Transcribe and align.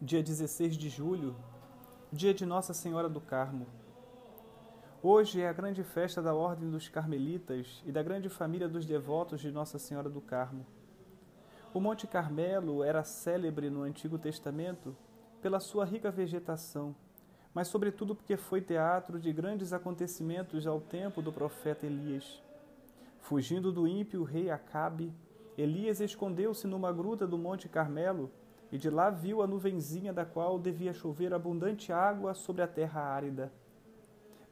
dia 0.00 0.22
16 0.22 0.76
de 0.76 0.88
julho, 0.88 1.34
dia 2.12 2.32
de 2.32 2.46
Nossa 2.46 2.72
Senhora 2.72 3.08
do 3.08 3.20
Carmo. 3.20 3.66
Hoje 5.02 5.40
é 5.40 5.48
a 5.48 5.52
grande 5.52 5.82
festa 5.82 6.22
da 6.22 6.32
Ordem 6.32 6.70
dos 6.70 6.88
Carmelitas 6.88 7.82
e 7.84 7.90
da 7.90 8.00
grande 8.00 8.28
família 8.28 8.68
dos 8.68 8.86
devotos 8.86 9.40
de 9.40 9.50
Nossa 9.50 9.76
Senhora 9.76 10.08
do 10.08 10.20
Carmo. 10.20 10.64
O 11.74 11.80
Monte 11.80 12.06
Carmelo 12.06 12.84
era 12.84 13.02
célebre 13.02 13.70
no 13.70 13.82
Antigo 13.82 14.20
Testamento 14.20 14.96
pela 15.42 15.58
sua 15.58 15.84
rica 15.84 16.12
vegetação, 16.12 16.94
mas 17.52 17.66
sobretudo 17.66 18.14
porque 18.14 18.36
foi 18.36 18.60
teatro 18.60 19.18
de 19.18 19.32
grandes 19.32 19.72
acontecimentos 19.72 20.64
ao 20.64 20.80
tempo 20.80 21.20
do 21.20 21.32
profeta 21.32 21.86
Elias. 21.86 22.40
Fugindo 23.18 23.72
do 23.72 23.88
ímpio 23.88 24.22
rei 24.22 24.48
Acabe, 24.48 25.12
Elias 25.56 26.00
escondeu-se 26.00 26.68
numa 26.68 26.92
gruta 26.92 27.26
do 27.26 27.36
Monte 27.36 27.68
Carmelo 27.68 28.30
e 28.70 28.78
de 28.78 28.90
lá 28.90 29.10
viu 29.10 29.42
a 29.42 29.46
nuvenzinha 29.46 30.12
da 30.12 30.24
qual 30.24 30.58
devia 30.58 30.92
chover 30.92 31.32
abundante 31.32 31.92
água 31.92 32.34
sobre 32.34 32.62
a 32.62 32.68
terra 32.68 33.00
árida. 33.00 33.52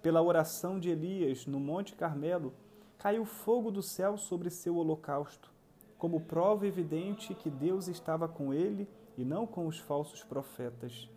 Pela 0.02 0.22
oração 0.22 0.78
de 0.78 0.90
Elias 0.90 1.46
no 1.46 1.58
Monte 1.58 1.94
Carmelo, 1.94 2.54
caiu 2.98 3.24
fogo 3.24 3.70
do 3.70 3.82
céu 3.82 4.16
sobre 4.16 4.50
seu 4.50 4.76
holocausto, 4.76 5.52
como 5.98 6.20
prova 6.20 6.66
evidente 6.66 7.34
que 7.34 7.50
Deus 7.50 7.88
estava 7.88 8.28
com 8.28 8.52
ele 8.52 8.88
e 9.16 9.24
não 9.24 9.46
com 9.46 9.66
os 9.66 9.78
falsos 9.78 10.22
profetas. 10.22 11.10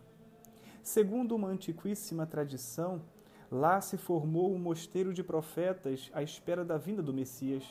Segundo 0.82 1.36
uma 1.36 1.48
antiquíssima 1.48 2.26
tradição, 2.26 3.02
lá 3.50 3.80
se 3.80 3.96
formou 3.96 4.52
um 4.52 4.58
mosteiro 4.58 5.12
de 5.12 5.22
profetas 5.22 6.10
à 6.14 6.22
espera 6.22 6.64
da 6.64 6.76
vinda 6.76 7.02
do 7.02 7.12
Messias. 7.12 7.64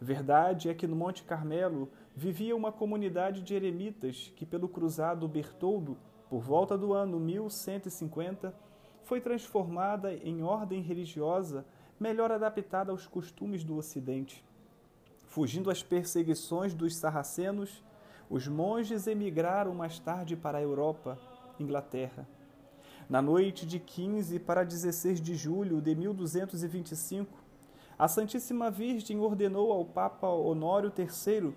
Verdade 0.00 0.68
é 0.68 0.74
que 0.74 0.86
no 0.86 0.94
Monte 0.94 1.24
Carmelo 1.24 1.90
vivia 2.14 2.54
uma 2.54 2.70
comunidade 2.70 3.42
de 3.42 3.54
eremitas 3.54 4.32
que, 4.36 4.46
pelo 4.46 4.68
cruzado 4.68 5.26
Bertoldo, 5.26 5.96
por 6.28 6.40
volta 6.40 6.78
do 6.78 6.92
ano 6.92 7.18
1150, 7.18 8.54
foi 9.02 9.20
transformada 9.20 10.14
em 10.14 10.42
ordem 10.42 10.80
religiosa 10.80 11.66
melhor 11.98 12.30
adaptada 12.30 12.92
aos 12.92 13.06
costumes 13.06 13.64
do 13.64 13.76
Ocidente. 13.76 14.44
Fugindo 15.26 15.70
às 15.70 15.82
perseguições 15.82 16.74
dos 16.74 16.96
sarracenos, 16.96 17.82
os 18.30 18.46
monges 18.46 19.06
emigraram 19.06 19.74
mais 19.74 19.98
tarde 19.98 20.36
para 20.36 20.58
a 20.58 20.62
Europa, 20.62 21.18
Inglaterra. 21.58 22.26
Na 23.08 23.20
noite 23.20 23.66
de 23.66 23.78
15 23.78 24.38
para 24.38 24.64
16 24.64 25.20
de 25.20 25.34
julho 25.34 25.80
de 25.80 25.94
1225, 25.94 27.44
a 27.98 28.08
Santíssima 28.08 28.70
Virgem 28.70 29.20
ordenou 29.20 29.70
ao 29.70 29.84
Papa 29.84 30.28
Honório 30.28 30.92
III 30.96 31.54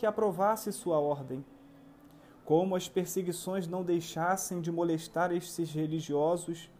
que 0.00 0.06
aprovasse 0.06 0.72
sua 0.72 0.98
ordem. 0.98 1.44
Como 2.42 2.74
as 2.74 2.88
perseguições 2.88 3.66
não 3.66 3.84
deixassem 3.84 4.62
de 4.62 4.72
molestar 4.72 5.30
estes 5.30 5.70
religiosos, 5.70 6.70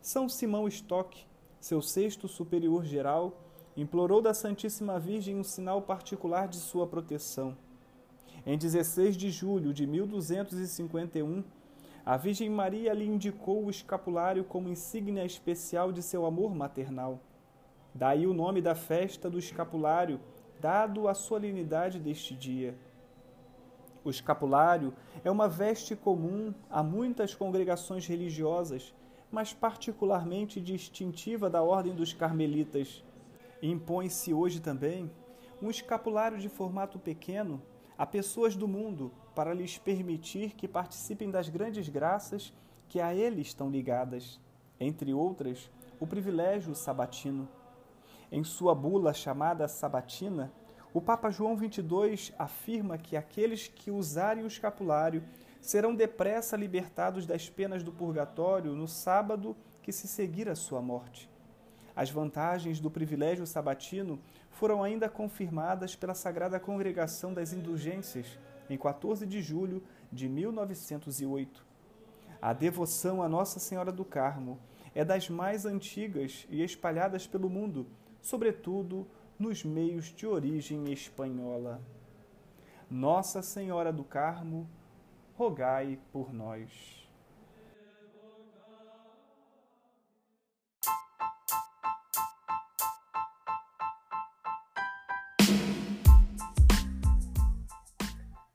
São 0.00 0.30
Simão 0.30 0.66
Stock, 0.66 1.26
seu 1.60 1.82
sexto 1.82 2.26
superior 2.26 2.82
geral, 2.86 3.38
implorou 3.76 4.22
da 4.22 4.32
Santíssima 4.32 4.98
Virgem 4.98 5.36
um 5.36 5.44
sinal 5.44 5.82
particular 5.82 6.48
de 6.48 6.56
sua 6.56 6.86
proteção. 6.86 7.54
Em 8.46 8.56
16 8.56 9.14
de 9.14 9.30
julho 9.30 9.74
de 9.74 9.86
1251, 9.86 11.44
a 12.06 12.16
Virgem 12.16 12.48
Maria 12.48 12.94
lhe 12.94 13.04
indicou 13.04 13.62
o 13.62 13.70
escapulário 13.70 14.42
como 14.42 14.70
insígnia 14.70 15.26
especial 15.26 15.92
de 15.92 16.02
seu 16.02 16.24
amor 16.24 16.54
maternal. 16.54 17.20
Daí 17.94 18.26
o 18.26 18.32
nome 18.32 18.62
da 18.62 18.74
festa 18.74 19.28
do 19.28 19.38
escapulário, 19.38 20.18
dado 20.60 21.08
à 21.08 21.14
solenidade 21.14 21.98
deste 21.98 22.34
dia. 22.34 22.76
O 24.04 24.10
escapulário 24.10 24.94
é 25.24 25.30
uma 25.30 25.48
veste 25.48 25.96
comum 25.96 26.54
a 26.68 26.82
muitas 26.82 27.34
congregações 27.34 28.06
religiosas, 28.06 28.94
mas 29.30 29.52
particularmente 29.52 30.60
distintiva 30.60 31.48
da 31.48 31.62
ordem 31.62 31.94
dos 31.94 32.12
carmelitas. 32.12 33.04
Impõe-se 33.62 34.32
hoje 34.32 34.60
também 34.60 35.10
um 35.62 35.70
escapulário 35.70 36.38
de 36.38 36.48
formato 36.48 36.98
pequeno 36.98 37.62
a 37.96 38.06
pessoas 38.06 38.56
do 38.56 38.66
mundo 38.66 39.12
para 39.34 39.52
lhes 39.52 39.76
permitir 39.76 40.54
que 40.54 40.66
participem 40.66 41.30
das 41.30 41.48
grandes 41.48 41.88
graças 41.88 42.52
que 42.88 43.00
a 43.00 43.14
ele 43.14 43.42
estão 43.42 43.70
ligadas, 43.70 44.40
entre 44.78 45.12
outras, 45.12 45.70
o 46.00 46.06
privilégio 46.06 46.74
sabatino. 46.74 47.46
Em 48.32 48.44
sua 48.44 48.74
bula 48.74 49.12
chamada 49.12 49.66
Sabatina, 49.66 50.52
o 50.94 51.00
Papa 51.00 51.30
João 51.30 51.56
XXII 51.58 52.32
afirma 52.38 52.96
que 52.96 53.16
aqueles 53.16 53.66
que 53.66 53.90
usarem 53.90 54.44
o 54.44 54.46
escapulário 54.46 55.24
serão 55.60 55.94
depressa 55.94 56.56
libertados 56.56 57.26
das 57.26 57.50
penas 57.50 57.82
do 57.82 57.90
purgatório 57.90 58.74
no 58.74 58.86
sábado 58.86 59.56
que 59.82 59.92
se 59.92 60.06
seguir 60.06 60.48
a 60.48 60.54
sua 60.54 60.80
morte. 60.80 61.28
As 61.94 62.08
vantagens 62.08 62.78
do 62.78 62.90
privilégio 62.90 63.46
sabatino 63.46 64.20
foram 64.48 64.82
ainda 64.82 65.08
confirmadas 65.08 65.96
pela 65.96 66.14
Sagrada 66.14 66.60
Congregação 66.60 67.34
das 67.34 67.52
Indulgências 67.52 68.38
em 68.68 68.78
14 68.78 69.26
de 69.26 69.42
julho 69.42 69.82
de 70.10 70.28
1908. 70.28 71.66
A 72.40 72.52
devoção 72.52 73.22
a 73.22 73.28
Nossa 73.28 73.58
Senhora 73.58 73.90
do 73.90 74.04
Carmo 74.04 74.58
é 74.94 75.04
das 75.04 75.28
mais 75.28 75.66
antigas 75.66 76.46
e 76.48 76.62
espalhadas 76.62 77.26
pelo 77.26 77.50
mundo 77.50 77.86
sobretudo 78.20 79.06
nos 79.38 79.64
meios 79.64 80.06
de 80.06 80.26
origem 80.26 80.92
espanhola. 80.92 81.80
Nossa 82.90 83.42
Senhora 83.42 83.92
do 83.92 84.04
Carmo, 84.04 84.68
rogai 85.36 85.98
por 86.12 86.32
nós. 86.32 87.00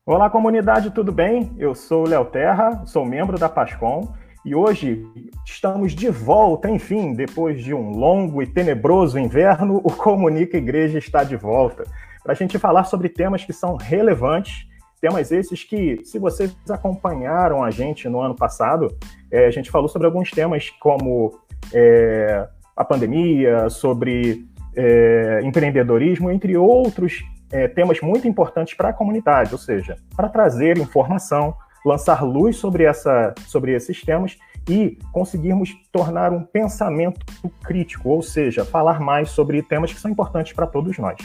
Olá, 0.05 0.29
comunidade, 0.29 0.91
tudo 0.91 1.11
bem? 1.11 1.55
Eu 1.57 1.73
sou 1.73 2.07
Léo 2.07 2.25
Terra, 2.25 2.85
sou 2.85 3.03
membro 3.03 3.39
da 3.39 3.49
Pascom 3.49 4.13
e 4.45 4.53
hoje 4.53 5.03
estamos 5.43 5.93
de 5.93 6.07
volta, 6.09 6.69
enfim, 6.69 7.13
depois 7.13 7.63
de 7.63 7.73
um 7.73 7.89
longo 7.89 8.43
e 8.43 8.47
tenebroso 8.47 9.17
inverno, 9.17 9.81
o 9.83 9.91
Comunica 9.91 10.55
Igreja 10.55 10.99
está 10.99 11.23
de 11.23 11.35
volta 11.35 11.83
para 12.23 12.33
a 12.33 12.35
gente 12.35 12.59
falar 12.59 12.83
sobre 12.83 13.09
temas 13.09 13.43
que 13.43 13.51
são 13.51 13.75
relevantes, 13.75 14.67
temas 15.01 15.31
esses 15.31 15.63
que, 15.63 15.99
se 16.03 16.19
vocês 16.19 16.55
acompanharam 16.69 17.63
a 17.63 17.71
gente 17.71 18.07
no 18.07 18.19
ano 18.19 18.35
passado, 18.35 18.87
é, 19.31 19.47
a 19.47 19.51
gente 19.51 19.71
falou 19.71 19.87
sobre 19.87 20.05
alguns 20.07 20.29
temas 20.29 20.69
como 20.79 21.39
é, 21.73 22.47
a 22.77 22.85
pandemia, 22.85 23.67
sobre 23.69 24.45
é, 24.75 25.41
empreendedorismo, 25.43 26.29
entre 26.29 26.55
outros 26.55 27.23
é, 27.51 27.67
temas 27.67 27.99
muito 27.99 28.27
importantes 28.27 28.75
para 28.75 28.89
a 28.89 28.93
comunidade, 28.93 29.53
ou 29.53 29.59
seja, 29.59 29.95
para 30.15 30.29
trazer 30.29 30.77
informação, 30.77 31.55
lançar 31.85 32.23
luz 32.23 32.57
sobre, 32.57 32.83
essa, 32.83 33.33
sobre 33.47 33.73
esses 33.73 34.01
temas 34.01 34.37
e 34.67 34.97
conseguirmos 35.11 35.69
tornar 35.91 36.33
um 36.33 36.43
pensamento 36.43 37.23
crítico, 37.63 38.09
ou 38.09 38.23
seja, 38.23 38.65
falar 38.65 38.99
mais 38.99 39.29
sobre 39.29 39.61
temas 39.61 39.93
que 39.93 39.99
são 39.99 40.09
importantes 40.09 40.53
para 40.53 40.65
todos 40.65 40.97
nós. 40.97 41.17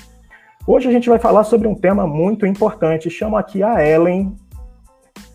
Hoje 0.66 0.88
a 0.88 0.92
gente 0.92 1.08
vai 1.08 1.18
falar 1.18 1.44
sobre 1.44 1.66
um 1.66 1.74
tema 1.74 2.06
muito 2.06 2.44
importante. 2.44 3.08
Chamo 3.08 3.36
aqui 3.36 3.62
a 3.62 3.82
Ellen, 3.82 4.36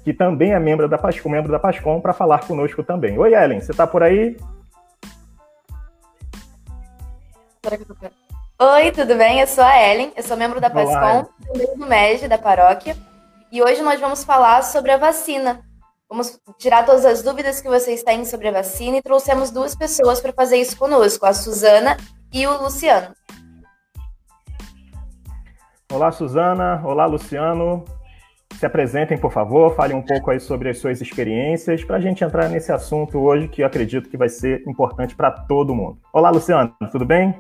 que 0.04 0.14
também 0.14 0.54
é 0.54 0.60
membro 0.60 0.88
da 0.88 1.00
Pascom, 1.00 1.30
membro 1.30 1.52
da 1.52 1.58
Pascom, 1.58 2.00
para 2.00 2.14
falar 2.14 2.46
conosco 2.46 2.84
também. 2.84 3.18
Oi, 3.18 3.34
Ellen, 3.34 3.60
você 3.60 3.72
está 3.72 3.88
por 3.88 4.04
aí? 4.04 4.38
Oi, 8.60 8.92
tudo 8.92 9.16
bem? 9.16 9.40
Eu 9.40 9.48
sou 9.48 9.64
a 9.64 9.82
Ellen, 9.82 10.14
eu 10.16 10.22
sou 10.22 10.38
membro 10.38 10.62
da 10.62 10.70
Pascom, 10.70 11.28
também 11.48 11.76
do 11.76 11.88
MEG 11.88 12.28
da 12.28 12.38
paróquia. 12.38 12.96
E 13.52 13.62
hoje 13.62 13.82
nós 13.82 14.00
vamos 14.00 14.24
falar 14.24 14.64
sobre 14.64 14.92
a 14.92 14.98
vacina. 14.98 15.64
Vamos 16.10 16.40
tirar 16.58 16.86
todas 16.86 17.06
as 17.06 17.22
dúvidas 17.22 17.62
que 17.62 17.70
vocês 17.70 18.04
têm 18.04 18.26
sobre 18.26 18.48
a 18.48 18.52
vacina 18.52 18.98
e 18.98 19.02
trouxemos 19.02 19.52
duas 19.52 19.76
pessoas 19.76 20.20
para 20.20 20.34
fazer 20.34 20.58
isso 20.58 20.78
conosco, 20.78 21.26
a 21.26 21.34
Suzana 21.34 21.96
e 22.34 22.46
o 22.48 22.62
Luciano. 22.62 23.14
Olá, 25.92 26.12
Suzana. 26.12 26.82
Olá, 26.84 27.06
Luciano. 27.06 27.86
Se 28.58 28.66
apresentem, 28.66 29.18
por 29.18 29.32
favor, 29.32 29.76
falem 29.76 29.96
um 29.96 30.02
pouco 30.02 30.32
aí 30.32 30.40
sobre 30.40 30.70
as 30.70 30.80
suas 30.80 31.02
experiências, 31.02 31.84
para 31.84 31.98
a 31.98 32.00
gente 32.00 32.24
entrar 32.24 32.50
nesse 32.50 32.72
assunto 32.72 33.20
hoje 33.20 33.48
que 33.48 33.62
eu 33.62 33.68
acredito 33.68 34.10
que 34.10 34.18
vai 34.18 34.30
ser 34.30 34.68
importante 34.68 35.16
para 35.16 35.30
todo 35.30 35.76
mundo. 35.76 36.00
Olá, 36.12 36.30
Luciano, 36.30 36.74
tudo 36.92 37.06
bem? 37.06 37.38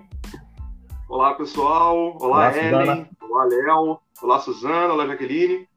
Olá, 1.09 1.33
pessoal. 1.33 2.17
Olá, 2.19 2.49
Olá 2.51 2.57
Ellen. 2.57 3.07
Olá, 3.21 3.45
Léo. 3.45 3.99
Olá, 4.21 4.39
Suzana. 4.39 4.93
Olá, 4.93 5.07
Jaqueline. 5.07 5.67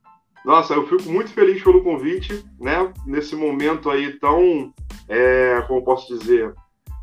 Nossa, 0.48 0.72
eu 0.72 0.86
fico 0.88 1.10
muito 1.10 1.28
feliz 1.28 1.62
pelo 1.62 1.84
convite, 1.84 2.42
né? 2.58 2.90
Nesse 3.04 3.36
momento 3.36 3.90
aí 3.90 4.18
tão, 4.18 4.72
é, 5.06 5.60
como 5.68 5.84
posso 5.84 6.18
dizer, 6.18 6.54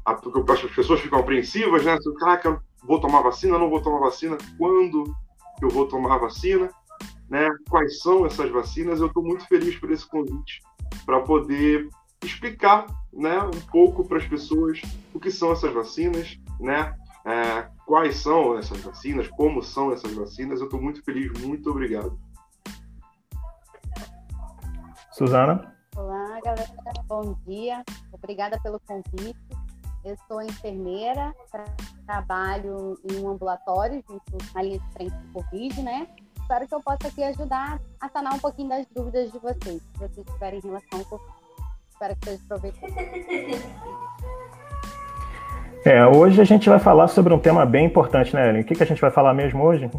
a, 0.04 0.14
as 0.14 0.62
pessoas 0.76 1.00
ficam 1.00 1.20
apreensivas, 1.20 1.86
né? 1.86 1.96
Caraca, 2.18 2.60
vou 2.84 3.00
tomar 3.00 3.22
vacina, 3.22 3.60
não 3.60 3.70
vou 3.70 3.84
tomar 3.84 4.00
vacina, 4.00 4.36
quando 4.58 5.16
eu 5.62 5.70
vou 5.70 5.86
tomar 5.88 6.18
vacina, 6.18 6.72
né? 7.30 7.48
Quais 7.70 8.00
são 8.00 8.26
essas 8.26 8.50
vacinas? 8.50 9.00
Eu 9.00 9.06
estou 9.06 9.22
muito 9.22 9.48
feliz 9.48 9.76
por 9.76 9.92
esse 9.92 10.08
convite 10.08 10.60
para 11.06 11.20
poder 11.20 11.88
explicar 12.24 12.88
né, 13.14 13.40
um 13.44 13.62
pouco 13.70 14.04
para 14.04 14.18
as 14.18 14.26
pessoas 14.26 14.82
o 15.14 15.20
que 15.20 15.30
são 15.30 15.52
essas 15.52 15.72
vacinas, 15.72 16.36
né, 16.60 16.96
é, 17.24 17.68
quais 17.86 18.16
são 18.16 18.58
essas 18.58 18.82
vacinas, 18.82 19.28
como 19.28 19.62
são 19.62 19.94
essas 19.94 20.12
vacinas. 20.14 20.62
Eu 20.62 20.66
estou 20.66 20.82
muito 20.82 21.04
feliz, 21.04 21.32
muito 21.40 21.70
obrigado. 21.70 22.18
Suzana? 25.16 25.74
Olá, 25.96 26.42
galera. 26.44 26.68
Bom 27.08 27.38
dia. 27.48 27.82
Obrigada 28.12 28.60
pelo 28.62 28.82
convite. 28.82 29.40
Eu 30.04 30.18
sou 30.28 30.42
enfermeira, 30.42 31.34
trabalho 32.06 33.00
em 33.10 33.24
um 33.24 33.30
ambulatório 33.30 34.04
junto 34.06 34.38
na 34.54 34.62
linha 34.62 34.78
de 34.78 34.92
frente 34.92 35.16
do 35.16 35.32
Covid, 35.42 35.82
né? 35.84 36.06
Espero 36.42 36.68
que 36.68 36.76
eu 36.76 36.82
possa 36.82 37.08
aqui 37.08 37.24
ajudar 37.24 37.80
a 38.02 38.10
sanar 38.10 38.34
um 38.34 38.40
pouquinho 38.40 38.68
das 38.68 38.86
dúvidas 38.94 39.32
de 39.32 39.40
vocês, 39.40 39.82
se 39.82 39.98
vocês 39.98 40.28
tiverem 40.34 40.60
em 40.60 40.68
relação 40.68 41.00
ao 41.00 41.06
Covid. 41.06 41.34
Espero 41.92 42.16
que 42.18 42.30
seja 42.30 42.44
proveitoso. 42.50 42.94
É, 45.86 46.06
hoje 46.06 46.42
a 46.42 46.46
gente 46.46 46.68
vai 46.68 46.80
falar 46.80 47.08
sobre 47.08 47.34
um 47.34 47.40
tema 47.40 47.66
bem 47.66 47.86
importante, 47.86 48.36
né, 48.36 48.50
Ellen? 48.50 48.64
O 48.64 48.66
que, 48.66 48.76
que 48.76 48.84
a 48.84 48.88
gente 48.88 49.00
vai 49.00 49.12
falar 49.12 49.34
mesmo 49.34 49.64
hoje? 49.64 49.90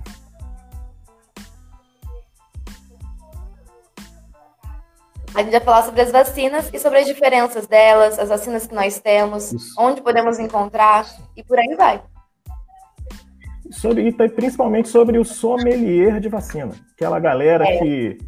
A 5.37 5.43
gente 5.43 5.53
vai 5.53 5.61
falar 5.61 5.83
sobre 5.83 6.01
as 6.01 6.11
vacinas 6.11 6.71
e 6.73 6.79
sobre 6.79 7.01
as 7.01 7.07
diferenças 7.07 7.67
delas, 7.67 8.19
as 8.19 8.31
vacinas 8.31 8.67
que 8.67 8.75
nós 8.75 8.99
temos, 8.99 9.53
Isso. 9.53 9.75
onde 9.79 10.01
podemos 10.01 10.39
encontrar 10.39 11.05
e 11.37 11.45
por 11.45 11.59
aí 11.59 11.77
vai. 11.77 12.03
Sobre, 13.71 14.09
e 14.09 14.13
principalmente 14.31 14.89
sobre 14.89 15.19
o 15.19 15.25
sommelier 15.27 16.21
de 16.21 16.31
vacina, 16.31 16.73
aquela 16.95 17.21
galera 17.21 17.69
é. 17.69 17.79
que 17.79 18.19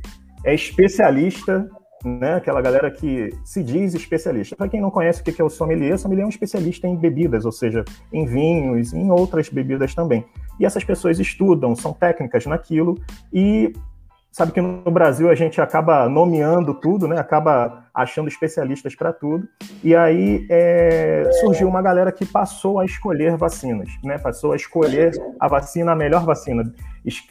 é 0.44 0.55
especialista 0.55 1.66
né? 2.05 2.34
Aquela 2.34 2.62
galera 2.62 2.90
que 2.93 3.31
se 3.44 3.60
diz 3.60 3.93
especialista. 3.93 4.55
Para 4.55 4.69
quem 4.69 4.81
não 4.81 4.90
conhece 4.90 5.20
o 5.20 5.25
que 5.25 5.40
é 5.40 5.44
o 5.44 5.49
sommelier, 5.49 5.94
o 5.94 5.99
sommelier 5.99 6.22
é 6.22 6.26
um 6.26 6.31
especialista 6.31 6.87
em 6.87 6.94
bebidas, 6.94 7.44
ou 7.44 7.50
seja, 7.50 7.84
em 8.12 8.25
vinhos, 8.25 8.93
em 8.93 9.10
outras 9.10 9.49
bebidas 9.49 9.96
também. 9.96 10.25
E 10.60 10.64
essas 10.64 10.84
pessoas 10.84 11.19
estudam, 11.19 11.75
são 11.75 11.93
técnicas 11.93 12.46
naquilo 12.46 12.96
e 13.32 13.72
sabe 14.38 14.52
que 14.52 14.61
no 14.61 14.88
Brasil 14.88 15.29
a 15.29 15.35
gente 15.35 15.61
acaba 15.61 16.08
nomeando 16.08 16.73
tudo, 16.73 17.08
né? 17.08 17.19
Acaba 17.19 17.87
achando 17.93 18.29
especialistas 18.29 18.94
para 18.94 19.12
tudo. 19.12 19.49
E 19.82 19.96
aí 19.96 20.46
é, 20.49 21.29
surgiu 21.40 21.67
uma 21.67 21.82
galera 21.82 22.12
que 22.12 22.25
passou 22.25 22.79
a 22.79 22.85
escolher 22.85 23.37
vacinas, 23.37 23.88
né? 24.05 24.17
Passou 24.17 24.52
a 24.52 24.56
escolher 24.56 25.11
a 25.40 25.49
vacina, 25.49 25.90
a 25.90 25.96
melhor 25.96 26.25
vacina, 26.25 26.73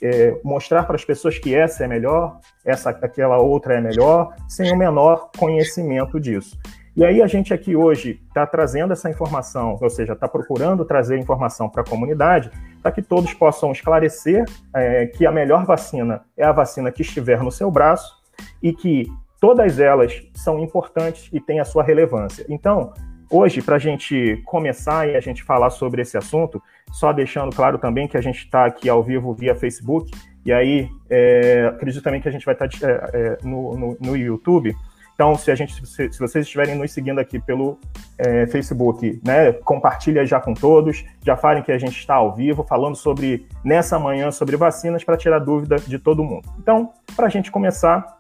é, 0.04 0.38
mostrar 0.44 0.83
para 0.83 0.98
as 0.98 1.06
pessoas 1.06 1.39
que 1.39 1.56
essa 1.56 1.86
é 1.86 1.88
melhor, 1.88 2.42
essa, 2.65 2.89
aquela 2.89 3.38
outra 3.38 3.75
é 3.75 3.81
melhor, 3.81 4.36
sem 4.50 4.69
o 4.74 4.75
menor 4.75 5.31
conhecimento 5.38 6.19
disso. 6.19 6.60
E 6.98 7.06
aí 7.06 7.22
a 7.22 7.28
gente 7.28 7.54
aqui 7.54 7.76
hoje 7.76 8.20
está 8.28 8.44
trazendo 8.48 8.92
essa 8.92 9.08
informação, 9.08 9.78
ou 9.80 9.88
seja, 9.88 10.14
está 10.14 10.28
procurando 10.28 10.84
trazer 10.84 11.16
informação 11.20 11.70
para 11.70 11.84
a 11.84 11.86
comunidade, 11.86 12.50
para 12.82 12.92
que 12.92 13.04
todos 13.04 13.36
possam 13.36 13.72
esclarecer 13.72 14.44
é, 14.74 15.06
que 15.06 15.24
a 15.24 15.32
melhor 15.32 15.64
vacina 15.64 16.24
é 16.36 16.44
a 16.44 16.52
vacina 16.52 16.92
que 16.92 17.04
estiver 17.04 17.44
no 17.44 17.52
seu 17.52 17.70
braço 17.70 18.16
e 18.64 18.74
que 18.74 19.06
todas 19.40 19.80
elas 19.80 20.28
são 20.34 20.60
importantes 20.60 21.30
e 21.32 21.40
têm 21.40 21.60
a 21.60 21.66
sua 21.66 21.84
relevância. 21.84 22.44
Então, 22.50 22.92
hoje, 23.30 23.62
para 23.62 23.76
a 23.76 23.80
gente 23.80 24.42
começar 24.44 25.08
e 25.08 25.16
a 25.16 25.20
gente 25.20 25.44
falar 25.44 25.70
sobre 25.70 26.02
esse 26.02 26.18
assunto, 26.18 26.60
só 26.92 27.14
deixando 27.14 27.56
claro 27.56 27.78
também 27.78 28.08
que 28.08 28.18
a 28.18 28.22
gente 28.22 28.40
está 28.40 28.66
aqui 28.66 28.90
ao 28.90 29.04
vivo 29.04 29.36
via 29.36 29.54
Facebook, 29.54 30.10
e 30.44 30.52
aí 30.52 30.90
é, 31.12 31.68
acredito 31.76 32.02
também 32.02 32.22
que 32.22 32.28
a 32.28 32.32
gente 32.32 32.46
vai 32.46 32.56
estar 32.56 32.68
tá, 32.68 32.88
é, 32.88 33.12
é, 33.14 33.38
no, 33.44 33.78
no, 33.78 33.98
no 34.02 34.18
YouTube. 34.18 34.76
Então, 35.18 35.36
se 35.36 35.50
a 35.50 35.56
gente, 35.56 35.84
se, 35.88 36.14
se 36.14 36.19
vocês 36.19 36.46
estiverem 36.46 36.75
nos 36.75 36.92
seguindo 36.92 37.18
aqui 37.18 37.40
pelo 37.40 37.80
é, 38.19 38.46
Facebook, 38.46 39.19
né, 39.25 39.52
compartilha 39.52 40.24
já 40.28 40.40
com 40.40 40.54
todos, 40.54 41.04
já 41.25 41.36
falem 41.36 41.64
que 41.64 41.72
a 41.72 41.80
gente 41.80 41.98
está 41.98 42.14
ao 42.14 42.36
vivo, 42.36 42.64
falando 42.64 42.96
sobre 42.96 43.48
nessa 43.64 43.98
manhã 43.98 44.30
sobre 44.30 44.56
vacinas 44.56 45.04
para 45.04 45.18
tirar 45.18 45.40
dúvida 45.40 45.78
de 45.78 45.98
todo 45.98 46.24
mundo. 46.24 46.48
Então, 46.60 46.92
para 47.16 47.25
a 47.25 47.30
gente 47.30 47.50
começar, 47.50 48.19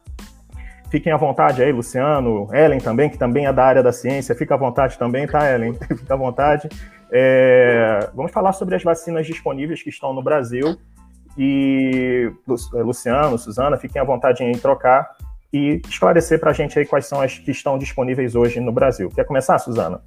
fiquem 0.89 1.13
à 1.13 1.17
vontade 1.17 1.61
aí, 1.61 1.71
Luciano, 1.71 2.49
Ellen 2.51 2.79
também, 2.79 3.11
que 3.11 3.17
também 3.17 3.45
é 3.45 3.53
da 3.53 3.63
área 3.63 3.83
da 3.83 3.91
ciência, 3.91 4.33
fica 4.33 4.55
à 4.55 4.57
vontade 4.57 4.97
também, 4.97 5.27
tá, 5.27 5.53
Ellen? 5.53 5.75
fica 5.95 6.15
à 6.15 6.17
vontade. 6.17 6.67
É, 7.11 8.09
vamos 8.15 8.31
falar 8.31 8.53
sobre 8.53 8.75
as 8.75 8.81
vacinas 8.81 9.27
disponíveis 9.27 9.83
que 9.83 9.89
estão 9.89 10.15
no 10.15 10.23
Brasil. 10.23 10.75
E 11.37 12.31
Luciano, 12.73 13.37
Suzana, 13.37 13.77
fiquem 13.77 14.01
à 14.01 14.03
vontade 14.03 14.43
em 14.43 14.53
trocar 14.53 15.15
e 15.51 15.81
esclarecer 15.87 16.39
para 16.39 16.51
a 16.51 16.53
gente 16.53 16.77
aí 16.77 16.85
quais 16.85 17.05
são 17.05 17.21
as 17.21 17.37
que 17.37 17.51
estão 17.51 17.77
disponíveis 17.77 18.35
hoje 18.35 18.59
no 18.59 18.71
Brasil. 18.71 19.09
Quer 19.09 19.25
começar, 19.25 19.57
Suzana? 19.59 20.03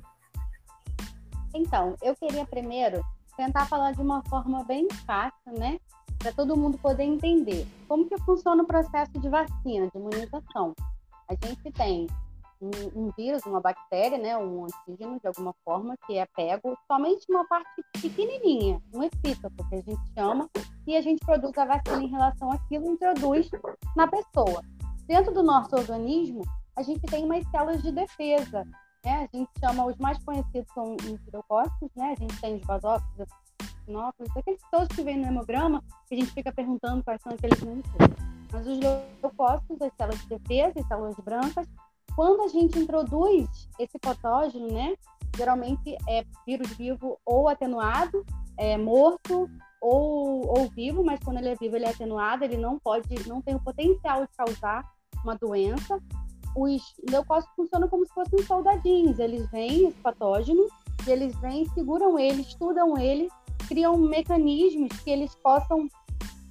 Então, 1.55 1.97
eu 2.03 2.15
queria 2.17 2.45
primeiro 2.47 3.03
tentar 3.37 3.67
falar 3.67 3.93
de 3.93 4.01
uma 4.01 4.23
forma 4.25 4.65
bem 4.65 4.87
fácil, 5.07 5.59
né? 5.59 5.79
Para 6.19 6.33
todo 6.33 6.57
mundo 6.57 6.79
poder 6.79 7.05
entender 7.05 7.67
como 7.89 8.07
que 8.07 8.19
funciona 8.19 8.63
o 8.63 8.67
processo 8.67 9.13
de 9.13 9.29
vacina, 9.29 9.89
de 9.89 9.99
imunização. 9.99 10.75
A 11.29 11.47
gente 11.47 11.73
tem 11.73 12.07
um, 12.61 12.71
um 12.95 13.11
vírus, 13.17 13.45
uma 13.47 13.61
bactéria, 13.61 14.19
né, 14.19 14.37
um 14.37 14.67
antígeno 14.67 15.19
de 15.19 15.27
alguma 15.27 15.55
forma 15.65 15.97
que 16.07 16.19
é 16.19 16.27
pego 16.37 16.77
somente 16.87 17.25
uma 17.31 17.47
parte 17.47 17.83
pequenininha, 18.01 18.81
um 18.93 19.03
epítopo 19.03 19.67
que 19.69 19.75
a 19.77 19.81
gente 19.81 20.13
chama, 20.15 20.49
e 20.87 20.97
a 20.97 21.01
gente 21.01 21.25
produz 21.25 21.57
a 21.57 21.65
vacina 21.65 22.03
em 22.03 22.09
relação 22.09 22.53
àquilo 22.53 22.87
e 22.87 22.91
introduz 22.91 23.49
na 23.97 24.07
pessoa. 24.07 24.63
Dentro 25.11 25.35
do 25.35 25.43
nosso 25.43 25.75
organismo, 25.75 26.43
a 26.77 26.85
gente 26.85 27.01
tem 27.01 27.25
umas 27.25 27.45
células 27.51 27.83
de 27.83 27.91
defesa, 27.91 28.65
né? 29.05 29.29
A 29.29 29.37
gente 29.37 29.51
chama, 29.59 29.85
os 29.85 29.97
mais 29.97 30.17
conhecidos 30.23 30.73
são 30.73 30.95
os 30.95 31.33
leucócitos, 31.33 31.91
né? 31.97 32.15
A 32.17 32.21
gente 32.21 32.41
tem 32.41 32.55
os 32.55 32.62
basófilos, 32.62 33.29
os 33.89 34.37
aqueles 34.37 34.61
todos 34.71 34.87
que 34.95 35.03
vêm 35.03 35.17
no 35.17 35.27
hemograma, 35.27 35.83
que 36.07 36.15
a 36.15 36.19
gente 36.19 36.31
fica 36.31 36.53
perguntando 36.53 37.03
quais 37.03 37.21
são 37.23 37.33
aqueles 37.33 37.61
nomes 37.61 37.85
Mas 38.53 38.65
os 38.65 38.79
leucócitos, 39.21 39.83
as 39.83 39.93
células 39.97 40.21
de 40.21 40.29
defesa, 40.29 40.79
as 40.79 40.87
células 40.87 41.17
brancas, 41.17 41.67
quando 42.15 42.43
a 42.43 42.49
gente 42.49 42.79
introduz 42.79 43.69
esse 43.81 43.99
patógeno, 43.99 44.73
né? 44.73 44.95
Geralmente 45.37 45.97
é 46.09 46.25
vírus 46.47 46.69
vivo 46.77 47.19
ou 47.27 47.49
atenuado, 47.49 48.25
é 48.57 48.77
morto 48.77 49.51
ou, 49.81 50.47
ou 50.57 50.69
vivo, 50.69 51.03
mas 51.03 51.19
quando 51.19 51.39
ele 51.39 51.49
é 51.49 51.57
vivo, 51.57 51.75
ele 51.75 51.87
é 51.87 51.91
atenuado, 51.91 52.45
ele 52.45 52.57
não 52.57 52.79
pode, 52.79 53.09
não 53.27 53.43
tem 53.43 53.57
o 53.57 53.61
potencial 53.61 54.25
de 54.25 54.33
causar 54.37 54.89
uma 55.25 55.37
doença, 55.37 56.01
os 56.57 56.83
leucócitos 57.09 57.55
funcionam 57.55 57.89
como 57.89 58.07
se 58.07 58.12
fossem 58.12 58.43
soldadinhos. 58.45 59.19
Eles 59.19 59.49
vêm, 59.50 59.89
esse 59.89 59.99
patógeno, 59.99 60.67
e 61.07 61.11
eles 61.11 61.35
vêm, 61.41 61.69
seguram 61.71 62.19
ele, 62.19 62.43
estudam 62.43 62.99
ele, 62.99 63.29
criam 63.69 63.97
mecanismos 63.97 64.91
que 65.03 65.11
eles 65.11 65.35
possam 65.37 65.89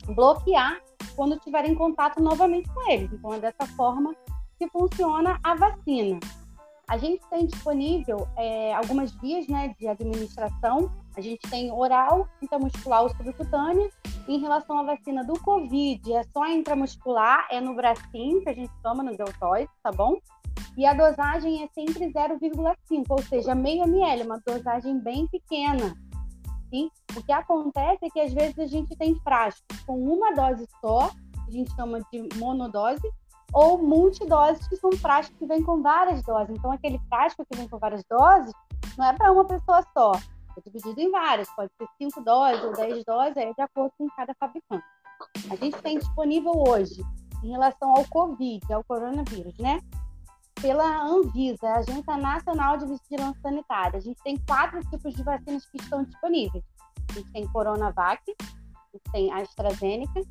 bloquear 0.08 0.80
quando 1.16 1.38
tiverem 1.40 1.76
contato 1.76 2.22
novamente 2.22 2.70
com 2.70 2.90
eles. 2.90 3.12
Então, 3.12 3.34
é 3.34 3.40
dessa 3.40 3.66
forma 3.76 4.16
que 4.58 4.68
funciona 4.70 5.40
a 5.44 5.56
vacina. 5.56 6.20
A 6.88 6.98
gente 6.98 7.22
tem 7.30 7.46
disponível 7.46 8.28
é, 8.36 8.74
algumas 8.74 9.12
vias 9.14 9.48
né, 9.48 9.76
de 9.80 9.88
administração. 9.88 10.92
A 11.20 11.22
gente 11.22 11.50
tem 11.50 11.70
oral, 11.70 12.30
intramuscular 12.42 13.04
ou 13.04 13.10
subcutânea. 13.10 13.90
Em 14.26 14.40
relação 14.40 14.80
à 14.80 14.84
vacina 14.84 15.22
do 15.22 15.38
Covid, 15.42 16.14
é 16.14 16.24
só 16.32 16.48
intramuscular, 16.48 17.46
é 17.52 17.60
no 17.60 17.76
bracinho 17.76 18.42
que 18.42 18.48
a 18.48 18.54
gente 18.54 18.72
toma 18.82 19.04
no 19.04 19.18
deltoide, 19.18 19.70
tá 19.84 19.92
bom? 19.92 20.18
E 20.78 20.86
a 20.86 20.94
dosagem 20.94 21.62
é 21.62 21.68
sempre 21.74 22.10
0,5, 22.10 23.06
ou 23.10 23.22
seja, 23.24 23.54
meio 23.54 23.84
ml, 23.84 24.24
uma 24.24 24.42
dosagem 24.48 24.98
bem 24.98 25.28
pequena. 25.28 25.94
Sim? 26.70 26.90
O 27.14 27.22
que 27.22 27.34
acontece 27.34 28.06
é 28.06 28.10
que 28.10 28.22
às 28.22 28.34
vezes 28.34 28.58
a 28.58 28.68
gente 28.68 28.96
tem 28.96 29.14
frascos 29.16 29.78
com 29.86 30.02
uma 30.02 30.34
dose 30.34 30.66
só, 30.80 31.12
a 31.46 31.52
gente 31.52 31.76
chama 31.76 32.00
de 32.14 32.30
monodose, 32.38 33.06
ou 33.52 33.78
multidoses, 33.78 34.66
que 34.70 34.78
são 34.78 34.94
frascos 34.94 35.38
que 35.38 35.46
vêm 35.46 35.62
com 35.64 35.82
várias 35.82 36.24
doses. 36.24 36.56
Então, 36.58 36.72
aquele 36.72 36.98
frasco 37.10 37.44
que 37.46 37.58
vem 37.58 37.68
com 37.68 37.78
várias 37.78 38.06
doses 38.10 38.54
não 38.98 39.06
é 39.06 39.12
para 39.12 39.34
uma 39.34 39.44
pessoa 39.44 39.84
só, 39.94 40.14
é 40.60 40.70
dividido 40.70 41.02
em 41.02 41.12
várias, 41.12 41.50
pode 41.56 41.72
ser 41.78 41.88
5 41.98 42.22
doses 42.22 42.64
ou 42.64 42.74
10 42.74 43.04
doses, 43.06 43.38
é 43.38 43.54
de 43.54 43.62
acordo 43.62 43.92
com 43.98 44.08
cada 44.10 44.34
fabricante. 44.36 44.84
A 45.52 45.56
gente 45.56 45.78
tem 45.82 45.98
disponível 45.98 46.54
hoje, 46.56 47.04
em 47.44 47.52
relação 47.52 47.92
ao 47.92 48.06
Covid, 48.06 48.74
ao 48.74 48.84
coronavírus, 48.84 49.58
né? 49.58 49.80
Pela 50.62 51.04
Anvisa, 51.04 51.74
Agência 51.74 52.18
Nacional 52.18 52.78
de 52.78 52.86
Vigilância 52.86 53.42
Sanitária, 53.42 53.98
a 53.98 54.02
gente 54.02 54.22
tem 54.24 54.38
quatro 54.46 54.82
tipos 54.90 55.14
de 55.14 55.24
vacinas 55.24 55.66
que 55.68 55.78
estão 55.78 56.04
disponíveis. 56.04 56.64
A 57.10 57.14
gente 57.14 57.32
tem 57.32 57.48
Coronavac, 57.48 58.22
a 58.30 58.98
gente 58.98 59.12
tem 59.12 59.32
a 59.32 59.38
AstraZeneca, 59.38 60.22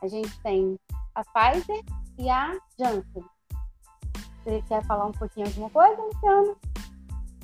a 0.00 0.08
gente 0.08 0.40
tem 0.42 0.78
a 1.14 1.22
Pfizer 1.24 1.84
e 2.18 2.30
a 2.30 2.56
Janssen. 2.78 3.24
Você 4.44 4.62
quer 4.62 4.84
falar 4.86 5.06
um 5.06 5.12
pouquinho 5.12 5.46
alguma 5.46 5.70
coisa, 5.70 6.00
Luciano? 6.00 6.56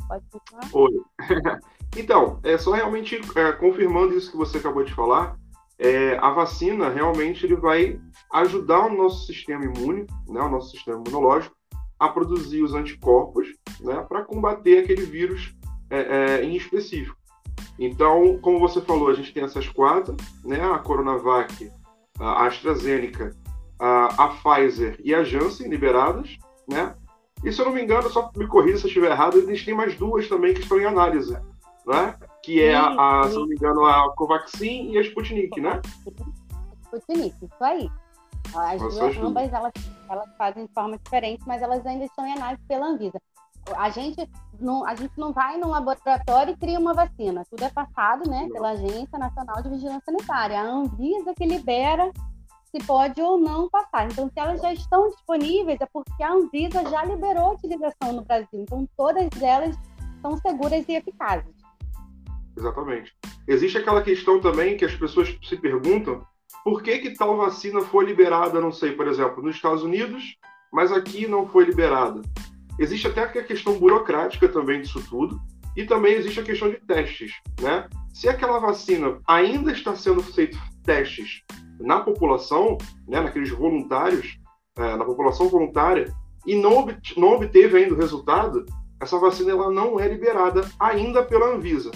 Pode 0.08 0.24
continuar. 0.30 0.68
Oi. 0.72 1.04
então, 1.96 2.40
é 2.42 2.56
só 2.58 2.72
realmente 2.72 3.20
é, 3.34 3.52
confirmando 3.52 4.14
isso 4.14 4.30
que 4.30 4.36
você 4.36 4.58
acabou 4.58 4.84
de 4.84 4.94
falar, 4.94 5.36
é, 5.78 6.18
a 6.18 6.30
vacina 6.30 6.88
realmente 6.88 7.46
ele 7.46 7.54
vai 7.54 8.00
ajudar 8.32 8.86
o 8.86 8.96
nosso 8.96 9.26
sistema 9.26 9.64
imune, 9.64 10.06
né, 10.28 10.40
o 10.40 10.48
nosso 10.48 10.70
sistema 10.70 11.02
imunológico, 11.04 11.56
a 11.98 12.08
produzir 12.08 12.62
os 12.62 12.74
anticorpos 12.74 13.48
né, 13.80 14.04
para 14.08 14.24
combater 14.24 14.78
aquele 14.78 15.02
vírus 15.02 15.54
é, 15.90 16.00
é, 16.00 16.44
em 16.44 16.56
específico. 16.56 17.16
Então, 17.78 18.38
como 18.42 18.58
você 18.58 18.80
falou, 18.80 19.08
a 19.08 19.14
gente 19.14 19.32
tem 19.32 19.44
essas 19.44 19.68
quatro, 19.68 20.16
né, 20.44 20.60
a 20.60 20.78
Coronavac, 20.78 21.70
a 22.18 22.46
AstraZeneca, 22.46 23.34
a, 23.78 24.24
a 24.24 24.28
Pfizer 24.28 25.00
e 25.02 25.14
a 25.14 25.22
Janssen 25.22 25.68
liberadas, 25.68 26.36
né? 26.68 26.94
E 27.44 27.52
se 27.52 27.60
eu 27.60 27.66
não 27.66 27.72
me 27.72 27.80
engano, 27.80 28.10
só 28.10 28.32
me 28.36 28.48
corrija 28.48 28.78
se 28.78 28.84
eu 28.84 28.88
estiver 28.88 29.12
errado, 29.12 29.38
eles 29.38 29.64
têm 29.64 29.74
mais 29.74 29.94
duas 29.94 30.28
também 30.28 30.52
que 30.52 30.60
estão 30.60 30.80
em 30.80 30.84
análise, 30.84 31.38
né? 31.88 32.14
Que 32.42 32.62
é, 32.62 32.74
a, 32.74 33.20
a 33.20 33.28
se 33.28 33.34
não 33.34 33.46
me 33.46 33.54
engano, 33.54 33.84
a 33.84 34.14
Covaxin 34.14 34.92
e 34.92 34.98
a 34.98 35.00
Sputnik, 35.02 35.60
né? 35.60 35.80
Sputnik, 36.84 37.34
isso 37.42 37.64
aí. 37.64 37.90
As 38.54 38.80
duas, 38.80 39.16
ambas 39.18 39.52
elas, 39.52 39.72
elas 40.08 40.28
fazem 40.36 40.66
de 40.66 40.72
forma 40.72 40.98
diferente, 40.98 41.42
mas 41.46 41.60
elas 41.60 41.84
ainda 41.84 42.04
estão 42.04 42.26
em 42.26 42.32
análise 42.32 42.62
pela 42.66 42.86
Anvisa. 42.86 43.20
A 43.76 43.90
gente 43.90 44.28
não, 44.58 44.86
a 44.86 44.94
gente 44.94 45.12
não 45.18 45.32
vai 45.32 45.58
num 45.58 45.68
laboratório 45.68 46.54
e 46.54 46.56
cria 46.56 46.78
uma 46.78 46.94
vacina. 46.94 47.44
Tudo 47.50 47.64
é 47.64 47.70
passado 47.70 48.28
né, 48.28 48.48
pela 48.50 48.70
Agência 48.70 49.18
Nacional 49.18 49.62
de 49.62 49.68
Vigilância 49.68 50.02
Sanitária. 50.06 50.60
A 50.60 50.64
Anvisa 50.64 51.34
que 51.34 51.44
libera 51.44 52.10
se 52.70 52.78
pode 52.86 53.20
ou 53.20 53.38
não 53.38 53.68
passar. 53.68 54.06
Então, 54.10 54.28
se 54.28 54.40
elas 54.40 54.60
já 54.60 54.72
estão 54.72 55.08
disponíveis, 55.10 55.80
é 55.80 55.86
porque 55.86 56.22
a 56.22 56.32
Anvisa 56.32 56.82
já 56.88 57.04
liberou 57.04 57.46
a 57.46 57.52
utilização 57.52 58.12
no 58.12 58.22
Brasil. 58.22 58.62
Então, 58.62 58.88
todas 58.96 59.28
elas 59.42 59.76
são 60.22 60.36
seguras 60.38 60.84
e 60.88 60.92
eficazes. 60.92 61.57
Exatamente. 62.58 63.12
Existe 63.46 63.78
aquela 63.78 64.02
questão 64.02 64.40
também 64.40 64.76
que 64.76 64.84
as 64.84 64.94
pessoas 64.94 65.34
se 65.42 65.56
perguntam 65.56 66.26
por 66.64 66.82
que, 66.82 66.98
que 66.98 67.14
tal 67.14 67.36
vacina 67.36 67.80
foi 67.82 68.04
liberada, 68.04 68.60
não 68.60 68.72
sei, 68.72 68.92
por 68.92 69.06
exemplo, 69.06 69.42
nos 69.42 69.54
Estados 69.54 69.84
Unidos, 69.84 70.36
mas 70.72 70.90
aqui 70.90 71.28
não 71.28 71.46
foi 71.46 71.64
liberada. 71.64 72.20
Existe 72.78 73.06
até 73.06 73.22
a 73.22 73.44
questão 73.44 73.78
burocrática 73.78 74.48
também 74.48 74.80
disso 74.80 75.00
tudo, 75.08 75.40
e 75.76 75.84
também 75.84 76.14
existe 76.14 76.40
a 76.40 76.44
questão 76.44 76.68
de 76.68 76.80
testes, 76.84 77.32
né? 77.60 77.88
Se 78.12 78.28
aquela 78.28 78.58
vacina 78.58 79.20
ainda 79.26 79.70
está 79.70 79.94
sendo 79.94 80.20
feito 80.22 80.58
testes 80.82 81.42
na 81.78 82.00
população, 82.00 82.76
né, 83.06 83.20
naqueles 83.20 83.50
voluntários, 83.50 84.36
é, 84.76 84.96
na 84.96 85.04
população 85.04 85.48
voluntária, 85.48 86.12
e 86.44 86.56
não, 86.56 86.88
não 87.16 87.34
obteve 87.34 87.78
ainda 87.78 87.94
o 87.94 87.96
resultado, 87.96 88.66
essa 89.00 89.16
vacina 89.18 89.52
ela 89.52 89.70
não 89.70 90.00
é 90.00 90.08
liberada 90.08 90.68
ainda 90.80 91.22
pela 91.22 91.54
Anvisa. 91.54 91.92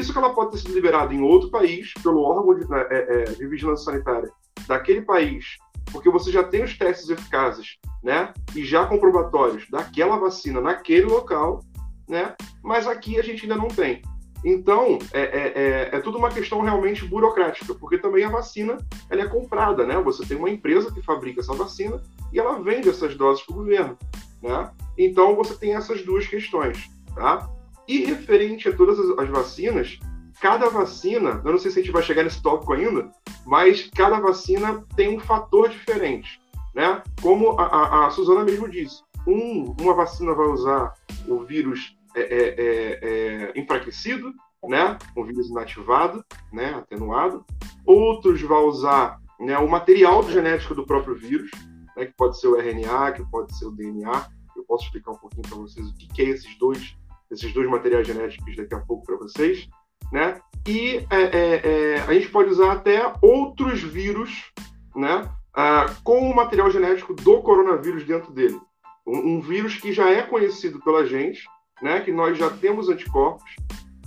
Isso 0.00 0.12
que 0.12 0.18
ela 0.18 0.34
pode 0.34 0.52
ter 0.52 0.58
sido 0.58 0.72
liberada 0.72 1.12
em 1.12 1.20
outro 1.20 1.50
país, 1.50 1.92
pelo 2.02 2.22
órgão 2.22 2.54
de, 2.54 2.66
é, 2.74 2.88
é, 2.90 3.24
de 3.32 3.46
vigilância 3.46 3.84
sanitária 3.84 4.30
daquele 4.66 5.02
país, 5.02 5.58
porque 5.92 6.08
você 6.08 6.32
já 6.32 6.42
tem 6.42 6.64
os 6.64 6.76
testes 6.76 7.10
eficazes, 7.10 7.78
né, 8.02 8.32
e 8.56 8.64
já 8.64 8.86
comprobatórios 8.86 9.68
daquela 9.70 10.16
vacina 10.16 10.60
naquele 10.60 11.04
local, 11.04 11.62
né, 12.08 12.34
mas 12.62 12.86
aqui 12.86 13.18
a 13.18 13.22
gente 13.22 13.42
ainda 13.42 13.56
não 13.56 13.68
tem. 13.68 14.00
Então, 14.42 14.98
é, 15.12 15.20
é, 15.20 15.52
é, 15.54 15.96
é, 15.96 16.00
tudo 16.00 16.16
uma 16.16 16.30
questão 16.30 16.62
realmente 16.62 17.04
burocrática, 17.04 17.74
porque 17.74 17.98
também 17.98 18.24
a 18.24 18.30
vacina 18.30 18.78
ela 19.10 19.20
é 19.20 19.28
comprada, 19.28 19.84
né? 19.84 20.00
Você 20.00 20.24
tem 20.24 20.34
uma 20.34 20.48
empresa 20.48 20.90
que 20.90 21.02
fabrica 21.02 21.40
essa 21.40 21.52
vacina 21.52 22.02
e 22.32 22.38
ela 22.38 22.58
vende 22.58 22.88
essas 22.88 23.14
doses 23.14 23.44
para 23.44 23.52
o 23.52 23.58
governo, 23.58 23.98
né? 24.42 24.70
Então, 24.96 25.36
você 25.36 25.54
tem 25.54 25.74
essas 25.74 26.02
duas 26.02 26.26
questões, 26.26 26.88
tá? 27.14 27.50
E 27.90 28.04
referente 28.04 28.68
a 28.68 28.76
todas 28.76 29.00
as, 29.00 29.18
as 29.18 29.28
vacinas, 29.28 29.98
cada 30.40 30.68
vacina, 30.70 31.42
eu 31.44 31.50
não 31.50 31.58
sei 31.58 31.72
se 31.72 31.80
a 31.80 31.82
gente 31.82 31.90
vai 31.92 32.04
chegar 32.04 32.22
nesse 32.22 32.40
tópico 32.40 32.72
ainda, 32.72 33.10
mas 33.44 33.90
cada 33.92 34.20
vacina 34.20 34.86
tem 34.94 35.16
um 35.16 35.18
fator 35.18 35.68
diferente, 35.68 36.40
né? 36.72 37.02
Como 37.20 37.58
a, 37.58 37.66
a, 37.66 38.06
a 38.06 38.10
Suzana 38.10 38.44
mesmo 38.44 38.68
disse, 38.68 39.02
um, 39.26 39.74
uma 39.80 39.92
vacina 39.92 40.32
vai 40.32 40.46
usar 40.46 40.94
o 41.26 41.40
vírus 41.40 41.96
é, 42.14 42.20
é, 42.20 42.54
é, 42.58 43.00
é, 43.02 43.60
enfraquecido, 43.60 44.32
né, 44.68 44.96
um 45.16 45.24
vírus 45.24 45.48
inativado, 45.48 46.24
né, 46.52 46.74
atenuado. 46.74 47.44
Outros 47.84 48.40
vão 48.40 48.66
usar 48.66 49.18
né, 49.40 49.58
o 49.58 49.68
material 49.68 50.22
genético 50.30 50.76
do 50.76 50.86
próprio 50.86 51.16
vírus, 51.16 51.50
né, 51.96 52.06
que 52.06 52.12
pode 52.12 52.38
ser 52.38 52.46
o 52.46 52.54
RNA, 52.54 53.12
que 53.16 53.24
pode 53.32 53.58
ser 53.58 53.66
o 53.66 53.72
DNA. 53.72 54.28
Eu 54.54 54.62
posso 54.62 54.84
explicar 54.84 55.10
um 55.10 55.18
pouquinho 55.18 55.42
para 55.42 55.58
vocês 55.58 55.88
o 55.88 55.94
que, 55.94 56.06
que 56.06 56.22
é 56.22 56.26
esses 56.26 56.56
dois, 56.56 56.96
esses 57.30 57.52
dois 57.52 57.68
materiais 57.68 58.06
genéticos 58.06 58.56
daqui 58.56 58.74
a 58.74 58.80
pouco 58.80 59.04
para 59.04 59.16
vocês, 59.16 59.68
né? 60.12 60.40
E 60.66 61.06
é, 61.10 61.22
é, 61.22 61.60
é, 61.64 62.00
a 62.00 62.12
gente 62.12 62.28
pode 62.28 62.50
usar 62.50 62.72
até 62.72 63.12
outros 63.22 63.82
vírus, 63.82 64.52
né, 64.94 65.30
ah, 65.54 65.86
com 66.04 66.30
o 66.30 66.34
material 66.34 66.70
genético 66.70 67.14
do 67.14 67.42
coronavírus 67.42 68.04
dentro 68.04 68.32
dele. 68.32 68.58
Um, 69.06 69.36
um 69.36 69.40
vírus 69.40 69.76
que 69.76 69.92
já 69.92 70.10
é 70.10 70.22
conhecido 70.22 70.80
pela 70.80 71.06
gente, 71.06 71.44
né, 71.80 72.00
que 72.00 72.12
nós 72.12 72.36
já 72.36 72.50
temos 72.50 72.88
anticorpos, 72.88 73.50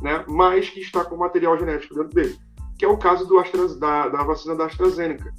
né, 0.02 0.24
mas 0.28 0.70
que 0.70 0.82
está 0.82 1.04
com 1.04 1.18
material 1.18 1.58
genético 1.58 1.96
dentro 1.96 2.14
dele, 2.14 2.38
que 2.78 2.86
é 2.86 2.88
o 2.88 2.98
caso 2.98 3.26
do 3.26 3.40
Astra, 3.40 3.68
da, 3.76 4.10
da 4.10 4.24
vacina 4.24 4.56
da 4.56 4.66
AstraZeneca, 4.66 5.34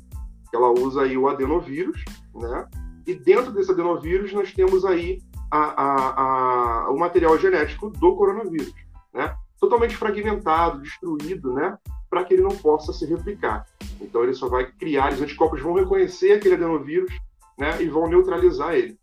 que 0.51 0.57
ela 0.57 0.71
usa 0.71 1.03
aí 1.03 1.17
o 1.17 1.29
adenovírus, 1.29 2.05
né, 2.35 2.67
e 3.07 3.15
dentro 3.15 3.53
desse 3.53 3.71
adenovírus 3.71 4.33
nós 4.33 4.53
temos 4.53 4.85
aí 4.85 5.21
a, 5.51 5.59
a, 5.59 6.87
a, 6.87 6.91
o 6.91 6.99
material 6.99 7.39
genético 7.39 7.91
do 7.91 8.17
coronavírus, 8.17 8.75
né, 9.13 9.35
totalmente 9.61 9.97
fragmentado, 9.97 10.81
destruído, 10.83 11.53
né, 11.53 11.79
para 12.11 12.25
que 12.25 12.35
ele 12.35 12.43
não 12.43 12.57
possa 12.57 12.93
se 12.93 13.07
replicar. 13.07 13.67
Então 14.01 14.23
ele 14.23 14.35
só 14.35 14.49
vai 14.49 14.67
criar, 14.67 15.13
os 15.13 15.21
anticorpos 15.21 15.61
vão 15.61 15.75
reconhecer 15.75 16.33
aquele 16.33 16.55
adenovírus, 16.55 17.13
né, 17.59 17.83
e 17.83 17.89
vão 17.89 18.09
neutralizar 18.09 18.75
ele. 18.75 18.99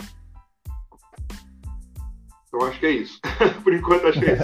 Então 2.48 2.68
acho 2.68 2.80
que 2.80 2.86
é 2.86 2.92
isso. 2.92 3.20
Por 3.64 3.74
enquanto 3.74 4.08
acho 4.08 4.20
que 4.20 4.30
é 4.30 4.34
isso. 4.34 4.44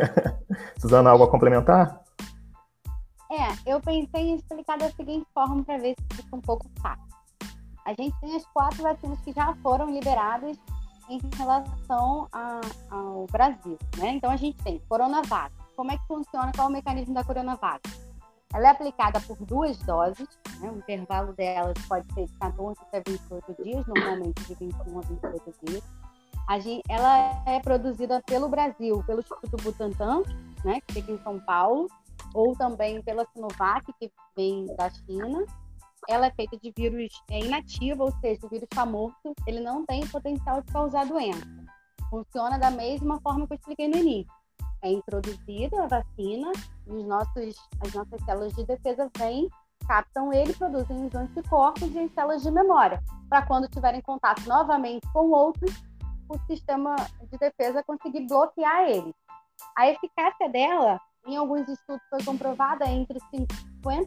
Suzana, 0.80 1.10
algo 1.10 1.24
a 1.24 1.30
complementar? 1.30 2.02
É, 3.30 3.70
eu 3.70 3.78
pensei 3.80 4.22
em 4.22 4.36
explicar 4.36 4.78
da 4.78 4.90
seguinte 4.90 5.26
forma 5.34 5.62
para 5.62 5.76
ver 5.78 5.94
se 5.98 6.16
fica 6.16 6.34
um 6.34 6.40
pouco 6.40 6.66
fácil. 6.80 7.07
A 7.88 7.94
gente 7.94 8.14
tem 8.20 8.36
as 8.36 8.44
quatro 8.52 8.82
vacinas 8.82 9.18
que 9.20 9.32
já 9.32 9.54
foram 9.62 9.90
liberadas 9.90 10.58
em 11.08 11.18
relação 11.38 12.28
a, 12.30 12.60
ao 12.90 13.26
Brasil, 13.32 13.78
né? 13.96 14.10
Então 14.10 14.30
a 14.30 14.36
gente 14.36 14.62
tem 14.62 14.78
Coronavac. 14.90 15.50
Como 15.74 15.90
é 15.90 15.96
que 15.96 16.06
funciona? 16.06 16.52
Qual 16.54 16.66
é 16.66 16.70
o 16.70 16.72
mecanismo 16.72 17.14
da 17.14 17.24
Coronavac? 17.24 17.80
Ela 18.52 18.68
é 18.68 18.70
aplicada 18.72 19.18
por 19.22 19.38
duas 19.38 19.78
doses, 19.78 20.28
né? 20.60 20.70
o 20.70 20.76
intervalo 20.76 21.32
delas 21.32 21.78
pode 21.88 22.12
ser 22.12 22.26
de 22.26 22.32
14 22.34 22.78
até 22.82 23.02
28 23.08 23.62
dias, 23.64 23.86
normalmente 23.86 24.44
de 24.44 24.54
21 24.54 24.98
a 24.98 25.02
28 25.02 25.54
dias 25.64 25.82
Gente, 26.60 26.82
ela 26.88 27.42
é 27.46 27.60
produzida 27.60 28.22
pelo 28.26 28.48
Brasil, 28.48 29.02
pelo 29.06 29.20
Instituto 29.20 29.56
Butantan, 29.62 30.22
né, 30.64 30.80
que 30.80 30.94
fica 30.94 31.12
em 31.12 31.18
São 31.22 31.38
Paulo, 31.40 31.88
ou 32.34 32.54
também 32.56 33.02
pela 33.02 33.26
Sinovac, 33.32 33.84
que 34.00 34.10
vem 34.34 34.66
da 34.76 34.90
China. 34.90 35.44
Ela 36.08 36.26
é 36.26 36.30
feita 36.30 36.56
de 36.56 36.72
vírus 36.76 37.12
é 37.30 37.40
inativo, 37.40 38.04
ou 38.04 38.12
seja, 38.20 38.46
o 38.46 38.48
vírus 38.48 38.68
está 38.70 38.86
morto, 38.86 39.34
ele 39.46 39.60
não 39.60 39.84
tem 39.84 40.06
potencial 40.06 40.62
de 40.62 40.72
causar 40.72 41.06
doença. 41.06 41.46
Funciona 42.10 42.58
da 42.58 42.70
mesma 42.70 43.20
forma 43.20 43.46
que 43.46 43.54
eu 43.54 43.56
expliquei 43.56 43.88
no 43.88 43.96
início. 43.96 44.32
É 44.82 44.90
introduzida 44.90 45.82
a 45.82 45.86
vacina, 45.86 46.52
os 46.86 47.04
nossos, 47.04 47.56
as 47.84 47.92
nossas 47.92 48.24
células 48.24 48.52
de 48.54 48.64
defesa 48.64 49.10
vêm, 49.18 49.48
captam 49.86 50.32
ele, 50.32 50.54
produzem 50.54 51.06
os 51.06 51.14
anticorpos 51.14 51.92
e 51.94 51.98
as 51.98 52.12
células 52.12 52.42
de 52.42 52.50
memória, 52.50 53.02
para 53.28 53.44
quando 53.46 53.68
tiverem 53.68 54.00
contato 54.00 54.46
novamente 54.46 55.06
com 55.12 55.30
outros, 55.30 55.72
o 56.28 56.38
sistema 56.46 56.94
de 57.30 57.38
defesa 57.38 57.82
conseguir 57.82 58.26
bloquear 58.26 58.88
ele. 58.88 59.14
A 59.76 59.88
eficácia 59.88 60.48
dela, 60.48 61.00
em 61.26 61.36
alguns 61.36 61.68
estudos, 61.68 62.02
foi 62.10 62.22
comprovada 62.22 62.86
entre 62.86 63.18
50% 63.32 63.48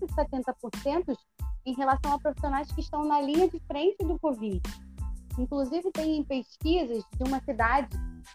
e 0.02 0.08
70% 0.08 1.18
em 1.66 1.74
relação 1.74 2.14
a 2.14 2.20
profissionais 2.20 2.72
que 2.72 2.82
estão 2.82 3.06
na 3.06 3.22
linha 3.22 3.50
de 3.50 3.60
frente 3.68 4.04
do 4.04 4.18
Covid. 4.20 4.62
Inclusive, 5.38 5.92
tem 5.92 6.24
pesquisas 6.24 7.04
de 7.16 7.24
uma 7.28 7.40
cidade, 7.42 7.90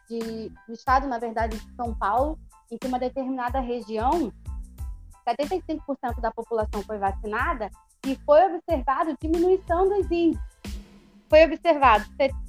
de, 0.09 0.51
do 0.67 0.73
estado, 0.73 1.07
na 1.07 1.19
verdade, 1.19 1.59
de 1.59 1.75
São 1.75 1.95
Paulo, 1.95 2.39
em 2.71 2.79
que 2.79 2.87
uma 2.87 2.99
determinada 2.99 3.61
região, 3.61 4.33
75% 5.27 6.21
da 6.21 6.31
população 6.31 6.83
foi 6.83 6.99
vacinada 6.99 7.71
e 8.07 8.17
foi 8.25 8.55
observado 8.55 9.17
diminuição 9.21 9.89
dos 9.89 10.11
índices 10.11 10.57
foi 11.29 11.45
observado 11.45 12.05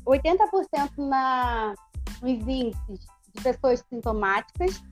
80% 0.05 0.91
na, 0.97 1.75
nos 2.21 2.47
índices 2.47 3.07
de 3.33 3.43
pessoas 3.43 3.83
sintomáticas, 3.89 4.83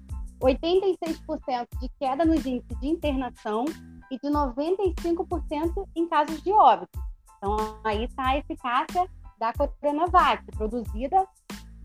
86% 0.42 1.68
de 1.80 1.90
queda 2.00 2.26
nos 2.26 2.46
índices 2.46 2.80
de 2.80 2.88
internação 2.88 3.66
e 4.12 4.20
de 4.20 4.28
95% 4.28 5.88
em 5.96 6.08
casos 6.08 6.42
de 6.42 6.52
óbito. 6.52 7.00
Então, 7.38 7.80
aí 7.84 8.06
está 8.06 8.30
a 8.30 8.38
eficácia 8.38 9.10
da 9.38 9.54
Coronavac, 9.54 10.44
produzida 10.52 11.28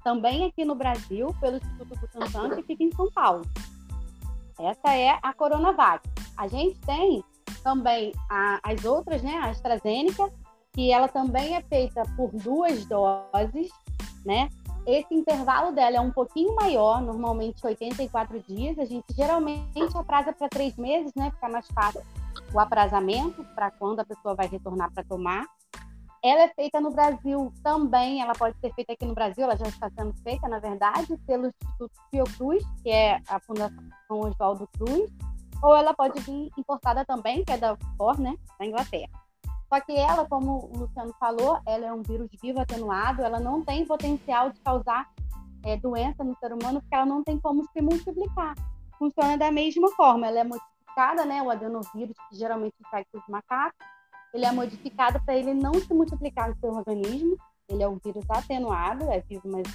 também 0.03 0.47
aqui 0.47 0.65
no 0.65 0.75
Brasil 0.75 1.35
pelo 1.41 1.57
Instituto 1.57 1.99
Butantan, 1.99 2.51
que 2.51 2.63
fica 2.63 2.83
em 2.83 2.93
São 2.93 3.11
Paulo. 3.11 3.43
Essa 4.59 4.95
é 4.95 5.19
a 5.23 5.33
Coronavac. 5.33 6.09
A 6.37 6.49
gente 6.49 6.79
tem 6.81 7.25
também 7.63 8.13
a, 8.31 8.61
as 8.63 8.85
outras, 8.85 9.23
né, 9.23 9.37
a 9.37 9.51
AstraZeneca, 9.51 10.33
que 10.73 10.93
ela 10.93 11.09
também 11.09 11.57
é 11.57 11.63
feita 11.63 12.03
por 12.17 12.31
duas 12.31 12.85
doses, 12.87 13.71
né? 14.25 14.49
Esse 14.91 15.15
intervalo 15.15 15.71
dela 15.71 15.99
é 15.99 16.01
um 16.01 16.11
pouquinho 16.11 16.53
maior, 16.57 17.01
normalmente 17.01 17.65
84 17.65 18.41
dias. 18.41 18.77
A 18.77 18.85
gente 18.85 19.05
geralmente 19.15 19.81
atrasa 19.95 20.33
para 20.33 20.49
três 20.49 20.75
meses, 20.77 21.15
né? 21.15 21.31
Fica 21.31 21.49
mais 21.49 21.65
fácil 21.69 22.03
o 22.53 22.59
aprazamento 22.59 23.45
para 23.55 23.71
quando 23.71 24.01
a 24.01 24.05
pessoa 24.05 24.35
vai 24.35 24.49
retornar 24.49 24.93
para 24.93 25.05
tomar. 25.05 25.47
Ela 26.25 26.43
é 26.43 26.49
feita 26.49 26.81
no 26.81 26.91
Brasil 26.91 27.53
também, 27.63 28.21
ela 28.21 28.35
pode 28.35 28.59
ser 28.59 28.75
feita 28.75 28.93
aqui 28.93 29.07
no 29.07 29.15
Brasil, 29.15 29.45
ela 29.45 29.57
já 29.57 29.69
está 29.69 29.89
sendo 29.91 30.13
feita, 30.25 30.49
na 30.49 30.59
verdade, 30.59 31.17
pelo 31.25 31.47
Instituto 31.47 31.95
Fiocruz, 32.11 32.65
que 32.83 32.91
é 32.91 33.21
a 33.29 33.39
Fundação 33.39 33.87
Oswaldo 34.09 34.69
Cruz, 34.77 35.09
ou 35.63 35.77
ela 35.77 35.95
pode 35.95 36.21
vir 36.21 36.51
importada 36.59 37.05
também, 37.05 37.45
que 37.45 37.53
é 37.53 37.57
da 37.57 37.77
FOR, 37.97 38.21
né, 38.21 38.37
da 38.59 38.67
Inglaterra. 38.67 39.30
Só 39.73 39.81
que 39.81 39.93
ela, 39.93 40.27
como 40.29 40.71
o 40.73 40.79
Luciano 40.79 41.15
falou, 41.19 41.61
ela 41.65 41.87
é 41.87 41.93
um 41.93 42.03
vírus 42.03 42.29
vivo 42.43 42.61
atenuado, 42.61 43.23
ela 43.23 43.39
não 43.39 43.63
tem 43.63 43.87
potencial 43.87 44.51
de 44.51 44.61
causar 44.61 45.09
é, 45.65 45.77
doença 45.77 46.25
no 46.25 46.37
ser 46.39 46.53
humano, 46.53 46.81
porque 46.81 46.95
ela 46.95 47.07
não 47.07 47.23
tem 47.23 47.39
como 47.39 47.65
se 47.73 47.81
multiplicar. 47.81 48.55
Funciona 48.99 49.39
da 49.39 49.51
mesma 49.51 49.89
forma, 49.93 50.27
ela 50.27 50.41
é 50.41 50.45
modificada, 50.45 51.25
né, 51.25 51.41
o 51.41 51.51
adenovírus, 51.51 52.17
que 52.29 52.37
geralmente 52.37 52.75
infecta 52.81 53.17
os 53.17 53.29
macacos, 53.29 53.79
ele 54.33 54.45
é 54.45 54.53
modificado 54.53 55.21
para 55.25 55.37
ele 55.37 55.53
não 55.55 55.75
se 55.75 55.93
multiplicar 55.93 56.49
no 56.49 56.57
seu 56.57 56.73
organismo. 56.73 57.37
Ele 57.69 57.83
é 57.83 57.89
um 57.89 57.99
vírus 58.03 58.25
atenuado, 58.29 59.11
é 59.11 59.21
vivo, 59.21 59.49
mas 59.49 59.67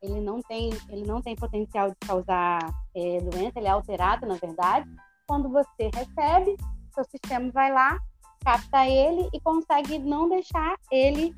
ele 0.00 0.20
não 0.20 0.40
tem, 0.42 0.70
ele 0.88 1.06
não 1.06 1.20
tem 1.20 1.34
potencial 1.34 1.90
de 1.90 1.96
causar 2.06 2.58
é, 2.94 3.20
doença, 3.20 3.58
ele 3.58 3.66
é 3.66 3.70
alterado, 3.70 4.26
na 4.26 4.34
verdade. 4.34 4.88
Quando 5.26 5.48
você 5.48 5.90
recebe, 5.92 6.56
seu 6.94 7.04
sistema 7.04 7.50
vai 7.50 7.72
lá, 7.72 7.98
capta 8.46 8.86
ele 8.86 9.28
e 9.32 9.40
consegue 9.40 9.98
não 9.98 10.28
deixar 10.28 10.76
ele, 10.88 11.34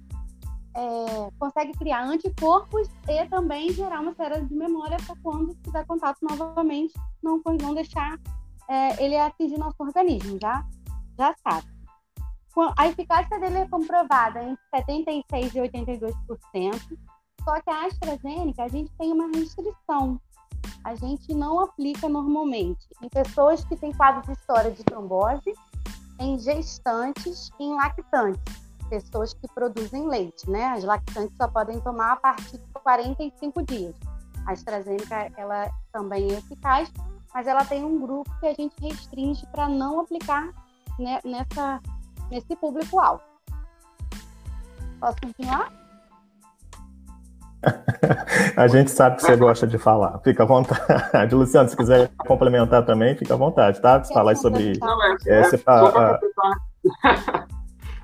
é, 0.77 1.31
consegue 1.38 1.73
criar 1.73 2.05
anticorpos 2.05 2.87
e 3.09 3.27
também 3.29 3.73
gerar 3.73 4.00
uma 4.00 4.15
série 4.15 4.45
de 4.45 4.55
memória 4.55 4.99
para 5.07 5.17
quando 5.23 5.57
fizer 5.65 5.87
contato 5.87 6.19
novamente, 6.21 6.93
não, 7.23 7.41
não 7.62 7.73
deixar 7.73 8.21
é, 8.69 9.03
ele 9.03 9.17
atingir 9.17 9.57
nosso 9.57 9.83
organismo, 9.83 10.38
já, 10.38 10.62
já 11.19 11.35
sabe. 11.43 11.67
A 12.77 12.88
eficácia 12.88 13.38
dele 13.41 13.59
é 13.59 13.69
comprovada 13.69 14.43
em 14.43 14.55
76% 14.75 15.25
e 15.33 15.61
82%, 15.61 16.99
só 17.43 17.61
que 17.62 17.71
a 17.71 17.87
AstraZeneca, 17.87 18.65
a 18.65 18.69
gente 18.69 18.93
tem 18.99 19.12
uma 19.12 19.29
restrição. 19.29 20.21
A 20.85 20.95
gente 20.95 21.33
não 21.33 21.61
aplica 21.61 22.09
normalmente 22.09 22.87
em 23.00 23.09
pessoas 23.09 23.65
que 23.65 23.77
têm 23.77 23.93
quadro 23.93 24.23
de 24.23 24.33
história 24.33 24.71
de 24.71 24.85
trombose, 24.85 25.55
em 26.18 26.38
gestantes 26.38 27.50
e 27.58 27.64
em 27.64 27.75
lactantes, 27.75 28.42
pessoas 28.88 29.34
que 29.34 29.46
produzem 29.54 30.08
leite, 30.08 30.48
né? 30.50 30.66
As 30.66 30.84
lactantes 30.84 31.37
só 31.37 31.48
podem 31.48 31.80
tomar 31.80 32.12
a 32.12 32.16
partir 32.16 32.58
de 32.58 32.72
45 32.82 33.62
dias. 33.64 33.94
A 34.46 34.52
AstraZeneca, 34.52 35.30
ela 35.37 35.70
também 35.92 36.32
é 36.32 36.38
eficaz, 36.38 36.90
mas 37.34 37.46
ela 37.46 37.64
tem 37.64 37.84
um 37.84 38.00
grupo 38.00 38.30
que 38.40 38.46
a 38.46 38.54
gente 38.54 38.75
restringe 38.80 39.46
para 39.46 39.68
não 39.68 40.00
aplicar 40.00 40.52
né, 40.98 41.20
nessa 41.25 41.80
nesse 42.30 42.54
público-alvo. 42.56 43.22
Posso 45.00 45.16
continuar? 45.20 45.72
a 48.57 48.69
gente 48.69 48.91
sabe 48.91 49.17
que 49.17 49.23
você 49.23 49.37
gosta 49.37 49.67
de 49.67 49.79
falar. 49.79 50.19
Fica 50.21 50.43
à 50.45 50.47
vontade. 50.47 51.35
Luciano, 51.35 51.69
se 51.69 51.77
quiser 51.77 52.11
complementar 52.19 52.85
também, 52.85 53.17
fica 53.17 53.35
à 53.35 53.37
vontade, 53.37 53.81
tá? 53.81 54.03
Falar 54.05 54.37
sobre. 54.37 54.79
Não, 54.79 55.05
é, 55.05 55.17
é, 55.27 55.41
é, 55.41 55.45
só 55.45 56.19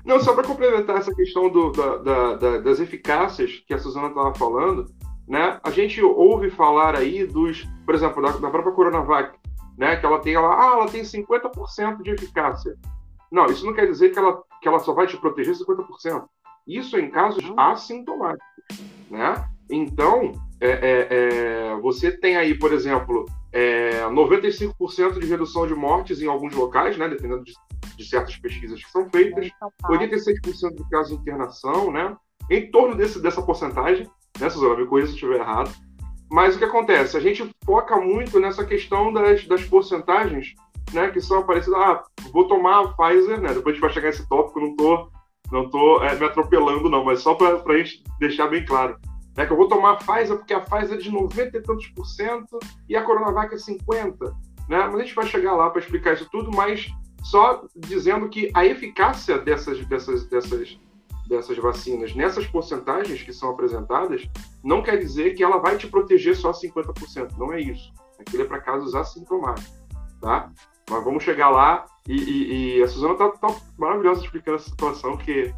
Não, 0.05 0.19
só 0.19 0.35
para 0.35 0.43
complementar 0.43 0.97
essa 0.97 1.13
questão 1.15 1.49
do, 1.49 1.71
da, 1.71 1.97
da, 1.97 2.35
da, 2.35 2.57
das 2.59 2.79
eficácias 2.79 3.63
que 3.67 3.73
a 3.73 3.79
Suzana 3.79 4.09
estava 4.09 4.35
falando, 4.35 4.85
né? 5.27 5.59
A 5.63 5.71
gente 5.71 5.99
ouve 6.03 6.51
falar 6.51 6.95
aí 6.95 7.25
dos, 7.25 7.67
por 7.85 7.95
exemplo, 7.95 8.21
da, 8.21 8.31
da 8.31 8.49
própria 8.51 8.73
Coronavac, 8.73 9.35
né? 9.75 9.95
Que 9.95 10.05
ela 10.05 10.19
tem, 10.19 10.35
ela, 10.35 10.53
ah, 10.53 10.73
ela 10.73 10.85
tem 10.85 11.01
50% 11.01 12.03
de 12.03 12.11
eficácia. 12.11 12.75
Não, 13.31 13.47
isso 13.47 13.65
não 13.65 13.73
quer 13.73 13.87
dizer 13.87 14.09
que 14.09 14.19
ela, 14.19 14.43
que 14.61 14.67
ela 14.67 14.79
só 14.79 14.93
vai 14.93 15.07
te 15.07 15.17
proteger 15.17 15.55
50%. 15.55 16.23
Isso 16.67 16.95
é 16.97 17.01
em 17.01 17.09
casos 17.09 17.43
assintomáticos, 17.57 18.47
né? 19.09 19.47
Então, 19.69 20.33
é, 20.59 20.69
é, 20.69 21.07
é, 21.09 21.75
você 21.81 22.11
tem 22.11 22.37
aí, 22.37 22.57
por 22.57 22.71
exemplo, 22.73 23.25
95% 23.53 25.17
é, 25.17 25.19
de 25.19 25.27
redução 25.27 25.67
de 25.67 25.73
mortes 25.73 26.21
em 26.21 26.27
alguns 26.27 26.53
locais, 26.53 26.97
né? 26.97 27.07
Dependendo 27.07 27.43
de, 27.43 27.53
de 27.97 28.05
certas 28.05 28.35
pesquisas 28.37 28.83
que 28.83 28.91
são 28.91 29.09
feitas, 29.09 29.49
86% 29.83 30.75
de 30.75 30.89
casos 30.89 31.15
de 31.15 31.21
internação, 31.21 31.91
né? 31.91 32.15
Em 32.49 32.69
torno 32.69 32.95
desse, 32.95 33.21
dessa 33.21 33.41
porcentagem, 33.41 34.07
né, 34.39 34.49
Suzana? 34.49 34.77
Me 34.77 34.85
corrija 34.85 35.07
se 35.07 35.13
eu 35.13 35.15
estiver 35.15 35.39
errado. 35.39 35.71
Mas 36.29 36.55
o 36.55 36.59
que 36.59 36.65
acontece? 36.65 37.17
A 37.17 37.19
gente 37.19 37.49
foca 37.65 37.97
muito 37.97 38.39
nessa 38.39 38.65
questão 38.65 39.13
das, 39.13 39.45
das 39.45 39.63
porcentagens 39.63 40.53
né, 40.93 41.09
que 41.09 41.21
são 41.21 41.43
parecidas. 41.43 41.79
Ah, 41.79 42.03
vou 42.31 42.47
tomar 42.47 42.83
a 42.83 42.87
Pfizer, 42.93 43.39
né? 43.39 43.53
Depois 43.53 43.67
a 43.67 43.71
gente 43.71 43.81
vai 43.81 43.93
chegar 43.93 44.07
nesse 44.07 44.27
tópico, 44.27 44.59
não 44.59 44.75
tô, 44.75 45.09
não 45.51 45.69
tô 45.69 46.01
é, 46.01 46.15
me 46.15 46.25
atropelando, 46.25 46.89
não, 46.89 47.03
mas 47.03 47.21
só 47.21 47.35
para 47.35 47.61
a 47.65 47.77
gente 47.77 48.03
deixar 48.19 48.47
bem 48.47 48.65
claro. 48.65 48.97
Né, 49.35 49.45
que 49.45 49.51
eu 49.51 49.57
vou 49.57 49.67
tomar 49.67 49.91
a 49.91 49.95
Pfizer 49.95 50.37
porque 50.37 50.53
a 50.53 50.61
Pfizer 50.61 50.97
é 50.97 51.01
de 51.01 51.11
90 51.11 51.57
e 51.57 51.61
tantos 51.61 51.87
por 51.87 52.05
cento 52.05 52.57
e 52.87 52.95
a 52.95 53.03
Coronavac 53.03 53.53
é 53.53 53.57
50. 53.57 54.25
Né? 54.69 54.79
Mas 54.85 54.95
a 54.95 54.99
gente 54.99 55.13
vai 55.13 55.25
chegar 55.25 55.53
lá 55.55 55.69
para 55.69 55.81
explicar 55.81 56.13
isso 56.13 56.27
tudo, 56.31 56.49
mas 56.55 56.87
só 57.21 57.65
dizendo 57.75 58.29
que 58.29 58.49
a 58.53 58.65
eficácia 58.65 59.37
dessas, 59.37 59.85
dessas, 59.87 60.25
dessas, 60.29 60.79
dessas 61.27 61.57
vacinas 61.57 62.15
nessas 62.15 62.47
porcentagens 62.47 63.23
que 63.23 63.33
são 63.33 63.49
apresentadas 63.49 64.29
não 64.63 64.81
quer 64.81 64.97
dizer 64.97 65.33
que 65.33 65.43
ela 65.43 65.57
vai 65.57 65.77
te 65.77 65.87
proteger 65.87 66.35
só 66.35 66.51
50%. 66.51 67.37
Não 67.37 67.51
é 67.51 67.59
isso. 67.59 67.91
Aquilo 68.19 68.43
é 68.43 68.45
para 68.45 68.61
casos 68.61 68.95
assintomáticos. 68.95 69.83
Tá? 70.21 70.49
Mas 70.89 71.03
vamos 71.03 71.23
chegar 71.23 71.49
lá 71.49 71.85
e, 72.07 72.13
e, 72.13 72.77
e 72.77 72.83
a 72.83 72.87
Suzana 72.87 73.15
tá, 73.15 73.29
tá, 73.29 73.55
maravilhosa 73.77 74.23
explicando 74.23 74.57
essa 74.57 74.69
situação, 74.69 75.17
que 75.17 75.53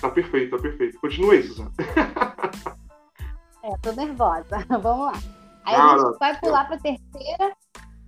tá 0.00 0.10
perfeito, 0.10 0.56
tá 0.56 0.62
perfeito. 0.62 1.00
Continue 1.00 1.36
aí, 1.36 1.42
Suzana. 1.44 1.72
é, 3.64 3.76
tô 3.82 3.92
nervosa. 3.92 4.58
vamos 4.82 5.06
lá. 5.06 5.18
Aí 5.64 5.74
ah, 5.74 5.94
a 5.94 5.98
gente 5.98 6.18
vai 6.18 6.38
pular 6.40 6.66
para 6.66 6.76
a 6.76 6.80
terceira, 6.80 7.56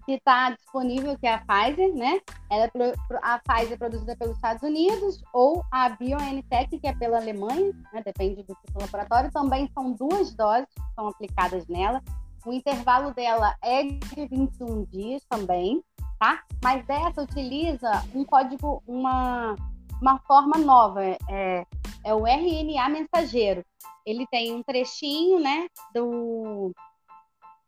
que 0.05 0.13
está 0.13 0.51
disponível, 0.51 1.17
que 1.19 1.27
é 1.27 1.35
a 1.35 1.39
Pfizer, 1.39 1.95
né? 1.95 2.21
Ela 2.51 2.65
é, 2.65 2.95
a 3.23 3.39
Pfizer 3.39 3.73
é 3.73 3.77
produzida 3.77 4.17
pelos 4.17 4.37
Estados 4.37 4.63
Unidos, 4.63 5.23
ou 5.33 5.65
a 5.71 5.89
BioNTech, 5.91 6.79
que 6.79 6.87
é 6.87 6.95
pela 6.95 7.19
Alemanha, 7.19 7.73
né? 7.93 8.03
depende 8.05 8.43
do 8.43 8.55
tipo 8.55 8.73
de 8.73 8.79
laboratório. 8.79 9.31
Também 9.31 9.71
são 9.73 9.93
duas 9.93 10.35
doses 10.35 10.69
que 10.75 10.95
são 10.95 11.09
aplicadas 11.09 11.67
nela. 11.67 12.03
O 12.45 12.53
intervalo 12.53 13.13
dela 13.13 13.55
é 13.63 13.83
de 13.85 14.27
21 14.27 14.85
dias 14.85 15.23
também 15.29 15.83
tá? 16.21 16.43
Mas 16.63 16.85
essa 16.87 17.23
utiliza 17.23 17.91
um 18.15 18.25
código, 18.25 18.83
uma, 18.87 19.57
uma 20.01 20.19
forma 20.21 20.59
nova, 20.59 21.03
é, 21.03 21.67
é 22.05 22.15
o 22.15 22.27
RNA 22.27 22.89
mensageiro. 22.91 23.65
Ele 24.05 24.27
tem 24.31 24.55
um 24.55 24.63
trechinho, 24.63 25.41
né, 25.41 25.67
do 25.95 26.73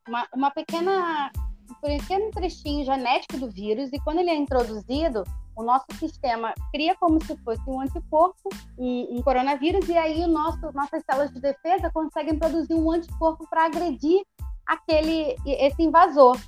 uma, 0.07 0.29
uma 0.35 0.51
pequena 0.51 1.33
um 1.71 1.75
pequeno 1.81 2.31
trechinho 2.31 2.85
genético 2.85 3.39
do 3.39 3.51
vírus 3.51 3.91
e 3.93 4.01
quando 4.01 4.19
ele 4.19 4.29
é 4.29 4.37
introduzido, 4.37 5.25
o 5.57 5.63
nosso 5.63 5.87
sistema 5.99 6.53
cria 6.71 6.95
como 6.97 7.23
se 7.25 7.35
fosse 7.39 7.63
um 7.67 7.81
anticorpo, 7.81 8.51
um, 8.79 9.17
um 9.17 9.23
coronavírus, 9.23 9.89
e 9.89 9.97
aí 9.97 10.23
o 10.23 10.29
nosso, 10.29 10.61
nossas 10.73 11.03
células 11.05 11.33
de 11.33 11.41
defesa 11.41 11.91
conseguem 11.91 12.39
produzir 12.39 12.75
um 12.75 12.91
anticorpo 12.91 13.49
para 13.49 13.67
agredir 13.67 14.23
aquele 14.67 15.37
esse 15.47 15.83
invasor 15.83 16.39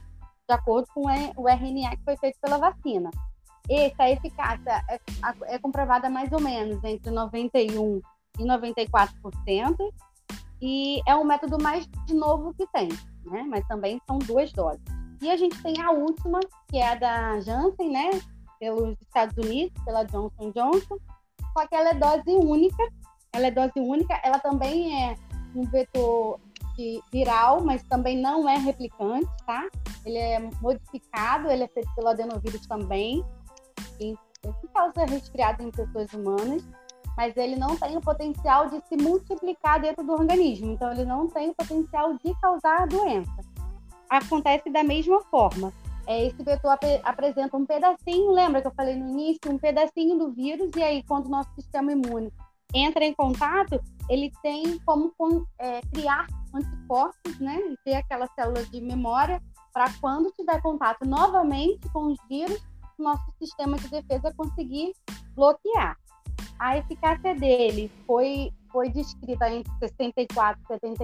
de 0.49 0.55
acordo 0.55 0.87
com 0.95 1.03
o 1.37 1.49
RNA 1.49 1.97
que 1.97 2.05
foi 2.05 2.17
feito 2.17 2.39
pela 2.41 2.59
vacina. 2.59 3.11
Essa 3.69 4.11
eficácia 4.11 4.85
é, 4.91 5.01
é 5.55 5.59
comprovada 5.59 6.11
mais 6.11 6.31
ou 6.33 6.41
menos 6.41 6.83
entre 6.85 7.11
91% 7.11 8.03
e 8.39 8.43
94%, 8.43 9.77
e 10.61 11.01
é 11.07 11.15
o 11.15 11.25
método 11.25 11.63
mais 11.63 11.89
novo 12.11 12.53
que 12.55 12.67
tem, 12.73 12.89
né? 13.25 13.43
Mas 13.49 13.67
também 13.67 14.01
são 14.07 14.19
duas 14.19 14.53
doses. 14.53 14.83
E 15.23 15.31
a 15.31 15.37
gente 15.37 15.61
tem 15.63 15.81
a 15.81 15.91
última, 15.91 16.41
que 16.69 16.79
é 16.79 16.89
a 16.89 16.95
da 16.95 17.41
Janssen, 17.41 17.91
né? 17.91 18.11
Pelos 18.59 18.97
Estados 19.01 19.37
Unidos, 19.37 19.73
pela 19.85 20.05
Johnson 20.05 20.51
Johnson, 20.53 20.97
só 21.57 21.67
que 21.67 21.75
ela 21.75 21.91
é 21.91 21.95
dose 21.95 22.31
única. 22.31 22.83
Ela 23.33 23.47
é 23.47 23.51
dose 23.51 23.73
única, 23.77 24.21
ela 24.23 24.39
também 24.39 25.05
é 25.05 25.17
um 25.55 25.65
vetor 25.65 26.41
viral, 27.13 27.63
mas 27.63 27.83
também 27.85 28.21
não 28.21 28.49
é 28.49 28.57
replicante, 28.57 29.29
tá? 29.47 29.69
Ele 30.05 30.19
é 30.19 30.41
modificado, 30.61 31.51
ele 31.51 31.65
é 31.65 31.69
feito 31.69 31.93
pelo 31.95 32.09
adenovírus 32.09 32.67
também, 32.67 33.25
que 33.99 34.17
causa 34.73 35.05
resfriado 35.05 35.63
em 35.63 35.71
pessoas 35.71 36.13
humanas, 36.13 36.63
mas 37.17 37.37
ele 37.37 37.57
não 37.57 37.77
tem 37.77 37.97
o 37.97 38.01
potencial 38.01 38.69
de 38.69 38.81
se 38.89 38.97
multiplicar 38.97 39.81
dentro 39.81 40.05
do 40.05 40.13
organismo, 40.13 40.73
então 40.73 40.91
ele 40.93 41.05
não 41.05 41.29
tem 41.29 41.51
o 41.51 41.55
potencial 41.55 42.15
de 42.15 42.35
causar 42.41 42.87
doença. 42.89 43.33
Acontece 44.11 44.69
da 44.71 44.83
mesma 44.83 45.21
forma. 45.31 45.73
É, 46.07 46.27
esse 46.27 46.43
vetor 46.43 46.73
ap 46.73 46.85
apresenta 47.03 47.57
um 47.57 47.65
pedacinho, 47.65 48.31
lembra 48.31 48.61
que 48.61 48.67
eu 48.67 48.75
falei 48.75 48.95
no 48.95 49.09
início, 49.09 49.51
um 49.51 49.59
pedacinho 49.59 50.19
do 50.19 50.33
vírus, 50.33 50.71
e 50.77 50.83
aí 50.83 51.03
quando 51.05 51.27
o 51.27 51.31
nosso 51.31 51.51
sistema 51.55 51.93
imune 51.93 52.31
entra 52.75 53.05
em 53.05 53.15
contato, 53.15 53.81
ele 54.11 54.31
tem 54.43 54.79
como 54.81 55.15
é, 55.59 55.81
criar 55.93 56.27
anticorpos, 56.55 57.39
né? 57.41 57.59
Ter 57.85 57.95
aquela 57.95 58.27
célula 58.35 58.65
de 58.65 58.81
memória 58.81 59.43
para 59.73 59.93
quando 60.01 60.33
tiver 60.33 60.63
contato 60.63 61.05
novamente 61.05 61.89
com 61.91 62.13
os 62.13 62.19
vírus, 62.29 62.63
nosso 62.99 63.25
sistema 63.39 63.77
de 63.77 63.89
defesa 63.89 64.33
conseguir 64.37 64.93
bloquear. 65.35 65.97
A 66.59 66.79
eficácia 66.79 67.35
dele 67.35 67.91
foi, 68.07 68.53
foi 68.71 68.89
descrita 68.89 69.51
entre 69.51 69.73
64% 69.81 70.57
e 70.85 70.99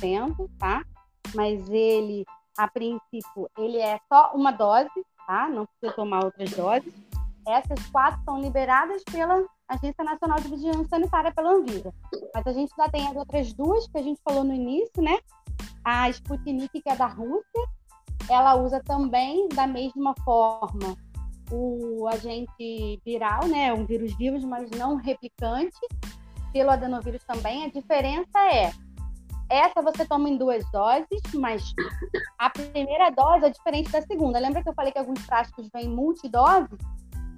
72%, 0.00 0.50
tá? 0.58 0.82
Mas 1.34 1.68
ele, 1.68 2.24
a 2.56 2.66
princípio, 2.66 3.50
ele 3.58 3.76
é 3.78 4.00
só 4.10 4.32
uma 4.34 4.50
dose, 4.50 4.88
tá? 5.26 5.48
Não 5.48 5.66
precisa 5.66 5.94
tomar 5.94 6.24
outras 6.24 6.50
doses. 6.50 6.94
Essas 7.46 7.86
quatro 7.90 8.20
são 8.24 8.40
liberadas 8.40 9.02
pela 9.04 9.44
Agência 9.68 10.02
Nacional 10.02 10.40
de 10.40 10.48
Vigilância 10.48 10.88
Sanitária, 10.88 11.32
pela 11.32 11.52
Anvisa. 11.52 11.92
Mas 12.34 12.46
a 12.46 12.52
gente 12.52 12.72
já 12.76 12.88
tem 12.88 13.06
as 13.06 13.16
outras 13.16 13.52
duas 13.52 13.86
que 13.88 13.98
a 13.98 14.02
gente 14.02 14.20
falou 14.22 14.44
no 14.44 14.54
início, 14.54 15.02
né? 15.02 15.18
A 15.84 16.08
Sputnik, 16.10 16.80
que 16.80 16.88
é 16.88 16.96
da 16.96 17.06
Rússia, 17.06 17.68
ela 18.28 18.56
usa 18.56 18.82
também 18.84 19.48
da 19.48 19.66
mesma 19.66 20.14
forma 20.24 20.96
o 21.50 22.06
agente 22.08 23.00
viral, 23.04 23.46
né, 23.46 23.72
um 23.72 23.86
vírus 23.86 24.14
vivo, 24.16 24.46
mas 24.46 24.70
não 24.70 24.96
replicante, 24.96 25.78
pelo 26.52 26.70
adenovírus 26.70 27.24
também. 27.24 27.64
A 27.64 27.70
diferença 27.70 28.38
é 28.52 28.70
essa 29.48 29.80
você 29.80 30.04
toma 30.04 30.28
em 30.28 30.36
duas 30.36 30.62
doses, 30.70 31.22
mas 31.34 31.72
a 32.38 32.50
primeira 32.50 33.10
dose 33.10 33.46
é 33.46 33.50
diferente 33.50 33.90
da 33.90 34.02
segunda. 34.02 34.38
Lembra 34.38 34.62
que 34.62 34.68
eu 34.68 34.74
falei 34.74 34.92
que 34.92 34.98
alguns 34.98 35.20
frascos 35.22 35.68
vêm 35.72 35.88
multidose? 35.88 36.76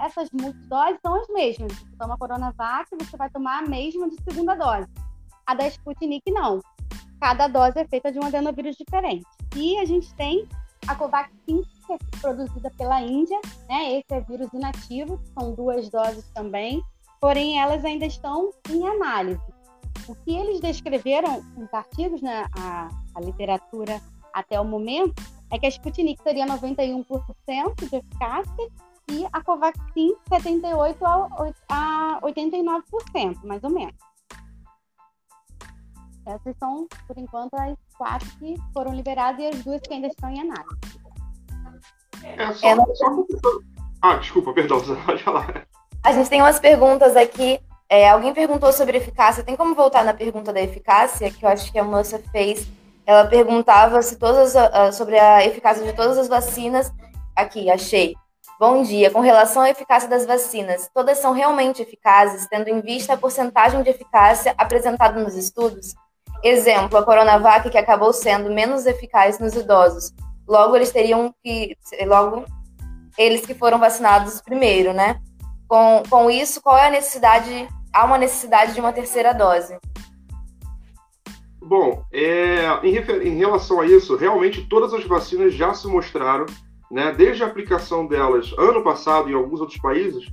Essas 0.00 0.30
multidoses 0.32 0.98
são 1.02 1.14
as 1.14 1.28
mesmas. 1.28 1.72
Você 1.72 1.96
toma 1.98 2.16
Coronavac, 2.16 2.88
você 2.98 3.16
vai 3.16 3.28
tomar 3.30 3.58
a 3.58 3.68
mesma 3.68 4.08
de 4.08 4.16
segunda 4.22 4.54
dose. 4.54 4.88
A 5.46 5.54
da 5.54 5.66
Sputnik, 5.66 6.30
não. 6.30 6.60
Cada 7.20 7.48
dose 7.48 7.78
é 7.78 7.86
feita 7.86 8.10
de 8.10 8.18
um 8.18 8.24
adenovírus 8.24 8.76
diferente. 8.76 9.26
E 9.54 9.78
a 9.78 9.84
gente 9.84 10.14
tem 10.14 10.48
a 10.86 10.94
Covaxin, 10.94 11.62
que 11.86 11.92
é 11.92 11.98
produzida 12.20 12.70
pela 12.78 13.02
Índia, 13.02 13.38
né? 13.68 13.98
Esse 13.98 14.14
é 14.14 14.20
vírus 14.20 14.48
inativo, 14.54 15.20
são 15.38 15.54
duas 15.54 15.90
doses 15.90 16.28
também, 16.34 16.82
porém 17.20 17.60
elas 17.60 17.84
ainda 17.84 18.06
estão 18.06 18.50
em 18.70 18.88
análise. 18.88 19.40
O 20.08 20.14
que 20.14 20.34
eles 20.34 20.60
descreveram 20.60 21.42
nos 21.56 21.72
artigos, 21.74 22.22
né, 22.22 22.46
a, 22.58 22.88
a 23.14 23.20
literatura 23.20 24.00
até 24.32 24.58
o 24.58 24.64
momento, 24.64 25.22
é 25.50 25.58
que 25.58 25.66
a 25.66 25.68
Sputnik 25.68 26.22
teria 26.22 26.46
91% 26.46 27.04
de 27.88 27.96
eficácia 27.96 28.68
e 29.10 29.26
a 29.32 29.42
Covaxin 29.42 30.14
78% 30.30 31.54
a 31.68 32.20
89%, 32.22 33.44
mais 33.44 33.62
ou 33.64 33.70
menos. 33.70 33.94
Essas 36.26 36.56
são, 36.58 36.86
por 37.06 37.18
enquanto, 37.18 37.54
as 37.54 37.76
quatro 37.96 38.28
que 38.38 38.56
foram 38.72 38.94
liberadas 38.94 39.40
e 39.40 39.46
as 39.46 39.64
duas 39.64 39.80
que 39.80 39.92
ainda 39.92 40.06
estão 40.06 40.30
em 40.30 40.40
análise. 40.40 41.00
É, 42.22 42.52
só, 42.52 42.86
só... 42.94 43.24
Ah, 44.02 44.16
desculpa, 44.16 44.52
perdão, 44.52 44.78
você 44.80 44.94
pode 45.04 45.22
falar. 45.22 45.66
A 46.04 46.12
gente 46.12 46.30
tem 46.30 46.40
umas 46.40 46.60
perguntas 46.60 47.16
aqui. 47.16 47.60
É, 47.88 48.08
alguém 48.08 48.32
perguntou 48.32 48.72
sobre 48.72 48.98
eficácia. 48.98 49.42
Tem 49.42 49.56
como 49.56 49.74
voltar 49.74 50.04
na 50.04 50.14
pergunta 50.14 50.52
da 50.52 50.60
eficácia, 50.60 51.30
que 51.30 51.44
eu 51.44 51.48
acho 51.48 51.72
que 51.72 51.78
a 51.78 51.84
moça 51.84 52.22
fez. 52.30 52.68
Ela 53.04 53.26
perguntava 53.26 54.00
se 54.02 54.16
todas 54.16 54.54
uh, 54.54 54.92
sobre 54.92 55.18
a 55.18 55.44
eficácia 55.44 55.84
de 55.84 55.92
todas 55.92 56.16
as 56.16 56.28
vacinas. 56.28 56.92
Aqui, 57.34 57.68
achei. 57.68 58.14
Bom 58.60 58.82
dia. 58.82 59.10
Com 59.10 59.20
relação 59.20 59.62
à 59.62 59.70
eficácia 59.70 60.06
das 60.06 60.26
vacinas, 60.26 60.90
todas 60.92 61.16
são 61.16 61.32
realmente 61.32 61.80
eficazes, 61.80 62.46
tendo 62.46 62.68
em 62.68 62.82
vista 62.82 63.14
a 63.14 63.16
porcentagem 63.16 63.82
de 63.82 63.88
eficácia 63.88 64.54
apresentada 64.58 65.18
nos 65.18 65.34
estudos? 65.34 65.94
Exemplo, 66.44 66.98
a 66.98 67.02
Coronavac, 67.02 67.70
que 67.70 67.78
acabou 67.78 68.12
sendo 68.12 68.50
menos 68.50 68.84
eficaz 68.84 69.38
nos 69.38 69.54
idosos. 69.54 70.12
Logo, 70.46 70.76
eles 70.76 70.92
teriam 70.92 71.34
que. 71.42 71.74
Logo, 72.06 72.44
eles 73.16 73.46
que 73.46 73.54
foram 73.54 73.78
vacinados 73.78 74.42
primeiro, 74.42 74.92
né? 74.92 75.18
Com, 75.66 76.02
com 76.10 76.30
isso, 76.30 76.60
qual 76.60 76.76
é 76.76 76.88
a 76.88 76.90
necessidade? 76.90 77.66
Há 77.90 78.04
uma 78.04 78.18
necessidade 78.18 78.74
de 78.74 78.80
uma 78.80 78.92
terceira 78.92 79.32
dose? 79.32 79.78
Bom, 81.62 82.04
é, 82.12 82.66
em, 82.82 82.94
em, 83.26 83.38
relação 83.38 83.80
a 83.80 83.86
isso, 83.86 84.16
realmente 84.16 84.68
todas 84.68 84.92
as 84.92 85.06
vacinas 85.06 85.54
já 85.54 85.72
se 85.72 85.86
mostraram, 85.86 86.44
né, 86.90 87.12
desde 87.12 87.42
a 87.42 87.46
aplicação 87.46 88.06
delas 88.06 88.52
ano 88.58 88.82
passado 88.82 89.30
em 89.30 89.34
alguns 89.34 89.60
outros 89.60 89.78
países, 89.78 90.26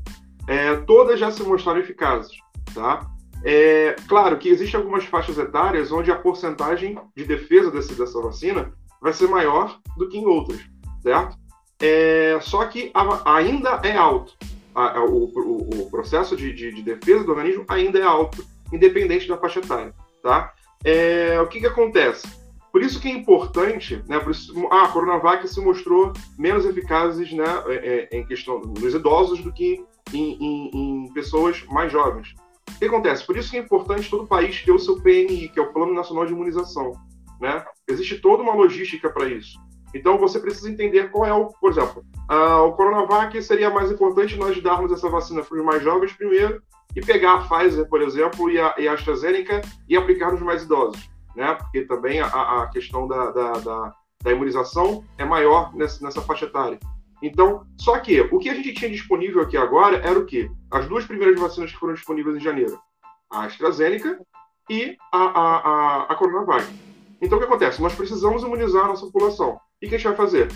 é, 0.48 0.76
todas 0.76 1.20
já 1.20 1.30
se 1.30 1.44
mostraram 1.44 1.80
eficazes. 1.80 2.38
Tá? 2.74 3.08
É, 3.44 3.96
claro 4.08 4.38
que 4.38 4.50
existem 4.50 4.80
algumas 4.80 5.06
faixas 5.06 5.38
etárias 5.38 5.92
onde 5.92 6.12
a 6.12 6.16
porcentagem 6.16 6.98
de 7.16 7.24
defesa 7.24 7.70
desse, 7.70 7.94
dessa 7.94 8.20
vacina 8.22 8.74
vai 9.02 9.14
ser 9.14 9.28
maior 9.28 9.80
do 9.96 10.10
que 10.10 10.18
em 10.18 10.26
outras, 10.26 10.60
certo? 11.02 11.38
É, 11.80 12.40
só 12.42 12.66
que 12.66 12.90
a, 12.94 13.36
ainda 13.36 13.80
é 13.84 13.96
alto. 13.96 14.34
A, 14.74 14.98
a, 14.98 15.06
o, 15.06 15.26
o, 15.26 15.82
o, 15.82 15.90
processo 15.90 16.36
de, 16.36 16.54
de, 16.54 16.72
de, 16.72 16.82
defesa 16.82 17.24
do 17.24 17.32
organismo 17.32 17.66
ainda 17.68 18.00
é 18.00 18.04
alto, 18.04 18.46
independente 18.72 19.28
da 19.28 19.38
faixa 19.38 19.60
etária, 19.60 19.94
tá? 20.22 20.54
É, 20.84 21.40
o 21.42 21.48
que, 21.48 21.60
que 21.60 21.68
acontece? 21.68 22.28
Por 22.72 22.82
isso 22.82 23.00
que 23.00 23.08
é 23.08 23.12
importante, 23.12 24.04
né? 24.08 24.20
Por 24.20 24.32
isso, 24.32 24.54
ah, 24.72 24.84
a 24.84 24.88
Coronavac 24.90 25.48
se 25.48 25.60
mostrou 25.62 26.14
menos 26.38 26.66
eficazes, 26.66 27.32
né, 27.32 27.46
é, 27.68 28.08
é, 28.14 28.18
em 28.18 28.26
questão 28.26 28.60
nos 28.60 28.94
idosos 28.94 29.42
do 29.42 29.52
que 29.52 29.84
em, 30.14 30.38
em, 30.40 31.06
em 31.06 31.14
pessoas 31.14 31.64
mais 31.66 31.92
jovens. 31.92 32.36
O 32.70 32.80
que 32.80 32.86
acontece? 32.86 33.26
Por 33.26 33.38
isso 33.38 33.50
que 33.50 33.58
é 33.58 33.62
importante 33.62 34.10
todo 34.10 34.28
país 34.28 34.64
ter 34.64 34.72
o 34.72 34.80
seu 34.80 35.02
PNI, 35.02 35.50
que 35.50 35.60
é 35.60 35.62
o 35.62 35.74
Plano 35.74 35.94
Nacional 35.94 36.26
de 36.26 36.34
Imunização. 36.34 36.92
Né? 37.42 37.64
Existe 37.88 38.20
toda 38.20 38.44
uma 38.44 38.54
logística 38.54 39.10
para 39.10 39.28
isso. 39.28 39.58
Então 39.94 40.18
você 40.18 40.40
precisa 40.40 40.70
entender 40.70 41.10
qual 41.12 41.26
é 41.26 41.34
o, 41.34 41.48
por 41.48 41.72
exemplo, 41.72 42.04
uh, 42.30 42.64
o 42.66 42.74
Coronavac 42.74 43.42
seria 43.42 43.70
mais 43.70 43.92
importante 43.92 44.36
nós 44.36 44.62
darmos 44.62 44.92
essa 44.92 45.10
vacina 45.10 45.42
para 45.42 45.58
os 45.58 45.66
mais 45.66 45.82
jovens 45.82 46.14
primeiro 46.14 46.62
e 46.96 47.02
pegar 47.02 47.36
a 47.36 47.48
Pfizer, 47.48 47.88
por 47.88 48.02
exemplo, 48.02 48.50
e 48.50 48.60
a, 48.60 48.76
e 48.78 48.88
a 48.88 48.94
AstraZeneca 48.94 49.62
e 49.88 49.96
aplicar 49.96 50.32
nos 50.32 50.42
mais 50.42 50.64
idosos, 50.64 51.10
né? 51.38 51.54
Porque 51.54 51.84
também 51.84 52.20
a, 52.20 52.64
a 52.64 52.68
questão 52.68 53.08
da, 53.08 53.30
da, 53.30 53.52
da, 53.60 53.94
da, 54.24 54.32
imunização 54.32 55.06
é 55.20 55.24
maior 55.24 55.74
nessa, 55.76 56.04
nessa 56.04 56.20
faixa 56.20 56.46
etária. 56.46 56.80
Então, 57.22 57.64
só 57.78 58.00
que 58.00 58.20
o 58.22 58.40
que 58.40 58.50
a 58.50 58.56
gente 58.56 58.74
tinha 58.74 58.90
disponível 58.90 59.42
aqui 59.42 59.56
agora 59.56 59.98
era 59.98 60.18
o 60.18 60.26
quê? 60.26 60.50
As 60.72 60.88
duas 60.88 61.06
primeiras 61.06 61.40
vacinas 61.40 61.72
que 61.72 61.78
foram 61.78 61.94
disponíveis 61.94 62.36
em 62.36 62.40
janeiro, 62.40 62.80
a 63.32 63.44
AstraZeneca 63.44 64.20
e 64.68 64.98
a, 65.14 65.18
a, 65.20 65.58
a, 65.58 66.04
a 66.10 66.16
Coronavac. 66.16 66.66
Então, 67.22 67.38
o 67.38 67.42
que 67.42 67.48
acontece? 67.48 67.82
Nós 67.82 67.94
precisamos 67.94 68.42
imunizar 68.42 68.86
a 68.86 68.88
nossa 68.88 69.06
população. 69.06 69.60
E 69.80 69.86
o 69.86 69.90
que 69.90 69.96
a 69.96 69.98
gente 70.00 70.08
vai 70.08 70.18
fazer? 70.18 70.48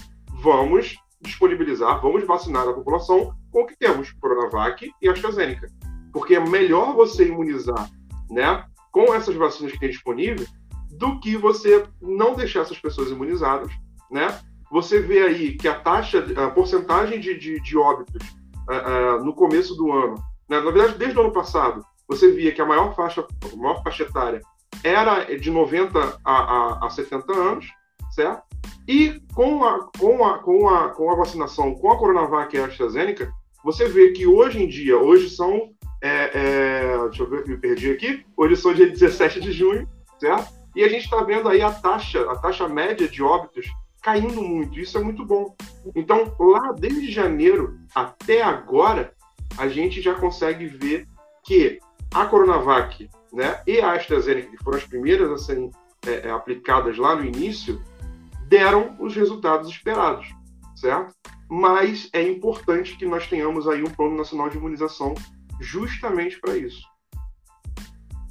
Vamos 0.41 0.95
disponibilizar, 1.21 2.01
vamos 2.01 2.25
vacinar 2.25 2.67
a 2.67 2.73
população 2.73 3.35
com 3.51 3.61
o 3.61 3.67
que 3.67 3.77
temos, 3.77 4.11
Coronavac 4.13 4.91
e 4.99 5.09
AstraZeneca. 5.09 5.67
Porque 6.11 6.33
é 6.35 6.39
melhor 6.39 6.95
você 6.95 7.27
imunizar 7.27 7.87
né, 8.31 8.65
com 8.91 9.13
essas 9.13 9.35
vacinas 9.35 9.71
que 9.71 9.79
tem 9.79 9.89
disponível 9.89 10.45
do 10.91 11.19
que 11.19 11.37
você 11.37 11.85
não 12.01 12.35
deixar 12.35 12.61
essas 12.61 12.79
pessoas 12.79 13.09
imunizadas, 13.09 13.71
né? 14.09 14.39
Você 14.71 14.99
vê 14.99 15.23
aí 15.23 15.57
que 15.57 15.67
a 15.67 15.79
taxa, 15.79 16.25
a 16.37 16.49
porcentagem 16.49 17.19
de, 17.19 17.37
de, 17.37 17.59
de 17.61 17.77
óbitos 17.77 18.25
uh, 18.69 19.19
uh, 19.19 19.25
no 19.25 19.33
começo 19.33 19.75
do 19.75 19.91
ano, 19.91 20.15
né? 20.49 20.61
na 20.61 20.71
verdade, 20.71 20.97
desde 20.97 21.17
o 21.17 21.21
ano 21.21 21.31
passado, 21.31 21.85
você 22.07 22.31
via 22.31 22.51
que 22.51 22.61
a 22.61 22.65
maior 22.65 22.95
faixa, 22.95 23.25
a 23.51 23.55
maior 23.55 23.83
faixa 23.83 24.03
etária 24.03 24.41
era 24.83 25.23
de 25.37 25.51
90 25.51 26.19
a, 26.23 26.31
a, 26.33 26.87
a 26.87 26.89
70 26.89 27.33
anos, 27.33 27.67
certo? 28.11 28.43
E 28.87 29.21
com 29.33 29.63
a, 29.63 29.89
com, 29.97 30.25
a, 30.25 30.39
com, 30.39 30.69
a, 30.69 30.89
com 30.89 31.11
a 31.11 31.15
vacinação 31.15 31.75
com 31.75 31.91
a 31.91 31.97
Coronavac 31.97 32.55
e 32.55 32.59
a 32.59 32.65
AstraZeneca, 32.65 33.31
você 33.63 33.87
vê 33.87 34.11
que 34.11 34.25
hoje 34.25 34.61
em 34.61 34.67
dia, 34.67 34.97
hoje 34.97 35.29
são. 35.29 35.69
É, 36.03 36.31
é, 36.33 36.97
deixa 37.09 37.23
eu 37.23 37.29
ver, 37.29 37.47
me 37.47 37.57
perdi 37.57 37.91
aqui. 37.91 38.25
Hoje 38.35 38.55
são 38.55 38.73
dia 38.73 38.89
17 38.89 39.39
de 39.39 39.51
junho, 39.51 39.87
certo? 40.19 40.60
E 40.75 40.83
a 40.83 40.89
gente 40.89 41.03
está 41.05 41.21
vendo 41.23 41.49
aí 41.49 41.61
a 41.61 41.71
taxa, 41.71 42.29
a 42.31 42.35
taxa 42.37 42.67
média 42.67 43.07
de 43.07 43.21
óbitos 43.21 43.67
caindo 44.01 44.41
muito. 44.41 44.79
Isso 44.79 44.97
é 44.97 45.03
muito 45.03 45.25
bom. 45.25 45.55
Então, 45.95 46.35
lá 46.39 46.71
desde 46.71 47.11
janeiro 47.11 47.77
até 47.93 48.41
agora, 48.41 49.13
a 49.57 49.67
gente 49.67 50.01
já 50.01 50.15
consegue 50.15 50.65
ver 50.65 51.07
que 51.43 51.79
a 52.13 52.25
Coronavac 52.25 53.09
né, 53.31 53.61
e 53.65 53.79
a 53.79 53.93
AstraZeneca, 53.93 54.51
que 54.51 54.63
foram 54.63 54.77
as 54.77 54.85
primeiras 54.85 55.29
a 55.31 55.37
serem 55.37 55.69
é, 56.05 56.27
é, 56.27 56.31
aplicadas 56.31 56.97
lá 56.97 57.15
no 57.15 57.23
início, 57.23 57.81
deram 58.47 58.95
os 58.99 59.15
resultados 59.15 59.69
esperados, 59.69 60.27
certo? 60.75 61.13
Mas 61.49 62.09
é 62.11 62.21
importante 62.21 62.97
que 62.97 63.05
nós 63.05 63.27
tenhamos 63.27 63.67
aí 63.67 63.83
um 63.83 63.89
plano 63.89 64.17
nacional 64.17 64.49
de 64.49 64.57
imunização 64.57 65.13
justamente 65.59 66.39
para 66.39 66.57
isso. 66.57 66.81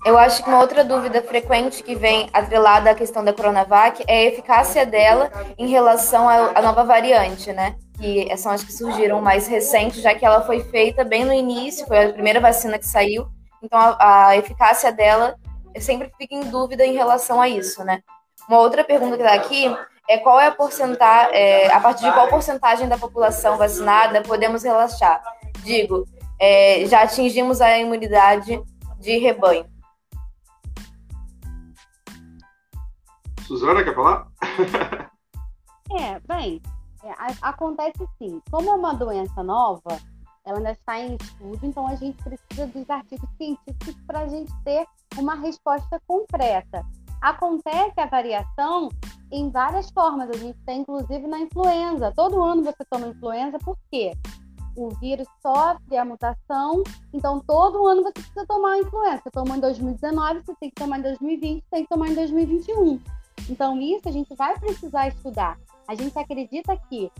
Eu 0.04 0.16
acho 0.16 0.42
que 0.42 0.48
uma 0.48 0.60
outra 0.60 0.82
dúvida 0.82 1.20
frequente 1.20 1.82
que 1.82 1.94
vem 1.94 2.30
atrelada 2.32 2.90
à 2.90 2.94
questão 2.94 3.22
da 3.22 3.34
Coronavac 3.34 4.02
é 4.06 4.20
a 4.20 4.24
eficácia 4.24 4.86
dela 4.86 5.30
em 5.58 5.68
relação 5.68 6.26
à 6.26 6.62
nova 6.62 6.84
variante, 6.84 7.52
né? 7.52 7.76
Que 7.98 8.34
são 8.38 8.50
as 8.50 8.64
que 8.64 8.72
surgiram 8.72 9.20
mais 9.20 9.46
recentes, 9.46 10.00
já 10.00 10.14
que 10.14 10.24
ela 10.24 10.40
foi 10.40 10.62
feita 10.64 11.04
bem 11.04 11.24
no 11.24 11.34
início, 11.34 11.86
foi 11.86 12.06
a 12.06 12.12
primeira 12.12 12.40
vacina 12.40 12.78
que 12.78 12.86
saiu, 12.86 13.26
então 13.62 13.78
a, 13.78 14.28
a 14.28 14.36
eficácia 14.38 14.90
dela 14.90 15.36
sempre 15.78 16.10
fica 16.16 16.34
em 16.34 16.44
dúvida 16.44 16.84
em 16.84 16.94
relação 16.94 17.38
a 17.38 17.48
isso, 17.48 17.84
né? 17.84 18.00
Uma 18.48 18.58
outra 18.58 18.82
pergunta 18.82 19.18
que 19.18 19.22
está 19.22 19.34
aqui 19.34 19.70
é 20.08 20.16
qual 20.16 20.40
é 20.40 20.46
a 20.46 20.50
porcentagem, 20.50 21.34
é, 21.34 21.72
a 21.72 21.78
partir 21.78 22.04
de 22.04 22.12
qual 22.12 22.26
porcentagem 22.26 22.88
da 22.88 22.96
população 22.96 23.58
vacinada 23.58 24.22
podemos 24.22 24.62
relaxar? 24.62 25.22
Digo, 25.62 26.06
é, 26.40 26.86
já 26.86 27.02
atingimos 27.02 27.60
a 27.60 27.78
imunidade 27.78 28.60
de 28.98 29.18
rebanho. 29.18 29.66
Suzana, 33.50 33.82
quer 33.82 33.96
falar? 33.96 34.28
é, 35.90 36.20
bem, 36.20 36.62
é, 37.02 37.12
acontece 37.42 37.98
sim. 38.16 38.40
Como 38.48 38.70
é 38.70 38.74
uma 38.74 38.94
doença 38.94 39.42
nova, 39.42 39.98
ela 40.46 40.58
ainda 40.58 40.70
está 40.70 41.00
em 41.00 41.16
estudo, 41.16 41.58
então 41.64 41.84
a 41.88 41.96
gente 41.96 42.22
precisa 42.22 42.68
dos 42.68 42.88
artigos 42.88 43.28
científicos 43.36 43.96
para 44.06 44.20
a 44.20 44.28
gente 44.28 44.52
ter 44.62 44.86
uma 45.18 45.34
resposta 45.34 46.00
concreta. 46.06 46.86
Acontece 47.20 47.98
a 47.98 48.06
variação 48.06 48.88
em 49.32 49.50
várias 49.50 49.90
formas, 49.90 50.30
a 50.30 50.36
gente 50.36 50.56
tem 50.64 50.82
inclusive 50.82 51.26
na 51.26 51.40
influenza. 51.40 52.12
Todo 52.14 52.40
ano 52.40 52.62
você 52.62 52.84
toma 52.88 53.08
influenza, 53.08 53.58
por 53.58 53.76
quê? 53.90 54.12
O 54.76 54.90
vírus 55.00 55.26
sofre 55.42 55.96
a 55.96 56.04
mutação, 56.04 56.84
então 57.12 57.40
todo 57.40 57.84
ano 57.84 58.04
você 58.04 58.12
precisa 58.12 58.46
tomar 58.46 58.74
a 58.74 58.78
influenza. 58.78 59.22
Você 59.24 59.30
tomou 59.32 59.56
em 59.56 59.60
2019, 59.60 60.42
você 60.46 60.54
tem 60.60 60.68
que 60.70 60.76
tomar 60.76 61.00
em 61.00 61.02
2020, 61.02 61.64
tem 61.68 61.82
que 61.82 61.88
tomar 61.88 62.10
em 62.10 62.14
2021. 62.14 63.00
Então, 63.48 63.80
isso 63.80 64.08
a 64.08 64.12
gente 64.12 64.34
vai 64.34 64.58
precisar 64.58 65.08
estudar. 65.08 65.58
A 65.88 65.94
gente 65.94 66.18
acredita 66.18 66.76
que 66.88 67.10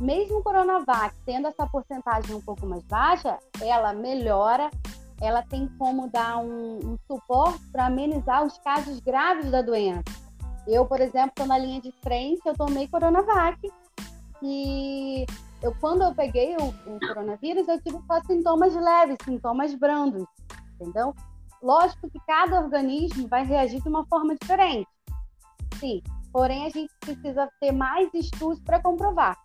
mesmo 0.00 0.38
o 0.38 0.42
Coronavac 0.42 1.14
tendo 1.24 1.46
essa 1.46 1.66
porcentagem 1.66 2.34
um 2.34 2.40
pouco 2.40 2.66
mais 2.66 2.82
baixa, 2.84 3.38
ela 3.60 3.92
melhora, 3.92 4.70
ela 5.20 5.42
tem 5.42 5.68
como 5.78 6.08
dar 6.08 6.38
um, 6.38 6.78
um 6.78 6.98
suporte 7.06 7.60
para 7.70 7.86
amenizar 7.86 8.44
os 8.44 8.58
casos 8.58 8.98
graves 9.00 9.50
da 9.50 9.62
doença. 9.62 10.02
Eu, 10.66 10.86
por 10.86 11.00
exemplo, 11.00 11.28
estou 11.28 11.46
na 11.46 11.58
linha 11.58 11.80
de 11.80 11.92
frente, 12.02 12.40
eu 12.44 12.54
tomei 12.54 12.88
Coronavac 12.88 13.58
e 14.42 15.26
eu, 15.62 15.74
quando 15.80 16.02
eu 16.02 16.14
peguei 16.14 16.56
o, 16.56 16.66
o 16.66 17.00
coronavírus, 17.00 17.68
eu 17.68 17.80
tive 17.80 17.98
só 18.06 18.20
sintomas 18.26 18.74
leves, 18.74 19.16
sintomas 19.24 19.74
brandos, 19.74 20.24
entendeu? 20.74 21.14
Lógico 21.62 22.10
que 22.10 22.20
cada 22.26 22.60
organismo 22.60 23.28
vai 23.28 23.44
reagir 23.44 23.80
de 23.80 23.88
uma 23.88 24.04
forma 24.06 24.34
diferente. 24.34 24.88
Sim, 25.78 26.02
porém 26.32 26.66
a 26.66 26.70
gente 26.70 26.92
precisa 27.00 27.48
ter 27.60 27.72
mais 27.72 28.12
estudos 28.14 28.60
para 28.60 28.80
comprovar 28.80 29.36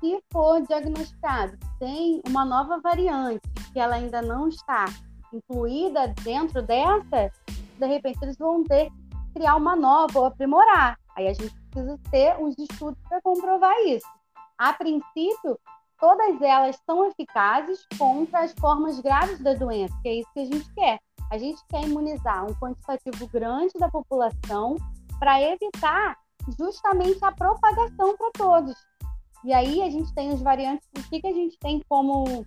se 0.00 0.22
for 0.32 0.60
diagnosticado 0.62 1.56
tem 1.78 2.22
uma 2.28 2.44
nova 2.44 2.78
variante 2.80 3.40
que 3.72 3.78
ela 3.78 3.96
ainda 3.96 4.22
não 4.22 4.48
está 4.48 4.86
incluída 5.32 6.14
dentro 6.22 6.62
dessa, 6.62 7.30
de 7.78 7.86
repente 7.86 8.18
eles 8.22 8.36
vão 8.38 8.62
ter 8.64 8.90
que 8.90 9.32
criar 9.34 9.56
uma 9.56 9.76
nova 9.76 10.18
ou 10.18 10.24
aprimorar. 10.26 10.98
Aí 11.14 11.28
a 11.28 11.34
gente 11.34 11.54
precisa 11.70 11.98
ter 12.10 12.38
uns 12.38 12.56
estudos 12.58 12.98
para 13.08 13.20
comprovar 13.20 13.74
isso. 13.86 14.06
A 14.56 14.72
princípio, 14.72 15.58
todas 15.98 16.40
elas 16.40 16.78
são 16.86 17.06
eficazes 17.06 17.86
contra 17.98 18.40
as 18.40 18.54
formas 18.58 19.00
graves 19.00 19.40
da 19.40 19.54
doença, 19.54 19.94
que 20.02 20.08
é 20.08 20.14
isso 20.20 20.30
que 20.32 20.40
a 20.40 20.44
gente 20.44 20.74
quer. 20.74 20.98
A 21.30 21.38
gente 21.38 21.60
quer 21.68 21.82
imunizar 21.82 22.46
um 22.46 22.54
quantitativo 22.54 23.26
grande 23.28 23.72
da 23.78 23.90
população 23.90 24.76
para 25.18 25.40
evitar 25.42 26.16
justamente 26.58 27.18
a 27.24 27.32
propagação 27.32 28.16
para 28.16 28.30
todos. 28.32 28.74
E 29.44 29.52
aí 29.52 29.82
a 29.82 29.90
gente 29.90 30.12
tem 30.14 30.32
os 30.32 30.42
variantes, 30.42 30.88
o 30.96 31.02
que, 31.08 31.20
que 31.20 31.26
a 31.26 31.32
gente 31.32 31.58
tem 31.58 31.82
como 31.88 32.44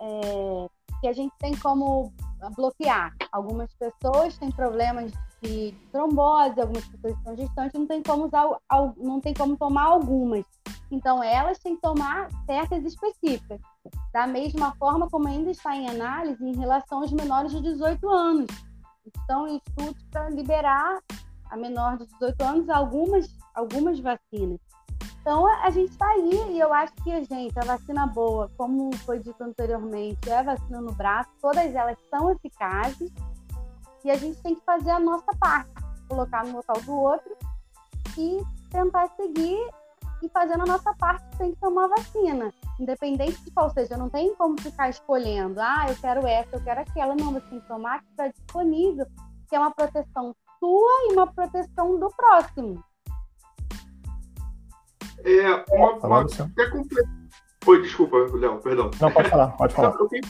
é, 0.00 0.66
que 1.00 1.08
a 1.08 1.12
gente 1.12 1.32
tem 1.38 1.56
como 1.56 2.12
bloquear. 2.56 3.14
Algumas 3.30 3.72
pessoas 3.74 4.36
têm 4.38 4.50
problemas 4.50 5.12
de 5.42 5.74
trombose, 5.90 6.60
algumas 6.60 6.86
pessoas 6.86 7.16
estão 7.16 7.36
gestantes, 7.36 7.80
não 7.80 7.86
tem 7.86 8.02
como 8.02 8.26
usar, 8.26 8.46
não 8.96 9.20
tem 9.20 9.34
como 9.34 9.56
tomar 9.56 9.84
algumas. 9.84 10.44
Então 10.90 11.22
elas 11.22 11.58
têm 11.58 11.74
que 11.74 11.82
tomar 11.82 12.28
certas 12.46 12.84
específicas. 12.84 13.60
Da 14.12 14.26
mesma 14.26 14.74
forma 14.76 15.08
como 15.08 15.26
ainda 15.26 15.50
está 15.50 15.74
em 15.74 15.88
análise 15.88 16.44
em 16.44 16.56
relação 16.56 17.00
aos 17.00 17.12
menores 17.12 17.50
de 17.52 17.60
18 17.62 18.08
anos. 18.08 18.46
Estão 19.04 19.48
em 19.48 19.56
estudos 19.56 20.02
para 20.10 20.30
liberar 20.30 21.00
a 21.52 21.56
menor 21.56 21.98
de 21.98 22.06
18 22.06 22.42
anos 22.42 22.68
algumas, 22.70 23.28
algumas 23.54 24.00
vacinas. 24.00 24.58
Então, 25.20 25.46
a 25.46 25.70
gente 25.70 25.92
está 25.92 26.08
aí 26.08 26.52
e 26.52 26.58
eu 26.58 26.72
acho 26.72 26.92
que, 26.94 27.24
gente, 27.24 27.56
a 27.56 27.64
vacina 27.64 28.06
boa, 28.06 28.50
como 28.56 28.90
foi 28.98 29.20
dito 29.20 29.40
anteriormente, 29.44 30.28
é 30.28 30.38
a 30.38 30.42
vacina 30.42 30.80
no 30.80 30.92
braço, 30.92 31.30
todas 31.40 31.72
elas 31.74 31.96
são 32.10 32.32
eficazes 32.32 33.12
e 34.02 34.10
a 34.10 34.16
gente 34.16 34.42
tem 34.42 34.56
que 34.56 34.64
fazer 34.64 34.90
a 34.90 34.98
nossa 34.98 35.30
parte, 35.38 35.70
colocar 36.08 36.44
no 36.44 36.56
local 36.56 36.80
do 36.80 36.92
outro 36.92 37.36
e 38.18 38.42
tentar 38.70 39.08
seguir 39.14 39.60
e 40.22 40.28
fazendo 40.30 40.62
a 40.62 40.66
nossa 40.66 40.94
parte 40.94 41.24
tem 41.36 41.52
que 41.52 41.60
tomar 41.60 41.88
vacina, 41.88 42.52
independente 42.80 43.42
de 43.42 43.50
qual 43.50 43.70
seja. 43.70 43.96
Não 43.96 44.08
tem 44.08 44.34
como 44.36 44.60
ficar 44.60 44.88
escolhendo, 44.88 45.60
ah, 45.60 45.86
eu 45.88 45.96
quero 45.96 46.26
essa, 46.26 46.56
eu 46.56 46.64
quero 46.64 46.80
aquela. 46.80 47.14
Não, 47.14 47.32
você 47.32 47.46
tem 47.48 47.60
que 47.60 47.68
tomar 47.68 48.00
que 48.00 48.10
está 48.10 48.28
disponível, 48.28 49.06
que 49.48 49.54
é 49.54 49.58
uma 49.58 49.70
proteção 49.70 50.34
sua 50.62 51.08
e 51.08 51.12
uma 51.14 51.26
proteção 51.26 51.98
do 51.98 52.08
próximo. 52.16 52.84
É 55.24 55.64
uma, 55.74 55.94
uma, 55.94 56.26
é 56.56 56.70
comple... 56.70 57.02
Oi, 57.66 57.82
desculpa, 57.82 58.16
Léo, 58.32 58.60
perdão. 58.60 58.90
Não, 59.00 59.10
pode 59.10 59.28
falar, 59.28 59.48
pode 59.56 59.74
falar. 59.74 59.88
É 59.88 60.02
o, 60.02 60.08
que, 60.08 60.20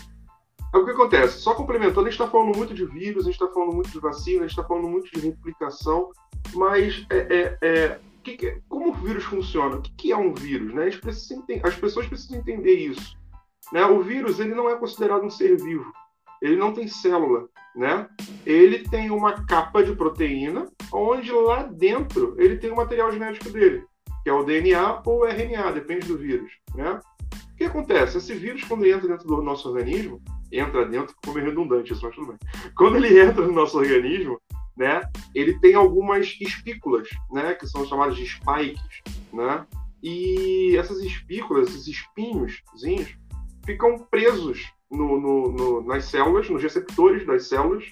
é 0.75 0.79
o 0.79 0.85
que 0.87 0.91
acontece? 0.91 1.39
Só 1.39 1.55
complementando, 1.55 2.01
a 2.01 2.05
gente 2.05 2.13
está 2.13 2.29
falando 2.29 2.57
muito 2.57 2.73
de 2.73 2.87
vírus, 2.87 3.25
a 3.25 3.31
gente 3.31 3.43
está 3.43 3.53
falando 3.53 3.75
muito 3.75 3.91
de 3.91 4.01
vacina, 4.01 4.39
a 4.39 4.43
gente 4.47 4.59
está 4.59 4.65
falando 4.65 4.89
muito 4.89 5.11
de 5.11 5.21
replicação, 5.21 6.11
mas 6.55 7.07
é, 7.11 7.19
é, 7.19 7.59
é 7.61 8.01
que 8.23 8.37
que, 8.37 8.63
como 8.69 8.91
o 8.91 8.95
vírus 8.95 9.25
funciona? 9.25 9.77
O 9.77 9.83
que, 9.83 9.93
que 9.93 10.13
é 10.13 10.17
um 10.17 10.33
vírus? 10.33 10.73
Né? 10.73 10.89
As 11.63 11.75
pessoas 11.77 12.07
precisam 12.07 12.39
entender 12.39 12.75
isso. 12.75 13.19
Né? 13.71 13.85
O 13.85 14.03
vírus 14.03 14.41
ele 14.41 14.55
não 14.55 14.69
é 14.69 14.77
considerado 14.77 15.25
um 15.25 15.31
ser 15.31 15.57
vivo. 15.61 15.93
Ele 16.41 16.57
não 16.57 16.73
tem 16.73 16.89
célula. 16.89 17.49
Né? 17.75 18.07
Ele 18.45 18.81
tem 18.81 19.11
uma 19.11 19.47
capa 19.47 19.83
de 19.83 19.95
proteína, 19.97 20.67
onde 20.93 21.33
lá 21.33 21.63
dentro 21.63 22.35
ele 22.39 22.59
tem 22.59 22.71
o 22.71 22.77
material 22.77 23.11
genético 23.11 23.51
dele 23.51 23.85
que 24.23 24.31
é 24.31 24.33
o 24.33 24.45
DNA 24.45 25.03
ou 25.05 25.21
o 25.21 25.27
RNA, 25.27 25.73
depende 25.73 26.07
do 26.07 26.17
vírus. 26.17 26.53
Né? 26.75 27.01
O 27.53 27.57
que 27.57 27.65
acontece? 27.65 28.19
Esse 28.19 28.35
vírus, 28.35 28.65
quando 28.65 28.87
entra 28.87 29.09
dentro 29.09 29.27
do 29.27 29.43
nosso 29.43 29.69
organismo, 29.69 30.23
entra 30.51 30.87
dentro, 30.87 31.15
como 31.25 31.39
é 31.39 31.43
redundante 31.43 31.93
isso, 31.93 32.05
mas 32.05 32.15
tudo 32.15 32.29
bem. 32.29 32.39
Quando 32.77 32.97
ele 32.97 33.21
entra 33.21 33.45
no 33.45 33.53
nosso 33.53 33.77
organismo, 33.79 34.41
né, 34.77 35.03
ele 35.35 35.59
tem 35.59 35.75
algumas 35.75 36.37
espículas, 36.41 37.09
né, 37.31 37.55
que 37.55 37.67
são 37.67 37.85
chamadas 37.85 38.17
de 38.17 38.27
spikes, 38.27 39.03
né? 39.33 39.67
E 40.03 40.77
essas 40.77 40.99
espículas, 41.01 41.69
esses 41.69 41.87
espinhoszinhos, 41.87 43.17
ficam 43.65 43.99
presos 44.11 44.73
no, 44.93 45.19
no, 45.19 45.53
no, 45.53 45.85
nas 45.85 46.05
células, 46.05 46.49
nos 46.49 46.63
receptores 46.63 47.27
das 47.27 47.49
células, 47.49 47.85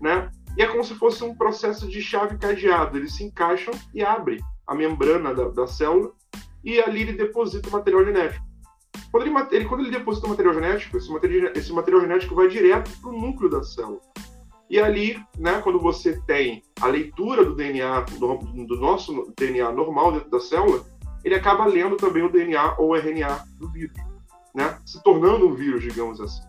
né? 0.00 0.30
E 0.56 0.62
é 0.62 0.68
como 0.68 0.84
se 0.84 0.94
fosse 0.94 1.24
um 1.24 1.34
processo 1.34 1.88
de 1.88 2.00
chave 2.00 2.38
cadeado. 2.38 2.96
Eles 2.96 3.16
se 3.16 3.24
encaixam 3.24 3.74
e 3.92 4.04
abrem 4.04 4.38
a 4.66 4.74
membrana 4.74 5.34
da, 5.34 5.48
da 5.48 5.66
célula 5.66 6.12
e 6.64 6.80
ali 6.80 7.02
ele 7.02 7.12
deposita 7.12 7.68
o 7.68 7.72
material 7.72 8.04
genético. 8.04 8.44
Quando 9.10 9.26
ele, 9.26 9.34
ele, 9.50 9.64
quando 9.64 9.80
ele 9.82 9.90
deposita 9.90 10.26
o 10.26 10.30
material 10.30 10.54
genético, 10.54 10.96
esse 10.96 11.10
material, 11.10 11.52
esse 11.54 11.72
material 11.72 12.00
genético 12.02 12.34
vai 12.34 12.48
direto 12.48 12.90
para 13.00 13.10
o 13.10 13.20
núcleo 13.20 13.50
da 13.50 13.62
célula. 13.62 14.00
E 14.70 14.80
ali, 14.80 15.22
né, 15.38 15.60
quando 15.62 15.78
você 15.78 16.18
tem 16.22 16.62
a 16.80 16.86
leitura 16.86 17.44
do 17.44 17.54
DNA, 17.54 18.00
do, 18.18 18.38
do, 18.66 18.76
nosso 18.76 19.32
DNA 19.36 19.70
normal 19.72 20.12
dentro 20.12 20.30
da 20.30 20.40
célula, 20.40 20.84
ele 21.22 21.34
acaba 21.34 21.66
lendo 21.66 21.96
também 21.96 22.22
o 22.22 22.32
DNA 22.32 22.76
ou 22.78 22.96
RNA 22.96 23.44
do 23.58 23.70
vírus, 23.70 23.96
né, 24.54 24.78
se 24.84 25.02
tornando 25.02 25.48
um 25.48 25.54
vírus, 25.54 25.82
digamos 25.82 26.20
assim. 26.20 26.42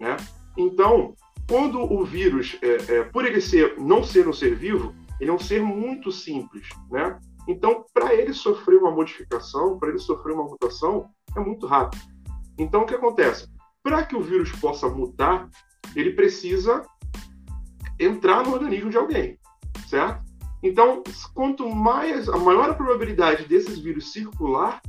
Né? 0.00 0.16
Então, 0.56 1.14
quando 1.48 1.80
o 1.80 2.04
vírus, 2.04 2.56
é, 2.62 2.94
é, 2.94 3.04
por 3.04 3.24
ele 3.24 3.40
ser, 3.40 3.78
não 3.78 4.02
ser 4.02 4.26
um 4.26 4.32
ser 4.32 4.54
vivo, 4.54 4.94
ele 5.20 5.30
é 5.30 5.32
um 5.32 5.38
ser 5.38 5.62
muito 5.62 6.10
simples, 6.10 6.68
né? 6.90 7.18
Então, 7.46 7.84
para 7.92 8.14
ele 8.14 8.32
sofrer 8.32 8.78
uma 8.78 8.90
modificação, 8.90 9.78
para 9.78 9.90
ele 9.90 9.98
sofrer 9.98 10.32
uma 10.32 10.44
mutação, 10.44 11.10
é 11.36 11.40
muito 11.40 11.66
rápido. 11.66 12.02
Então, 12.56 12.82
o 12.82 12.86
que 12.86 12.94
acontece? 12.94 13.48
Para 13.82 14.04
que 14.04 14.16
o 14.16 14.22
vírus 14.22 14.52
possa 14.52 14.88
mutar, 14.88 15.48
ele 15.94 16.12
precisa 16.12 16.84
entrar 17.98 18.44
no 18.44 18.52
organismo 18.52 18.90
de 18.90 18.96
alguém, 18.96 19.38
certo? 19.88 20.22
Então, 20.62 21.02
quanto 21.34 21.68
mais 21.68 22.28
a 22.28 22.36
maior 22.36 22.70
a 22.70 22.74
probabilidade 22.74 23.46
desses 23.46 23.78
vírus 23.78 24.12
circular, 24.12 24.80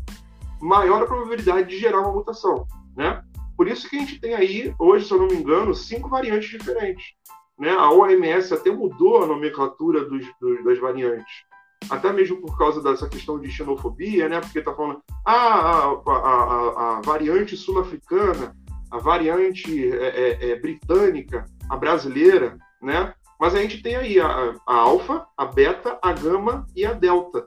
maior 0.63 1.04
a 1.04 1.06
probabilidade 1.06 1.69
de 1.69 1.78
gerar 1.78 1.99
uma 1.99 2.13
mutação, 2.13 2.65
né? 2.95 3.21
Por 3.58 3.67
isso 3.67 3.89
que 3.89 3.97
a 3.97 3.99
gente 3.99 4.19
tem 4.19 4.34
aí, 4.34 4.73
hoje, 4.80 5.06
se 5.06 5.13
eu 5.13 5.19
não 5.19 5.28
me 5.28 5.36
engano, 5.36 5.76
cinco 5.76 6.10
variantes 6.10 6.49
diferentes. 6.49 7.13
Né? 7.60 7.69
A 7.69 7.91
OMS 7.91 8.54
até 8.54 8.71
mudou 8.71 9.23
a 9.23 9.28
nomenclatura 9.28 10.04
dos, 10.06 10.26
dos, 10.41 10.63
das 10.63 10.80
variantes 10.80 11.43
até 11.89 12.13
mesmo 12.13 12.38
por 12.38 12.58
causa 12.58 12.82
dessa 12.82 13.10
questão 13.10 13.38
de 13.38 13.52
xenofobia, 13.52 14.30
né? 14.30 14.39
Porque 14.39 14.60
está 14.60 14.73
falando, 14.73 15.02
ah, 15.26 15.34
a, 15.34 16.12
a, 16.12 16.17
a, 16.17 16.97
a 16.97 17.02
variante 17.02 17.58
sul-africana, 17.58 18.56
a 18.89 18.97
variante 18.99 19.91
é, 19.91 20.08
é, 20.08 20.52
é, 20.52 20.56
britânica, 20.56 21.45
a 21.69 21.76
brasileira, 21.76 22.58
né? 22.82 23.13
Mas 23.38 23.54
a 23.54 23.62
gente 23.62 23.82
tem 23.82 23.97
aí 23.97 24.19
a, 24.19 24.56
a 24.65 24.76
alfa, 24.76 25.26
a 25.38 25.45
beta, 25.45 25.99
a 26.02 26.13
gama 26.13 26.65
e 26.73 26.86
a 26.86 26.93
delta, 26.93 27.43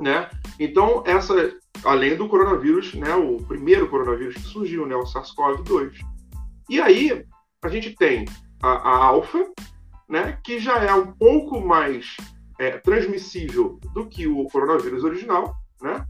né? 0.00 0.28
Então, 0.58 1.02
essa, 1.06 1.52
além 1.84 2.16
do 2.16 2.28
coronavírus, 2.28 2.94
né, 2.94 3.14
o 3.14 3.38
primeiro 3.38 3.88
coronavírus 3.88 4.34
que 4.34 4.42
surgiu, 4.42 4.86
né, 4.86 4.94
o 4.94 5.04
SARS-CoV-2. 5.04 5.92
E 6.68 6.80
aí, 6.80 7.24
a 7.62 7.68
gente 7.68 7.94
tem 7.96 8.24
a, 8.62 8.68
a 8.68 9.04
alfa, 9.04 9.50
né, 10.08 10.38
que 10.44 10.58
já 10.58 10.78
é 10.78 10.92
um 10.92 11.12
pouco 11.12 11.60
mais 11.60 12.16
é, 12.58 12.78
transmissível 12.78 13.80
do 13.94 14.06
que 14.06 14.26
o 14.26 14.44
coronavírus 14.46 15.02
original, 15.02 15.54
né? 15.80 16.04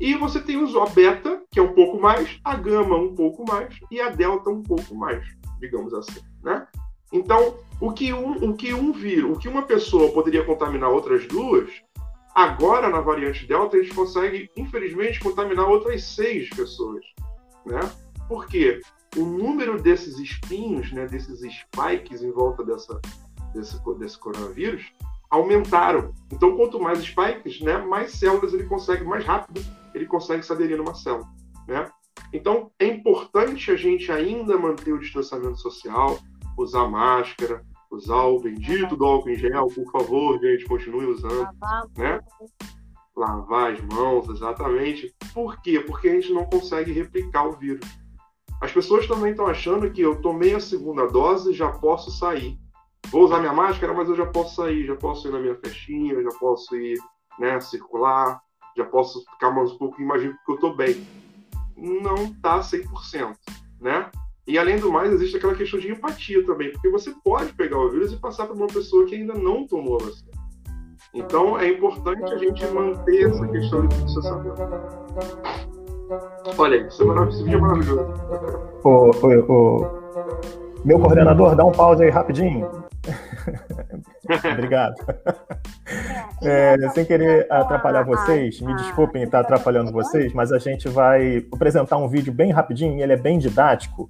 E 0.00 0.14
você 0.14 0.40
tem 0.40 0.56
o 0.56 0.86
beta, 0.90 1.42
que 1.50 1.58
é 1.58 1.62
um 1.62 1.72
pouco 1.72 1.98
mais, 1.98 2.38
a 2.44 2.54
gama 2.54 2.96
um 2.96 3.14
pouco 3.14 3.44
mais 3.48 3.74
e 3.90 4.00
a 4.00 4.10
delta 4.10 4.50
um 4.50 4.62
pouco 4.62 4.94
mais, 4.94 5.24
digamos 5.58 5.92
assim, 5.94 6.20
né? 6.44 6.66
Então, 7.12 7.58
o 7.80 7.92
que 7.92 8.12
um, 8.12 8.50
o 8.50 8.54
que 8.54 8.74
um 8.74 8.92
vírus, 8.92 9.36
o 9.36 9.40
que 9.40 9.48
uma 9.48 9.62
pessoa 9.62 10.12
poderia 10.12 10.44
contaminar 10.44 10.90
outras 10.90 11.26
duas, 11.26 11.70
agora 12.36 12.90
na 12.90 13.00
variante 13.00 13.46
delta 13.46 13.78
a 13.78 13.82
gente 13.82 13.94
consegue, 13.94 14.50
infelizmente, 14.54 15.18
contaminar 15.20 15.66
outras 15.66 16.04
seis 16.04 16.50
pessoas, 16.50 17.02
né? 17.64 17.80
Por 18.28 18.46
quê? 18.46 18.78
O 19.16 19.24
número 19.24 19.80
desses 19.80 20.18
espinhos, 20.18 20.92
né, 20.92 21.06
desses 21.06 21.40
spikes 21.40 22.22
em 22.22 22.30
volta 22.30 22.62
dessa, 22.62 23.00
desse, 23.54 23.80
desse 23.98 24.18
coronavírus, 24.18 24.92
aumentaram. 25.30 26.12
Então, 26.30 26.54
quanto 26.58 26.78
mais 26.78 26.98
spikes, 26.98 27.62
né, 27.62 27.78
mais 27.78 28.12
células 28.12 28.52
ele 28.52 28.64
consegue, 28.64 29.02
mais 29.04 29.24
rápido 29.24 29.64
ele 29.94 30.04
consegue 30.04 30.42
se 30.42 30.52
aderir 30.52 30.76
numa 30.76 30.94
célula. 30.94 31.26
Né? 31.66 31.90
Então, 32.34 32.70
é 32.78 32.86
importante 32.86 33.70
a 33.70 33.76
gente 33.76 34.12
ainda 34.12 34.58
manter 34.58 34.92
o 34.92 35.00
distanciamento 35.00 35.56
social, 35.56 36.18
usar 36.58 36.86
máscara, 36.86 37.64
usar 37.90 38.22
o 38.22 38.40
bendito 38.40 38.96
do 38.96 39.04
álcool 39.04 39.30
em 39.30 39.36
gel, 39.36 39.68
por 39.68 39.90
favor, 39.90 40.38
gente, 40.40 40.64
continue 40.64 41.06
usando. 41.06 41.48
Lavar, 41.60 41.86
né? 41.96 42.20
Lavar 43.16 43.72
as 43.72 43.80
mãos, 43.80 44.28
exatamente. 44.28 45.14
Por 45.32 45.60
quê? 45.62 45.80
Porque 45.80 46.08
a 46.08 46.14
gente 46.14 46.32
não 46.32 46.44
consegue 46.44 46.92
replicar 46.92 47.46
o 47.46 47.52
vírus. 47.52 47.86
As 48.60 48.72
pessoas 48.72 49.06
também 49.06 49.30
estão 49.30 49.46
achando 49.46 49.90
que 49.90 50.00
eu 50.00 50.20
tomei 50.20 50.54
a 50.54 50.60
segunda 50.60 51.06
dose 51.06 51.50
e 51.50 51.54
já 51.54 51.70
posso 51.70 52.10
sair 52.10 52.58
vou 53.10 53.24
usar 53.24 53.40
minha 53.40 53.52
máscara, 53.52 53.92
mas 53.94 54.08
eu 54.08 54.16
já 54.16 54.26
posso 54.26 54.56
sair, 54.56 54.84
já 54.84 54.96
posso 54.96 55.28
ir 55.28 55.30
na 55.30 55.38
minha 55.38 55.54
festinha, 55.56 56.22
já 56.22 56.30
posso 56.38 56.76
ir, 56.76 56.98
né, 57.38 57.60
circular, 57.60 58.40
já 58.76 58.84
posso 58.84 59.24
ficar 59.32 59.50
mais 59.50 59.72
um 59.72 59.78
pouco, 59.78 60.00
imagino 60.00 60.36
que 60.44 60.52
eu 60.52 60.54
estou 60.56 60.76
bem. 60.76 61.06
Não 61.76 62.32
tá 62.40 62.60
100%, 62.60 63.36
né? 63.80 64.10
E 64.46 64.58
além 64.58 64.78
do 64.78 64.92
mais, 64.92 65.12
existe 65.12 65.36
aquela 65.36 65.54
questão 65.54 65.80
de 65.80 65.90
empatia 65.90 66.44
também, 66.46 66.70
porque 66.70 66.88
você 66.88 67.12
pode 67.24 67.52
pegar 67.54 67.78
o 67.78 67.90
vírus 67.90 68.12
e 68.12 68.16
passar 68.16 68.46
para 68.46 68.54
uma 68.54 68.68
pessoa 68.68 69.04
que 69.04 69.16
ainda 69.16 69.34
não 69.34 69.66
tomou 69.66 69.96
a 69.96 70.04
vacina. 70.04 70.30
Então 71.12 71.58
é 71.58 71.68
importante 71.68 72.32
a 72.32 72.36
gente 72.36 72.64
manter 72.68 73.28
essa 73.28 73.46
questão 73.48 73.86
de 73.86 73.96
distanciamento. 74.04 74.62
Olha, 76.56 76.86
isso 76.86 77.02
é 77.02 77.06
maravilhoso. 77.06 77.36
Esse 77.36 77.44
vídeo 77.44 77.58
é 77.58 77.60
maravilhoso. 77.60 78.14
Ô, 78.84 79.10
ô, 79.10 79.52
ô, 79.52 80.06
meu 80.84 81.00
coordenador, 81.00 81.56
dá 81.56 81.64
um 81.64 81.72
pause 81.72 82.04
aí 82.04 82.10
rapidinho. 82.10 82.70
Obrigado. 84.52 84.94
É, 86.42 86.76
é 86.80 86.88
sem 86.90 87.04
querer 87.04 87.50
atrapalhar 87.50 88.04
vocês, 88.04 88.60
me 88.60 88.74
desculpem 88.76 89.22
estar 89.22 89.40
atrapalhando 89.40 89.90
vocês, 89.90 90.32
mas 90.32 90.52
a 90.52 90.58
gente 90.58 90.88
vai 90.88 91.44
apresentar 91.52 91.96
um 91.96 92.08
vídeo 92.08 92.32
bem 92.32 92.52
rapidinho, 92.52 93.02
ele 93.02 93.12
é 93.12 93.16
bem 93.16 93.38
didático, 93.38 94.08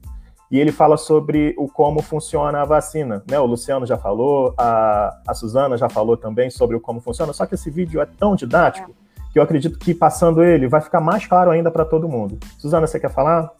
e 0.50 0.58
ele 0.58 0.72
fala 0.72 0.96
sobre 0.96 1.54
o 1.58 1.68
como 1.68 2.02
funciona 2.02 2.62
a 2.62 2.64
vacina. 2.64 3.22
Né? 3.28 3.38
O 3.38 3.46
Luciano 3.46 3.86
já 3.86 3.98
falou, 3.98 4.54
a, 4.56 5.18
a 5.26 5.34
Suzana 5.34 5.76
já 5.76 5.88
falou 5.88 6.16
também 6.16 6.50
sobre 6.50 6.76
o 6.76 6.80
como 6.80 7.00
funciona, 7.00 7.32
só 7.32 7.46
que 7.46 7.54
esse 7.54 7.70
vídeo 7.70 8.00
é 8.00 8.06
tão 8.06 8.36
didático 8.36 8.94
que 9.32 9.38
eu 9.38 9.42
acredito 9.42 9.78
que 9.78 9.94
passando 9.94 10.42
ele 10.42 10.68
vai 10.68 10.80
ficar 10.80 11.00
mais 11.00 11.26
claro 11.26 11.50
ainda 11.50 11.70
para 11.70 11.84
todo 11.84 12.08
mundo. 12.08 12.38
Suzana, 12.58 12.86
você 12.86 12.98
quer 12.98 13.10
falar? 13.10 13.50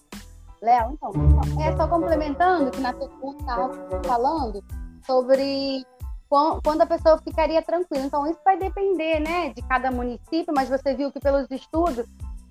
Léo, 0.63 0.93
então, 0.93 1.13
é 1.63 1.77
só 1.77 1.87
complementando 1.87 2.71
que 2.71 2.81
na 2.81 2.93
pergunta 2.93 3.41
estava 3.41 3.73
falando 4.05 4.65
sobre 5.07 5.85
quando 6.29 6.81
a 6.81 6.87
pessoa 6.87 7.19
ficaria 7.19 7.63
tranquila. 7.63 8.05
Então, 8.05 8.27
isso 8.27 8.41
vai 8.45 8.59
depender 8.59 9.21
né, 9.21 9.51
de 9.51 9.63
cada 9.63 9.91
município, 9.91 10.53
mas 10.55 10.69
você 10.69 10.95
viu 10.95 11.13
que 11.13 11.21
pelos 11.21 11.49
estudos, 11.51 12.07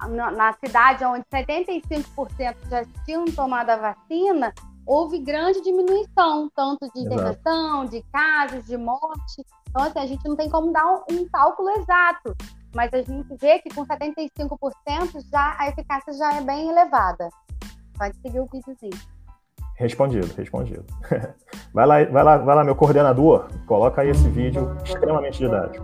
na 0.07 0.53
cidade 0.53 1.03
onde 1.05 1.25
75% 1.33 2.55
já 2.69 2.85
tinham 3.05 3.25
tomado 3.25 3.69
a 3.69 3.75
vacina, 3.77 4.53
houve 4.85 5.19
grande 5.19 5.61
diminuição, 5.61 6.49
tanto 6.55 6.89
de 6.93 7.01
internação, 7.01 7.85
de 7.85 8.03
casos, 8.11 8.65
de 8.65 8.77
morte. 8.77 9.43
Então, 9.69 9.83
assim, 9.83 9.99
a 9.99 10.05
gente 10.05 10.27
não 10.27 10.35
tem 10.35 10.49
como 10.49 10.71
dar 10.71 10.85
um, 11.09 11.27
cálculo 11.31 11.69
exato, 11.71 12.35
mas 12.73 12.93
a 12.93 13.01
gente 13.01 13.35
vê 13.39 13.59
que 13.59 13.73
com 13.73 13.85
75% 13.85 15.29
já 15.31 15.55
a 15.59 15.69
eficácia 15.69 16.13
já 16.13 16.35
é 16.35 16.41
bem 16.41 16.69
elevada. 16.69 17.29
Pode 17.97 18.15
seguir 18.17 18.39
o 18.39 18.45
videozinho. 18.51 19.15
Respondido, 19.77 20.33
respondido. 20.37 20.85
Vai 21.73 21.85
lá, 21.85 22.05
vai 22.05 22.23
lá, 22.23 22.37
vai 22.37 22.55
lá, 22.55 22.63
meu 22.63 22.73
coordenador, 22.73 23.49
coloca 23.65 24.01
aí 24.01 24.09
esse 24.09 24.29
vídeo 24.29 24.77
extremamente 24.85 25.39
didático. 25.39 25.83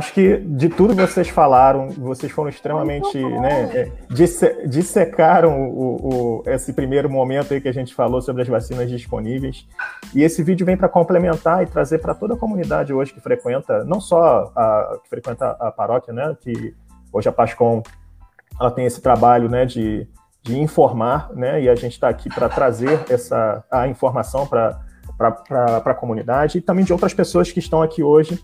Acho 0.00 0.14
que 0.14 0.38
de 0.38 0.70
tudo 0.70 0.96
que 0.96 1.02
vocês 1.02 1.28
falaram, 1.28 1.90
vocês 1.90 2.32
foram 2.32 2.48
extremamente, 2.48 3.22
né, 3.22 3.70
é, 3.74 3.92
disse, 4.08 4.66
dissecaram 4.66 5.68
o, 5.68 6.40
o, 6.40 6.42
esse 6.46 6.72
primeiro 6.72 7.08
momento 7.08 7.52
aí 7.52 7.60
que 7.60 7.68
a 7.68 7.72
gente 7.72 7.94
falou 7.94 8.22
sobre 8.22 8.42
as 8.42 8.48
vacinas 8.48 8.90
disponíveis. 8.90 9.68
E 10.14 10.22
esse 10.22 10.42
vídeo 10.42 10.64
vem 10.64 10.76
para 10.76 10.88
complementar 10.88 11.62
e 11.62 11.66
trazer 11.66 11.98
para 11.98 12.14
toda 12.14 12.34
a 12.34 12.36
comunidade 12.36 12.92
hoje 12.94 13.12
que 13.12 13.20
frequenta, 13.20 13.84
não 13.84 14.00
só 14.00 14.50
a 14.56 14.98
que 15.04 15.10
frequenta 15.10 15.50
a 15.60 15.70
paróquia, 15.70 16.14
né, 16.14 16.34
que 16.40 16.74
hoje 17.12 17.28
a 17.28 17.32
Pascom 17.32 17.82
ela 18.58 18.70
tem 18.70 18.86
esse 18.86 19.02
trabalho, 19.02 19.50
né, 19.50 19.66
de, 19.66 20.08
de 20.42 20.58
informar, 20.58 21.30
né, 21.34 21.60
e 21.60 21.68
a 21.68 21.74
gente 21.74 21.92
está 21.92 22.08
aqui 22.08 22.30
para 22.30 22.48
trazer 22.48 23.04
essa 23.10 23.62
a 23.70 23.86
informação 23.86 24.46
para 24.46 24.80
para 25.18 25.82
a 25.84 25.94
comunidade 25.94 26.56
e 26.56 26.60
também 26.62 26.82
de 26.82 26.94
outras 26.94 27.12
pessoas 27.12 27.52
que 27.52 27.58
estão 27.58 27.82
aqui 27.82 28.02
hoje 28.02 28.42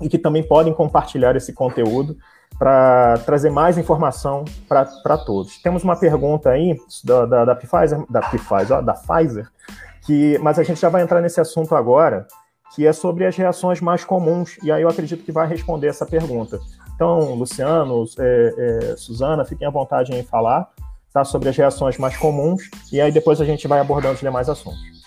e 0.00 0.08
que 0.08 0.18
também 0.18 0.42
podem 0.42 0.72
compartilhar 0.72 1.36
esse 1.36 1.52
conteúdo 1.52 2.16
para 2.58 3.18
trazer 3.24 3.50
mais 3.50 3.76
informação 3.76 4.44
para 4.68 5.18
todos. 5.18 5.58
Temos 5.58 5.84
uma 5.84 5.96
pergunta 5.96 6.50
aí 6.50 6.78
da, 7.04 7.26
da, 7.26 7.44
da 7.44 7.54
Pfizer, 7.54 8.04
da 8.08 8.20
Pfizer, 8.20 8.78
ó, 8.78 8.80
da 8.80 8.94
Pfizer, 8.94 9.48
que, 10.06 10.38
mas 10.38 10.58
a 10.58 10.62
gente 10.62 10.80
já 10.80 10.88
vai 10.88 11.02
entrar 11.02 11.20
nesse 11.20 11.40
assunto 11.40 11.74
agora, 11.74 12.26
que 12.74 12.86
é 12.86 12.92
sobre 12.92 13.26
as 13.26 13.36
reações 13.36 13.80
mais 13.80 14.04
comuns, 14.04 14.58
e 14.62 14.72
aí 14.72 14.82
eu 14.82 14.88
acredito 14.88 15.24
que 15.24 15.32
vai 15.32 15.46
responder 15.46 15.88
essa 15.88 16.06
pergunta. 16.06 16.58
Então, 16.94 17.34
Luciano, 17.34 18.04
é, 18.18 18.54
é, 18.58 18.96
Suzana, 18.96 19.44
fiquem 19.44 19.66
à 19.66 19.70
vontade 19.70 20.14
em 20.14 20.22
falar 20.22 20.68
tá, 21.12 21.24
sobre 21.24 21.48
as 21.48 21.56
reações 21.56 21.98
mais 21.98 22.16
comuns, 22.16 22.70
e 22.90 23.00
aí 23.00 23.12
depois 23.12 23.40
a 23.40 23.44
gente 23.44 23.68
vai 23.68 23.80
abordando 23.80 24.14
os 24.14 24.20
demais 24.20 24.48
assuntos. 24.48 25.05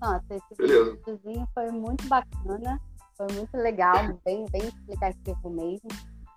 Nossa, 0.00 0.34
esse 0.34 0.54
videozinho 0.58 1.46
foi 1.54 1.70
muito 1.70 2.06
bacana, 2.08 2.80
foi 3.16 3.26
muito 3.34 3.56
legal, 3.56 3.96
bem, 4.24 4.46
bem 4.50 4.62
explicativo 4.62 5.50
mesmo. 5.50 5.88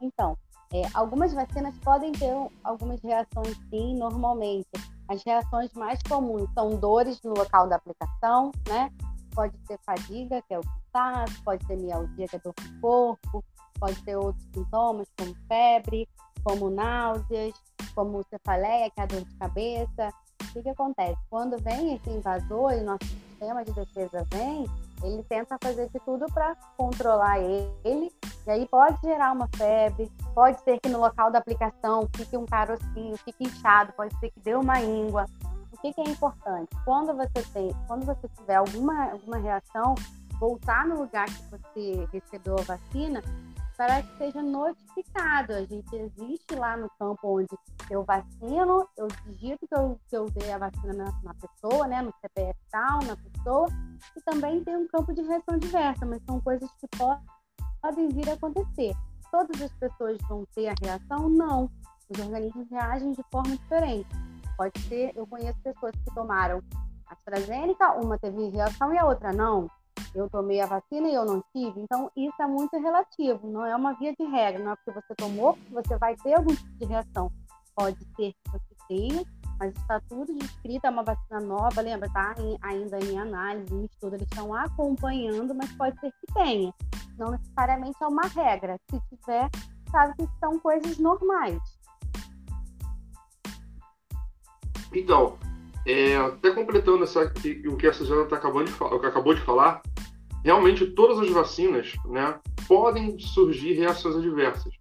Então, 0.02 0.38
é, 0.74 0.82
algumas 0.94 1.34
vacinas 1.34 1.78
podem 1.80 2.12
ter 2.12 2.34
algumas 2.64 3.02
reações 3.02 3.58
sim, 3.70 3.96
normalmente. 3.96 4.68
As 5.08 5.24
reações 5.24 5.72
mais 5.74 6.02
comuns 6.04 6.50
são 6.54 6.72
dores 6.72 7.22
no 7.24 7.34
local 7.34 7.68
da 7.68 7.76
aplicação, 7.76 8.52
né? 8.68 8.90
pode 9.34 9.58
ter 9.68 9.78
fadiga, 9.86 10.42
que 10.44 10.54
é 10.54 10.60
o 10.60 10.64
cansaço, 10.94 11.44
pode 11.44 11.66
ter 11.66 11.78
mialgia, 11.78 12.28
que 12.28 12.36
é 12.36 12.40
dor 12.40 12.54
no 12.62 12.82
corpo, 12.82 13.44
pode 13.80 14.02
ter 14.04 14.16
outros 14.16 14.46
sintomas, 14.54 15.08
como 15.18 15.36
febre, 15.48 16.08
como 16.44 16.70
náuseas, 16.70 17.54
como 17.94 18.24
cefaleia, 18.30 18.90
que 18.90 19.00
é 19.00 19.04
a 19.04 19.08
dor 19.08 19.24
de 19.24 19.36
cabeça. 19.36 20.10
O 20.50 20.54
que, 20.54 20.64
que 20.64 20.70
acontece? 20.70 21.18
Quando 21.30 21.58
vem 21.62 21.96
esse 21.96 22.10
invasor 22.10 22.74
e 22.74 22.82
nosso 22.82 23.06
sistema 23.06 23.64
de 23.64 23.72
defesa 23.74 24.26
vem, 24.32 24.66
ele 25.04 25.24
tenta 25.24 25.58
fazer 25.62 25.90
de 25.90 26.00
tudo 26.00 26.26
para 26.34 26.56
controlar 26.78 27.40
ele, 27.40 28.12
e 28.46 28.52
aí 28.52 28.68
pode 28.68 28.98
gerar 29.02 29.32
uma 29.32 29.50
febre, 29.56 30.12
pode 30.34 30.62
ser 30.62 30.80
que 30.80 30.90
no 30.90 31.00
local 31.00 31.32
da 31.32 31.40
aplicação 31.40 32.08
fique 32.16 32.38
um 32.38 32.46
carocinho, 32.46 33.18
fique 33.18 33.44
inchado, 33.44 33.94
pode 33.94 34.18
ser 34.20 34.30
que 34.32 34.40
dê 34.40 34.56
uma 34.56 34.82
íngua. 34.82 35.26
O 35.72 35.78
que, 35.78 35.94
que 35.94 36.02
é 36.02 36.10
importante? 36.10 36.70
Quando 36.86 37.14
você 37.14 37.44
tem, 37.54 37.72
quando 37.88 38.06
você 38.06 38.28
tiver 38.38 38.56
alguma, 38.56 39.12
alguma 39.12 39.38
reação, 39.38 39.96
voltar 40.40 40.86
no 40.86 41.00
lugar 41.00 41.26
que 41.26 41.44
você 41.50 42.08
recebeu 42.12 42.56
a 42.60 42.64
vacina 42.64 43.22
para 43.78 44.02
que 44.04 44.18
seja 44.18 44.42
notificado. 44.42 45.54
A 45.54 45.66
gente 45.66 45.96
existe 45.96 46.56
lá 46.56 46.78
no 46.78 46.90
campo 47.00 47.40
onde 47.40 47.58
eu 47.90 48.04
vacino, 48.04 48.88
eu 48.98 49.08
digito 49.26 49.68
que 49.68 49.76
eu, 49.76 50.00
que 50.08 50.18
eu 50.18 50.30
dei 50.32 50.52
a 50.52 50.58
vacina 50.58 50.94
na, 50.94 51.12
na 51.24 51.34
pessoa, 51.34 51.88
né, 51.88 52.02
no 52.02 52.14
CPF 52.22 52.60
tal, 52.72 53.00
na 53.04 53.16
pessoa, 53.18 53.68
e 54.16 54.22
também 54.22 54.64
tem 54.64 54.76
um 54.76 54.88
campo 54.88 55.14
de 55.14 55.22
reação 55.22 55.58
diversa, 55.58 56.06
mas 56.06 56.22
são 56.24 56.40
coisas 56.42 56.70
que 56.80 56.88
podem 56.98 58.10
vir 58.10 58.30
a 58.30 58.34
acontecer. 58.34 58.94
Todas 59.32 59.62
as 59.62 59.74
pessoas 59.74 60.18
vão 60.30 60.46
ter 60.54 60.70
a 60.70 60.76
reação? 60.82 61.30
Não. 61.30 61.70
Os 62.10 62.20
organismos 62.20 62.70
reagem 62.70 63.12
de 63.14 63.24
forma 63.32 63.56
diferente. 63.56 64.10
Pode 64.56 64.80
ser, 64.82 65.12
eu 65.16 65.26
conheço 65.26 65.60
pessoas 65.64 65.94
que 65.94 66.14
tomaram 66.14 66.62
AstraZeneca, 67.08 67.94
uma 67.94 68.18
teve 68.20 68.50
reação 68.50 68.94
e 68.94 68.98
a 68.98 69.06
outra 69.06 69.34
não 69.34 69.68
eu 70.16 70.30
tomei 70.30 70.62
a 70.62 70.66
vacina 70.66 71.08
e 71.08 71.14
eu 71.14 71.26
não 71.26 71.44
tive. 71.56 71.80
Então, 71.80 72.12
isso 72.16 72.42
é 72.42 72.48
muito 72.48 72.78
relativo, 72.80 73.48
não 73.48 73.66
é 73.66 73.76
uma 73.76 73.94
via 73.94 74.14
de 74.14 74.26
regra, 74.26 74.64
não 74.64 74.72
é 74.72 74.76
porque 74.76 74.92
você 74.92 75.16
tomou 75.16 75.54
que 75.54 75.74
você 75.74 75.98
vai 75.98 76.16
ter 76.18 76.36
algum 76.36 76.56
tipo 76.56 76.72
de 76.80 76.86
reação. 76.86 77.32
Pode 77.76 77.98
ser 78.16 78.34
que 78.34 78.52
você 78.52 78.76
tenha, 78.88 79.24
mas 79.60 79.74
está 79.76 80.00
tudo 80.10 80.34
descrito, 80.34 80.86
é 80.86 80.90
uma 80.90 81.04
vacina 81.04 81.40
nova, 81.40 81.82
lembra, 81.82 82.08
está 82.08 82.36
ainda 82.62 83.00
em 83.00 83.18
análise, 83.18 83.74
em 83.74 83.86
estudo, 83.86 84.16
eles 84.16 84.28
estão 84.28 84.54
acompanhando, 84.54 85.56
mas 85.56 85.72
pode 85.74 86.00
ser 86.00 86.12
que 86.12 86.34
tenha. 86.34 86.74
Não 87.18 87.32
necessariamente 87.32 87.98
é 88.02 88.08
uma 88.08 88.28
regra. 88.28 88.80
Se 88.90 89.00
tiver, 89.10 89.50
sabe 89.92 90.14
que 90.18 90.28
são 90.40 90.60
coisas 90.60 90.98
normais. 90.98 91.60
Então, 94.94 95.38
é, 95.86 96.16
até 96.18 96.52
completando 96.52 97.04
essa, 97.04 97.32
o 97.68 97.78
que 97.78 97.88
a 97.88 97.94
Suzana 97.94 98.26
tá 98.26 98.36
acabando 98.38 98.72
de, 98.72 99.08
acabou 99.08 99.34
de 99.34 99.42
falar, 99.42 99.82
realmente 100.44 100.86
todas 100.88 101.20
as 101.20 101.30
vacinas 101.30 101.94
né, 102.06 102.40
podem 102.68 103.18
surgir 103.20 103.74
reações 103.74 104.16
adversas. 104.16 104.74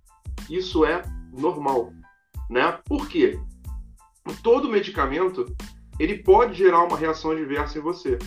Isso 0.50 0.84
é 0.84 1.02
normal. 1.32 1.92
Né? 2.50 2.78
Por 2.84 3.08
quê? 3.08 3.38
Todo 4.42 4.68
medicamento 4.68 5.46
ele 5.98 6.18
pode 6.18 6.54
gerar 6.54 6.84
uma 6.84 6.96
reação 6.96 7.30
adversa 7.30 7.78
em 7.78 7.82
você. 7.82 8.18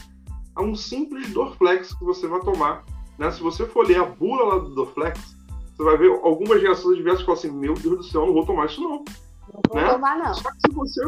Há 0.55 0.61
um 0.61 0.75
simples 0.75 1.31
Dorflex 1.33 1.93
que 1.93 2.05
você 2.05 2.27
vai 2.27 2.39
tomar. 2.39 2.83
Né? 3.17 3.29
Se 3.31 3.41
você 3.41 3.65
for 3.65 3.86
ler 3.86 3.99
a 3.99 4.05
bula 4.05 4.55
lá 4.55 4.59
do 4.59 4.73
Dorflex, 4.73 5.36
você 5.75 5.83
vai 5.83 5.97
ver 5.97 6.09
algumas 6.23 6.61
reações 6.61 6.95
adversas 6.95 7.21
e 7.21 7.25
falar 7.25 7.38
assim: 7.38 7.51
Meu 7.51 7.73
Deus 7.73 7.97
do 7.97 8.03
céu, 8.03 8.25
não 8.25 8.33
vou 8.33 8.45
tomar 8.45 8.67
isso 8.67 8.81
não. 8.81 9.03
Não 9.53 9.61
vou 9.67 9.81
né? 9.81 9.89
tomar, 9.89 10.17
não. 10.17 10.33
Só 10.33 10.49
que 10.51 10.59
se 10.67 10.73
você 10.73 11.01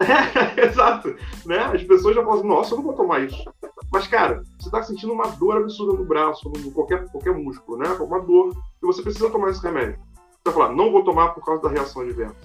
é, 0.56 0.66
exato. 0.66 1.14
Né? 1.44 1.58
As 1.58 1.82
pessoas 1.82 2.14
já 2.14 2.22
falam 2.22 2.38
assim, 2.38 2.48
nossa, 2.48 2.72
eu 2.72 2.76
não 2.78 2.84
vou 2.84 2.94
tomar 2.94 3.20
isso. 3.20 3.44
Mas, 3.92 4.06
cara, 4.06 4.42
você 4.58 4.68
está 4.68 4.82
sentindo 4.82 5.12
uma 5.12 5.28
dor 5.28 5.56
absurda 5.56 5.98
no 5.98 6.04
braço, 6.04 6.50
em 6.56 6.70
qualquer, 6.70 7.08
qualquer 7.10 7.34
músculo, 7.34 7.78
né? 7.78 7.88
Uma 8.00 8.20
dor, 8.20 8.52
e 8.82 8.86
você 8.86 9.02
precisa 9.02 9.30
tomar 9.30 9.50
esse 9.50 9.62
remédio. 9.62 9.98
Você 10.32 10.42
vai 10.44 10.54
falar, 10.54 10.72
não 10.74 10.92
vou 10.92 11.04
tomar 11.04 11.30
por 11.30 11.44
causa 11.44 11.62
da 11.62 11.68
reação 11.68 12.02
adversa, 12.02 12.36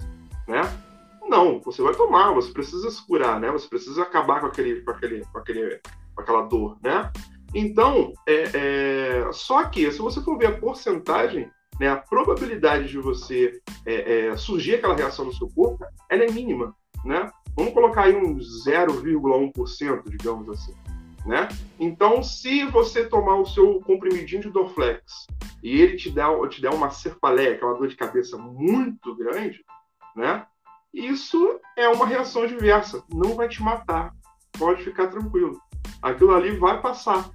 né? 0.48 0.62
Não, 1.28 1.60
você 1.60 1.82
vai 1.82 1.94
tomar, 1.94 2.32
você 2.32 2.52
precisa 2.52 2.90
se 2.90 3.04
curar, 3.06 3.40
né? 3.40 3.50
Você 3.50 3.68
precisa 3.68 4.02
acabar 4.02 4.40
com, 4.40 4.46
aquele, 4.46 4.80
com, 4.82 4.90
aquele, 4.90 5.24
com, 5.24 5.38
aquele, 5.38 5.80
com 6.14 6.20
aquela 6.20 6.42
dor, 6.42 6.76
né? 6.82 7.10
Então, 7.54 8.12
é, 8.26 8.50
é... 8.54 9.32
só 9.32 9.64
que 9.64 9.90
se 9.90 9.98
você 9.98 10.20
for 10.20 10.38
ver 10.38 10.46
a 10.46 10.58
porcentagem, 10.58 11.50
né, 11.80 11.88
a 11.88 11.96
probabilidade 11.96 12.88
de 12.88 12.98
você 12.98 13.60
é, 13.84 14.28
é, 14.28 14.36
surgir 14.36 14.76
aquela 14.76 14.94
reação 14.94 15.24
no 15.24 15.32
seu 15.32 15.48
corpo, 15.48 15.84
ela 16.08 16.24
é 16.24 16.30
mínima, 16.30 16.74
né? 17.04 17.30
Vamos 17.56 17.72
colocar 17.72 18.04
aí 18.04 18.14
uns 18.14 18.66
0,1%, 18.66 20.02
digamos 20.08 20.48
assim. 20.48 20.74
Né? 21.26 21.48
Então, 21.80 22.22
se 22.22 22.64
você 22.66 23.04
tomar 23.04 23.34
o 23.34 23.46
seu 23.46 23.80
comprimidinho 23.80 24.42
de 24.42 24.50
Dorflex 24.50 25.26
e 25.60 25.80
ele 25.80 25.96
te 25.96 26.08
der, 26.08 26.26
te 26.48 26.62
der 26.62 26.70
uma 26.70 26.90
cefaleia, 26.90 27.58
que 27.58 27.64
é 27.64 27.66
uma 27.66 27.76
dor 27.76 27.88
de 27.88 27.96
cabeça 27.96 28.38
muito 28.38 29.12
grande, 29.16 29.64
né? 30.14 30.46
Isso 30.94 31.60
é 31.76 31.88
uma 31.88 32.06
reação 32.06 32.46
diversa. 32.46 33.02
Não 33.12 33.34
vai 33.34 33.48
te 33.48 33.60
matar. 33.60 34.14
Pode 34.56 34.84
ficar 34.84 35.08
tranquilo. 35.08 35.60
Aquilo 36.00 36.32
ali 36.32 36.56
vai 36.56 36.80
passar, 36.80 37.28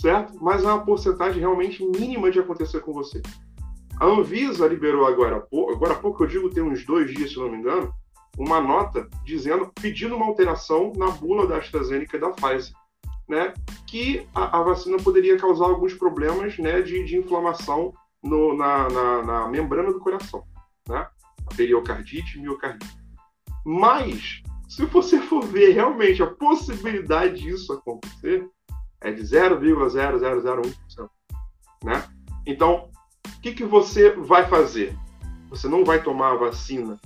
certo? 0.00 0.42
Mas 0.42 0.64
é 0.64 0.66
uma 0.66 0.84
porcentagem 0.84 1.38
realmente 1.38 1.84
mínima 1.84 2.30
de 2.30 2.40
acontecer 2.40 2.80
com 2.80 2.92
você. 2.92 3.20
A 4.00 4.06
Anvisa 4.06 4.66
liberou 4.66 5.06
agora, 5.06 5.46
agora 5.72 5.92
há 5.92 5.96
pouco, 5.96 6.24
eu 6.24 6.28
digo 6.28 6.50
tem 6.50 6.62
uns 6.62 6.84
dois 6.84 7.12
dias, 7.12 7.30
se 7.30 7.38
não 7.38 7.48
me 7.48 7.58
engano, 7.58 7.92
uma 8.36 8.60
nota 8.60 9.08
dizendo, 9.24 9.70
pedindo 9.80 10.16
uma 10.16 10.26
alteração 10.26 10.92
na 10.96 11.10
bula 11.10 11.46
da 11.46 11.58
AstraZeneca 11.58 12.16
e 12.16 12.20
da 12.20 12.30
Pfizer, 12.30 12.74
né, 13.28 13.54
que 13.86 14.26
a, 14.34 14.58
a 14.58 14.62
vacina 14.62 14.96
poderia 14.98 15.38
causar 15.38 15.66
alguns 15.66 15.94
problemas 15.94 16.58
né, 16.58 16.82
de, 16.82 17.04
de 17.04 17.16
inflamação 17.16 17.92
no, 18.22 18.56
na, 18.56 18.88
na, 18.88 19.22
na, 19.22 19.48
membrana 19.48 19.92
do 19.92 20.00
coração, 20.00 20.44
né, 20.88 21.06
periocardite 21.56 22.38
e 22.38 22.42
miocardite. 22.42 22.96
Mas, 23.64 24.42
se 24.68 24.84
você 24.86 25.20
for 25.20 25.44
ver 25.44 25.72
realmente 25.72 26.22
a 26.22 26.26
possibilidade 26.26 27.40
disso 27.40 27.72
acontecer, 27.72 28.46
é 29.00 29.10
de 29.10 29.22
0,0001%. 29.22 31.08
Né? 31.82 32.02
Então, 32.46 32.90
o 33.26 33.40
que, 33.40 33.52
que 33.52 33.64
você 33.64 34.10
vai 34.10 34.46
fazer? 34.48 34.96
Você 35.50 35.68
não 35.68 35.84
vai 35.84 36.02
tomar 36.02 36.32
a 36.32 36.36
vacina 36.36 36.98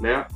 né, 0.00 0.26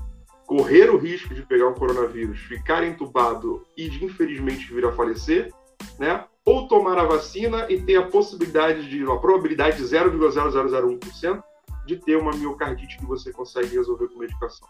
correr 0.46 0.88
o 0.90 0.96
risco 0.96 1.34
de 1.34 1.42
pegar 1.42 1.68
o 1.68 1.74
coronavírus, 1.74 2.38
ficar 2.40 2.84
entubado 2.84 3.66
e 3.76 3.88
de 3.88 4.04
infelizmente 4.04 4.72
vir 4.72 4.86
a 4.86 4.92
falecer, 4.92 5.52
né? 5.98 6.24
Ou 6.44 6.68
tomar 6.68 6.96
a 6.98 7.04
vacina 7.04 7.66
e 7.68 7.82
ter 7.82 7.96
a 7.96 8.06
possibilidade 8.06 8.88
de, 8.88 9.02
a 9.02 9.16
probabilidade 9.16 9.78
de 9.78 9.82
0,0001% 9.82 11.42
de 11.86 11.96
ter 11.96 12.16
uma 12.16 12.32
miocardite 12.32 12.96
que 12.98 13.06
você 13.06 13.32
consegue 13.32 13.76
resolver 13.76 14.08
com 14.08 14.20
medicação, 14.20 14.68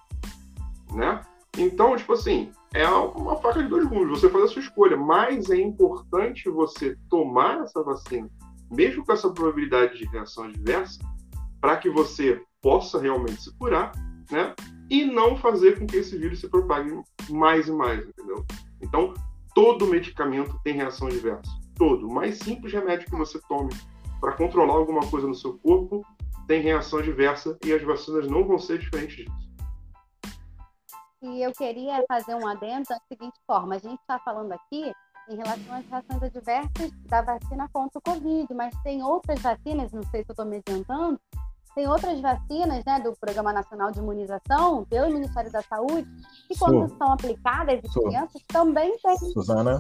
né? 0.93 1.21
Então, 1.59 1.97
tipo 1.97 2.13
assim, 2.13 2.51
é 2.75 2.87
uma 2.87 3.37
faca 3.37 3.63
de 3.63 3.69
dois 3.69 3.87
gumes, 3.87 4.21
você 4.21 4.29
faz 4.29 4.45
a 4.45 4.49
sua 4.49 4.61
escolha, 4.61 4.97
mas 4.97 5.51
é 5.51 5.57
importante 5.57 6.51
você 6.51 6.97
tomar 7.09 7.63
essa 7.63 7.83
vacina, 7.83 8.29
mesmo 8.71 9.05
com 9.05 9.13
essa 9.13 9.31
probabilidade 9.31 9.99
de 9.99 10.05
reação 10.07 10.45
adversa, 10.45 10.99
para 11.61 11.77
que 11.79 11.89
você 11.89 12.43
possa 12.61 13.01
realmente 13.01 13.43
se 13.43 13.57
curar, 13.57 13.93
né? 14.31 14.55
E 14.91 15.05
não 15.05 15.37
fazer 15.37 15.79
com 15.79 15.87
que 15.87 15.97
esse 15.97 16.17
vírus 16.17 16.41
se 16.41 16.49
propague 16.49 16.91
mais 17.29 17.69
e 17.69 17.73
mais, 17.73 18.07
entendeu? 18.07 18.45
Então, 18.81 19.15
todo 19.55 19.87
medicamento 19.87 20.59
tem 20.63 20.75
reação 20.75 21.09
adversa. 21.09 21.51
Todo. 21.75 22.09
O 22.09 22.15
mais 22.15 22.39
simples 22.39 22.73
remédio 22.73 23.07
que 23.07 23.17
você 23.17 23.41
tome 23.49 23.71
para 24.21 24.33
controlar 24.33 24.75
alguma 24.75 25.07
coisa 25.09 25.27
no 25.27 25.35
seu 25.35 25.59
corpo 25.59 26.05
tem 26.47 26.63
reação 26.63 27.01
adversa 27.01 27.59
e 27.65 27.73
as 27.73 27.83
vacinas 27.83 28.29
não 28.29 28.47
vão 28.47 28.59
ser 28.59 28.79
diferentes 28.79 29.17
disso. 29.17 29.47
E 31.23 31.43
eu 31.43 31.53
queria 31.53 32.05
fazer 32.07 32.35
um 32.35 32.47
adendo 32.47 32.85
da 32.89 32.99
seguinte 33.09 33.39
forma: 33.47 33.75
a 33.75 33.79
gente 33.79 34.01
está 34.01 34.19
falando 34.21 34.53
aqui 34.53 34.93
em 35.29 35.37
relação 35.37 35.75
às 35.75 35.87
reações 35.87 36.23
adversas 36.23 36.91
da 37.07 37.23
vacina 37.23 37.69
contra 37.73 37.99
o 37.99 38.03
Covid, 38.03 38.55
mas 38.55 38.75
tem 38.83 39.03
outras 39.03 39.41
vacinas, 39.41 39.93
não 39.93 40.03
sei 40.05 40.23
se 40.23 40.31
eu 40.31 40.33
estou 40.33 40.47
me 40.47 40.59
adiantando, 40.59 41.19
tem 41.77 41.87
outras 41.87 42.19
vacinas 42.23 42.83
né, 42.87 42.99
do 43.05 43.15
Programa 43.21 43.53
Nacional 43.53 43.93
de 43.93 43.99
Imunização, 43.99 44.87
pelo 44.89 45.13
Ministério 45.13 45.53
da 45.53 45.61
Saúde, 45.61 46.09
que 46.49 46.59
quando 46.59 46.89
são 46.97 47.13
aplicadas 47.13 47.81
em 47.85 48.03
crianças 48.03 48.43
também 48.49 48.97
tem. 48.97 49.17
Suzana, 49.19 49.77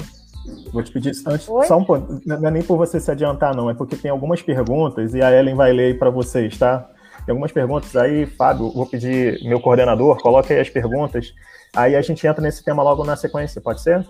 vou 0.71 0.83
te 0.83 0.93
pedir 0.93 1.15
antes, 1.27 1.47
só 1.47 1.79
um 1.79 1.85
ponto, 1.85 2.21
não 2.27 2.49
é 2.49 2.51
nem 2.51 2.63
por 2.63 2.77
você 2.77 3.01
se 3.01 3.11
adiantar, 3.11 3.57
não, 3.57 3.71
é 3.71 3.75
porque 3.75 3.97
tem 3.97 4.11
algumas 4.11 4.43
perguntas 4.43 5.15
e 5.15 5.23
a 5.23 5.33
Ellen 5.33 5.55
vai 5.55 5.73
ler 5.73 5.99
para 5.99 6.11
vocês, 6.11 6.59
tá? 6.59 6.87
Tem 7.25 7.33
algumas 7.33 7.51
perguntas 7.51 7.97
aí, 7.97 8.27
Fábio, 8.27 8.71
vou 8.73 8.85
pedir 8.85 9.43
meu 9.43 9.59
coordenador, 9.59 10.21
coloque 10.21 10.53
aí 10.53 10.61
as 10.61 10.69
perguntas, 10.69 11.33
aí 11.75 11.97
a 11.97 12.03
gente 12.03 12.27
entra 12.27 12.43
nesse 12.43 12.63
tema 12.63 12.83
logo 12.83 13.05
na 13.05 13.17
sequência, 13.17 13.59
pode 13.59 13.81
ser? 13.81 14.07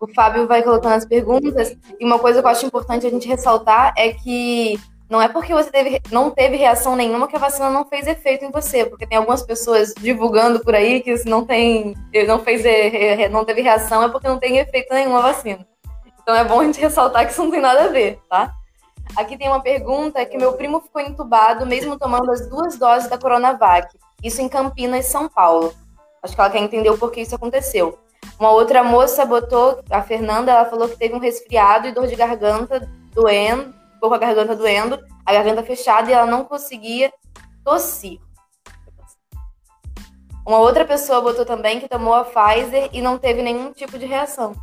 O 0.00 0.08
Fábio 0.12 0.48
vai 0.48 0.64
colocando 0.64 0.94
as 0.94 1.06
perguntas, 1.06 1.76
e 2.00 2.04
uma 2.04 2.18
coisa 2.18 2.40
que 2.40 2.46
eu 2.46 2.50
acho 2.50 2.66
importante 2.66 3.06
a 3.06 3.10
gente 3.10 3.28
ressaltar 3.28 3.94
é 3.96 4.12
que 4.12 4.80
não 5.08 5.20
é 5.20 5.28
porque 5.28 5.52
você 5.52 5.70
teve, 5.70 6.00
não 6.10 6.30
teve 6.30 6.56
reação 6.56 6.96
nenhuma 6.96 7.28
que 7.28 7.36
a 7.36 7.38
vacina 7.38 7.68
não 7.70 7.84
fez 7.84 8.06
efeito 8.06 8.44
em 8.44 8.50
você, 8.50 8.86
porque 8.86 9.06
tem 9.06 9.18
algumas 9.18 9.42
pessoas 9.42 9.92
divulgando 9.94 10.60
por 10.60 10.74
aí 10.74 11.00
que 11.02 11.16
se 11.16 11.28
não 11.28 11.44
tem, 11.44 11.94
não 12.26 12.40
fez, 12.40 12.62
não 13.30 13.44
teve 13.44 13.60
reação 13.60 14.02
é 14.02 14.08
porque 14.08 14.28
não 14.28 14.38
tem 14.38 14.58
efeito 14.58 14.92
nenhuma 14.92 15.18
a 15.18 15.32
vacina. 15.32 15.66
Então 16.22 16.34
é 16.34 16.42
bom 16.44 16.58
a 16.60 16.64
gente 16.64 16.80
ressaltar 16.80 17.26
que 17.26 17.32
isso 17.32 17.42
não 17.42 17.50
tem 17.50 17.60
nada 17.60 17.84
a 17.84 17.88
ver, 17.88 18.18
tá? 18.28 18.52
Aqui 19.14 19.36
tem 19.36 19.46
uma 19.48 19.60
pergunta 19.60 20.24
que 20.24 20.38
meu 20.38 20.54
primo 20.54 20.80
ficou 20.80 21.02
entubado 21.02 21.66
mesmo 21.66 21.98
tomando 21.98 22.30
as 22.32 22.48
duas 22.48 22.78
doses 22.78 23.08
da 23.08 23.18
Coronavac. 23.18 23.96
Isso 24.22 24.40
em 24.40 24.48
Campinas, 24.48 25.06
São 25.06 25.28
Paulo. 25.28 25.74
Acho 26.22 26.34
que 26.34 26.40
ela 26.40 26.50
quer 26.50 26.58
entender 26.58 26.88
o 26.88 26.96
porquê 26.96 27.20
isso 27.20 27.34
aconteceu. 27.34 27.98
Uma 28.40 28.50
outra 28.50 28.82
moça 28.82 29.24
botou, 29.26 29.80
a 29.90 30.02
Fernanda, 30.02 30.50
ela 30.50 30.64
falou 30.64 30.88
que 30.88 30.96
teve 30.96 31.14
um 31.14 31.18
resfriado 31.18 31.86
e 31.86 31.92
dor 31.92 32.06
de 32.06 32.16
garganta 32.16 32.90
doendo, 33.12 33.74
ficou 34.04 34.08
com 34.10 34.14
a 34.14 34.18
garganta 34.18 34.54
doendo, 34.54 35.02
a 35.24 35.32
garganta 35.32 35.62
fechada 35.62 36.10
e 36.10 36.12
ela 36.12 36.26
não 36.26 36.44
conseguia 36.44 37.12
tossir. 37.64 38.20
Uma 40.46 40.58
outra 40.58 40.84
pessoa 40.84 41.22
botou 41.22 41.46
também 41.46 41.80
que 41.80 41.88
tomou 41.88 42.12
a 42.12 42.24
Pfizer 42.24 42.90
e 42.92 43.00
não 43.00 43.16
teve 43.16 43.42
nenhum 43.42 43.72
tipo 43.72 43.98
de 43.98 44.04
reação. 44.04 44.54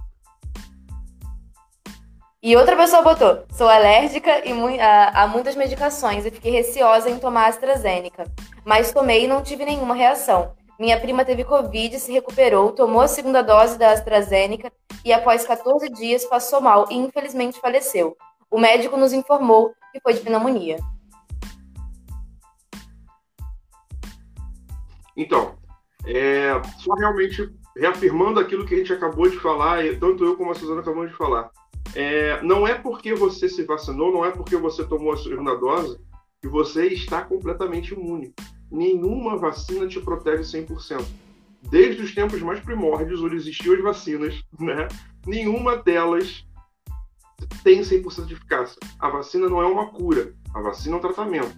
E 2.44 2.56
outra 2.56 2.76
pessoa 2.76 3.02
botou: 3.02 3.46
sou 3.52 3.68
alérgica 3.68 4.44
a, 4.80 5.24
a, 5.24 5.28
muitas 5.28 5.56
medicações 5.56 6.24
e 6.26 6.32
fiquei 6.32 6.52
receosa 6.52 7.10
em 7.10 7.18
tomar 7.18 7.48
AstraZeneca, 7.48 8.26
mas 8.64 8.92
tomei 8.92 9.26
e 9.26 9.28
não 9.28 9.42
tive 9.42 9.66
nenhuma 9.66 9.96
reação. 9.96 10.54
Minha 10.80 11.00
prima 11.00 11.26
teve 11.26 11.44
Covid, 11.44 12.00
se 12.00 12.12
recuperou, 12.12 12.72
tomou 12.72 13.02
a 13.02 13.08
segunda 13.08 13.42
dose 13.42 13.78
da 13.78 13.92
AstraZeneca 13.92 14.72
e 15.04 15.12
após 15.12 15.46
14 15.46 15.90
dias 15.90 16.26
passou 16.26 16.62
mal 16.62 16.88
e 16.92 16.96
infelizmente 16.96 17.60
faleceu. 17.60 18.16
O 18.52 18.60
médico 18.60 18.98
nos 18.98 19.14
informou 19.14 19.74
que 19.94 20.02
foi 20.02 20.14
de 20.14 20.20
pneumonia. 20.20 20.78
Então, 25.16 25.56
é, 26.06 26.62
só 26.80 26.94
realmente 26.96 27.50
reafirmando 27.78 28.40
aquilo 28.40 28.66
que 28.66 28.76
a 28.76 28.78
gente 28.78 28.92
acabou 28.92 29.30
de 29.30 29.40
falar, 29.40 29.84
tanto 30.00 30.26
eu 30.26 30.36
como 30.36 30.52
a 30.52 30.56
Suzana 30.56 30.82
acabamos 30.82 31.12
de 31.12 31.18
falar. 31.18 31.50
É, 31.96 32.42
não 32.42 32.68
é 32.68 32.74
porque 32.74 33.14
você 33.14 33.48
se 33.48 33.64
vacinou, 33.64 34.12
não 34.12 34.26
é 34.26 34.32
porque 34.32 34.58
você 34.58 34.86
tomou 34.86 35.14
a 35.14 35.18
segunda 35.18 35.56
dose 35.56 35.98
que 36.42 36.48
você 36.48 36.88
está 36.88 37.22
completamente 37.22 37.94
imune. 37.94 38.34
Nenhuma 38.70 39.38
vacina 39.38 39.88
te 39.88 40.00
protege 40.00 40.44
100%. 40.44 41.06
Desde 41.70 42.02
os 42.02 42.16
tempos 42.16 42.42
mais 42.42 42.60
primórdios, 42.60 43.22
onde 43.22 43.36
existiam 43.36 43.76
as 43.76 43.82
vacinas, 43.82 44.42
né? 44.60 44.88
nenhuma 45.26 45.78
delas 45.78 46.46
tem 47.64 47.82
100% 47.82 48.26
de 48.26 48.34
eficácia. 48.34 48.78
A 49.00 49.10
vacina 49.10 49.50
não 49.50 49.62
é 49.62 49.66
uma 49.66 49.92
cura, 49.92 50.34
a 50.54 50.62
vacina 50.62 50.96
é 50.96 50.98
um 50.98 51.02
tratamento, 51.02 51.56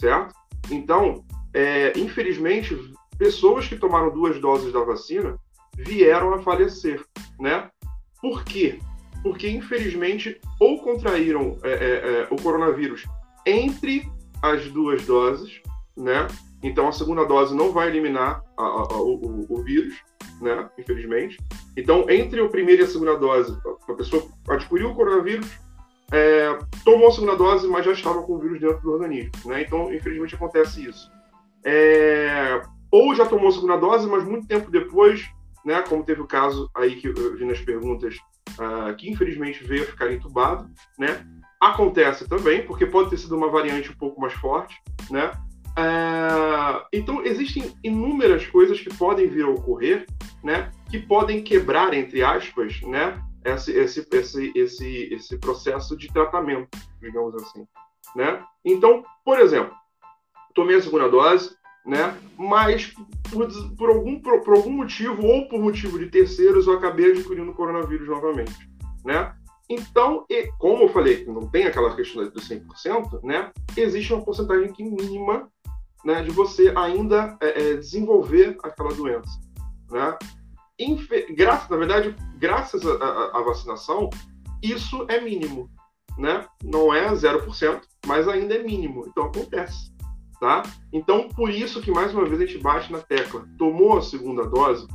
certo? 0.00 0.34
Então, 0.70 1.24
é, 1.54 1.98
infelizmente, 1.98 2.76
pessoas 3.18 3.68
que 3.68 3.76
tomaram 3.76 4.10
duas 4.10 4.40
doses 4.40 4.72
da 4.72 4.80
vacina 4.80 5.36
vieram 5.76 6.34
a 6.34 6.42
falecer, 6.42 7.02
né? 7.38 7.70
Por 8.20 8.44
quê? 8.44 8.78
porque 9.22 9.48
infelizmente 9.48 10.38
ou 10.58 10.82
contraíram 10.82 11.56
é, 11.62 11.70
é, 11.70 11.74
é, 11.74 12.28
o 12.30 12.36
coronavírus 12.36 13.04
entre 13.46 14.10
as 14.42 14.68
duas 14.68 15.04
doses, 15.06 15.60
né? 15.96 16.26
Então 16.62 16.88
a 16.88 16.92
segunda 16.92 17.24
dose 17.24 17.54
não 17.54 17.72
vai 17.72 17.88
eliminar 17.88 18.42
a, 18.56 18.62
a, 18.62 18.96
o, 18.96 19.46
o, 19.48 19.62
vírus, 19.62 19.94
né? 20.40 20.68
Infelizmente. 20.78 21.38
Então 21.76 22.08
entre 22.08 22.40
a 22.40 22.48
primeira 22.48 22.82
e 22.82 22.84
a 22.84 22.88
segunda 22.88 23.16
dose, 23.16 23.56
a 23.88 23.94
pessoa 23.94 24.26
adquiriu 24.48 24.90
o 24.90 24.94
coronavírus, 24.94 25.48
é, 26.12 26.58
tomou 26.84 27.08
a 27.08 27.12
segunda 27.12 27.36
dose, 27.36 27.66
mas 27.66 27.84
já 27.84 27.92
estava 27.92 28.22
com 28.22 28.34
o 28.34 28.38
vírus 28.38 28.60
dentro 28.60 28.80
do 28.80 28.92
organismo, 28.92 29.32
né? 29.46 29.62
Então 29.62 29.92
infelizmente 29.92 30.34
acontece 30.34 30.86
isso. 30.88 31.10
É, 31.64 32.62
ou 32.90 33.14
já 33.14 33.24
tomou 33.26 33.48
a 33.48 33.52
segunda 33.52 33.76
dose, 33.76 34.06
mas 34.08 34.24
muito 34.24 34.46
tempo 34.46 34.70
depois, 34.70 35.28
né? 35.64 35.82
Como 35.88 36.04
teve 36.04 36.20
o 36.20 36.26
caso 36.26 36.70
aí 36.74 36.96
que 36.96 37.08
eu 37.08 37.36
vi 37.36 37.44
nas 37.44 37.60
perguntas 37.60 38.16
uh, 38.58 38.94
que 38.96 39.10
infelizmente 39.10 39.64
veio 39.64 39.84
a 39.84 39.86
ficar 39.86 40.12
entubado, 40.12 40.68
né? 40.98 41.26
Acontece 41.60 42.28
também, 42.28 42.66
porque 42.66 42.86
pode 42.86 43.10
ter 43.10 43.16
sido 43.16 43.36
uma 43.36 43.48
variante 43.48 43.90
um 43.90 43.94
pouco 43.96 44.20
mais 44.20 44.32
forte, 44.34 44.76
né? 45.10 45.32
Uh, 45.72 46.84
então 46.92 47.24
existem 47.24 47.74
inúmeras 47.82 48.46
coisas 48.46 48.78
que 48.78 48.94
podem 48.94 49.26
vir 49.26 49.44
a 49.44 49.48
ocorrer, 49.48 50.06
né? 50.44 50.70
Que 50.90 50.98
podem 50.98 51.42
quebrar, 51.42 51.94
entre 51.94 52.22
aspas, 52.22 52.80
né? 52.82 53.22
Esse, 53.44 53.72
esse, 53.72 54.06
esse, 54.12 54.52
esse, 54.54 55.14
esse 55.14 55.38
processo 55.38 55.96
de 55.96 56.12
tratamento, 56.12 56.68
digamos 57.00 57.34
assim, 57.36 57.66
né? 58.14 58.44
Então, 58.64 59.02
por 59.24 59.40
exemplo, 59.40 59.74
tomei 60.54 60.76
a 60.76 60.82
segunda 60.82 61.08
dose, 61.08 61.56
né? 61.84 62.16
Mas 62.38 62.92
por, 63.30 63.48
por 63.76 63.90
algum, 63.90 64.20
por, 64.20 64.40
por, 64.42 64.56
algum 64.56 64.70
motivo 64.70 65.24
ou 65.24 65.48
por 65.48 65.58
motivo 65.58 65.98
de 65.98 66.06
terceiros 66.06 66.66
eu 66.66 66.74
acabei 66.74 67.10
adquirindo 67.10 67.50
o 67.50 67.54
coronavírus 67.54 68.06
novamente, 68.08 68.70
né? 69.04 69.34
Então, 69.72 70.26
e, 70.28 70.52
como 70.58 70.82
eu 70.82 70.88
falei, 70.90 71.24
não 71.24 71.48
tem 71.48 71.64
aquela 71.64 71.96
questão 71.96 72.22
do 72.28 72.40
100%, 72.40 73.22
né? 73.22 73.50
Existe 73.74 74.12
uma 74.12 74.22
porcentagem 74.22 74.70
que 74.70 74.84
mínima 74.84 75.50
né, 76.04 76.22
de 76.22 76.30
você 76.30 76.74
ainda 76.76 77.38
é, 77.40 77.70
é, 77.70 77.76
desenvolver 77.76 78.58
aquela 78.62 78.92
doença, 78.92 79.40
né? 79.90 80.18
Infe 80.78 81.32
graças, 81.32 81.70
na 81.70 81.76
verdade, 81.78 82.14
graças 82.36 82.84
à 82.84 83.40
vacinação, 83.40 84.10
isso 84.62 85.06
é 85.08 85.18
mínimo, 85.22 85.70
né? 86.18 86.46
Não 86.62 86.92
é 86.92 87.10
0%, 87.10 87.80
mas 88.06 88.28
ainda 88.28 88.54
é 88.54 88.62
mínimo. 88.62 89.06
Então 89.08 89.24
acontece. 89.24 89.90
Tá? 90.38 90.64
Então, 90.92 91.28
por 91.28 91.48
isso 91.48 91.80
que 91.80 91.92
mais 91.92 92.12
uma 92.12 92.24
vez 92.24 92.40
a 92.40 92.44
gente 92.44 92.58
bate 92.58 92.90
na 92.90 92.98
tecla. 92.98 93.46
Tomou 93.56 93.96
a 93.96 94.02
segunda 94.02 94.44
dose? 94.44 94.88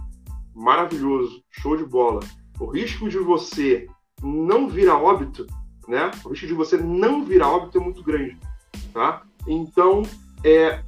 Maravilhoso, 0.53 1.41
show 1.49 1.77
de 1.77 1.85
bola. 1.85 2.19
O 2.59 2.65
risco 2.65 3.07
de 3.07 3.17
você 3.17 3.87
não 4.21 4.67
vir 4.67 4.89
a 4.89 4.97
óbito, 4.97 5.45
né? 5.87 6.11
O 6.25 6.29
risco 6.29 6.47
de 6.47 6.53
você 6.53 6.77
não 6.77 7.23
vir 7.23 7.41
a 7.41 7.49
óbito 7.49 7.77
é 7.77 7.81
muito 7.81 8.03
grande, 8.03 8.37
tá? 8.93 9.23
Então, 9.47 10.03
é, 10.43 10.83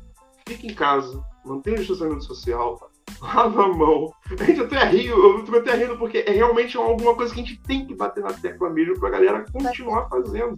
fique 0.48 0.68
em 0.68 0.74
casa, 0.74 1.24
mantenha 1.46 1.78
o 1.78 1.80
distanciamento 1.80 2.24
social, 2.24 2.90
lava 3.22 3.66
a 3.66 3.68
mão. 3.68 4.14
A 4.40 4.44
gente 4.44 4.62
até 4.62 4.84
riu, 4.86 5.38
eu 5.38 5.46
tô 5.46 5.56
até 5.58 5.76
rindo 5.76 5.98
porque 5.98 6.20
é 6.20 6.32
realmente 6.32 6.78
alguma 6.78 7.16
coisa 7.16 7.34
que 7.34 7.40
a 7.40 7.44
gente 7.44 7.60
tem 7.62 7.86
que 7.86 7.96
bater 7.96 8.24
na 8.24 8.34
tecla 8.34 8.70
mesmo 8.70 9.00
pra 9.00 9.10
galera 9.10 9.46
continuar 9.52 10.10
fazendo. 10.10 10.58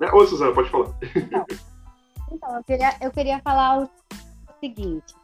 Né? 0.00 0.10
Ô, 0.12 0.26
Suzana, 0.26 0.52
pode 0.52 0.70
falar. 0.70 0.94
Não. 1.30 1.46
Então, 2.30 2.56
eu 2.56 2.64
queria, 2.64 2.96
eu 3.00 3.10
queria 3.10 3.40
falar 3.40 3.82
o 3.82 3.90
seguinte. 4.60 5.14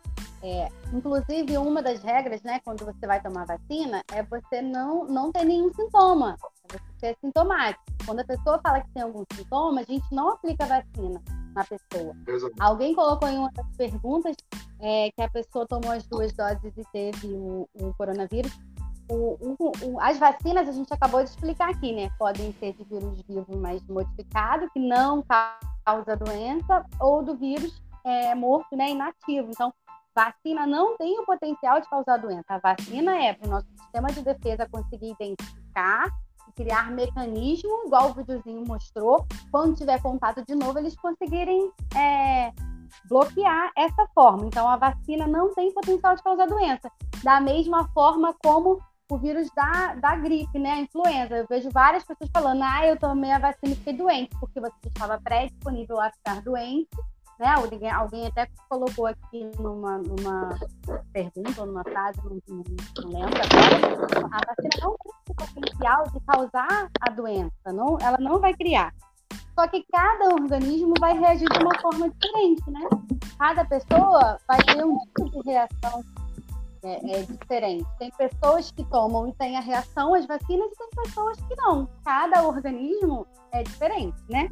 É, 0.46 0.68
inclusive, 0.92 1.56
uma 1.56 1.82
das 1.82 2.02
regras, 2.02 2.42
né, 2.42 2.60
quando 2.62 2.84
você 2.84 3.06
vai 3.06 3.18
tomar 3.22 3.46
vacina, 3.46 4.04
é 4.12 4.22
você 4.22 4.60
não, 4.60 5.06
não 5.06 5.32
ter 5.32 5.42
nenhum 5.42 5.72
sintoma. 5.72 6.36
É 6.70 6.76
você 6.76 6.84
ser 6.98 7.16
sintomático. 7.18 7.82
Quando 8.04 8.20
a 8.20 8.24
pessoa 8.24 8.60
fala 8.62 8.82
que 8.82 8.90
tem 8.90 9.02
algum 9.02 9.24
sintoma, 9.32 9.80
a 9.80 9.84
gente 9.84 10.04
não 10.12 10.28
aplica 10.28 10.66
vacina 10.66 11.22
na 11.54 11.64
pessoa. 11.64 12.14
Exato. 12.26 12.54
Alguém 12.60 12.94
colocou 12.94 13.26
em 13.26 13.38
uma 13.38 13.50
das 13.52 13.66
perguntas 13.74 14.36
é, 14.80 15.10
que 15.16 15.22
a 15.22 15.30
pessoa 15.30 15.66
tomou 15.66 15.92
as 15.92 16.06
duas 16.06 16.30
doses 16.34 16.76
e 16.76 16.84
teve 16.92 17.28
o, 17.28 17.66
o 17.72 17.94
coronavírus. 17.94 18.52
O, 19.10 19.56
o, 19.58 20.00
as 20.00 20.18
vacinas 20.18 20.68
a 20.68 20.72
gente 20.72 20.92
acabou 20.92 21.22
de 21.22 21.30
explicar 21.30 21.70
aqui, 21.70 21.92
né? 21.92 22.10
Podem 22.18 22.52
ser 22.54 22.74
de 22.74 22.84
vírus 22.84 23.22
vivo 23.22 23.56
mais 23.56 23.82
modificado, 23.86 24.68
que 24.70 24.78
não 24.78 25.24
causa 25.84 26.16
doença, 26.16 26.84
ou 27.00 27.22
do 27.22 27.34
vírus 27.34 27.82
é, 28.04 28.34
morto, 28.34 28.76
né? 28.76 28.90
Inativo. 28.90 29.48
Então, 29.50 29.72
vacina 30.14 30.66
não 30.66 30.96
tem 30.96 31.18
o 31.18 31.26
potencial 31.26 31.80
de 31.80 31.88
causar 31.88 32.18
doença. 32.18 32.44
A 32.48 32.58
vacina 32.58 33.16
é 33.22 33.32
para 33.32 33.48
o 33.48 33.50
nosso 33.50 33.66
sistema 33.76 34.08
de 34.08 34.22
defesa 34.22 34.68
conseguir 34.70 35.12
identificar 35.12 36.08
e 36.48 36.52
criar 36.52 36.90
mecanismo, 36.90 37.82
igual 37.86 38.10
o 38.10 38.14
videozinho 38.14 38.64
mostrou, 38.66 39.26
quando 39.50 39.76
tiver 39.76 40.00
contato 40.00 40.44
de 40.44 40.54
novo, 40.54 40.78
eles 40.78 40.96
conseguirem 40.96 41.70
é, 41.96 42.52
bloquear 43.08 43.72
essa 43.76 44.06
forma. 44.14 44.46
Então, 44.46 44.68
a 44.68 44.76
vacina 44.76 45.26
não 45.26 45.54
tem 45.54 45.72
potencial 45.72 46.14
de 46.14 46.22
causar 46.22 46.46
doença. 46.46 46.90
Da 47.22 47.40
mesma 47.40 47.88
forma 47.88 48.34
como 48.42 48.78
o 49.10 49.18
vírus 49.18 49.50
da, 49.54 49.94
da 49.94 50.16
gripe, 50.16 50.58
né? 50.58 50.72
A 50.72 50.80
influenza. 50.80 51.36
Eu 51.36 51.46
vejo 51.48 51.68
várias 51.70 52.04
pessoas 52.04 52.30
falando, 52.32 52.62
ah, 52.62 52.86
eu 52.86 52.98
tomei 52.98 53.30
a 53.30 53.38
vacina 53.38 53.72
e 53.72 53.76
fiquei 53.76 53.94
doente, 53.94 54.36
porque 54.38 54.60
você 54.60 54.72
estava 54.86 55.20
pré-disponível 55.20 56.00
a 56.00 56.10
ficar 56.10 56.40
doente, 56.42 56.88
né? 57.38 57.48
Alguém, 57.48 57.90
alguém 57.90 58.26
até 58.26 58.48
colocou 58.68 59.06
aqui 59.06 59.50
numa, 59.58 59.98
numa 59.98 60.58
pergunta 61.12 61.64
numa 61.64 61.82
frase, 61.84 62.18
não, 62.24 62.40
não, 62.48 62.64
não 63.02 63.20
lembro 63.20 63.40
agora, 63.42 64.28
a 64.32 64.40
vacina 64.46 64.82
não 64.82 64.96
tem 64.96 65.12
o 65.28 65.34
potencial 65.34 66.04
de 66.10 66.20
causar 66.20 66.90
a 67.00 67.10
doença, 67.10 67.72
não, 67.72 67.98
ela 68.00 68.18
não 68.18 68.40
vai 68.40 68.54
criar. 68.54 68.92
Só 69.54 69.68
que 69.68 69.84
cada 69.92 70.34
organismo 70.34 70.94
vai 70.98 71.16
reagir 71.16 71.48
de 71.48 71.58
uma 71.58 71.78
forma 71.80 72.10
diferente, 72.10 72.70
né? 72.70 72.80
Cada 73.38 73.64
pessoa 73.64 74.38
vai 74.48 74.58
ter 74.64 74.84
um 74.84 74.98
tipo 74.98 75.30
de 75.30 75.50
reação 75.50 76.04
é, 76.82 77.18
é, 77.18 77.22
diferente. 77.22 77.86
Tem 77.98 78.10
pessoas 78.10 78.70
que 78.72 78.84
tomam 78.84 79.28
e 79.28 79.32
têm 79.34 79.56
a 79.56 79.60
reação 79.60 80.12
às 80.12 80.26
vacinas 80.26 80.70
e 80.72 80.76
tem 80.76 80.88
pessoas 81.04 81.38
que 81.40 81.54
não. 81.56 81.88
Cada 82.04 82.46
organismo 82.46 83.26
é 83.52 83.62
diferente, 83.62 84.20
né? 84.28 84.48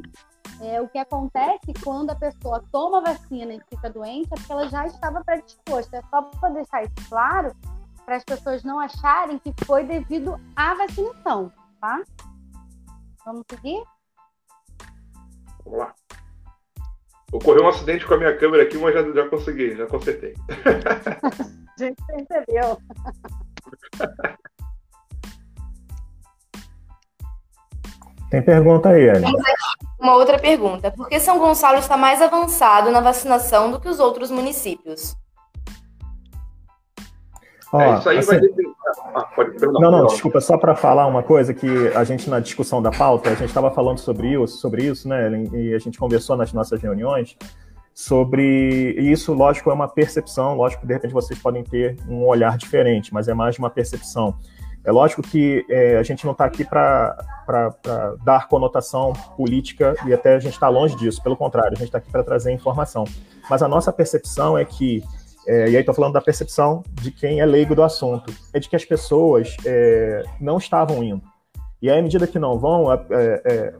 É, 0.63 0.79
o 0.79 0.87
que 0.87 0.97
acontece 0.97 1.73
quando 1.83 2.11
a 2.11 2.15
pessoa 2.15 2.63
toma 2.71 2.99
a 2.99 3.01
vacina 3.01 3.53
e 3.53 3.61
fica 3.69 3.89
doente 3.89 4.29
é 4.31 4.35
porque 4.35 4.51
ela 4.51 4.69
já 4.69 4.85
estava 4.87 5.21
predisposta. 5.21 5.97
É 5.97 6.01
só 6.09 6.21
para 6.21 6.49
deixar 6.51 6.83
isso 6.83 7.09
claro, 7.09 7.53
para 8.05 8.15
as 8.15 8.23
pessoas 8.23 8.63
não 8.63 8.79
acharem 8.79 9.37
que 9.39 9.53
foi 9.65 9.83
devido 9.83 10.39
à 10.55 10.73
vacinação. 10.73 11.51
tá? 11.81 12.01
Vamos 13.25 13.43
seguir? 13.49 13.83
Vamos 15.65 15.79
lá. 15.79 15.93
Ocorreu 17.33 17.65
um 17.65 17.69
acidente 17.69 18.05
com 18.05 18.13
a 18.13 18.17
minha 18.17 18.37
câmera 18.37 18.63
aqui, 18.63 18.77
mas 18.77 18.93
já, 18.93 19.11
já 19.11 19.27
consegui, 19.27 19.75
já 19.75 19.85
consertei. 19.87 20.33
a 21.77 21.83
gente 21.83 22.01
percebeu. 22.05 22.77
Tem 28.29 28.41
pergunta 28.41 28.89
aí, 28.89 29.09
Eli. 29.09 29.25
Uma 30.03 30.15
outra 30.15 30.37
pergunta. 30.37 30.91
Por 30.91 31.07
que 31.07 31.17
São 31.17 31.39
Gonçalo 31.39 31.77
está 31.77 31.95
mais 31.95 32.21
avançado 32.21 32.91
na 32.91 32.99
vacinação 32.99 33.71
do 33.71 33.79
que 33.79 33.87
os 33.87 34.01
outros 34.01 34.29
municípios? 34.29 35.15
Ó, 37.71 37.81
é, 37.81 37.97
isso 37.97 38.09
aí 38.09 38.17
assim, 38.17 38.27
vai 38.27 38.39
ah, 39.15 39.23
pode, 39.35 39.51
perdão, 39.51 39.81
não, 39.81 39.91
não, 39.91 40.05
desculpa, 40.05 40.39
só 40.41 40.57
para 40.57 40.75
falar 40.75 41.07
uma 41.07 41.23
coisa 41.23 41.53
que 41.53 41.87
a 41.95 42.03
gente 42.03 42.29
na 42.29 42.39
discussão 42.39 42.81
da 42.81 42.91
pauta, 42.91 43.29
a 43.29 43.33
gente 43.33 43.47
estava 43.47 43.71
falando 43.71 43.97
sobre 43.97 44.27
isso, 44.33 44.57
sobre 44.57 44.83
isso, 44.83 45.07
né, 45.07 45.31
e 45.53 45.73
a 45.73 45.79
gente 45.79 45.97
conversou 45.97 46.35
nas 46.35 46.53
nossas 46.53 46.79
reuniões 46.79 47.35
sobre 47.93 48.91
isso, 48.99 49.33
lógico, 49.33 49.69
é 49.69 49.73
uma 49.73 49.87
percepção, 49.87 50.55
lógico 50.55 50.81
que 50.81 50.87
de 50.87 50.93
repente 50.93 51.13
vocês 51.13 51.39
podem 51.39 51.63
ter 51.63 51.97
um 52.07 52.25
olhar 52.25 52.57
diferente, 52.57 53.13
mas 53.13 53.27
é 53.27 53.33
mais 53.33 53.57
uma 53.57 53.69
percepção. 53.69 54.35
É 54.85 54.91
lógico 54.91 55.21
que 55.21 55.65
é, 55.69 55.97
a 55.97 56.03
gente 56.03 56.25
não 56.25 56.33
está 56.33 56.45
aqui 56.45 56.65
para 56.65 57.15
dar 58.23 58.47
conotação 58.47 59.13
política 59.37 59.95
e 60.05 60.13
até 60.13 60.35
a 60.35 60.39
gente 60.39 60.53
está 60.53 60.67
longe 60.67 60.95
disso, 60.97 61.21
pelo 61.23 61.37
contrário, 61.37 61.71
a 61.73 61.75
gente 61.75 61.87
está 61.87 61.97
aqui 61.99 62.11
para 62.11 62.23
trazer 62.23 62.51
informação. 62.51 63.05
Mas 63.49 63.63
a 63.63 63.67
nossa 63.67 63.93
percepção 63.93 64.57
é 64.57 64.65
que 64.65 65.03
é, 65.45 65.69
e 65.69 65.75
aí 65.75 65.81
estou 65.81 65.93
falando 65.93 66.13
da 66.13 66.21
percepção 66.21 66.83
de 66.93 67.11
quem 67.11 67.41
é 67.41 67.45
leigo 67.45 67.75
do 67.75 67.83
assunto, 67.83 68.33
é 68.53 68.59
de 68.59 68.69
que 68.69 68.75
as 68.75 68.85
pessoas 68.85 69.55
é, 69.65 70.23
não 70.39 70.57
estavam 70.57 71.03
indo. 71.03 71.21
E 71.81 71.89
aí, 71.89 71.99
à 71.99 72.01
medida 72.01 72.25
que 72.25 72.39
não 72.39 72.57
vão, 72.57 72.91
é, 72.93 73.05
é 73.43 73.73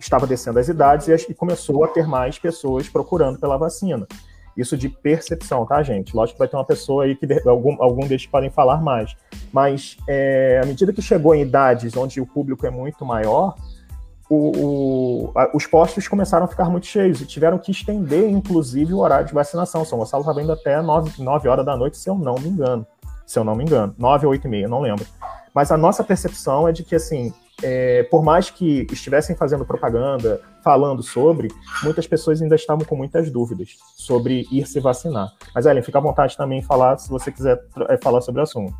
estava 0.00 0.26
descendo 0.26 0.58
as 0.58 0.68
idades 0.68 1.06
e, 1.06 1.30
e, 1.30 1.34
começou 1.34 1.84
a 1.84 1.88
ter 1.88 2.06
mais 2.08 2.38
pessoas 2.38 2.88
procurando 2.88 3.38
pela 3.38 3.56
vacina. 3.56 4.06
Isso 4.56 4.76
de 4.76 4.88
percepção, 4.88 5.64
tá, 5.64 5.82
gente? 5.82 6.14
Lógico 6.14 6.36
que 6.36 6.38
vai 6.40 6.48
ter 6.48 6.56
uma 6.56 6.64
pessoa 6.64 7.04
aí 7.04 7.16
que 7.16 7.26
de, 7.26 7.48
algum, 7.48 7.82
algum 7.82 8.06
deles 8.06 8.26
podem 8.26 8.50
falar 8.50 8.82
mais. 8.82 9.16
Mas 9.52 9.96
é, 10.08 10.60
à 10.62 10.66
medida 10.66 10.92
que 10.92 11.00
chegou 11.00 11.34
em 11.34 11.42
idades 11.42 11.96
onde 11.96 12.20
o 12.20 12.26
público 12.26 12.66
é 12.66 12.70
muito 12.70 13.04
maior, 13.04 13.54
o, 14.28 14.36
o, 14.36 15.32
a, 15.38 15.50
os 15.54 15.66
postos 15.66 16.08
começaram 16.08 16.44
a 16.44 16.48
ficar 16.48 16.70
muito 16.70 16.86
cheios 16.86 17.20
e 17.20 17.26
tiveram 17.26 17.58
que 17.58 17.70
estender, 17.70 18.30
inclusive, 18.30 18.92
o 18.94 18.98
horário 18.98 19.26
de 19.26 19.34
vacinação. 19.34 19.84
São 19.84 19.98
Gonçalo 19.98 20.22
estava 20.22 20.42
indo 20.42 20.52
até 20.52 20.80
9, 20.80 21.22
9 21.22 21.48
horas 21.48 21.66
da 21.66 21.76
noite, 21.76 21.96
se 21.96 22.08
eu 22.08 22.14
não 22.14 22.34
me 22.36 22.48
engano. 22.48 22.86
Se 23.26 23.38
eu 23.38 23.44
não 23.44 23.54
me 23.54 23.64
engano. 23.64 23.94
9 23.98 24.26
ou 24.26 24.32
8 24.32 24.46
e 24.46 24.50
meia, 24.50 24.68
não 24.68 24.80
lembro. 24.80 25.06
Mas 25.54 25.70
a 25.70 25.76
nossa 25.76 26.02
percepção 26.02 26.66
é 26.66 26.72
de 26.72 26.82
que, 26.82 26.94
assim, 26.94 27.32
é, 27.62 28.02
por 28.04 28.22
mais 28.22 28.50
que 28.50 28.86
estivessem 28.90 29.36
fazendo 29.36 29.64
propaganda, 29.64 30.40
falando 30.62 31.02
sobre, 31.02 31.48
muitas 31.82 32.06
pessoas 32.06 32.40
ainda 32.40 32.54
estavam 32.54 32.84
com 32.84 32.96
muitas 32.96 33.30
dúvidas 33.30 33.76
sobre 33.96 34.46
ir 34.50 34.66
se 34.66 34.80
vacinar. 34.80 35.32
Mas, 35.54 35.66
Ellen, 35.66 35.82
fica 35.82 35.98
à 35.98 36.00
vontade 36.00 36.36
também 36.36 36.62
falar, 36.62 36.98
se 36.98 37.08
você 37.08 37.30
quiser 37.30 37.60
é, 37.88 37.96
falar 37.98 38.20
sobre 38.20 38.40
o 38.40 38.44
assunto. 38.44 38.74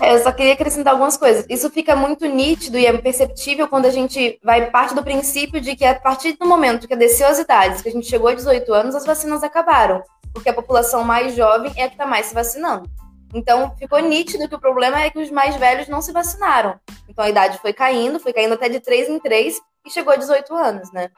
É, 0.00 0.14
eu 0.14 0.22
só 0.22 0.32
queria 0.32 0.54
acrescentar 0.54 0.92
algumas 0.92 1.16
coisas. 1.16 1.44
Isso 1.48 1.68
fica 1.70 1.94
muito 1.94 2.24
nítido 2.26 2.78
e 2.78 2.86
é 2.86 2.96
perceptível 2.96 3.68
quando 3.68 3.86
a 3.86 3.90
gente 3.90 4.38
vai 4.42 4.70
parte 4.70 4.94
do 4.94 5.02
princípio 5.02 5.60
de 5.60 5.76
que 5.76 5.84
a 5.84 5.98
partir 5.98 6.36
do 6.38 6.46
momento 6.46 6.88
que 6.88 6.96
desceu 6.96 7.28
as 7.28 7.38
idades, 7.38 7.82
que 7.82 7.88
a 7.88 7.92
gente 7.92 8.06
chegou 8.06 8.28
a 8.28 8.34
18 8.34 8.72
anos, 8.72 8.94
as 8.94 9.04
vacinas 9.04 9.42
acabaram, 9.42 10.02
porque 10.32 10.48
a 10.48 10.54
população 10.54 11.04
mais 11.04 11.34
jovem 11.34 11.72
é 11.76 11.84
a 11.84 11.88
que 11.88 11.94
está 11.94 12.06
mais 12.06 12.26
se 12.26 12.34
vacinando. 12.34 12.88
Então, 13.34 13.74
ficou 13.76 13.98
nítido 14.00 14.48
que 14.48 14.54
o 14.54 14.60
problema 14.60 15.00
é 15.00 15.10
que 15.10 15.18
os 15.18 15.30
mais 15.30 15.56
velhos 15.56 15.88
não 15.88 16.02
se 16.02 16.12
vacinaram. 16.12 16.78
Então, 17.08 17.24
a 17.24 17.30
idade 17.30 17.58
foi 17.58 17.72
caindo, 17.72 18.20
foi 18.20 18.32
caindo 18.32 18.54
até 18.54 18.68
de 18.68 18.80
3 18.80 19.08
em 19.08 19.18
3 19.18 19.60
e 19.86 19.90
chegou 19.90 20.12
a 20.12 20.16
18 20.16 20.54
anos, 20.54 20.92
né? 20.92 21.10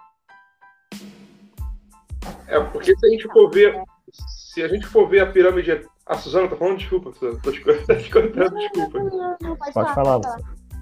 É, 2.47 2.61
porque 2.61 2.97
se 2.97 3.07
a 3.07 3.11
gente 3.11 3.25
for 3.25 3.51
ver, 3.51 3.83
se 4.13 4.63
a 4.63 4.69
gente 4.69 4.87
for 4.87 5.09
ver 5.09 5.21
a 5.21 5.27
pirâmide 5.27 5.87
a 6.07 6.17
Suzana 6.17 6.49
tá 6.49 6.57
falando? 6.57 6.79
Desculpa, 6.79 7.13
Suzana. 7.13 7.41
Tô 7.43 7.51
te, 7.51 7.61
cortando, 7.61 8.55
desculpa. 8.59 8.99
Não, 8.99 9.37
não, 9.41 9.57
pode, 9.57 9.73
pode 9.73 9.95
falar. 9.95 10.21
falar. 10.21 10.37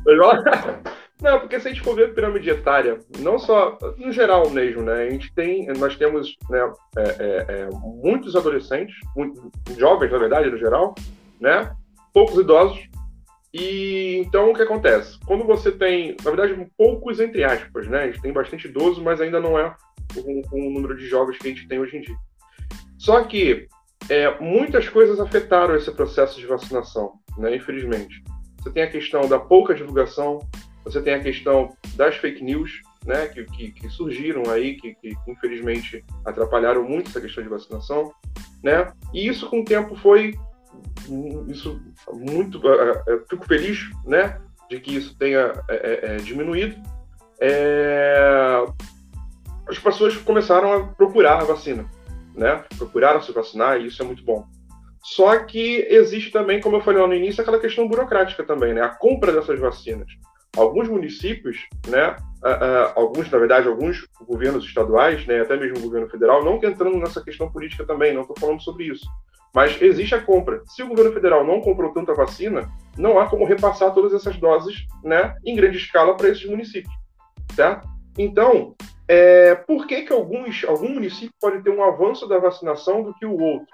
Não, 1.22 1.39
porque 1.39 1.61
se 1.61 1.68
a 1.68 1.70
gente 1.70 1.85
for 1.85 1.95
ver 1.95 2.07
a 2.07 2.12
pirâmide 2.12 2.51
etária, 2.51 2.99
não 3.20 3.39
só, 3.39 3.78
no 3.97 4.11
geral 4.11 4.51
mesmo, 4.51 4.83
né? 4.83 5.05
A 5.05 5.11
gente 5.11 5.33
tem, 5.33 5.68
nós 5.78 5.95
temos 5.97 6.37
né, 6.51 6.72
é, 6.97 7.03
é, 7.03 7.47
é, 7.49 7.68
muitos 8.03 8.35
adolescentes, 8.35 8.97
muitos, 9.14 9.41
jovens, 9.78 10.11
na 10.11 10.18
verdade, 10.18 10.51
no 10.51 10.59
geral, 10.59 10.97
né? 11.43 11.74
Poucos 12.14 12.38
idosos. 12.38 12.88
E 13.53 14.16
então 14.24 14.51
o 14.51 14.55
que 14.55 14.62
acontece? 14.62 15.18
Quando 15.26 15.45
você 15.45 15.70
tem, 15.70 16.16
na 16.24 16.30
verdade, 16.30 16.70
poucos 16.78 17.20
entre 17.20 17.45
aspas, 17.45 17.86
né? 17.88 18.05
A 18.05 18.07
gente 18.07 18.22
tem 18.22 18.32
bastante 18.32 18.66
idoso, 18.66 19.03
mas 19.03 19.20
ainda 19.20 19.40
não 19.40 19.59
é 19.59 19.74
o, 20.16 20.57
o 20.57 20.70
número 20.70 20.97
de 20.97 21.07
jovens 21.07 21.36
que 21.36 21.49
a 21.49 21.51
gente 21.51 21.68
tem 21.68 21.78
hoje 21.78 21.99
em 21.99 22.01
dia. 22.01 22.16
Só 22.97 23.22
que 23.24 23.66
é, 24.09 24.38
muitas 24.40 24.88
coisas 24.88 25.20
afetaram 25.20 25.76
esse 25.76 25.90
processo 25.90 26.38
de 26.38 26.47
vacinação, 26.47 27.14
né, 27.36 27.55
infelizmente. 27.55 28.22
Você 28.59 28.70
tem 28.70 28.84
a 28.84 28.90
questão 28.90 29.28
da 29.28 29.38
pouca 29.38 29.74
divulgação, 29.74 30.38
você 30.84 31.03
tem 31.03 31.14
a 31.14 31.20
questão 31.20 31.76
das 31.97 32.16
fake 32.16 32.43
news, 32.43 32.80
né, 33.05 33.26
que, 33.26 33.45
que, 33.45 33.72
que 33.72 33.88
surgiram 33.90 34.51
aí, 34.51 34.76
que, 34.76 34.95
que, 34.95 35.14
infelizmente 35.28 36.05
atrapalharam 36.24 36.84
muito 36.84 37.11
essa 37.11 37.20
questão 37.20 37.43
de 37.43 37.51
vacinação, 37.51 38.12
né, 38.62 38.93
e 39.12 39.26
isso 39.26 39.49
com 39.51 39.61
o 39.61 39.64
tempo 39.64 39.97
foi 39.97 40.34
isso 41.49 41.80
muito, 42.12 42.61
eu 43.07 43.24
fico 43.28 43.47
feliz, 43.47 43.91
né, 44.07 44.41
de 44.68 44.80
que 44.80 44.97
isso 44.97 45.16
tenha 45.18 45.53
é, 45.68 45.74
é, 45.74 46.14
é 46.14 46.16
diminuído. 46.16 46.76
As 49.68 49.78
pessoas 49.78 50.16
começaram 50.16 50.72
a 50.72 50.87
procurar 50.87 51.41
a 51.41 51.45
vacina, 51.45 51.89
né? 52.35 52.64
Procuraram 52.76 53.22
se 53.22 53.33
vacinar 53.33 53.80
e 53.80 53.87
isso 53.87 54.03
é 54.03 54.05
muito 54.05 54.24
bom. 54.24 54.47
Só 55.03 55.37
que 55.39 55.87
existe 55.89 56.30
também, 56.30 56.61
como 56.61 56.76
eu 56.76 56.80
falei 56.80 57.01
lá 57.01 57.09
no 57.09 57.14
início, 57.14 57.41
aquela 57.41 57.59
questão 57.59 57.89
burocrática 57.89 58.45
também, 58.45 58.72
né? 58.72 58.83
A 58.83 58.89
compra 58.89 59.33
dessas 59.33 59.59
vacinas. 59.59 60.07
Alguns 60.57 60.89
municípios, 60.89 61.66
né? 61.89 62.16
Uh, 62.45 62.93
alguns, 62.95 63.30
na 63.30 63.39
verdade, 63.39 63.66
alguns 63.66 64.07
governos 64.26 64.64
estaduais, 64.64 65.26
né? 65.26 65.41
Até 65.41 65.57
mesmo 65.57 65.78
o 65.78 65.83
governo 65.83 66.09
federal, 66.09 66.45
não 66.45 66.57
entrando 66.57 66.99
nessa 66.99 67.22
questão 67.22 67.51
política 67.51 67.85
também, 67.85 68.14
não 68.14 68.22
estou 68.22 68.37
falando 68.39 68.62
sobre 68.62 68.85
isso. 68.85 69.07
Mas 69.55 69.80
existe 69.82 70.14
a 70.14 70.22
compra. 70.22 70.62
Se 70.66 70.82
o 70.82 70.88
governo 70.88 71.12
federal 71.12 71.44
não 71.44 71.61
comprou 71.61 71.92
tanta 71.92 72.14
vacina, 72.14 72.70
não 72.96 73.18
há 73.18 73.28
como 73.28 73.44
repassar 73.44 73.92
todas 73.92 74.14
essas 74.14 74.36
doses, 74.38 74.86
né? 75.05 75.34
Em 75.44 75.55
grande 75.55 75.76
escala 75.76 76.16
para 76.16 76.28
esses 76.28 76.48
municípios, 76.48 76.92
certo? 77.55 77.86
Então, 78.18 78.74
é, 79.07 79.55
por 79.55 79.86
que, 79.86 80.03
que 80.03 80.12
alguns, 80.12 80.64
algum 80.64 80.88
município 80.88 81.34
pode 81.40 81.62
ter 81.62 81.70
um 81.70 81.82
avanço 81.82 82.26
da 82.26 82.38
vacinação 82.38 83.03
do 83.03 83.14
que 83.14 83.26
o 83.26 83.38
outro? 83.38 83.66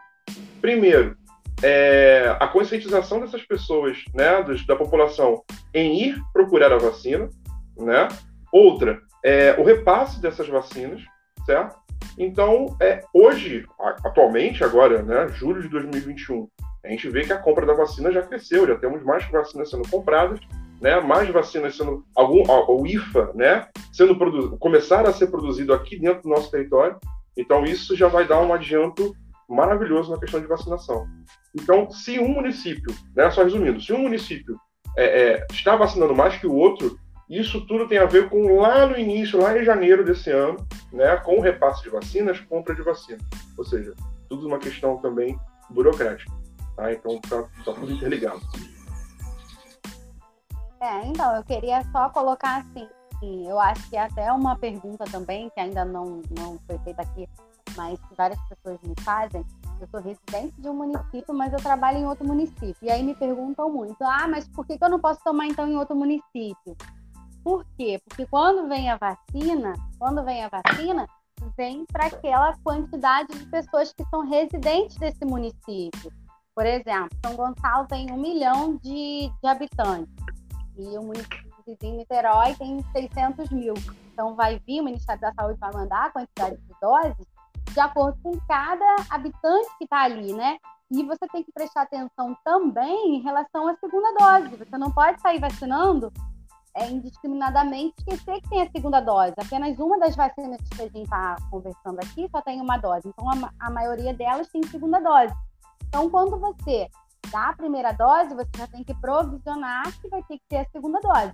Primeiro, 0.61 1.17
é, 1.63 2.37
a 2.41 2.49
conscientização 2.49 3.21
dessas 3.21 3.43
pessoas, 3.43 3.99
né, 4.15 4.43
dos, 4.43 4.67
da 4.67 4.77
população, 4.77 5.43
em 5.75 6.03
ir 6.03 6.23
procurar 6.33 6.73
a 6.73 6.79
vacina, 6.79 7.29
né? 7.77 8.09
Outra, 8.53 9.01
é, 9.25 9.55
o 9.59 9.65
repasse 9.65 10.21
dessas 10.21 10.49
vacinas, 10.49 11.03
certo? 11.45 11.77
Então, 12.19 12.77
é, 12.81 13.03
hoje, 13.13 13.65
atualmente, 14.05 14.65
agora, 14.65 15.03
né, 15.03 15.29
julho 15.29 15.63
de 15.63 15.69
2021, 15.69 16.49
a 16.85 16.89
gente 16.89 17.09
vê 17.09 17.25
que 17.25 17.33
a 17.33 17.39
compra 17.39 17.67
da 17.67 17.75
vacina 17.75 18.11
já 18.11 18.23
cresceu, 18.23 18.67
já 18.67 18.77
temos 18.77 19.03
mais 19.05 19.29
vacinas 19.31 19.71
sendo 19.71 19.89
compradas, 19.89 20.41
né, 20.81 21.01
mais 21.01 21.29
vacinas 21.29 21.77
sendo 21.77 22.05
algum 22.15 22.43
o 22.49 22.87
IFA, 22.87 23.33
né, 23.35 23.69
sendo 23.93 24.17
produzido, 24.17 24.57
começar 24.59 25.07
a 25.07 25.13
ser 25.13 25.29
produzido 25.29 25.73
aqui 25.73 25.99
dentro 25.99 26.23
do 26.23 26.29
nosso 26.29 26.51
território. 26.51 26.97
Então 27.37 27.65
isso 27.65 27.97
já 27.97 28.09
vai 28.09 28.27
dar 28.27 28.41
um 28.41 28.53
adianto 28.53 29.15
maravilhoso 29.49 30.11
na 30.11 30.19
questão 30.19 30.41
de 30.41 30.47
vacinação. 30.47 31.07
Então, 31.55 31.91
se 31.91 32.19
um 32.19 32.29
município, 32.29 32.95
né, 33.17 33.31
só 33.31 33.43
resumindo, 33.43 33.81
se 33.81 33.93
um 33.93 33.99
município 33.99 34.57
é, 34.97 35.05
é, 35.05 35.47
está 35.51 35.75
vacinando 35.75 36.15
mais 36.15 36.37
que 36.37 36.47
o 36.47 36.55
outro, 36.55 36.99
isso 37.29 37.67
tudo 37.67 37.87
tem 37.87 37.99
a 37.99 38.07
ver 38.07 38.31
com 38.31 38.59
lá 38.59 38.87
no 38.87 38.99
início, 38.99 39.41
lá 39.41 39.57
em 39.57 39.65
janeiro 39.65 40.05
desse 40.05 40.31
ano, 40.31 40.67
né, 40.93 41.17
com 41.19 41.39
o 41.39 41.41
repasse 41.41 41.83
de 41.83 41.91
vacinas, 41.91 42.41
compra 42.41 42.75
de 42.75 42.83
vacina. 42.83 43.19
Ou 43.57 43.65
seja, 43.65 43.95
tudo 44.29 44.47
uma 44.47 44.59
questão 44.59 44.97
também 44.99 45.39
burocrática. 45.69 46.33
Tá? 46.75 46.93
Então, 46.93 47.21
está 47.23 47.43
tá 47.43 47.73
tudo 47.73 47.93
interligado. 47.93 48.41
É, 50.81 51.07
então, 51.07 51.37
eu 51.37 51.45
queria 51.45 51.83
só 51.93 52.09
colocar 52.11 52.59
assim, 52.59 52.89
eu 53.47 53.59
acho 53.59 53.91
que 53.91 53.97
é 53.97 54.03
até 54.03 54.33
uma 54.33 54.57
pergunta 54.57 55.05
também, 55.11 55.51
que 55.51 55.61
ainda 55.61 55.85
não, 55.85 56.23
não 56.39 56.59
foi 56.67 56.79
feita 56.79 57.03
aqui, 57.03 57.29
mas 57.77 57.99
várias 58.17 58.41
pessoas 58.49 58.79
me 58.83 58.95
fazem. 59.03 59.45
Eu 59.81 59.89
sou 59.89 60.01
residente 60.01 60.55
de 60.61 60.69
um 60.69 60.75
município, 60.75 61.35
mas 61.35 61.53
eu 61.53 61.59
trabalho 61.59 61.99
em 61.99 62.07
outro 62.07 62.27
município. 62.27 62.77
E 62.81 62.91
aí 62.91 63.03
me 63.03 63.15
perguntam 63.15 63.71
muito, 63.71 64.03
ah, 64.03 64.27
mas 64.29 64.49
por 64.49 64.67
que 64.67 64.79
eu 64.81 64.89
não 64.89 64.99
posso 64.99 65.21
tomar 65.23 65.47
então 65.47 65.69
em 65.69 65.77
outro 65.77 65.95
município? 65.95 66.77
Por 67.49 67.65
quê? 67.79 67.99
Porque 68.07 68.27
quando 68.27 68.69
vem 68.69 68.91
a 68.91 68.99
vacina, 68.99 69.73
quando 69.99 70.23
vem 70.23 70.45
a 70.45 70.51
vacina, 70.51 71.09
vem 71.57 71.87
para 71.87 72.05
aquela 72.05 72.55
quantidade 72.59 73.33
de 73.33 73.47
pessoas 73.47 73.91
que 73.91 74.05
são 74.11 74.21
residentes 74.21 74.99
desse 74.99 75.25
município. 75.25 76.13
Por 76.55 76.67
exemplo, 76.67 77.09
São 77.25 77.35
Gonçalo 77.35 77.87
tem 77.87 78.13
um 78.13 78.19
milhão 78.19 78.77
de, 78.77 79.33
de 79.43 79.49
habitantes 79.49 80.13
e 80.77 80.99
o 80.99 81.03
município 81.03 81.49
em 81.85 81.97
Niterói 81.97 82.55
tem 82.57 82.85
600 82.93 83.49
mil. 83.49 83.73
Então, 84.13 84.37
vai 84.37 84.61
vir, 84.67 84.83
o 84.83 84.85
Ministério 84.85 85.23
da 85.23 85.33
Saúde 85.33 85.59
vai 85.59 85.73
mandar 85.73 86.05
a 86.05 86.11
quantidade 86.11 86.55
de 86.55 86.75
doses 86.83 87.27
de 87.73 87.81
acordo 87.81 88.19
com 88.23 88.39
cada 88.47 88.97
habitante 89.09 89.69
que 89.79 89.85
está 89.85 90.03
ali, 90.03 90.35
né? 90.35 90.59
E 90.91 91.03
você 91.03 91.27
tem 91.29 91.43
que 91.43 91.53
prestar 91.53 91.83
atenção 91.83 92.37
também 92.45 93.17
em 93.17 93.23
relação 93.23 93.69
à 93.69 93.75
segunda 93.77 94.13
dose. 94.19 94.55
Você 94.55 94.77
não 94.77 94.91
pode 94.91 95.19
sair 95.23 95.41
vacinando 95.41 96.13
é, 96.75 96.91
indiscriminadamente 96.91 97.95
esquecer 97.99 98.41
que 98.41 98.49
tem 98.49 98.63
a 98.63 98.71
segunda 98.71 99.01
dose. 99.01 99.35
Apenas 99.39 99.79
uma 99.79 99.99
das 99.99 100.15
vacinas 100.15 100.59
que 100.71 100.83
a 100.83 100.87
gente 100.87 101.03
está 101.03 101.37
conversando 101.51 101.99
aqui 102.01 102.29
só 102.31 102.41
tem 102.43 102.61
uma 102.61 102.77
dose. 102.79 103.09
Então, 103.09 103.29
a, 103.31 103.51
a 103.61 103.71
maioria 103.71 104.15
delas 104.15 104.49
tem 104.49 104.63
segunda 104.65 105.01
dose. 105.01 105.35
Então, 105.89 106.09
quando 106.11 106.39
você 106.39 106.89
dá 107.31 107.51
a 107.51 107.57
primeira 107.57 107.93
dose, 107.93 108.35
você 108.35 108.51
já 108.57 108.67
tem 108.67 108.85
que 108.85 108.95
provisionar 108.95 109.93
que 110.01 110.09
vai 110.09 110.23
ter 110.25 110.39
que 110.39 110.45
ter 110.49 110.59
a 110.59 110.71
segunda 110.71 111.01
dose. 111.01 111.33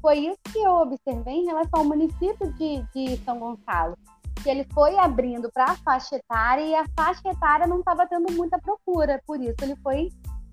Foi 0.00 0.18
isso 0.18 0.38
que 0.52 0.58
eu 0.58 0.72
observei 0.72 1.34
em 1.34 1.46
relação 1.46 1.80
ao 1.80 1.84
município 1.84 2.52
de, 2.54 2.82
de 2.94 3.16
São 3.24 3.38
Gonçalo 3.38 3.96
que 4.42 4.48
ele 4.48 4.66
foi 4.72 4.96
abrindo 4.98 5.50
para 5.52 5.64
a 5.64 5.76
faixa 5.76 6.16
etária 6.16 6.62
e 6.62 6.74
a 6.74 6.84
faixa 6.96 7.28
etária 7.28 7.66
não 7.66 7.80
estava 7.80 8.06
tendo 8.06 8.32
muita 8.32 8.58
procura, 8.58 9.20
por 9.26 9.40
isso 9.40 9.56
ele 9.62 9.76
foi 9.76 10.08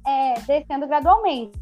é, 0.05 0.33
descendo 0.41 0.87
gradualmente. 0.87 1.59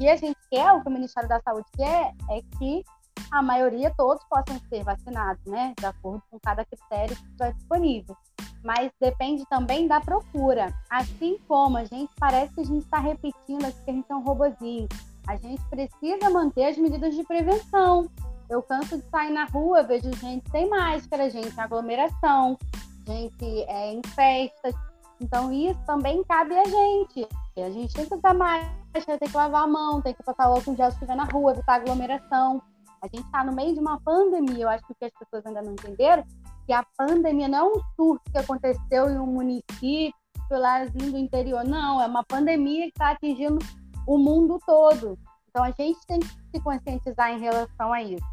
E 0.00 0.08
a 0.08 0.16
gente 0.16 0.38
quer, 0.50 0.72
o 0.72 0.82
que 0.82 0.88
o 0.88 0.92
Ministério 0.92 1.28
da 1.28 1.40
Saúde 1.40 1.66
quer, 1.76 2.12
é 2.30 2.42
que 2.58 2.84
a 3.30 3.42
maioria, 3.42 3.92
todos 3.96 4.22
possam 4.24 4.58
ser 4.68 4.82
vacinados, 4.84 5.44
né? 5.46 5.74
De 5.78 5.86
acordo 5.86 6.22
com 6.30 6.38
cada 6.38 6.64
critério 6.64 7.16
que 7.16 7.22
estiver 7.22 7.52
disponível. 7.52 8.16
Mas 8.62 8.90
depende 9.00 9.44
também 9.46 9.86
da 9.86 10.00
procura. 10.00 10.72
Assim 10.90 11.38
como 11.46 11.76
a 11.76 11.84
gente 11.84 12.12
parece 12.18 12.54
que 12.54 12.60
a 12.60 12.64
gente 12.64 12.84
está 12.84 12.98
repetindo 12.98 13.72
que 13.84 13.90
a 13.90 13.92
gente 13.92 14.10
é 14.10 14.14
um 14.14 14.22
robozinho. 14.22 14.88
A 15.26 15.36
gente 15.36 15.62
precisa 15.64 16.30
manter 16.30 16.66
as 16.66 16.76
medidas 16.76 17.14
de 17.14 17.24
prevenção. 17.24 18.08
Eu 18.48 18.62
canso 18.62 18.98
de 18.98 19.04
sair 19.10 19.32
na 19.32 19.44
rua, 19.46 19.82
vejo 19.82 20.12
gente 20.14 20.48
sem 20.50 20.68
máscara, 20.68 21.30
gente 21.30 21.54
em 21.54 21.60
aglomeração, 21.60 22.58
gente 23.06 23.62
é, 23.62 23.92
em 23.92 24.02
festas. 24.14 24.74
Então, 25.20 25.52
isso 25.52 25.80
também 25.86 26.22
cabe 26.24 26.54
a 26.56 26.64
gente. 26.64 27.26
A 27.56 27.70
gente 27.70 27.94
tem 27.94 28.06
que 28.06 28.14
usar 28.14 28.34
máscara, 28.34 28.83
tem 29.02 29.28
que 29.28 29.36
lavar 29.36 29.64
a 29.64 29.66
mão, 29.66 30.00
tem 30.00 30.14
que 30.14 30.22
passar 30.22 30.44
álcool 30.44 30.76
gel 30.76 30.90
se 30.90 30.96
estiver 30.96 31.16
na 31.16 31.24
rua, 31.24 31.52
evitar 31.52 31.74
aglomeração. 31.74 32.62
A 33.02 33.06
gente 33.06 33.26
está 33.26 33.44
no 33.44 33.52
meio 33.52 33.74
de 33.74 33.80
uma 33.80 34.00
pandemia. 34.00 34.64
Eu 34.64 34.68
acho 34.68 34.86
que 34.86 34.92
o 34.92 34.94
que 34.94 35.04
as 35.04 35.12
pessoas 35.12 35.44
ainda 35.44 35.62
não 35.62 35.72
entenderam 35.72 36.24
que 36.66 36.72
a 36.72 36.84
pandemia 36.96 37.48
não 37.48 37.58
é 37.58 37.62
um 37.64 37.80
surto 37.96 38.30
que 38.30 38.38
aconteceu 38.38 39.10
em 39.10 39.18
um 39.18 39.26
município 39.26 40.14
lázinho 40.50 41.12
do 41.12 41.18
interior. 41.18 41.64
Não, 41.64 42.00
é 42.00 42.06
uma 42.06 42.24
pandemia 42.24 42.84
que 42.84 42.92
está 42.92 43.10
atingindo 43.10 43.58
o 44.06 44.16
mundo 44.16 44.58
todo. 44.64 45.18
Então, 45.48 45.64
a 45.64 45.70
gente 45.70 45.98
tem 46.06 46.20
que 46.20 46.28
se 46.28 46.60
conscientizar 46.62 47.30
em 47.30 47.38
relação 47.38 47.92
a 47.92 48.02
isso. 48.02 48.24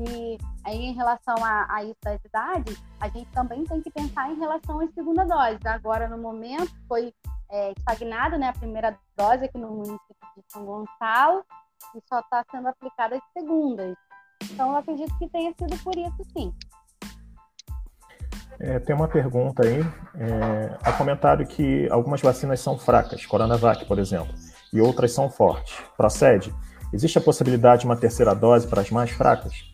E 0.00 0.38
aí, 0.64 0.76
em 0.76 0.92
relação 0.92 1.34
a, 1.42 1.66
a 1.74 1.82
isso 1.82 1.98
das 2.04 2.20
idades, 2.24 2.80
a 3.00 3.08
gente 3.08 3.28
também 3.32 3.64
tem 3.64 3.80
que 3.80 3.90
pensar 3.90 4.30
em 4.30 4.38
relação 4.38 4.80
à 4.80 4.86
segunda 4.88 5.24
dose. 5.24 5.58
Agora, 5.66 6.08
no 6.08 6.18
momento, 6.18 6.72
foi 6.86 7.12
é, 7.50 7.72
estagnada 7.72 8.38
né, 8.38 8.48
a 8.48 8.52
primeira 8.52 8.98
dose 9.16 9.44
aqui 9.44 9.58
no 9.58 9.70
município 9.70 10.16
de 10.36 10.42
São 10.52 10.64
Gonçalo 10.64 11.44
e 11.94 12.00
só 12.08 12.20
está 12.20 12.44
sendo 12.50 12.68
aplicada 12.68 13.16
as 13.16 13.22
segundas. 13.32 13.96
Então, 14.50 14.70
eu 14.70 14.76
acredito 14.76 15.16
que 15.18 15.28
tenha 15.28 15.52
sido 15.58 15.82
por 15.82 15.96
isso, 15.96 16.24
sim. 16.32 16.52
É, 18.60 18.78
tem 18.80 18.94
uma 18.94 19.08
pergunta 19.08 19.64
aí. 19.64 19.80
É, 20.16 20.78
há 20.82 20.92
comentário 20.92 21.46
que 21.46 21.88
algumas 21.90 22.20
vacinas 22.20 22.60
são 22.60 22.78
fracas, 22.78 23.24
Coronavac, 23.24 23.84
por 23.84 23.98
exemplo, 23.98 24.34
e 24.72 24.80
outras 24.80 25.12
são 25.12 25.30
fortes. 25.30 25.80
Procede? 25.96 26.54
Existe 26.92 27.18
a 27.18 27.20
possibilidade 27.20 27.82
de 27.82 27.86
uma 27.86 27.96
terceira 27.96 28.34
dose 28.34 28.66
para 28.66 28.80
as 28.80 28.90
mais 28.90 29.10
fracas? 29.10 29.67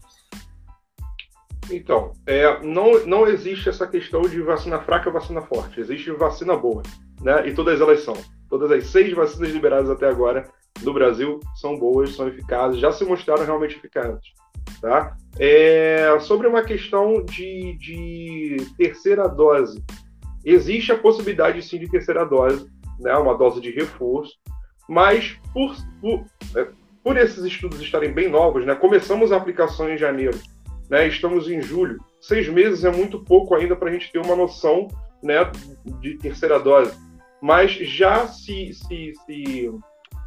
Então, 1.71 2.13
é, 2.27 2.63
não, 2.63 3.05
não 3.07 3.27
existe 3.27 3.69
essa 3.69 3.87
questão 3.87 4.23
de 4.23 4.41
vacina 4.41 4.81
fraca 4.81 5.11
vacina 5.11 5.43
forte. 5.43 5.81
Existe 5.81 6.11
vacina 6.13 6.57
boa, 6.57 6.83
né? 7.21 7.49
E 7.49 7.55
todas 7.55 7.81
elas 7.81 8.01
são. 8.01 8.15
Todas 8.49 8.71
as 8.71 8.87
seis 8.87 9.13
vacinas 9.13 9.51
liberadas 9.51 9.91
até 9.91 10.07
agora 10.07 10.45
no 10.83 10.93
Brasil 10.93 11.41
são 11.55 11.79
boas, 11.79 12.15
são 12.15 12.29
eficazes, 12.29 12.81
já 12.81 12.93
se 12.93 13.05
mostraram 13.05 13.45
realmente 13.45 13.77
eficazes, 13.77 14.33
tá? 14.81 15.17
É, 15.39 16.17
sobre 16.21 16.47
uma 16.47 16.63
questão 16.63 17.25
de, 17.25 17.77
de 17.79 18.57
terceira 18.77 19.29
dose, 19.29 19.83
existe 20.45 20.93
a 20.93 20.99
possibilidade 20.99 21.63
sim 21.63 21.79
de 21.79 21.89
terceira 21.89 22.25
dose, 22.25 22.67
né? 23.01 23.15
Uma 23.17 23.37
dose 23.37 23.61
de 23.61 23.71
reforço, 23.71 24.35
mas 24.89 25.39
por, 25.53 25.75
por, 26.01 26.25
é, 26.57 26.69
por 27.03 27.17
esses 27.17 27.43
estudos 27.45 27.81
estarem 27.81 28.13
bem 28.13 28.29
novos, 28.29 28.67
né? 28.67 28.75
Começamos 28.75 29.33
a 29.33 29.37
aplicação 29.37 29.89
em 29.91 29.97
janeiro 29.97 30.39
né? 30.89 31.07
Estamos 31.07 31.49
em 31.49 31.63
julho. 31.63 31.99
Seis 32.21 32.49
meses 32.49 32.85
é 32.85 32.91
muito 32.91 33.23
pouco 33.23 33.55
ainda 33.55 33.77
para 33.77 33.91
a 33.91 33.93
gente 33.93 34.11
ter 34.11 34.19
uma 34.19 34.37
noção 34.37 34.89
né, 35.23 35.51
de 36.01 36.17
terceira 36.17 36.59
dose. 36.59 36.97
Mas 37.41 37.73
já 37.73 38.27
se, 38.27 38.73
se, 38.73 39.13
se, 39.27 39.71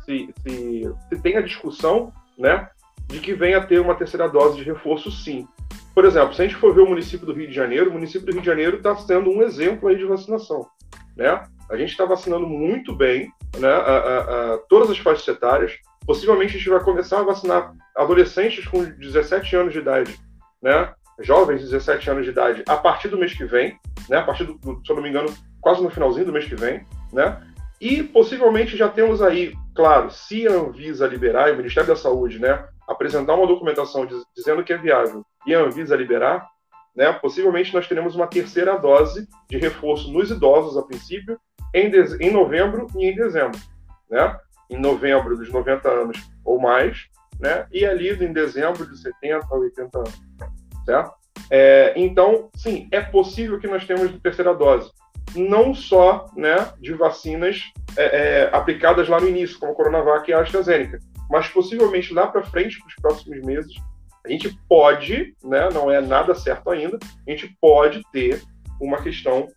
se, 0.06 0.34
se, 0.44 0.94
se 1.10 1.22
tem 1.22 1.38
a 1.38 1.42
discussão 1.42 2.12
né, 2.38 2.70
de 3.08 3.20
que 3.20 3.34
venha 3.34 3.58
a 3.58 3.66
ter 3.66 3.80
uma 3.80 3.96
terceira 3.96 4.28
dose 4.28 4.58
de 4.58 4.64
reforço, 4.64 5.12
sim. 5.12 5.48
Por 5.94 6.06
exemplo, 6.06 6.34
se 6.34 6.42
a 6.42 6.48
gente 6.48 6.58
for 6.58 6.74
ver 6.76 6.82
o 6.82 6.90
município 6.90 7.26
do 7.26 7.34
Rio 7.34 7.48
de 7.48 7.54
Janeiro, 7.54 7.90
o 7.90 7.94
município 7.94 8.28
do 8.28 8.32
Rio 8.34 8.42
de 8.42 8.48
Janeiro 8.48 8.78
está 8.78 8.96
sendo 8.96 9.32
um 9.32 9.42
exemplo 9.42 9.90
aí 9.90 9.98
de 9.98 10.06
vacinação. 10.06 10.68
Né? 11.16 11.44
A 11.72 11.76
gente 11.76 11.90
está 11.90 12.06
vacinando 12.06 12.46
muito 12.46 12.96
bem 12.96 13.32
né, 13.58 13.68
a, 13.68 13.74
a, 13.74 14.54
a, 14.54 14.58
todas 14.70 14.92
as 14.92 15.00
faixas 15.00 15.28
etárias. 15.28 15.74
Possivelmente 16.06 16.56
a 16.56 16.58
gente 16.60 16.70
vai 16.70 16.84
começar 16.84 17.20
a 17.20 17.24
vacinar 17.24 17.74
adolescentes 17.96 18.68
com 18.68 18.84
17 18.84 19.56
anos 19.56 19.74
de 19.74 19.80
idade 19.80 20.27
né, 20.62 20.94
jovens 21.20 21.60
de 21.60 21.66
17 21.66 22.10
anos 22.10 22.26
de 22.26 22.32
idade 22.32 22.64
a 22.68 22.78
partir 22.78 23.08
do 23.10 23.18
mês 23.18 23.34
que 23.34 23.46
vem, 23.46 23.78
né, 24.10 24.18
a 24.18 24.24
partir 24.24 24.46
do, 24.46 24.58
se 24.86 24.92
eu 24.92 24.96
não 24.96 25.04
me 25.04 25.10
engano, 25.10 25.34
quase 25.62 25.82
no 25.82 25.90
finalzinho 25.90 26.26
do 26.26 26.34
mês 26.34 26.46
que 26.46 26.56
vem, 26.56 26.86
né, 27.12 27.42
e 27.80 28.04
possivelmente 28.04 28.76
já 28.76 28.90
temos 28.90 29.22
aí, 29.22 29.54
claro, 29.76 30.10
se 30.10 30.48
a 30.48 30.52
Anvisa 30.52 31.08
liberar, 31.08 31.50
e 31.50 31.54
o 31.54 31.58
Ministério 31.58 31.90
da 31.90 31.96
Saúde, 31.96 32.40
né, 32.40 32.66
apresentar 32.88 33.36
uma 33.36 33.48
documentação 33.48 34.06
diz, 34.06 34.24
dizendo 34.36 34.64
que 34.64 34.74
é 34.74 34.78
viável 34.78 35.24
e 35.46 35.54
a 35.54 35.60
Anvisa 35.60 35.96
liberar, 35.96 36.48
né, 36.96 37.14
possivelmente 37.14 37.74
nós 37.74 37.88
teremos 37.88 38.16
uma 38.16 38.28
terceira 38.28 38.78
dose 38.78 39.28
de 39.50 39.58
reforço 39.58 40.12
nos 40.12 40.32
idosos 40.32 40.78
a 40.78 40.82
princípio, 40.82 41.40
em, 41.74 41.92
em 42.20 42.32
novembro 42.32 42.88
e 42.96 43.06
em 43.06 43.16
dezembro, 43.16 43.60
né? 44.10 44.38
Em 44.70 44.80
novembro 44.80 45.38
dos 45.38 45.52
90 45.52 45.90
anos 45.90 46.30
ou 46.44 46.60
mais, 46.60 47.08
né? 47.40 47.66
E 47.72 47.86
ali 47.86 48.12
em 48.12 48.34
dezembro 48.34 48.90
de 48.90 48.98
70 48.98 49.48
a 49.50 49.56
80 49.56 49.98
anos 50.00 50.28
certo? 50.88 51.14
É, 51.52 51.94
então, 51.96 52.50
sim, 52.56 52.88
é 52.92 53.02
possível 53.02 53.60
que 53.60 53.68
nós 53.68 53.86
tenhamos 53.86 54.20
terceira 54.22 54.56
dose, 54.56 54.90
não 55.36 55.76
só 55.76 56.26
né, 56.36 56.56
de 56.80 56.94
vacinas 56.94 57.62
é, 57.96 58.04
é, 58.04 58.50
aplicadas 58.56 59.08
lá 59.08 59.20
no 59.20 59.28
início, 59.28 59.60
como 59.60 59.74
a 59.74 59.76
Coronavac 59.76 60.30
e 60.30 60.34
a 60.34 60.42
AstraZeneca, 60.42 61.00
mas 61.30 61.48
possivelmente 61.50 62.14
lá 62.14 62.28
para 62.28 62.44
frente, 62.44 62.80
para 62.80 62.88
os 62.88 62.96
próximos 62.96 63.42
meses, 63.42 63.74
a 64.26 64.30
gente 64.30 64.58
pode, 64.68 65.36
né, 65.44 65.70
não 65.74 65.92
é 65.92 66.02
nada 66.02 66.34
certo 66.34 66.70
ainda, 66.70 66.98
a 67.28 67.32
gente 67.32 67.56
pode 67.62 68.02
ter 68.12 68.42
uma 68.82 69.02
questão 69.02 69.48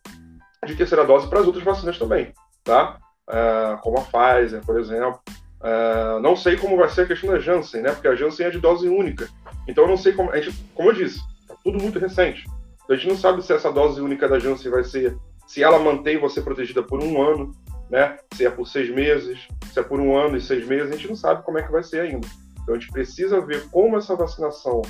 de 0.66 0.74
terceira 0.74 1.04
dose 1.04 1.28
para 1.28 1.40
as 1.40 1.46
outras 1.46 1.64
vacinas 1.64 1.98
também, 1.98 2.32
tá? 2.62 2.98
Uh, 3.28 3.80
como 3.80 3.98
a 3.98 4.02
Pfizer, 4.02 4.64
por 4.64 4.78
exemplo. 4.78 5.20
Uh, 5.60 6.18
não 6.20 6.34
sei 6.34 6.56
como 6.56 6.76
vai 6.76 6.88
ser 6.88 7.02
a 7.02 7.06
questão 7.06 7.30
da 7.30 7.38
Janssen, 7.38 7.82
né? 7.82 7.92
Porque 7.92 8.08
a 8.08 8.14
Janssen 8.14 8.46
é 8.46 8.50
de 8.50 8.58
dose 8.58 8.88
única. 8.88 9.28
Então 9.68 9.84
eu 9.84 9.88
não 9.88 9.96
sei 9.96 10.12
como. 10.12 10.30
A 10.30 10.40
gente, 10.40 10.56
como 10.74 10.90
eu 10.90 10.94
disse, 10.94 11.20
tá 11.46 11.54
tudo 11.62 11.78
muito 11.78 11.98
recente. 11.98 12.44
Então, 12.84 12.96
a 12.96 12.98
gente 12.98 13.08
não 13.08 13.16
sabe 13.16 13.42
se 13.42 13.52
essa 13.52 13.70
dose 13.70 14.00
única 14.00 14.28
da 14.28 14.38
Janssen 14.38 14.70
vai 14.70 14.84
ser. 14.84 15.16
Se 15.46 15.62
ela 15.62 15.78
mantém 15.78 16.18
você 16.18 16.40
protegida 16.40 16.82
por 16.82 17.02
um 17.02 17.20
ano, 17.22 17.54
né? 17.90 18.16
Se 18.34 18.46
é 18.46 18.50
por 18.50 18.66
seis 18.66 18.88
meses, 18.88 19.46
se 19.72 19.78
é 19.78 19.82
por 19.82 20.00
um 20.00 20.16
ano 20.16 20.36
e 20.36 20.40
seis 20.40 20.66
meses, 20.66 20.90
a 20.90 20.96
gente 20.96 21.08
não 21.08 21.16
sabe 21.16 21.42
como 21.42 21.58
é 21.58 21.62
que 21.62 21.72
vai 21.72 21.82
ser 21.82 22.00
ainda. 22.00 22.26
Então 22.62 22.74
a 22.74 22.78
gente 22.78 22.90
precisa 22.90 23.40
ver 23.40 23.68
como 23.70 23.98
essa 23.98 24.16
vacinação 24.16 24.80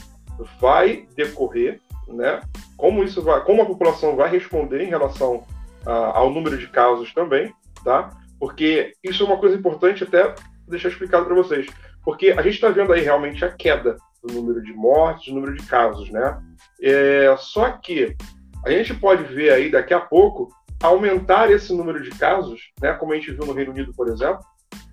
vai 0.60 1.06
decorrer, 1.16 1.80
né? 2.06 2.40
Como 2.76 3.02
isso 3.02 3.22
vai, 3.22 3.42
como 3.44 3.62
a 3.62 3.66
população 3.66 4.16
vai 4.16 4.30
responder 4.30 4.82
em 4.82 4.88
relação 4.88 5.44
a, 5.84 6.18
ao 6.18 6.30
número 6.30 6.56
de 6.56 6.68
casos 6.68 7.12
também, 7.12 7.52
tá? 7.84 8.10
Porque 8.38 8.92
isso 9.02 9.22
é 9.22 9.26
uma 9.26 9.38
coisa 9.38 9.56
importante 9.56 10.04
até 10.04 10.34
deixar 10.70 10.88
explicado 10.88 11.26
para 11.26 11.34
vocês, 11.34 11.66
porque 12.04 12.30
a 12.30 12.42
gente 12.42 12.54
está 12.54 12.68
vendo 12.68 12.92
aí 12.92 13.02
realmente 13.02 13.44
a 13.44 13.50
queda 13.50 13.96
do 14.22 14.34
número 14.34 14.62
de 14.62 14.72
mortes, 14.72 15.26
do 15.26 15.34
número 15.34 15.54
de 15.54 15.66
casos, 15.66 16.10
né? 16.10 16.40
É, 16.82 17.34
só 17.38 17.70
que 17.70 18.16
a 18.64 18.70
gente 18.70 18.94
pode 18.94 19.24
ver 19.24 19.52
aí 19.52 19.70
daqui 19.70 19.94
a 19.94 20.00
pouco 20.00 20.48
aumentar 20.82 21.50
esse 21.50 21.74
número 21.74 22.02
de 22.02 22.10
casos, 22.10 22.70
né? 22.80 22.92
Como 22.94 23.12
a 23.12 23.16
gente 23.16 23.32
viu 23.32 23.46
no 23.46 23.52
Reino 23.52 23.72
Unido, 23.72 23.92
por 23.94 24.08
exemplo, 24.08 24.40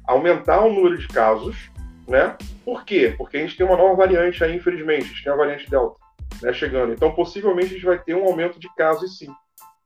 aumentar 0.06 0.62
o 0.62 0.74
número 0.74 0.98
de 0.98 1.08
casos, 1.08 1.70
né? 2.08 2.36
Por 2.64 2.84
quê? 2.84 3.14
Porque 3.18 3.38
a 3.38 3.40
gente 3.42 3.58
tem 3.58 3.66
uma 3.66 3.78
nova 3.78 3.96
variante 3.96 4.44
aí, 4.44 4.56
infelizmente, 4.56 5.04
a 5.04 5.08
gente 5.08 5.24
tem 5.24 5.34
a 5.34 5.38
variante 5.38 5.70
Delta, 5.70 6.00
né? 6.42 6.54
Chegando. 6.54 6.94
Então, 6.94 7.14
possivelmente 7.14 7.68
a 7.68 7.74
gente 7.74 7.86
vai 7.86 8.00
ter 8.00 8.16
um 8.16 8.26
aumento 8.26 8.60
de 8.60 8.74
casos, 8.76 9.18
sim. 9.18 9.30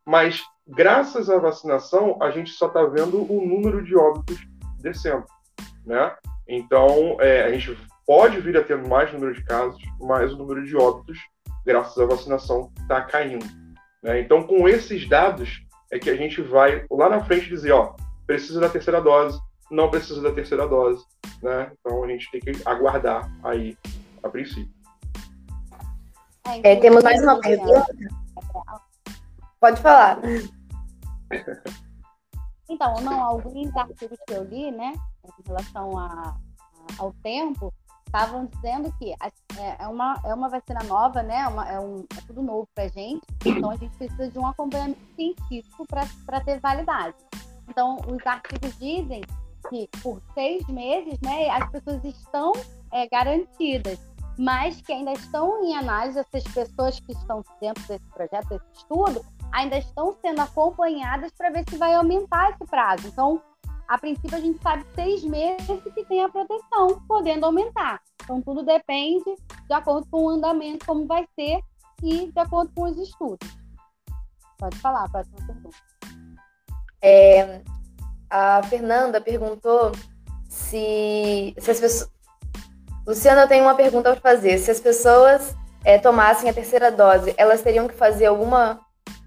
Mas 0.05 0.43
graças 0.67 1.29
à 1.29 1.37
vacinação, 1.37 2.17
a 2.21 2.31
gente 2.31 2.51
só 2.51 2.67
está 2.67 2.83
vendo 2.83 3.21
o 3.31 3.45
número 3.45 3.83
de 3.83 3.95
óbitos 3.95 4.39
descendo, 4.79 5.25
né? 5.85 6.15
Então, 6.47 7.17
é, 7.19 7.43
a 7.43 7.51
gente 7.51 7.77
pode 8.05 8.39
vir 8.41 8.57
a 8.57 8.63
ter 8.63 8.77
mais 8.77 9.11
número 9.13 9.33
de 9.33 9.43
casos, 9.43 9.81
mas 9.99 10.33
o 10.33 10.37
número 10.37 10.65
de 10.65 10.75
óbitos, 10.75 11.17
graças 11.65 11.97
à 11.97 12.05
vacinação, 12.05 12.71
está 12.79 13.01
caindo. 13.01 13.45
Né? 14.03 14.19
Então, 14.19 14.43
com 14.43 14.67
esses 14.67 15.07
dados, 15.07 15.63
é 15.91 15.99
que 15.99 16.09
a 16.09 16.15
gente 16.15 16.41
vai 16.41 16.85
lá 16.89 17.09
na 17.09 17.23
frente 17.23 17.49
dizer, 17.49 17.71
ó, 17.71 17.95
precisa 18.25 18.59
da 18.59 18.69
terceira 18.69 19.01
dose, 19.01 19.39
não 19.69 19.89
precisa 19.89 20.21
da 20.21 20.31
terceira 20.31 20.67
dose, 20.67 21.03
né? 21.41 21.71
Então 21.79 22.03
a 22.03 22.07
gente 22.07 22.29
tem 22.31 22.39
que 22.41 22.61
aguardar 22.65 23.29
aí 23.43 23.77
a 24.23 24.29
princípio. 24.29 24.73
É, 26.63 26.75
temos 26.77 27.03
mais 27.03 27.21
uma 27.21 27.39
pergunta. 27.39 27.85
Pode 29.59 29.81
falar. 29.81 30.19
Então, 32.69 32.95
não, 33.01 33.21
alguns 33.21 33.75
artigos 33.75 34.17
que 34.25 34.33
eu 34.33 34.43
li, 34.45 34.71
né, 34.71 34.93
em 35.27 35.47
relação 35.47 35.97
a, 35.97 36.05
a, 36.05 36.35
ao 36.97 37.13
tempo, 37.23 37.73
estavam 38.05 38.45
dizendo 38.45 38.93
que 38.99 39.13
é, 39.13 39.83
é, 39.83 39.87
uma, 39.87 40.19
é 40.25 40.33
uma 40.33 40.49
vacina 40.49 40.83
nova, 40.83 41.23
né? 41.23 41.47
Uma, 41.47 41.69
é, 41.69 41.79
um, 41.79 42.05
é 42.17 42.21
tudo 42.27 42.41
novo 42.41 42.67
para 42.75 42.83
a 42.83 42.87
gente, 42.89 43.21
então 43.45 43.71
a 43.71 43.75
gente 43.77 43.95
precisa 43.95 44.29
de 44.29 44.37
um 44.37 44.45
acompanhamento 44.45 44.99
científico 45.15 45.85
para 45.87 46.41
ter 46.41 46.59
validade. 46.59 47.15
Então, 47.69 47.97
os 48.07 48.25
artigos 48.27 48.77
dizem 48.77 49.21
que 49.69 49.87
por 50.01 50.21
seis 50.33 50.65
meses, 50.67 51.19
né, 51.21 51.49
as 51.49 51.69
pessoas 51.69 52.03
estão 52.03 52.51
é, 52.91 53.07
garantidas, 53.07 53.97
mas 54.37 54.81
que 54.81 54.91
ainda 54.91 55.13
estão 55.13 55.63
em 55.63 55.75
análise, 55.75 56.19
essas 56.19 56.43
pessoas 56.53 56.99
que 56.99 57.13
estão 57.13 57.43
dentro 57.61 57.81
desse 57.87 58.05
projeto, 58.09 58.49
desse 58.49 58.65
estudo, 58.73 59.25
ainda 59.51 59.77
estão 59.77 60.13
sendo 60.21 60.41
acompanhadas 60.41 61.31
para 61.37 61.49
ver 61.49 61.63
se 61.69 61.77
vai 61.77 61.93
aumentar 61.93 62.51
esse 62.51 62.65
prazo. 62.65 63.07
Então, 63.07 63.41
a 63.91 63.97
princípio, 63.97 64.37
a 64.37 64.39
gente 64.39 64.63
sabe 64.63 64.85
seis 64.95 65.21
meses 65.21 65.83
que 65.93 66.05
tem 66.05 66.23
a 66.23 66.29
proteção, 66.29 67.03
podendo 67.09 67.45
aumentar. 67.45 67.99
Então, 68.23 68.41
tudo 68.41 68.63
depende 68.63 69.35
de 69.67 69.73
acordo 69.73 70.07
com 70.09 70.23
o 70.23 70.29
andamento, 70.29 70.85
como 70.85 71.05
vai 71.05 71.27
ser, 71.35 71.59
e 72.01 72.31
de 72.31 72.39
acordo 72.39 72.71
com 72.73 72.83
os 72.83 72.97
estudos. 72.97 73.49
Pode 74.57 74.77
falar, 74.77 75.09
próxima 75.09 75.45
pergunta. 75.45 75.77
É, 77.01 77.61
a 78.29 78.63
Fernanda 78.63 79.19
perguntou 79.19 79.91
se, 80.47 81.53
se 81.57 81.71
as 81.71 81.79
pessoas. 81.81 82.11
Luciana, 83.05 83.41
eu 83.41 83.47
tenho 83.49 83.65
uma 83.65 83.75
pergunta 83.75 84.11
para 84.11 84.21
fazer. 84.21 84.57
Se 84.57 84.71
as 84.71 84.79
pessoas 84.79 85.53
é, 85.83 85.97
tomassem 85.97 86.49
a 86.49 86.53
terceira 86.53 86.89
dose, 86.89 87.33
elas 87.35 87.61
teriam 87.61 87.89
que 87.89 87.93
fazer 87.93 88.27
alguma. 88.27 88.79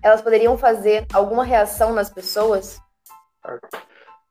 Elas 0.03 0.23
poderiam 0.23 0.57
fazer 0.57 1.07
alguma 1.13 1.45
reação 1.45 1.93
nas 1.93 2.09
pessoas? 2.09 2.81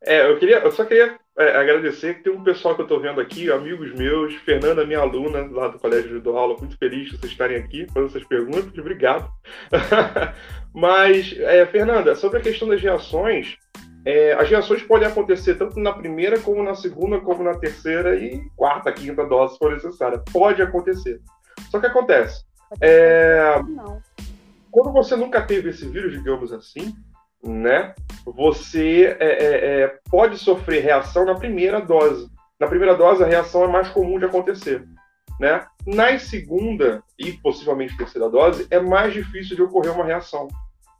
É, 0.05 0.29
eu 0.29 0.37
queria, 0.37 0.59
eu 0.59 0.71
só 0.71 0.83
queria 0.83 1.17
é, 1.37 1.55
agradecer 1.55 2.15
que 2.15 2.23
tem 2.23 2.33
um 2.33 2.43
pessoal 2.43 2.75
que 2.75 2.81
eu 2.81 2.85
estou 2.85 2.99
vendo 2.99 3.21
aqui, 3.21 3.51
amigos 3.51 3.93
meus, 3.93 4.35
Fernanda, 4.35 4.85
minha 4.85 4.99
aluna 4.99 5.47
lá 5.49 5.69
do 5.69 5.79
Colégio 5.79 6.19
de 6.19 6.29
Aula, 6.29 6.57
muito 6.57 6.77
feliz 6.77 7.09
de 7.09 7.17
vocês 7.17 7.31
estarem 7.31 7.57
aqui 7.57 7.87
fazendo 7.87 8.09
essas 8.09 8.23
perguntas, 8.25 8.77
obrigado. 8.77 9.31
Mas, 10.75 11.33
é, 11.39 11.65
Fernanda, 11.65 12.15
sobre 12.15 12.39
a 12.39 12.41
questão 12.41 12.67
das 12.67 12.81
reações, 12.81 13.57
é, 14.05 14.33
as 14.33 14.49
reações 14.49 14.83
podem 14.83 15.07
acontecer 15.07 15.55
tanto 15.55 15.79
na 15.79 15.93
primeira, 15.93 16.37
como 16.39 16.61
na 16.61 16.75
segunda, 16.75 17.21
como 17.21 17.41
na 17.41 17.55
terceira 17.55 18.15
e 18.15 18.41
quarta, 18.55 18.91
quinta 18.91 19.25
dose, 19.25 19.53
se 19.53 19.59
for 19.59 19.71
necessária. 19.71 20.21
Pode 20.31 20.61
acontecer. 20.61 21.21
Só 21.71 21.79
que 21.79 21.85
acontece. 21.85 22.43
É, 22.81 23.55
quando 24.69 24.91
você 24.91 25.15
nunca 25.15 25.41
teve 25.41 25.69
esse 25.69 25.87
vírus, 25.87 26.11
digamos 26.11 26.51
assim, 26.51 26.93
né? 27.43 27.93
Você 28.25 29.17
é, 29.19 29.27
é, 29.27 29.81
é, 29.81 29.99
pode 30.09 30.37
sofrer 30.37 30.81
reação 30.81 31.25
na 31.25 31.35
primeira 31.35 31.81
dose. 31.81 32.31
Na 32.59 32.67
primeira 32.67 32.95
dose, 32.95 33.23
a 33.23 33.27
reação 33.27 33.65
é 33.65 33.67
mais 33.67 33.89
comum 33.89 34.17
de 34.17 34.25
acontecer. 34.25 34.83
Né? 35.39 35.65
Na 35.85 36.17
segunda 36.17 37.03
e 37.19 37.33
possivelmente 37.33 37.97
terceira 37.97 38.29
dose, 38.29 38.65
é 38.71 38.79
mais 38.79 39.13
difícil 39.13 39.55
de 39.55 39.61
ocorrer 39.61 39.91
uma 39.91 40.05
reação. 40.05 40.47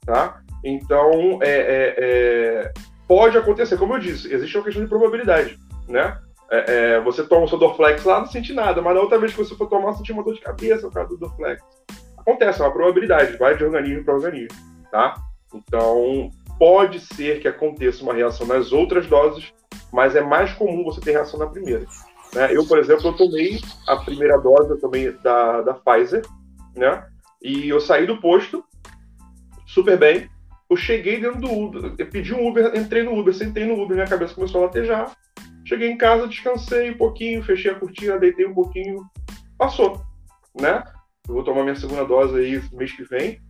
Tá? 0.04 0.42
Então, 0.62 1.38
é, 1.40 1.48
é, 1.48 1.94
é, 1.96 2.72
pode 3.08 3.38
acontecer, 3.38 3.78
como 3.78 3.94
eu 3.94 3.98
disse, 3.98 4.32
existe 4.32 4.56
uma 4.56 4.64
questão 4.64 4.82
de 4.82 4.88
probabilidade. 4.88 5.58
Né? 5.88 6.18
É, 6.50 7.00
você 7.00 7.24
toma 7.24 7.44
o 7.44 7.48
seu 7.48 7.58
Dorflex 7.58 8.04
lá, 8.04 8.20
não 8.20 8.26
sente 8.26 8.52
nada, 8.52 8.82
mas 8.82 8.94
na 8.94 9.00
outra 9.00 9.18
vez 9.18 9.32
que 9.32 9.38
você 9.38 9.54
for 9.56 9.68
tomar, 9.68 9.94
sentir 9.94 10.12
uma 10.12 10.22
dor 10.22 10.34
de 10.34 10.40
cabeça 10.40 10.82
por 10.88 10.92
causa 10.92 11.08
do 11.08 11.16
Dorflex. 11.16 11.62
Acontece, 12.18 12.60
é 12.60 12.64
uma 12.64 12.72
probabilidade, 12.72 13.36
vai 13.38 13.56
de 13.56 13.64
organismo 13.64 14.04
para 14.04 14.14
organismo. 14.14 14.58
Tá? 14.90 15.14
Então, 15.54 16.30
pode 16.58 17.00
ser 17.00 17.40
que 17.40 17.48
aconteça 17.48 18.02
uma 18.02 18.14
reação 18.14 18.46
nas 18.46 18.72
outras 18.72 19.06
doses, 19.06 19.52
mas 19.92 20.16
é 20.16 20.20
mais 20.20 20.52
comum 20.52 20.84
você 20.84 21.00
ter 21.00 21.12
reação 21.12 21.38
na 21.38 21.46
primeira. 21.46 21.86
Né? 22.34 22.54
Eu, 22.54 22.66
por 22.66 22.78
exemplo, 22.78 23.06
eu 23.06 23.12
tomei 23.12 23.60
a 23.86 23.96
primeira 23.96 24.38
dose 24.38 24.80
tomei 24.80 25.12
da, 25.12 25.62
da 25.62 25.74
Pfizer, 25.74 26.22
né? 26.74 27.06
E 27.40 27.68
eu 27.68 27.80
saí 27.80 28.06
do 28.06 28.20
posto, 28.20 28.64
super 29.66 29.98
bem. 29.98 30.28
Eu 30.68 30.76
cheguei 30.76 31.20
dentro 31.20 31.40
do 31.40 31.52
Uber, 31.52 31.94
eu 31.96 32.06
pedi 32.06 32.34
um 32.34 32.48
Uber, 32.48 32.74
entrei 32.74 33.02
no 33.02 33.16
Uber, 33.18 33.34
sentei 33.34 33.64
no 33.64 33.80
Uber, 33.80 33.94
minha 33.94 34.08
cabeça 34.08 34.34
começou 34.34 34.62
a 34.62 34.66
latejar. 34.66 35.14
Cheguei 35.64 35.90
em 35.90 35.96
casa, 35.96 36.26
descansei 36.26 36.90
um 36.90 36.96
pouquinho, 36.96 37.44
fechei 37.44 37.70
a 37.70 37.78
cortina, 37.78 38.18
deitei 38.18 38.46
um 38.46 38.54
pouquinho, 38.54 39.04
passou, 39.56 40.00
né? 40.58 40.82
Eu 41.28 41.34
vou 41.34 41.44
tomar 41.44 41.62
minha 41.62 41.76
segunda 41.76 42.04
dose 42.04 42.36
aí 42.38 42.62
mês 42.72 42.92
que 42.92 43.04
vem. 43.04 43.40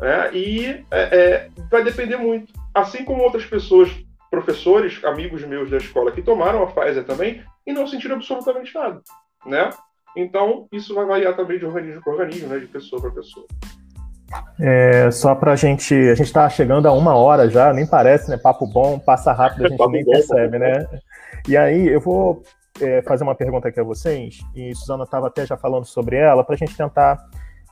É, 0.00 0.34
e 0.34 0.84
é, 0.90 1.18
é, 1.18 1.48
vai 1.70 1.84
depender 1.84 2.16
muito. 2.16 2.52
Assim 2.74 3.04
como 3.04 3.22
outras 3.22 3.44
pessoas, 3.44 3.90
professores, 4.30 5.02
amigos 5.04 5.44
meus 5.44 5.70
da 5.70 5.76
escola 5.76 6.10
que 6.10 6.22
tomaram 6.22 6.62
a 6.62 6.66
Pfizer 6.66 7.04
também 7.04 7.42
e 7.66 7.72
não 7.72 7.86
sentiram 7.86 8.16
absolutamente 8.16 8.74
nada, 8.74 9.00
né? 9.46 9.70
Então, 10.16 10.66
isso 10.72 10.94
vai 10.94 11.06
variar 11.06 11.34
também 11.36 11.58
de 11.58 11.64
organismo 11.64 12.02
para 12.02 12.12
organismo, 12.12 12.48
né? 12.48 12.58
De 12.58 12.66
pessoa 12.66 13.00
para 13.00 13.10
pessoa. 13.10 13.46
É, 14.60 15.10
só 15.10 15.34
para 15.34 15.52
a 15.52 15.56
gente, 15.56 15.94
a 15.94 16.14
gente 16.14 16.26
está 16.26 16.48
chegando 16.48 16.88
a 16.88 16.92
uma 16.92 17.14
hora 17.14 17.48
já, 17.48 17.72
nem 17.72 17.86
parece, 17.86 18.30
né? 18.30 18.36
Papo 18.36 18.66
bom, 18.66 18.98
passa 18.98 19.32
rápido, 19.32 19.66
a 19.66 19.68
gente 19.68 19.88
nem 19.88 20.04
percebe, 20.04 20.58
né? 20.58 20.86
E 21.48 21.56
aí 21.56 21.88
eu 21.88 22.00
vou 22.00 22.42
é, 22.80 23.02
fazer 23.02 23.24
uma 23.24 23.34
pergunta 23.34 23.68
aqui 23.68 23.80
a 23.80 23.84
vocês, 23.84 24.40
e 24.54 24.74
Suzana 24.74 25.04
estava 25.04 25.26
até 25.26 25.44
já 25.44 25.56
falando 25.56 25.84
sobre 25.84 26.16
ela, 26.16 26.44
para 26.44 26.54
a 26.54 26.58
gente 26.58 26.76
tentar 26.76 27.18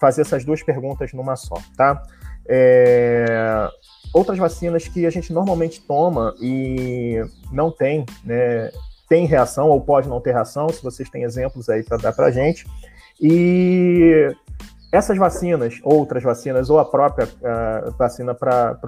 fazer 0.01 0.23
essas 0.23 0.45
duas 0.45 0.63
perguntas 0.63 1.13
numa 1.13 1.37
só, 1.37 1.57
tá? 1.77 2.03
É, 2.49 3.69
outras 4.13 4.39
vacinas 4.39 4.89
que 4.89 5.07
a 5.07 5.11
gente 5.11 5.33
normalmente 5.33 5.81
toma 5.83 6.35
e 6.41 7.23
não 7.53 7.71
tem, 7.71 8.05
né? 8.25 8.71
Tem 9.09 9.27
reação 9.27 9.69
ou 9.69 9.81
pode 9.81 10.09
não 10.09 10.21
ter 10.21 10.33
reação, 10.33 10.69
se 10.69 10.83
vocês 10.83 11.11
têm 11.11 11.25
exemplos 11.25 11.69
aí 11.69 11.83
para 11.83 11.97
dar 11.97 12.13
para 12.13 12.31
gente. 12.31 12.65
E 13.21 14.33
essas 14.93 15.19
vacinas, 15.19 15.81
outras 15.83 16.23
vacinas, 16.23 16.71
ou 16.71 16.79
a 16.79 16.85
própria 16.85 17.29
vacina 17.99 18.35
para 18.35 18.79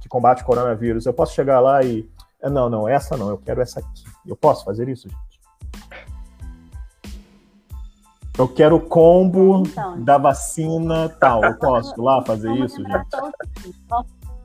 que 0.00 0.08
combate 0.08 0.42
o 0.42 0.46
coronavírus, 0.46 1.06
eu 1.06 1.12
posso 1.12 1.34
chegar 1.34 1.60
lá 1.60 1.82
e. 1.82 2.08
Não, 2.42 2.70
não, 2.70 2.88
essa 2.88 3.18
não, 3.18 3.28
eu 3.28 3.38
quero 3.38 3.60
essa 3.60 3.80
aqui. 3.80 4.04
Eu 4.26 4.36
posso 4.36 4.64
fazer 4.64 4.88
isso, 4.88 5.08
Eu 8.40 8.48
quero 8.48 8.76
o 8.76 8.80
combo 8.80 9.64
então, 9.66 10.02
da 10.02 10.16
vacina 10.16 11.10
tal. 11.20 11.44
Eu 11.44 11.58
posso 11.58 12.00
lá 12.00 12.24
fazer 12.24 12.50
isso, 12.54 12.76
gente? 12.76 13.06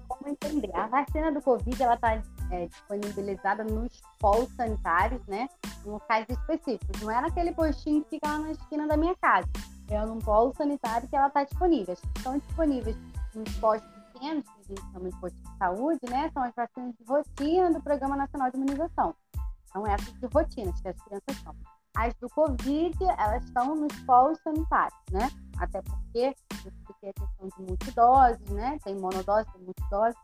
Como 0.05 0.29
entender? 0.29 0.69
A 0.75 0.87
vacina 0.87 1.31
do 1.31 1.41
Covid 1.41 1.81
ela 1.81 1.93
está 1.93 2.21
é, 2.51 2.65
disponibilizada 2.65 3.63
nos 3.63 4.01
polos 4.19 4.53
sanitários, 4.57 5.25
né? 5.27 5.47
Em 5.85 5.89
locais 5.89 6.25
específicos. 6.29 7.01
Não 7.01 7.09
é 7.09 7.21
naquele 7.21 7.53
postinho 7.53 8.03
que 8.03 8.09
fica 8.09 8.27
lá 8.27 8.39
na 8.39 8.51
esquina 8.51 8.85
da 8.85 8.97
minha 8.97 9.15
casa. 9.15 9.47
É 9.89 10.05
num 10.05 10.19
polo 10.19 10.53
sanitário 10.57 11.07
que 11.07 11.15
ela 11.15 11.27
está 11.27 11.45
disponível. 11.45 11.95
Estão 12.17 12.37
disponíveis 12.37 12.97
nos 13.33 13.49
postos 13.59 13.89
pequenos, 14.11 14.43
que 14.43 14.73
a 14.73 14.75
gente 14.75 14.91
chama 14.91 15.09
de 15.09 15.19
postos 15.21 15.41
de 15.41 15.57
saúde, 15.57 15.99
né? 16.09 16.29
São 16.33 16.43
as 16.43 16.53
vacinas 16.53 16.93
de 16.99 17.05
rotina 17.07 17.71
do 17.71 17.81
Programa 17.81 18.17
Nacional 18.17 18.51
de 18.51 18.57
Imunização. 18.57 19.15
São 19.71 19.87
essas 19.87 20.13
de 20.19 20.27
rotina 20.27 20.73
que 20.81 20.89
as 20.89 21.01
crianças 21.01 21.41
tomam. 21.45 21.74
As 21.95 22.13
do 22.15 22.29
Covid, 22.29 22.97
elas 23.17 23.43
estão 23.45 23.75
nos 23.75 23.97
polos 24.01 24.37
sanitários, 24.41 24.99
né? 25.11 25.29
Até 25.57 25.81
porque 25.81 26.35
tem 27.01 27.09
a 27.09 27.13
questão 27.13 27.47
de 27.57 27.63
multidoses, 27.63 28.49
né? 28.49 28.77
Tem 28.83 28.95
monodose, 28.95 29.47
tem 29.53 29.61
multidose. 29.61 30.17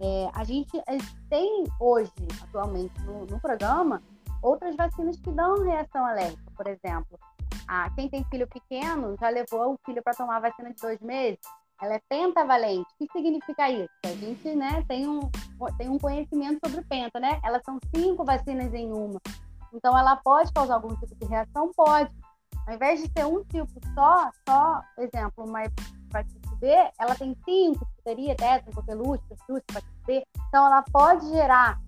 É, 0.00 0.30
a 0.34 0.42
gente 0.44 0.82
tem 1.28 1.64
hoje, 1.78 2.12
atualmente, 2.42 3.00
no, 3.02 3.24
no, 3.26 3.40
programa, 3.40 4.02
outras 4.42 4.74
vacinas 4.74 5.16
que 5.20 5.30
dão 5.30 5.62
reação 5.62 6.04
alérgica. 6.04 6.42
Por 6.56 6.66
exemplo, 6.66 7.18
a, 7.68 7.88
quem 7.90 8.08
tem 8.08 8.24
filho 8.24 8.48
pequeno 8.48 9.16
já 9.20 9.28
levou 9.28 9.74
o 9.74 9.78
filho 9.86 10.02
para 10.02 10.14
tomar 10.14 10.38
a 10.38 10.40
vacina 10.40 10.70
de 10.70 10.80
dois 10.82 11.00
meses, 11.00 11.38
ela 11.80 11.94
é 11.94 12.00
pentavalente. 12.08 12.86
O 12.94 12.98
que 12.98 13.12
significa 13.12 13.70
isso? 13.70 13.90
A 14.04 14.08
gente 14.08 14.54
né, 14.54 14.84
tem, 14.88 15.08
um, 15.08 15.20
tem 15.76 15.88
um 15.88 15.98
conhecimento 15.98 16.58
sobre 16.64 16.84
penta, 16.84 17.20
né? 17.20 17.40
Elas 17.44 17.62
são 17.64 17.78
cinco 17.94 18.24
vacinas 18.24 18.72
em 18.74 18.92
uma. 18.92 19.20
Então, 19.72 19.96
ela 19.96 20.16
pode 20.16 20.52
causar 20.52 20.74
algum 20.74 20.94
tipo 20.96 21.14
de 21.14 21.26
reação? 21.26 21.70
Pode. 21.74 22.10
Ao 22.66 22.74
invés 22.74 23.00
de 23.02 23.08
ter 23.08 23.24
um 23.24 23.42
tipo 23.44 23.72
só, 23.94 24.30
só, 24.48 24.80
por 24.94 25.04
exemplo, 25.04 25.44
uma 25.44 25.64
hepatite 25.64 26.56
B, 26.60 26.68
ela 26.98 27.14
tem 27.14 27.36
cinco, 27.44 27.86
teria 28.04 28.36
tétano, 28.36 28.74
coqueluche, 28.74 29.22
hepatite 29.30 29.86
B. 30.06 30.22
Então, 30.48 30.66
ela 30.66 30.82
pode 30.92 31.28
gerar 31.30 31.80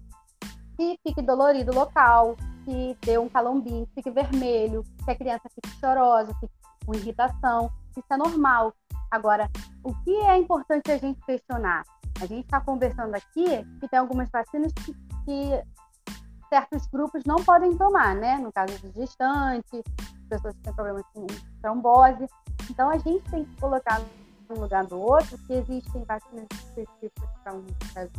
que 0.76 0.98
fique 1.06 1.22
dolorido 1.22 1.72
local, 1.72 2.36
que 2.64 2.96
dê 3.02 3.18
um 3.18 3.28
calombinho, 3.28 3.88
fique 3.94 4.10
vermelho, 4.10 4.82
que 5.04 5.10
a 5.10 5.16
criança 5.16 5.48
fique 5.54 5.78
chorosa, 5.78 6.34
fique 6.40 6.52
com 6.84 6.94
irritação. 6.94 7.70
Isso 7.96 8.06
é 8.10 8.16
normal. 8.16 8.72
Agora, 9.10 9.48
o 9.84 9.94
que 10.02 10.16
é 10.16 10.36
importante 10.36 10.90
a 10.90 10.98
gente 10.98 11.20
questionar? 11.24 11.84
A 12.20 12.26
gente 12.26 12.44
está 12.44 12.60
conversando 12.60 13.14
aqui 13.14 13.44
que 13.80 13.88
tem 13.88 13.98
algumas 13.98 14.28
vacinas 14.30 14.72
que, 14.72 14.92
que, 15.24 15.62
certos 16.54 16.86
grupos 16.86 17.24
não 17.24 17.36
podem 17.36 17.76
tomar, 17.76 18.14
né? 18.14 18.38
No 18.38 18.52
caso 18.52 18.78
de 18.78 18.90
gestante, 18.92 19.82
pessoas 20.28 20.54
que 20.54 20.62
têm 20.62 20.72
problemas 20.72 21.02
com 21.12 21.26
trombose. 21.60 22.28
Então, 22.70 22.90
a 22.90 22.98
gente 22.98 23.28
tem 23.28 23.44
que 23.44 23.60
colocar 23.60 24.00
um 24.48 24.60
lugar 24.60 24.84
do 24.84 25.00
outro, 25.00 25.36
que 25.38 25.54
existem 25.54 26.04
vacinas 26.04 26.46
específicas 26.52 27.28
para 27.42 27.54
uns, 27.54 27.64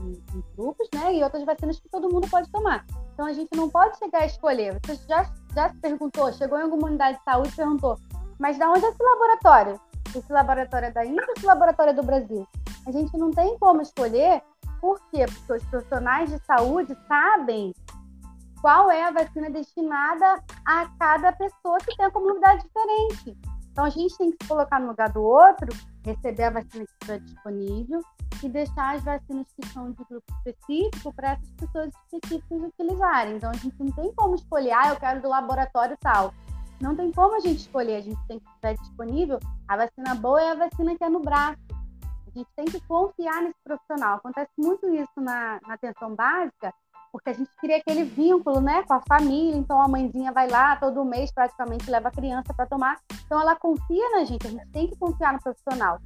um, 0.02 0.44
grupos, 0.58 0.90
né? 0.94 1.14
E 1.14 1.24
outras 1.24 1.46
vacinas 1.46 1.80
que 1.80 1.88
todo 1.88 2.12
mundo 2.12 2.28
pode 2.30 2.50
tomar. 2.50 2.86
Então 3.14 3.26
a 3.26 3.32
gente 3.32 3.56
não 3.56 3.70
pode 3.70 3.98
chegar 3.98 4.24
a 4.24 4.26
escolher. 4.26 4.78
Você 4.84 4.96
já, 5.08 5.24
já 5.54 5.70
se 5.70 5.78
perguntou, 5.78 6.34
chegou 6.34 6.60
em 6.60 6.64
alguma 6.64 6.88
unidade 6.88 7.20
de 7.20 7.24
saúde 7.24 7.50
e 7.50 7.56
perguntou, 7.56 7.98
mas 8.40 8.58
da 8.58 8.70
onde 8.70 8.84
é 8.84 8.90
esse 8.90 9.04
laboratório? 9.04 9.80
Esse 10.14 10.34
laboratório 10.34 10.88
é 10.88 10.92
da 10.92 11.06
Índia 11.06 11.24
ou 11.26 11.34
esse 11.38 11.46
laboratório 11.46 11.92
é 11.92 11.94
do 11.94 12.04
Brasil? 12.04 12.46
A 12.88 12.92
gente 12.92 13.16
não 13.18 13.32
tem 13.32 13.58
como 13.60 13.82
escolher, 13.82 14.42
por 14.82 15.00
quê? 15.12 15.26
Porque 15.26 15.54
os 15.54 15.64
profissionais 15.66 16.30
de 16.30 16.40
saúde 16.46 16.98
sabem 17.08 17.74
qual 18.66 18.90
é 18.90 19.04
a 19.04 19.12
vacina 19.12 19.48
destinada 19.48 20.44
a 20.66 20.88
cada 20.98 21.32
pessoa 21.34 21.78
que 21.78 21.96
tem 21.96 22.04
a 22.04 22.10
comunidade 22.10 22.64
diferente. 22.64 23.38
Então 23.72 23.86
a 23.86 23.90
gente 23.92 24.18
tem 24.18 24.32
que 24.32 24.38
se 24.42 24.50
colocar 24.50 24.80
no 24.80 24.88
lugar 24.88 25.12
do 25.12 25.22
outro, 25.22 25.68
receber 26.04 26.46
a 26.46 26.50
vacina 26.50 26.84
que 26.84 26.92
estiver 26.94 27.20
disponível 27.20 28.02
e 28.42 28.50
deixar 28.50 28.96
as 28.96 29.04
vacinas 29.04 29.46
que 29.54 29.68
são 29.68 29.92
de 29.92 30.04
grupo 30.06 30.26
específico 30.38 31.14
para 31.14 31.34
essas 31.34 31.52
pessoas 31.52 31.92
específicas 32.12 32.64
utilizarem. 32.64 33.36
Então 33.36 33.52
a 33.52 33.54
gente 33.54 33.76
não 33.78 33.92
tem 33.92 34.12
como 34.16 34.34
escolher, 34.34 34.72
ah, 34.72 34.90
eu 34.90 34.96
quero 34.96 35.22
do 35.22 35.30
laboratório 35.30 35.96
tal. 36.02 36.34
Não 36.82 36.96
tem 36.96 37.12
como 37.12 37.36
a 37.36 37.40
gente 37.42 37.60
escolher, 37.60 37.98
a 37.98 38.02
gente 38.02 38.20
tem 38.28 38.40
que 38.40 38.50
estar 38.50 38.74
disponível. 38.74 39.40
A 39.68 39.78
vacina 39.78 40.16
boa 40.16 40.42
é 40.42 40.50
a 40.50 40.56
vacina 40.56 40.98
que 40.98 41.04
é 41.04 41.10
no 41.10 41.20
braço. 41.20 41.60
A 42.02 42.32
gente 42.36 42.50
tem 42.56 42.66
que 42.66 42.82
confiar 42.88 43.44
nesse 43.44 43.60
profissional. 43.64 44.18
Acontece 44.18 44.50
muito 44.58 44.88
isso 44.88 45.22
na, 45.22 45.60
na 45.68 45.76
atenção 45.76 46.16
básica, 46.16 46.74
porque 47.16 47.30
a 47.30 47.34
gente 47.34 47.50
cria 47.62 47.78
aquele 47.78 48.04
vínculo, 48.04 48.60
né, 48.60 48.84
com 48.84 48.94
a 48.94 49.02
família. 49.08 49.56
Então 49.56 49.82
a 49.82 49.88
mãezinha 49.88 50.34
vai 50.34 50.50
lá 50.50 50.76
todo 50.76 51.06
mês 51.06 51.32
praticamente 51.32 51.90
leva 51.90 52.10
a 52.10 52.12
criança 52.12 52.54
para 52.54 52.66
tomar. 52.66 52.98
Então 53.26 53.40
ela 53.40 53.56
confia 53.56 54.10
na 54.12 54.26
gente. 54.26 54.46
A 54.46 54.50
gente 54.50 54.68
tem 54.68 54.88
que 54.88 54.98
confiar 54.98 55.32
no 55.32 55.42
profissional. 55.42 55.98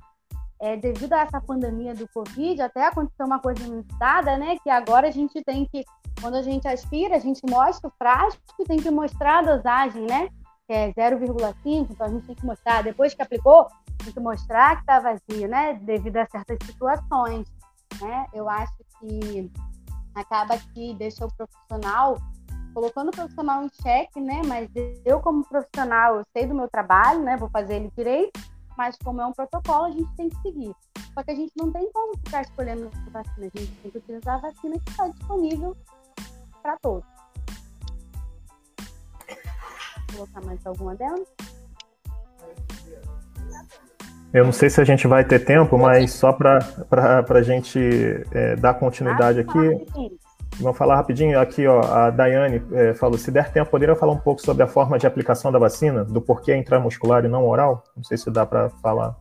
É, 0.62 0.78
devido 0.78 1.14
a 1.14 1.22
essa 1.22 1.42
pandemia 1.42 1.96
do 1.96 2.08
Covid, 2.10 2.62
até 2.62 2.86
aconteceu 2.86 3.26
uma 3.26 3.40
coisa 3.40 3.64
inusitada, 3.64 4.38
né? 4.38 4.58
Que 4.62 4.70
agora 4.70 5.08
a 5.08 5.12
gente 5.12 5.42
tem 5.44 5.66
que, 5.66 5.84
quando 6.22 6.36
a 6.36 6.44
gente 6.44 6.68
aspira, 6.68 7.16
a 7.16 7.20
gente 7.20 7.42
mostra 7.50 7.88
o 7.88 7.94
frasco 7.98 8.40
e 8.60 8.66
tem 8.66 8.78
que 8.78 8.92
mostrar 8.92 9.40
a 9.40 9.56
dosagem, 9.56 10.06
né? 10.06 10.30
Que 10.68 10.74
é 10.74 10.94
0,5, 10.94 11.88
então 11.90 12.06
a 12.06 12.10
gente 12.10 12.28
tem 12.28 12.36
que 12.36 12.46
mostrar, 12.46 12.84
depois 12.84 13.16
que 13.16 13.22
aplicou, 13.24 13.68
tem 14.04 14.14
que 14.14 14.20
mostrar 14.20 14.76
que 14.76 14.82
está 14.82 15.00
vazio, 15.00 15.48
né? 15.48 15.80
Devido 15.82 16.18
a 16.18 16.28
certas 16.28 16.58
situações, 16.66 17.48
né? 18.00 18.28
Eu 18.34 18.48
acho 18.48 18.74
que 19.00 19.50
acaba 20.16 20.58
que 20.58 20.94
deixa 20.96 21.26
o 21.26 21.34
profissional 21.34 22.18
colocando 22.74 23.10
o 23.10 23.12
profissional 23.12 23.64
em 23.64 23.70
xeque, 23.82 24.20
né? 24.20 24.42
Mas 24.46 24.70
eu 25.06 25.20
como 25.20 25.44
profissional, 25.46 26.18
eu 26.18 26.24
sei 26.36 26.48
do 26.48 26.56
meu 26.56 26.70
trabalho, 26.70 27.22
né? 27.24 27.38
Vou 27.38 27.50
fazer 27.50 27.76
ele 27.76 27.92
direito, 27.96 28.40
mas 28.78 28.96
como 29.04 29.22
é 29.22 29.26
um 29.26 29.34
protocolo, 29.34 29.86
a 29.86 29.92
gente 29.92 30.16
tem 30.16 30.30
que 30.30 30.42
seguir. 30.42 30.76
Só 31.14 31.24
que 31.24 31.32
a 31.32 31.36
gente 31.36 31.52
não 31.58 31.72
tem 31.72 31.92
como 31.92 32.18
ficar 32.18 32.42
escolhendo 32.42 32.90
vacina, 33.12 33.52
a 33.54 33.60
gente 33.60 33.72
tem 33.82 33.92
que 33.92 33.98
utilizar 33.98 34.36
a 34.36 34.42
vacina 34.42 34.80
que 34.80 34.90
está 34.92 35.08
disponível 35.08 35.76
para 36.62 36.78
todos. 36.78 37.08
Vou 40.12 40.28
colocar 40.28 40.42
mais 40.42 40.66
alguma 40.66 40.96
delas? 40.96 41.28
Eu 44.32 44.46
não 44.46 44.52
sei 44.52 44.70
se 44.70 44.80
a 44.80 44.84
gente 44.84 45.08
vai 45.08 45.24
ter 45.24 45.40
tempo, 45.40 45.76
mas 45.78 46.14
só 46.14 46.32
para 46.32 46.60
a 47.28 47.42
gente 47.42 47.80
é, 48.32 48.56
dar 48.56 48.76
continuidade 48.76 49.40
aqui. 49.40 50.20
Vamos 50.60 50.78
falar 50.78 50.98
rapidinho. 50.98 51.40
Aqui, 51.40 51.66
ó, 51.66 51.82
a 51.82 52.12
Daiane 52.12 52.62
é, 52.74 52.94
falou: 52.94 53.18
se 53.18 53.32
der 53.32 53.52
tempo, 53.52 53.72
poderia 53.72 53.96
falar 53.96 54.14
um 54.14 54.20
pouco 54.20 54.40
sobre 54.42 54.62
a 54.62 54.68
forma 54.68 55.00
de 55.00 55.08
aplicação 55.08 55.52
da 55.52 55.58
vacina, 55.58 56.04
do 56.06 56.22
porquê 56.22 56.56
intramuscular 56.56 57.26
e 57.26 57.28
não 57.28 57.48
oral? 57.48 57.84
Não 57.96 58.04
sei 58.04 58.18
se 58.18 58.30
dá 58.30 58.46
para 58.46 58.70
falar. 58.70 59.16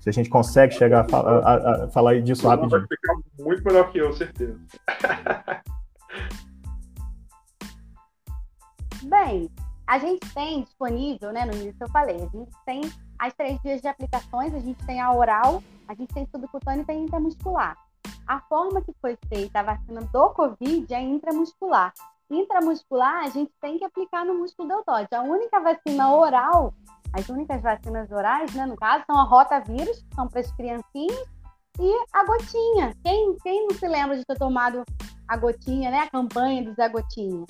Se 0.00 0.08
a 0.08 0.12
gente 0.12 0.28
consegue 0.28 0.74
chegar 0.74 1.06
a, 1.12 1.16
a, 1.16 1.54
a, 1.54 1.84
a 1.84 1.88
falar 1.90 2.20
disso 2.20 2.48
rapidinho. 2.48 2.70
Vai 2.70 2.88
ficar 2.88 3.14
muito 3.38 3.64
melhor 3.64 3.92
que 3.92 3.98
eu, 3.98 4.12
certeza. 4.12 4.58
Bem, 9.04 9.48
a 9.86 9.98
gente 9.98 10.20
tem 10.34 10.62
disponível, 10.62 11.32
né, 11.32 11.44
no 11.44 11.52
início 11.52 11.76
eu 11.80 11.88
falei, 11.90 12.16
a 12.16 12.18
gente 12.18 12.50
tem 12.64 12.80
as 13.22 13.32
três 13.34 13.60
dias 13.62 13.80
de 13.80 13.86
aplicações, 13.86 14.52
a 14.52 14.58
gente 14.58 14.84
tem 14.84 15.00
a 15.00 15.12
oral, 15.12 15.62
a 15.86 15.94
gente 15.94 16.12
tem 16.12 16.26
subcutânea 16.26 16.82
e 16.82 16.84
tem 16.84 17.04
intramuscular. 17.04 17.76
A 18.26 18.40
forma 18.40 18.82
que 18.82 18.92
foi 19.00 19.16
feita 19.28 19.60
a 19.60 19.62
vacina 19.62 20.00
do 20.00 20.30
Covid 20.30 20.92
é 20.92 21.00
intramuscular. 21.00 21.92
Intramuscular, 22.28 23.24
a 23.24 23.28
gente 23.28 23.52
tem 23.60 23.78
que 23.78 23.84
aplicar 23.84 24.24
no 24.24 24.34
músculo 24.34 24.66
deltóide. 24.66 25.08
A 25.14 25.22
única 25.22 25.60
vacina 25.60 26.12
oral, 26.12 26.74
as 27.12 27.28
únicas 27.28 27.62
vacinas 27.62 28.10
orais, 28.10 28.52
né, 28.54 28.66
no 28.66 28.74
caso, 28.76 29.04
são 29.06 29.16
a 29.16 29.22
rotavírus, 29.22 30.02
que 30.02 30.14
são 30.16 30.26
para 30.26 30.40
as 30.40 30.50
criancinhas, 30.52 31.28
e 31.78 32.04
a 32.12 32.24
gotinha. 32.24 32.92
Quem, 33.04 33.36
quem 33.40 33.68
não 33.68 33.76
se 33.76 33.86
lembra 33.86 34.16
de 34.16 34.24
ter 34.24 34.36
tomado 34.36 34.82
a 35.28 35.36
gotinha, 35.36 35.92
né, 35.92 36.00
a 36.00 36.10
campanha 36.10 36.64
do 36.64 36.74
Zé 36.74 36.88
Gotinha? 36.88 37.46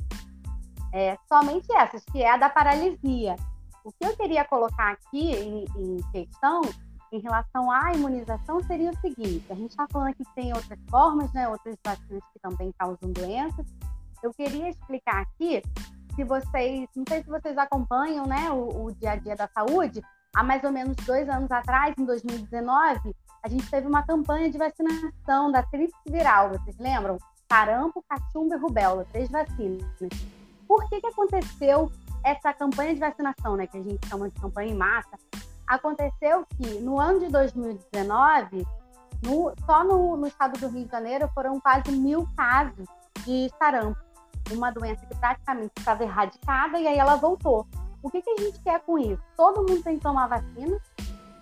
É, 0.93 1.17
somente 1.27 1.67
essas, 1.75 2.05
que 2.13 2.23
é 2.23 2.31
a 2.31 2.37
da 2.37 2.51
paralisia. 2.51 3.37
O 3.85 3.91
que 3.91 4.07
eu 4.07 4.17
queria 4.17 4.45
colocar 4.45 4.93
aqui 4.93 5.33
em, 5.33 5.65
em 5.77 5.97
questão, 6.13 6.63
em 7.11 7.19
relação 7.19 7.71
à 7.71 7.93
imunização, 7.93 8.63
seria 8.63 8.91
o 8.91 9.01
seguinte: 9.01 9.45
a 9.51 9.55
gente 9.55 9.71
está 9.71 9.87
falando 9.91 10.09
aqui 10.09 10.25
que 10.25 10.35
tem 10.35 10.53
outras 10.53 10.79
formas, 10.89 11.33
né, 11.33 11.49
outras 11.49 11.77
vacinas 11.85 12.23
que 12.33 12.39
também 12.41 12.73
causam 12.79 13.11
doenças. 13.11 13.67
Eu 14.23 14.33
queria 14.33 14.69
explicar 14.69 15.23
aqui, 15.23 15.63
se 16.15 16.23
vocês, 16.23 16.89
não 16.95 17.05
sei 17.09 17.25
se 17.25 17.29
vocês 17.29 17.59
acompanham, 17.59 18.25
né, 18.25 18.51
o, 18.53 18.85
o 18.85 18.93
dia 18.95 19.13
a 19.13 19.17
dia 19.17 19.35
da 19.35 19.49
saúde. 19.49 20.01
Há 20.35 20.43
mais 20.43 20.63
ou 20.65 20.73
menos 20.73 20.97
dois 21.05 21.29
anos 21.29 21.51
atrás, 21.51 21.95
em 21.99 22.05
2019, 22.05 23.15
a 23.43 23.49
gente 23.49 23.69
teve 23.69 23.87
uma 23.87 24.03
campanha 24.03 24.49
de 24.49 24.57
vacinação 24.57 25.51
da 25.51 25.63
tríplice 25.65 26.01
viral, 26.07 26.51
vocês 26.51 26.79
lembram? 26.79 27.19
Sarampo, 27.51 28.03
cachumba 28.09 28.55
e 28.55 28.59
rubéola, 28.59 29.05
três 29.13 29.29
vacinas. 29.29 29.85
Por 30.67 30.89
que, 30.89 31.01
que 31.01 31.07
aconteceu 31.07 31.91
essa 32.25 32.53
campanha 32.53 32.95
de 32.95 33.01
vacinação, 33.01 33.57
né, 33.57 33.67
que 33.67 33.79
a 33.79 33.83
gente 33.83 34.07
chama 34.09 34.29
de 34.31 34.41
campanha 34.41 34.73
em 34.73 34.77
massa, 34.77 35.17
aconteceu 35.67 36.47
que 36.57 36.81
no 36.81 36.99
ano 36.99 37.21
de 37.21 37.29
2019, 37.29 38.67
no, 39.25 39.53
só 39.65 39.85
no, 39.85 40.17
no, 40.17 40.27
estado 40.27 40.59
do 40.59 40.69
Rio 40.69 40.85
de 40.85 40.91
Janeiro 40.91 41.29
foram 41.35 41.61
quase 41.61 41.93
mil 41.93 42.27
casos 42.37 42.87
de 43.25 43.51
sarampo, 43.59 43.99
uma 44.51 44.71
doença 44.71 45.07
que 45.07 45.17
praticamente 45.17 45.73
estava 45.79 46.03
erradicada 46.03 46.79
e 46.79 46.87
aí 46.87 46.99
ela 46.99 47.17
voltou. 47.17 47.67
O 48.03 48.11
que, 48.11 48.21
que 48.21 48.31
a 48.31 48.37
gente 48.37 48.61
quer 48.61 48.81
com 48.81 48.99
isso? 48.99 49.23
Todo 49.37 49.61
mundo 49.61 49.83
tem 49.83 49.97
que 49.97 50.03
tomar 50.03 50.27
vacina, 50.27 50.77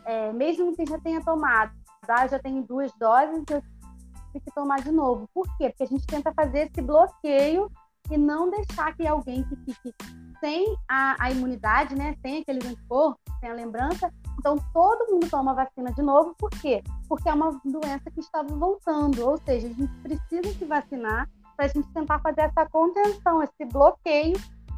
é, 0.05 0.33
mesmo 0.33 0.77
que 0.77 0.85
já 0.85 0.99
tenha 0.99 1.23
tomado, 1.23 1.73
tá? 2.07 2.27
já 2.27 2.39
tenho 2.39 2.63
duas 2.63 2.93
doses, 2.99 3.39
eu 3.39 3.45
tenho 3.45 4.45
que 4.45 4.55
tomar 4.55 4.83
de 4.83 4.93
novo. 4.93 5.29
Por 5.33 5.47
quê? 5.57 5.71
Porque 5.71 5.85
a 5.85 5.87
gente 5.87 6.07
tenta 6.07 6.33
fazer 6.35 6.71
esse 6.71 6.83
bloqueio 6.83 7.71
e 8.11 8.19
não 8.19 8.51
deixar 8.51 8.95
que 8.95 9.07
alguém 9.07 9.43
que 9.45 9.57
fique 9.57 9.95
sem 10.41 10.77
a, 10.89 11.17
a 11.23 11.31
imunidade, 11.31 11.95
né, 11.95 12.17
sem 12.23 12.41
aqueles 12.41 12.65
anticorpos, 12.67 13.21
sem 13.39 13.51
a 13.51 13.55
lembrança, 13.55 14.13
então 14.39 14.57
todo 14.73 15.13
mundo 15.13 15.29
toma 15.29 15.55
vacina 15.55 15.93
de 15.93 16.03
novo, 16.03 16.35
por 16.39 16.51
quê? 16.51 16.83
Porque 17.09 17.29
é 17.29 17.35
uma 17.35 17.61
doença 17.65 18.11
que 18.11 18.21
estava 18.21 18.49
voltando, 18.49 19.29
ou 19.29 19.37
seja, 19.39 19.69
a 19.69 19.73
gente 19.73 19.93
precisa 20.03 20.59
se 20.59 20.65
vacinar 20.65 21.29
para 21.57 21.67
a 21.67 21.69
gente 21.69 21.87
tentar 21.93 22.19
fazer 22.21 22.41
essa 22.41 22.67
contenção, 22.71 23.43
esse 23.43 23.65
bloqueio, 23.67 24.35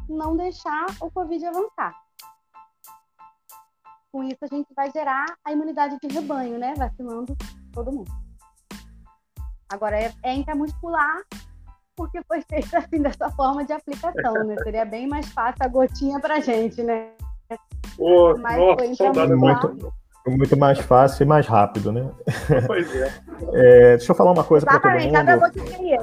não 0.09 0.35
deixar 0.35 0.85
o 0.99 1.09
Covid 1.09 1.45
avançar. 1.45 1.95
Com 4.11 4.23
isso, 4.23 4.39
a 4.41 4.47
gente 4.47 4.67
vai 4.75 4.91
gerar 4.91 5.25
a 5.45 5.51
imunidade 5.51 5.97
de 6.01 6.13
rebanho, 6.13 6.59
né? 6.59 6.73
Vacinando 6.75 7.35
todo 7.71 7.91
mundo. 7.91 8.11
Agora, 9.69 9.97
é, 9.97 10.13
é 10.21 10.35
intramuscular, 10.35 11.23
porque 11.95 12.21
foi 12.27 12.41
feito 12.41 12.73
assim 12.75 13.01
dessa 13.01 13.29
forma 13.31 13.63
de 13.63 13.73
aplicação, 13.73 14.43
né? 14.45 14.55
Seria 14.63 14.85
bem 14.85 15.07
mais 15.07 15.27
fácil 15.29 15.63
a 15.63 15.67
gotinha 15.67 16.19
pra 16.19 16.39
gente, 16.39 16.81
né? 16.83 17.09
Oh, 17.97 18.35
Mas 18.37 18.57
nossa, 18.57 18.95
saudade 18.95 19.35
muito, 19.35 19.93
muito 20.25 20.57
mais 20.57 20.79
fácil 20.79 21.23
e 21.23 21.27
mais 21.27 21.45
rápido, 21.45 21.91
né? 21.91 22.09
Pois 22.65 22.95
é. 22.95 23.13
é 23.53 23.97
deixa 23.97 24.11
eu 24.11 24.15
falar 24.15 24.31
uma 24.31 24.43
coisa 24.43 24.65
para 24.65 24.79
todo 24.79 24.91
mundo. 24.91 25.11
Cada 25.11 25.37
gotinha 25.37 25.97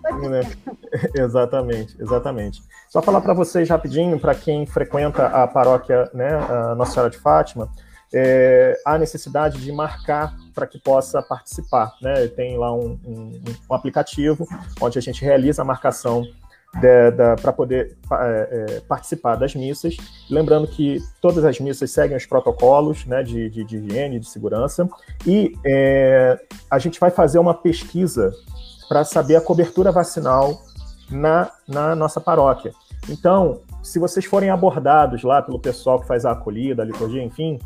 gotinhas. 0.00 0.56
Exatamente, 1.14 1.96
exatamente. 2.00 2.62
Só 2.88 3.02
falar 3.02 3.20
para 3.20 3.34
vocês 3.34 3.68
rapidinho, 3.68 4.18
para 4.18 4.34
quem 4.34 4.66
frequenta 4.66 5.26
a 5.26 5.46
paróquia, 5.46 6.10
né, 6.14 6.28
a 6.34 6.74
Nossa 6.74 6.92
Senhora 6.92 7.10
de 7.10 7.18
Fátima, 7.18 7.68
é, 8.12 8.74
há 8.86 8.96
necessidade 8.98 9.60
de 9.60 9.70
marcar 9.70 10.34
para 10.58 10.66
que 10.66 10.76
possa 10.76 11.22
participar. 11.22 11.94
Né? 12.02 12.26
Tem 12.26 12.58
lá 12.58 12.74
um, 12.74 12.98
um, 13.06 13.40
um, 13.70 13.74
aplicativo 13.74 14.44
onde 14.80 14.98
a 14.98 15.02
gente 15.02 15.24
realiza 15.24 15.62
a 15.62 15.64
marcação 15.64 16.26
para 17.40 17.52
poder 17.52 17.96
é, 18.12 18.48
é, 18.50 18.80
participar 18.80 19.36
das 19.36 19.54
missas. 19.54 19.96
Lembrando 20.28 20.66
que 20.66 20.98
todas 21.20 21.44
as 21.44 21.60
missas 21.60 21.92
seguem 21.92 22.16
os 22.16 22.26
protocolos 22.26 23.06
né, 23.06 23.22
de, 23.22 23.48
de, 23.48 23.62
de 23.64 23.76
higiene, 23.76 24.18
de 24.18 24.28
segurança, 24.28 24.88
e 25.24 25.56
é, 25.64 26.38
a 26.68 26.78
gente 26.78 26.98
vai 26.98 27.10
fazer 27.10 27.38
uma 27.38 27.54
pesquisa 27.54 28.32
para 28.88 29.04
saber 29.04 29.36
a 29.36 29.40
cobertura 29.40 29.92
vacinal 29.92 30.60
na, 31.08 31.50
na 31.68 31.94
nossa 31.94 32.20
paróquia. 32.20 32.72
Então, 33.08 33.60
se 33.82 33.98
vocês 33.98 34.24
forem 34.24 34.50
abordados 34.50 35.22
lá 35.22 35.40
pelo 35.40 35.60
pessoal 35.60 36.00
que 36.00 36.06
faz 36.06 36.24
a 36.24 36.32
acolhida, 36.32 36.82
a 36.82 36.84
liturgia, 36.84 37.22
enfim, 37.22 37.58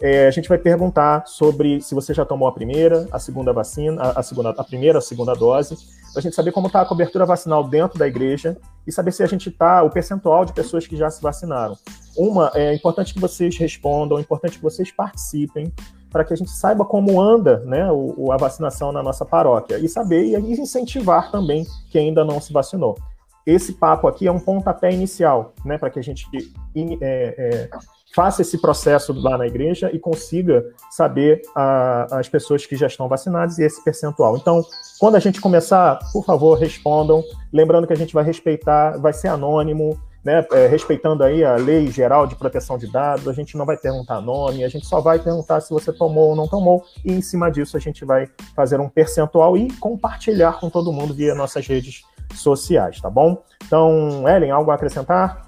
é, 0.00 0.26
a 0.26 0.30
gente 0.30 0.48
vai 0.48 0.58
perguntar 0.58 1.26
sobre 1.26 1.80
se 1.80 1.94
você 1.94 2.12
já 2.12 2.24
tomou 2.24 2.46
a 2.46 2.52
primeira, 2.52 3.08
a 3.10 3.18
segunda 3.18 3.52
vacina, 3.52 4.02
a, 4.02 4.20
a 4.20 4.22
segunda, 4.22 4.50
a 4.50 4.64
primeira, 4.64 4.98
a 4.98 5.02
segunda 5.02 5.34
dose, 5.34 5.74
para 6.12 6.20
a 6.20 6.20
gente 6.20 6.34
saber 6.34 6.52
como 6.52 6.66
está 6.66 6.82
a 6.82 6.86
cobertura 6.86 7.24
vacinal 7.24 7.66
dentro 7.66 7.98
da 7.98 8.06
igreja 8.06 8.56
e 8.86 8.92
saber 8.92 9.12
se 9.12 9.22
a 9.22 9.26
gente 9.26 9.48
está, 9.48 9.82
o 9.82 9.90
percentual 9.90 10.44
de 10.44 10.52
pessoas 10.52 10.86
que 10.86 10.96
já 10.96 11.10
se 11.10 11.22
vacinaram. 11.22 11.76
Uma, 12.16 12.50
é 12.54 12.74
importante 12.74 13.14
que 13.14 13.20
vocês 13.20 13.56
respondam, 13.56 14.18
é 14.18 14.20
importante 14.20 14.58
que 14.58 14.62
vocês 14.62 14.90
participem, 14.90 15.72
para 16.10 16.24
que 16.24 16.32
a 16.32 16.36
gente 16.36 16.50
saiba 16.50 16.84
como 16.84 17.20
anda 17.20 17.60
né, 17.60 17.90
o, 17.90 18.32
a 18.32 18.36
vacinação 18.36 18.92
na 18.92 19.02
nossa 19.02 19.24
paróquia 19.24 19.78
e 19.78 19.88
saber 19.88 20.24
e 20.24 20.34
incentivar 20.34 21.30
também 21.30 21.66
quem 21.90 22.08
ainda 22.08 22.24
não 22.24 22.40
se 22.40 22.52
vacinou. 22.52 22.96
Esse 23.44 23.74
papo 23.74 24.08
aqui 24.08 24.26
é 24.26 24.32
um 24.32 24.40
pontapé 24.40 24.92
inicial, 24.92 25.54
né, 25.64 25.78
para 25.78 25.90
que 25.90 25.98
a 25.98 26.02
gente 26.02 26.26
é, 26.74 27.34
é, 27.38 27.70
faça 28.16 28.40
esse 28.40 28.56
processo 28.56 29.12
lá 29.12 29.36
na 29.36 29.46
igreja 29.46 29.90
e 29.92 29.98
consiga 29.98 30.64
saber 30.90 31.42
a, 31.54 32.18
as 32.18 32.26
pessoas 32.26 32.64
que 32.64 32.74
já 32.74 32.86
estão 32.86 33.06
vacinadas 33.08 33.58
e 33.58 33.62
esse 33.62 33.84
percentual. 33.84 34.38
Então, 34.38 34.64
quando 34.98 35.16
a 35.16 35.20
gente 35.20 35.38
começar, 35.38 35.98
por 36.14 36.24
favor, 36.24 36.58
respondam. 36.58 37.22
Lembrando 37.52 37.86
que 37.86 37.92
a 37.92 37.96
gente 37.96 38.14
vai 38.14 38.24
respeitar, 38.24 38.96
vai 38.98 39.12
ser 39.12 39.28
anônimo, 39.28 40.00
né, 40.24 40.44
é, 40.52 40.66
respeitando 40.66 41.22
aí 41.22 41.44
a 41.44 41.56
lei 41.56 41.88
geral 41.88 42.26
de 42.26 42.34
proteção 42.34 42.78
de 42.78 42.90
dados, 42.90 43.28
a 43.28 43.34
gente 43.34 43.54
não 43.54 43.66
vai 43.66 43.76
perguntar 43.76 44.20
nome, 44.22 44.64
a 44.64 44.68
gente 44.68 44.86
só 44.86 44.98
vai 45.00 45.18
perguntar 45.18 45.60
se 45.60 45.70
você 45.70 45.92
tomou 45.92 46.30
ou 46.30 46.36
não 46.36 46.48
tomou, 46.48 46.84
e 47.04 47.12
em 47.12 47.20
cima 47.20 47.50
disso 47.50 47.76
a 47.76 47.80
gente 47.80 48.04
vai 48.04 48.28
fazer 48.56 48.80
um 48.80 48.88
percentual 48.88 49.56
e 49.56 49.70
compartilhar 49.74 50.58
com 50.58 50.68
todo 50.68 50.92
mundo 50.92 51.14
via 51.14 51.34
nossas 51.34 51.66
redes 51.66 52.02
sociais, 52.34 53.00
tá 53.00 53.08
bom? 53.08 53.44
Então, 53.64 54.28
Ellen, 54.28 54.50
algo 54.50 54.72
a 54.72 54.74
acrescentar? 54.74 55.45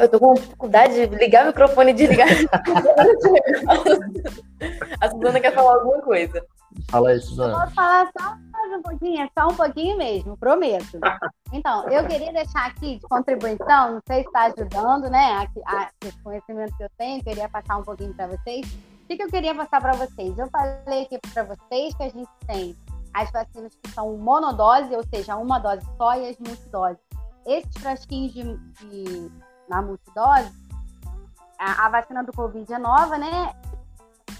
Eu 0.00 0.08
tô 0.08 0.18
com 0.18 0.34
dificuldade 0.34 1.06
de 1.06 1.16
ligar 1.16 1.44
o 1.44 1.48
microfone 1.48 1.90
e 1.90 1.94
desligar. 1.94 2.28
a 5.00 5.10
Suzana 5.10 5.40
quer 5.40 5.54
falar 5.54 5.74
alguma 5.74 6.00
coisa. 6.02 6.44
Fala 6.90 7.10
aí, 7.10 7.20
Suzana. 7.20 7.52
Eu 7.52 7.60
posso 7.60 7.74
falar 7.74 8.10
só 8.18 8.36
mais 8.50 8.78
um 8.78 8.82
pouquinho, 8.82 9.30
só 9.36 9.48
um 9.48 9.54
pouquinho 9.54 9.96
mesmo, 9.96 10.36
prometo. 10.36 10.98
Então, 11.52 11.88
eu 11.88 12.06
queria 12.06 12.32
deixar 12.32 12.66
aqui 12.66 12.96
de 12.96 13.08
contribuição, 13.08 13.94
não 13.94 14.00
sei 14.06 14.22
se 14.22 14.28
está 14.28 14.44
ajudando, 14.44 15.10
né? 15.10 15.48
A, 15.66 15.76
a, 15.76 15.90
esse 16.04 16.18
conhecimento 16.22 16.76
que 16.76 16.84
eu 16.84 16.90
tenho, 16.96 17.24
queria 17.24 17.48
passar 17.48 17.78
um 17.78 17.82
pouquinho 17.82 18.14
para 18.14 18.28
vocês. 18.28 18.66
O 18.66 19.06
que, 19.08 19.16
que 19.16 19.22
eu 19.22 19.28
queria 19.28 19.54
passar 19.54 19.80
para 19.80 19.94
vocês? 19.94 20.38
Eu 20.38 20.48
falei 20.50 21.02
aqui 21.02 21.18
para 21.32 21.42
vocês 21.42 21.94
que 21.94 22.02
a 22.02 22.08
gente 22.08 22.30
tem 22.46 22.76
as 23.12 23.30
vacinas 23.32 23.76
que 23.82 23.90
são 23.90 24.16
monodose, 24.16 24.94
ou 24.94 25.02
seja, 25.04 25.36
uma 25.36 25.58
dose 25.58 25.84
só, 25.96 26.14
e 26.14 26.28
as 26.28 26.38
multidoses. 26.38 26.98
Esses 27.46 27.74
frasquinhos 27.78 28.32
de, 28.32 28.56
de 28.88 29.32
na 29.70 29.80
multidose, 29.80 30.52
a, 31.58 31.86
a 31.86 31.88
vacina 31.88 32.22
do 32.22 32.32
Covid 32.32 32.70
é 32.70 32.78
nova, 32.78 33.16
né? 33.16 33.54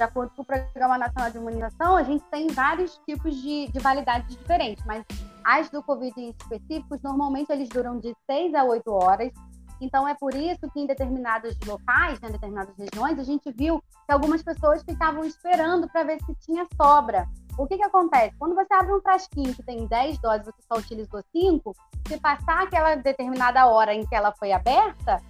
de 0.01 0.05
acordo 0.05 0.33
com 0.35 0.41
o 0.41 0.45
Programa 0.47 0.97
Nacional 0.97 1.31
de 1.31 1.37
Imunização, 1.37 1.95
a 1.95 2.03
gente 2.03 2.25
tem 2.31 2.49
vários 2.49 2.99
tipos 3.07 3.37
de, 3.37 3.69
de 3.71 3.79
validades 3.81 4.35
diferentes, 4.35 4.83
mas 4.87 5.05
as 5.45 5.69
do 5.69 5.83
Covid 5.83 6.19
em 6.19 6.31
específicos, 6.31 7.03
normalmente 7.03 7.53
eles 7.53 7.69
duram 7.69 7.99
de 7.99 8.17
6 8.25 8.55
a 8.55 8.65
8 8.65 8.91
horas. 8.91 9.31
Então, 9.79 10.09
é 10.09 10.15
por 10.15 10.35
isso 10.35 10.71
que 10.73 10.81
em 10.81 10.87
determinados 10.87 11.55
locais, 11.67 12.19
né, 12.21 12.31
em 12.31 12.33
determinadas 12.33 12.75
regiões, 12.79 13.19
a 13.19 13.25
gente 13.25 13.53
viu 13.53 13.83
que 14.07 14.13
algumas 14.13 14.43
pessoas 14.43 14.83
ficavam 14.83 15.23
esperando 15.23 15.87
para 15.87 16.03
ver 16.03 16.19
se 16.25 16.35
tinha 16.37 16.67
sobra. 16.81 17.29
O 17.61 17.67
que, 17.67 17.77
que 17.77 17.85
acontece? 17.85 18.35
Quando 18.39 18.55
você 18.55 18.73
abre 18.73 18.95
um 18.95 19.03
frasquinho 19.03 19.55
que 19.55 19.63
tem 19.63 19.87
10 19.87 20.19
doses, 20.21 20.47
você 20.47 20.63
só 20.63 20.79
utilizou 20.79 21.23
5, 21.31 21.77
se 22.09 22.19
passar 22.19 22.63
aquela 22.63 22.95
determinada 22.95 23.67
hora 23.67 23.93
em 23.93 24.07
que 24.07 24.15
ela 24.15 24.33
foi 24.33 24.51
aberta, 24.51 25.23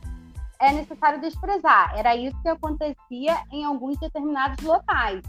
é 0.61 0.70
necessário 0.70 1.20
desprezar. 1.20 1.93
Era 1.99 2.14
isso 2.14 2.41
que 2.41 2.49
acontecia 2.49 3.37
em 3.51 3.64
alguns 3.64 3.99
determinados 3.99 4.64
locais. 4.64 5.20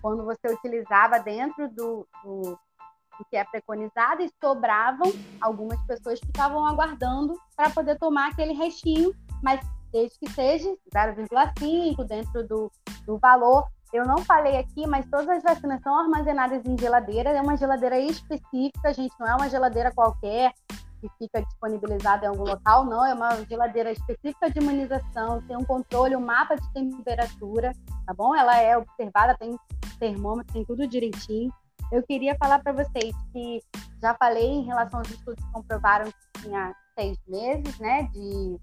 Quando 0.00 0.24
você 0.24 0.50
utilizava 0.50 1.18
dentro 1.18 1.68
do, 1.68 2.08
do, 2.22 2.40
do 2.40 3.24
que 3.30 3.36
é 3.36 3.44
preconizado 3.44 4.22
e 4.22 4.32
sobravam, 4.42 5.12
algumas 5.42 5.78
pessoas 5.82 6.18
ficavam 6.20 6.66
aguardando 6.66 7.38
para 7.54 7.68
poder 7.68 7.98
tomar 7.98 8.30
aquele 8.30 8.54
restinho, 8.54 9.14
mas 9.42 9.60
desde 9.92 10.18
que 10.18 10.30
seja 10.30 10.74
0,5 10.90 12.02
dentro 12.06 12.48
do, 12.48 12.72
do 13.04 13.18
valor. 13.18 13.68
Eu 13.94 14.04
não 14.04 14.18
falei 14.24 14.56
aqui, 14.56 14.88
mas 14.88 15.08
todas 15.08 15.28
as 15.28 15.42
vacinas 15.44 15.80
são 15.80 15.96
armazenadas 15.96 16.66
em 16.66 16.76
geladeira, 16.76 17.30
é 17.30 17.40
uma 17.40 17.56
geladeira 17.56 17.96
específica, 17.96 18.92
gente, 18.92 19.14
não 19.20 19.28
é 19.28 19.36
uma 19.36 19.48
geladeira 19.48 19.92
qualquer, 19.92 20.52
que 21.00 21.08
fica 21.16 21.40
disponibilizada 21.40 22.26
em 22.26 22.28
algum 22.28 22.42
local, 22.42 22.84
não, 22.84 23.06
é 23.06 23.14
uma 23.14 23.36
geladeira 23.44 23.92
específica 23.92 24.50
de 24.50 24.58
imunização, 24.58 25.40
tem 25.42 25.56
um 25.56 25.64
controle, 25.64 26.16
um 26.16 26.20
mapa 26.20 26.56
de 26.56 26.72
temperatura, 26.72 27.70
tá 28.04 28.12
bom? 28.12 28.34
Ela 28.34 28.60
é 28.60 28.76
observada, 28.76 29.36
tem 29.38 29.56
termômetro, 30.00 30.52
tem 30.52 30.64
tudo 30.64 30.88
direitinho. 30.88 31.52
Eu 31.92 32.02
queria 32.02 32.34
falar 32.36 32.58
para 32.64 32.72
vocês 32.72 33.14
que 33.32 33.62
já 34.02 34.12
falei 34.14 34.44
em 34.44 34.64
relação 34.64 34.98
aos 34.98 35.08
estudos 35.08 35.44
que 35.44 35.52
comprovaram 35.52 36.06
que 36.06 36.42
tinha 36.42 36.74
seis 36.98 37.16
meses, 37.28 37.78
né, 37.78 38.08
de, 38.12 38.58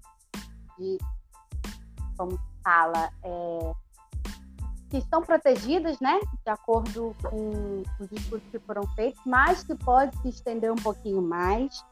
de 0.78 0.98
como 2.18 2.38
fala, 2.62 3.10
é, 3.24 3.72
que 4.92 4.98
estão 4.98 5.22
protegidas, 5.22 5.98
né, 6.00 6.20
de 6.44 6.50
acordo 6.50 7.16
com 7.22 7.82
os 7.98 8.12
estudos 8.12 8.46
que 8.50 8.58
foram 8.58 8.86
feitos, 8.88 9.18
mas 9.24 9.64
que 9.64 9.74
pode 9.74 10.14
se 10.18 10.28
estender 10.28 10.70
um 10.70 10.76
pouquinho 10.76 11.22
mais. 11.22 11.82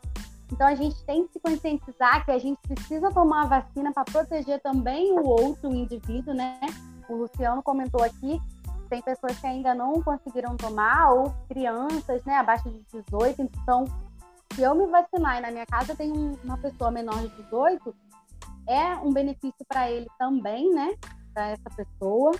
Então 0.52 0.66
a 0.66 0.74
gente 0.74 1.02
tem 1.06 1.26
que 1.26 1.32
se 1.32 1.40
conscientizar 1.40 2.26
que 2.26 2.30
a 2.30 2.38
gente 2.38 2.58
precisa 2.60 3.10
tomar 3.10 3.44
a 3.44 3.46
vacina 3.46 3.90
para 3.90 4.04
proteger 4.04 4.60
também 4.60 5.18
o 5.18 5.24
outro 5.24 5.72
indivíduo, 5.72 6.34
né? 6.34 6.60
O 7.08 7.14
Luciano 7.14 7.62
comentou 7.62 8.04
aqui, 8.04 8.38
tem 8.90 9.00
pessoas 9.00 9.38
que 9.38 9.46
ainda 9.46 9.74
não 9.74 10.02
conseguiram 10.02 10.54
tomar, 10.58 11.10
ou 11.12 11.34
crianças, 11.48 12.22
né, 12.26 12.36
abaixo 12.36 12.68
de 12.68 12.84
18. 12.92 13.40
Então, 13.40 13.86
se 14.52 14.60
eu 14.60 14.74
me 14.74 14.86
vacinar 14.88 15.38
e 15.38 15.40
na 15.40 15.50
minha 15.50 15.64
casa 15.64 15.96
tem 15.96 16.12
uma 16.44 16.58
pessoa 16.58 16.90
menor 16.90 17.16
de 17.16 17.28
18, 17.44 17.94
é 18.68 18.94
um 18.96 19.10
benefício 19.10 19.64
para 19.66 19.90
ele 19.90 20.06
também, 20.18 20.68
né? 20.74 20.94
Para 21.32 21.48
essa 21.48 21.70
pessoa. 21.74 22.32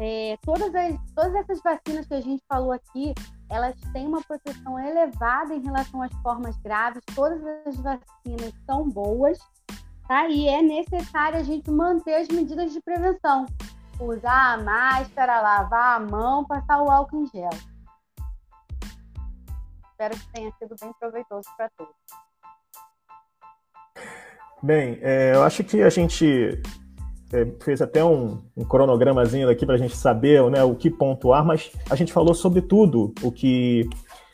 É, 0.00 0.36
todas, 0.42 0.74
as, 0.74 0.96
todas 1.14 1.34
essas 1.34 1.60
vacinas 1.62 2.06
que 2.06 2.14
a 2.14 2.20
gente 2.20 2.42
falou 2.48 2.72
aqui, 2.72 3.14
elas 3.50 3.74
têm 3.92 4.06
uma 4.06 4.22
proteção 4.22 4.78
elevada 4.78 5.54
em 5.54 5.62
relação 5.62 6.02
às 6.02 6.12
formas 6.22 6.56
graves, 6.58 7.02
todas 7.14 7.40
as 7.66 7.76
vacinas 7.76 8.52
são 8.66 8.88
boas, 8.88 9.38
tá? 10.08 10.28
E 10.28 10.48
é 10.48 10.62
necessário 10.62 11.38
a 11.38 11.42
gente 11.42 11.70
manter 11.70 12.14
as 12.14 12.28
medidas 12.28 12.72
de 12.72 12.80
prevenção. 12.80 13.46
Usar 14.00 14.54
a 14.54 14.62
máscara, 14.62 15.40
lavar 15.40 15.96
a 15.96 16.00
mão, 16.00 16.44
passar 16.44 16.82
o 16.82 16.90
álcool 16.90 17.24
em 17.24 17.26
gel. 17.26 17.50
Espero 19.90 20.18
que 20.18 20.32
tenha 20.32 20.52
sido 20.58 20.74
bem 20.80 20.92
proveitoso 20.98 21.48
para 21.56 21.70
todos. 21.76 21.94
Bem, 24.62 24.98
é, 25.02 25.34
eu 25.34 25.42
acho 25.42 25.62
que 25.62 25.82
a 25.82 25.90
gente 25.90 26.60
fez 27.60 27.80
até 27.80 28.04
um, 28.04 28.38
um 28.56 28.64
cronogramazinho 28.64 29.48
aqui 29.48 29.64
para 29.64 29.76
a 29.76 29.78
gente 29.78 29.96
saber 29.96 30.42
né, 30.50 30.62
o 30.62 30.74
que 30.74 30.90
pontuar, 30.90 31.44
mas 31.44 31.70
a 31.88 31.96
gente 31.96 32.12
falou 32.12 32.34
sobre 32.34 32.60
tudo 32.60 33.14
o 33.22 33.32
que 33.32 33.88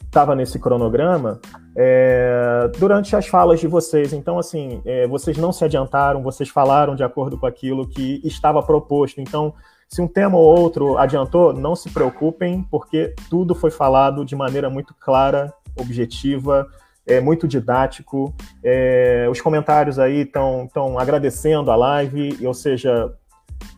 estava 0.05 0.35
nesse 0.35 0.59
cronograma 0.59 1.41
é, 1.77 2.71
durante 2.79 3.15
as 3.15 3.27
falas 3.27 3.61
de 3.61 3.69
vocês. 3.69 4.13
Então, 4.13 4.39
assim, 4.39 4.81
é, 4.85 5.07
vocês 5.07 5.37
não 5.37 5.53
se 5.53 5.65
adiantaram, 5.65 6.23
vocês 6.23 6.49
falaram 6.49 6.97
de 6.97 7.05
acordo 7.05 7.39
com 7.39 7.47
aquilo 7.47 7.87
que 7.87 8.21
estava 8.25 8.63
proposto. 8.63 9.21
Então, 9.21 9.55
se 9.89 10.03
um 10.03 10.09
tema 10.09 10.37
ou 10.37 10.59
outro 10.59 10.99
adiantou, 10.99 11.53
não 11.53 11.77
se 11.77 11.91
preocupem, 11.91 12.67
porque 12.71 13.15
tudo 13.31 13.55
foi 13.55 13.71
falado 13.71 14.25
de 14.25 14.35
maneira 14.35 14.69
muito 14.69 14.95
clara, 14.99 15.53
objetiva, 15.77 16.67
é 17.09 17.21
muito 17.21 17.49
didático. 17.49 18.35
É, 18.63 19.27
os 19.31 19.41
comentários 19.41 19.99
aí 19.99 20.21
estão 20.21 20.99
agradecendo 20.99 21.71
a 21.71 21.77
live, 21.77 22.47
ou 22.47 22.55
seja, 22.55 23.13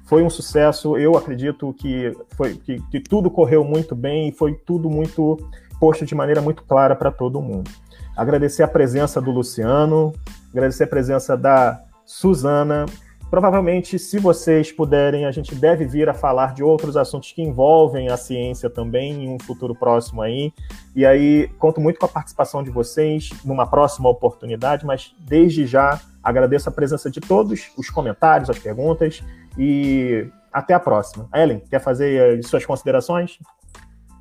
foi 0.05 0.23
um 0.23 0.29
sucesso. 0.29 0.97
Eu 0.99 1.17
acredito 1.17 1.73
que, 1.73 2.13
foi, 2.37 2.55
que, 2.55 2.83
que 2.91 3.01
tudo 3.01 3.31
correu 3.31 3.65
muito 3.65 3.95
bem 3.95 4.29
e 4.29 4.33
foi 4.33 4.55
tudo 4.55 4.91
muito 4.91 5.39
posto 5.79 6.05
de 6.05 6.15
maneira 6.15 6.43
muito 6.43 6.65
clara 6.65 6.95
para 6.97 7.11
todo 7.11 7.41
mundo. 7.41 7.71
Agradecer 8.17 8.63
a 8.63 8.69
presença 8.69 9.21
do 9.21 9.31
Luciano, 9.31 10.13
agradecer 10.51 10.85
a 10.85 10.89
presença 10.89 11.37
da 11.37 11.81
Suzana, 12.05 12.85
provavelmente, 13.31 13.99
se 13.99 14.19
vocês 14.19 14.73
puderem, 14.73 15.25
a 15.25 15.31
gente 15.31 15.55
deve 15.55 15.87
vir 15.87 16.09
a 16.09 16.15
falar 16.15 16.53
de 16.53 16.65
outros 16.65 16.97
assuntos 16.97 17.31
que 17.31 17.41
envolvem 17.41 18.09
a 18.09 18.17
ciência 18.17 18.69
também 18.69 19.25
em 19.25 19.29
um 19.29 19.39
futuro 19.39 19.75
próximo 19.75 20.21
aí. 20.21 20.53
E 20.95 21.07
aí, 21.07 21.49
conto 21.59 21.81
muito 21.81 22.01
com 22.01 22.07
a 22.07 22.09
participação 22.09 22.63
de 22.63 22.71
vocês 22.71 23.31
numa 23.45 23.67
próxima 23.67 24.09
oportunidade, 24.09 24.85
mas 24.85 25.15
desde 25.21 25.65
já 25.65 26.01
agradeço 26.23 26.69
a 26.69 26.73
presença 26.73 27.09
de 27.09 27.21
todos, 27.21 27.71
os 27.79 27.89
comentários, 27.89 28.51
as 28.51 28.59
perguntas 28.59 29.23
e 29.57 30.27
até 30.53 30.75
a 30.75 30.81
próxima. 30.81 31.29
Ellen, 31.33 31.61
quer 31.61 31.81
fazer 31.81 32.41
as 32.41 32.47
suas 32.49 32.67
considerações? 32.67 33.39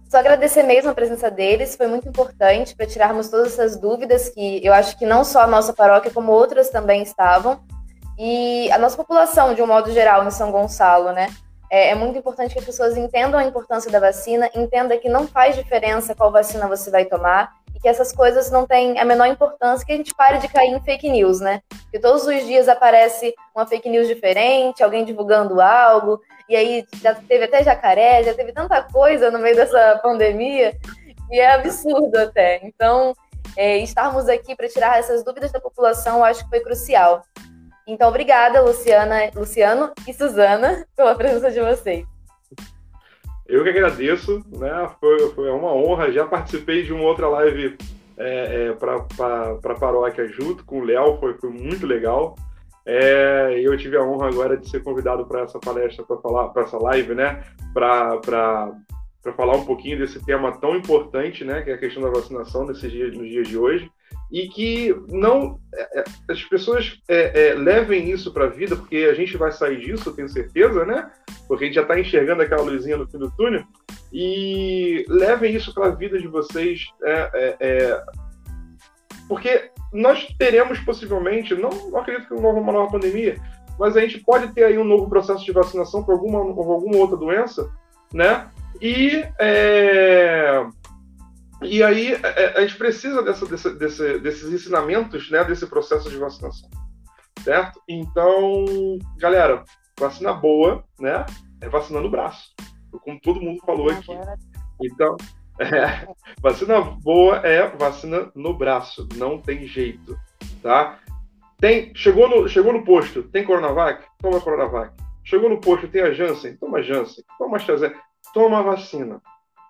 Só 0.08 0.18
agradecer 0.18 0.64
mesmo 0.64 0.90
a 0.90 0.96
presença 0.96 1.30
deles, 1.30 1.76
foi 1.76 1.88
muito 1.88 2.08
importante 2.08 2.76
para 2.76 2.86
tirarmos 2.86 3.30
todas 3.30 3.54
essas 3.54 3.78
dúvidas 3.78 4.30
que 4.30 4.64
eu 4.64 4.74
acho 4.74 4.98
que 4.98 5.06
não 5.06 5.24
só 5.24 5.42
a 5.42 5.48
nossa 5.48 5.74
paróquia, 5.74 6.12
como 6.12 6.32
outras 6.32 6.70
também 6.70 7.02
estavam. 7.04 7.60
E 8.22 8.70
a 8.70 8.78
nossa 8.78 8.98
população, 8.98 9.54
de 9.54 9.62
um 9.62 9.68
modo 9.68 9.94
geral, 9.94 10.28
em 10.28 10.32
São 10.32 10.52
Gonçalo, 10.52 11.14
né? 11.14 11.30
É, 11.72 11.92
é 11.92 11.96
muito 11.96 12.18
importante 12.18 12.52
que 12.52 12.60
as 12.60 12.66
pessoas 12.66 12.98
entendam 12.98 13.40
a 13.40 13.46
importância 13.46 13.90
da 13.90 13.98
vacina, 13.98 14.50
entendam 14.54 15.00
que 15.00 15.08
não 15.08 15.26
faz 15.26 15.56
diferença 15.56 16.14
qual 16.14 16.30
vacina 16.30 16.68
você 16.68 16.92
vai 16.92 17.06
tomar 17.06 17.54
e 17.74 17.80
que 17.80 17.88
essas 17.88 18.12
coisas 18.12 18.52
não 18.52 18.68
têm 18.68 19.00
a 19.00 19.06
menor 19.06 19.28
importância, 19.28 19.86
que 19.86 19.94
a 19.94 19.96
gente 19.96 20.14
pare 20.14 20.38
de 20.40 20.50
cair 20.50 20.70
em 20.70 20.82
fake 20.82 21.10
news, 21.10 21.40
né? 21.40 21.62
Que 21.90 21.98
todos 21.98 22.28
os 22.28 22.46
dias 22.46 22.68
aparece 22.68 23.34
uma 23.56 23.66
fake 23.66 23.88
news 23.88 24.08
diferente, 24.10 24.84
alguém 24.84 25.06
divulgando 25.06 25.62
algo, 25.62 26.20
e 26.50 26.58
aí 26.58 26.86
já 27.02 27.16
teve 27.16 27.46
até 27.46 27.64
jacaré, 27.64 28.22
já 28.22 28.34
teve 28.34 28.52
tanta 28.52 28.82
coisa 28.82 29.32
no 29.32 29.40
meio 29.40 29.56
dessa 29.56 29.98
pandemia, 30.04 30.76
e 31.32 31.40
é 31.40 31.54
absurdo 31.54 32.18
até. 32.18 32.60
Então, 32.64 33.14
é, 33.56 33.78
estarmos 33.78 34.28
aqui 34.28 34.58
para 34.58 34.68
tirar 34.68 35.00
essas 35.00 35.24
dúvidas 35.24 35.54
da 35.54 35.62
população, 35.62 36.18
eu 36.18 36.26
acho 36.26 36.44
que 36.44 36.50
foi 36.50 36.60
crucial. 36.60 37.24
Então, 37.90 38.08
obrigada, 38.08 38.62
Luciana, 38.62 39.32
Luciano 39.36 39.92
e 40.08 40.14
Suzana, 40.14 40.86
pela 40.96 41.16
presença 41.16 41.50
de 41.50 41.60
vocês. 41.60 42.06
Eu 43.48 43.64
que 43.64 43.70
agradeço, 43.70 44.46
né? 44.56 44.88
Foi, 45.00 45.18
foi 45.34 45.50
uma 45.50 45.74
honra. 45.74 46.12
Já 46.12 46.24
participei 46.24 46.84
de 46.84 46.94
uma 46.94 47.02
outra 47.02 47.28
live 47.28 47.76
é, 48.16 48.68
é, 48.68 48.74
para 48.74 49.58
a 49.74 49.80
paróquia 49.80 50.28
junto 50.28 50.64
com 50.64 50.82
o 50.82 50.84
Léo, 50.84 51.18
foi, 51.20 51.34
foi 51.40 51.50
muito 51.50 51.88
legal. 51.88 52.36
É, 52.86 53.60
eu 53.60 53.76
tive 53.76 53.98
a 53.98 54.04
honra 54.04 54.28
agora 54.28 54.56
de 54.56 54.70
ser 54.70 54.84
convidado 54.84 55.26
para 55.26 55.42
essa 55.42 55.58
palestra, 55.58 56.06
para 56.06 56.18
falar, 56.18 56.50
para 56.50 56.64
essa 56.64 56.78
live, 56.78 57.16
né? 57.16 57.44
Para 57.74 58.22
falar 59.36 59.56
um 59.56 59.66
pouquinho 59.66 59.98
desse 59.98 60.24
tema 60.24 60.52
tão 60.60 60.76
importante, 60.76 61.44
né? 61.44 61.64
Que 61.64 61.72
é 61.72 61.74
a 61.74 61.80
questão 61.80 62.04
da 62.04 62.12
vacinação 62.12 62.68
nesses 62.68 62.92
dias, 62.92 63.18
nos 63.18 63.28
dias 63.28 63.48
de 63.48 63.58
hoje. 63.58 63.92
E 64.32 64.48
que 64.48 64.96
não 65.10 65.60
é, 65.74 66.00
é, 66.00 66.04
as 66.30 66.44
pessoas 66.44 67.00
é, 67.08 67.50
é, 67.50 67.54
levem 67.56 68.12
isso 68.12 68.32
para 68.32 68.46
a 68.46 68.50
vida, 68.50 68.76
porque 68.76 69.08
a 69.10 69.14
gente 69.14 69.36
vai 69.38 69.52
sair 69.52 69.80
disso, 69.80 70.14
tenho 70.14 70.30
certeza, 70.30 70.86
né? 70.86 71.12
Porque 71.48 71.64
a 71.64 71.68
gente 71.68 71.76
já 71.76 71.82
está 71.82 72.00
enxergando 72.00 72.44
aquela 72.44 72.62
luzinha 72.62 72.98
no 72.98 73.08
fim 73.08 73.18
do 73.18 73.32
túnel. 73.32 73.64
E 74.14 75.04
levem 75.08 75.56
isso 75.56 75.74
para 75.74 75.88
a 75.88 75.96
vida 75.96 76.20
de 76.20 76.28
vocês. 76.28 76.86
É, 77.04 77.56
é, 77.60 78.04
porque 79.28 79.72
nós 79.92 80.28
teremos 80.38 80.80
possivelmente, 80.80 81.56
não, 81.56 81.70
não 81.70 82.00
acredito 82.00 82.28
que 82.28 82.42
não 82.42 82.52
uma 82.52 82.74
nova 82.74 82.92
pandemia, 82.92 83.36
mas 83.80 83.96
a 83.96 84.02
gente 84.02 84.20
pode 84.20 84.54
ter 84.54 84.64
aí 84.64 84.78
um 84.78 84.84
novo 84.84 85.10
processo 85.10 85.44
de 85.46 85.52
vacinação 85.52 86.04
para 86.04 86.14
alguma, 86.14 86.40
alguma 86.40 86.98
outra 86.98 87.18
doença, 87.18 87.72
né? 88.14 88.50
E, 88.82 89.24
e 91.62 91.84
aí 91.84 92.14
é, 92.14 92.58
a 92.58 92.62
gente 92.62 92.78
precisa 92.78 93.22
dessa, 93.22 93.46
desse, 93.46 93.70
desse, 93.72 94.20
desses 94.20 94.52
ensinamentos, 94.52 95.30
né? 95.30 95.44
Desse 95.44 95.68
processo 95.68 96.10
de 96.10 96.18
vacinação, 96.18 96.70
certo? 97.44 97.82
Então, 97.88 98.66
galera, 99.18 99.64
vacina 100.00 100.34
boa, 100.34 100.84
né? 101.00 101.26
É 101.62 101.68
vacinando 101.68 102.08
o 102.08 102.12
braço, 102.12 102.54
como 103.02 103.20
todo 103.20 103.42
mundo 103.42 103.62
falou 103.66 103.90
aqui. 103.90 104.12
Então, 104.82 105.18
é, 105.60 106.08
vacina 106.42 106.80
boa 106.80 107.38
é 107.38 107.68
vacina 107.76 108.32
no 108.34 108.54
braço, 108.54 109.08
não 109.16 109.38
tem 109.38 109.68
jeito, 109.68 110.18
tá? 110.62 111.00
Tem, 111.60 111.94
chegou, 111.94 112.30
no, 112.30 112.48
chegou 112.48 112.72
no 112.72 112.86
posto, 112.86 113.24
tem 113.24 113.44
Coronavac? 113.44 114.06
Toma 114.20 114.40
Coronavac. 114.40 114.94
Chegou 115.26 115.50
no 115.50 115.60
posto, 115.60 115.90
tem 115.90 116.02
a 116.02 116.12
Janssen? 116.12 116.56
Toma 116.56 116.82
Janssen. 116.82 117.24
Toma 117.38 117.58
AstraZeneca. 117.58 118.00
Toma 118.34 118.60
a 118.60 118.62
vacina. 118.62 119.22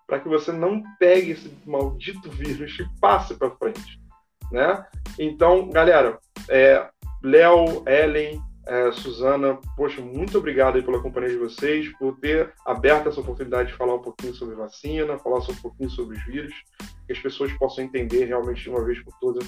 Para 0.10 0.20
que 0.20 0.28
você 0.28 0.52
não 0.52 0.84
pegue 1.00 1.32
esse 1.32 1.56
maldito 1.66 2.30
vírus 2.32 2.78
e 2.80 3.00
passe 3.00 3.36
para 3.36 3.52
frente, 3.52 4.02
né? 4.52 4.84
Então, 5.20 5.70
galera, 5.70 6.18
é, 6.50 6.90
Léo, 7.24 7.84
Ellen, 7.88 8.42
é, 8.68 8.92
Suzana, 8.92 9.60
poxa, 9.78 10.02
muito 10.02 10.38
obrigado 10.38 10.76
aí 10.78 10.82
pela 10.82 11.02
companhia 11.02 11.30
de 11.30 11.38
vocês, 11.38 11.88
por 11.98 12.18
ter 12.20 12.54
aberto 12.66 13.10
essa 13.10 13.22
oportunidade 13.22 13.72
de 13.72 13.78
falar 13.78 13.96
um 13.96 14.02
pouquinho 14.02 14.34
sobre 14.34 14.56
vacina, 14.56 15.18
falar 15.20 15.38
um 15.40 15.56
pouquinho 15.62 15.90
sobre 15.90 16.18
os 16.18 16.26
vírus, 16.26 16.54
que 17.06 17.14
as 17.14 17.20
pessoas 17.20 17.54
possam 17.54 17.84
entender 17.84 18.26
realmente 18.26 18.64
de 18.64 18.70
uma 18.70 18.84
vez 18.84 19.00
por 19.04 19.14
todas 19.20 19.48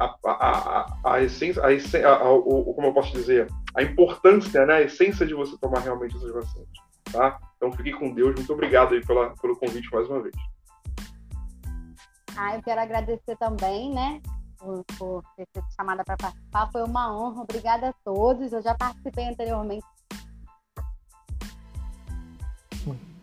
a, 0.00 0.16
a, 0.26 0.30
a, 0.32 1.14
a 1.14 1.22
essência, 1.22 1.62
a, 1.62 2.16
a, 2.16 2.30
o, 2.30 2.74
como 2.74 2.88
eu 2.88 2.92
posso 2.92 3.12
dizer, 3.12 3.46
a 3.74 3.82
importância, 3.82 4.64
né, 4.66 4.74
a 4.74 4.82
essência 4.82 5.26
de 5.26 5.34
você 5.34 5.56
tomar 5.58 5.80
realmente 5.80 6.16
essas 6.16 6.32
vacinas, 6.32 6.68
tá? 7.12 7.38
Então 7.62 7.70
fique 7.70 7.92
com 7.92 8.12
Deus, 8.12 8.34
muito 8.34 8.52
obrigado 8.52 8.92
aí 8.92 9.06
pela, 9.06 9.30
pelo 9.40 9.56
convite 9.56 9.88
mais 9.92 10.08
uma 10.10 10.20
vez. 10.20 10.34
Ah, 12.36 12.56
eu 12.56 12.62
quero 12.62 12.80
agradecer 12.80 13.36
também, 13.36 13.94
né, 13.94 14.20
por, 14.58 14.84
por 14.98 15.22
ter 15.36 15.46
sido 15.54 15.64
chamada 15.76 16.02
para 16.02 16.16
participar. 16.16 16.68
Foi 16.72 16.82
uma 16.82 17.16
honra. 17.16 17.42
Obrigada 17.42 17.90
a 17.90 17.94
todos. 18.04 18.52
Eu 18.52 18.60
já 18.62 18.74
participei 18.74 19.28
anteriormente. 19.28 19.86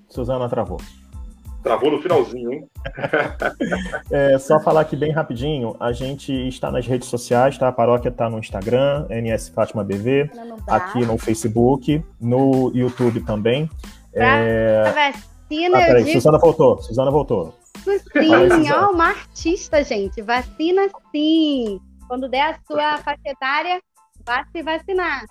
Suzana 0.08 0.48
travou. 0.48 0.80
Travou 1.62 1.92
no 1.92 2.02
finalzinho, 2.02 2.54
hein? 2.54 2.70
é, 4.10 4.40
só 4.40 4.58
falar 4.62 4.82
aqui 4.82 4.96
bem 4.96 5.12
rapidinho, 5.12 5.76
a 5.78 5.92
gente 5.92 6.32
está 6.48 6.72
nas 6.72 6.88
redes 6.88 7.10
sociais, 7.10 7.58
tá? 7.58 7.68
A 7.68 7.74
paróquia 7.74 8.08
está 8.08 8.30
no 8.30 8.40
Instagram, 8.40 9.06
NS 9.10 9.50
Fátima 9.50 9.84
BV, 9.84 10.32
aqui 10.66 11.06
no 11.06 11.18
Facebook, 11.18 12.02
no 12.22 12.72
YouTube 12.74 13.20
também. 13.26 13.70
É... 14.24 14.92
vacina, 14.92 15.78
ah, 15.78 15.86
peraí, 15.86 16.04
digo... 16.04 16.20
Suzana 16.20 16.38
voltou, 16.38 16.82
Suzana 16.82 17.12
voltou. 17.12 17.54
Sim, 17.84 18.72
ó, 18.72 18.92
uma 18.92 19.10
artista, 19.10 19.84
gente. 19.84 20.22
Vacina 20.22 20.88
sim. 21.12 21.80
Quando 22.08 22.28
der 22.28 22.42
a 22.42 22.60
sua 22.68 22.98
faixa 22.98 23.22
etária, 23.26 23.80
vá 24.26 24.46
se 24.52 24.62
vacinar. 24.62 25.26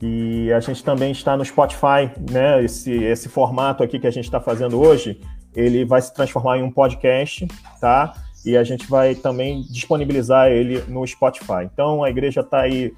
E 0.00 0.52
a 0.52 0.60
gente 0.60 0.82
também 0.84 1.10
está 1.10 1.36
no 1.36 1.44
Spotify, 1.44 2.10
né? 2.30 2.62
Esse, 2.64 2.92
esse 3.04 3.28
formato 3.28 3.82
aqui 3.82 3.98
que 3.98 4.06
a 4.06 4.10
gente 4.10 4.24
está 4.24 4.40
fazendo 4.40 4.80
hoje, 4.80 5.20
ele 5.54 5.84
vai 5.84 6.00
se 6.00 6.14
transformar 6.14 6.58
em 6.58 6.62
um 6.62 6.70
podcast, 6.70 7.46
tá? 7.80 8.14
E 8.46 8.56
a 8.56 8.62
gente 8.62 8.86
vai 8.88 9.14
também 9.14 9.62
disponibilizar 9.62 10.48
ele 10.48 10.82
no 10.88 11.04
Spotify. 11.06 11.64
Então 11.64 12.04
a 12.04 12.10
igreja 12.10 12.40
está 12.40 12.60
aí 12.60 12.94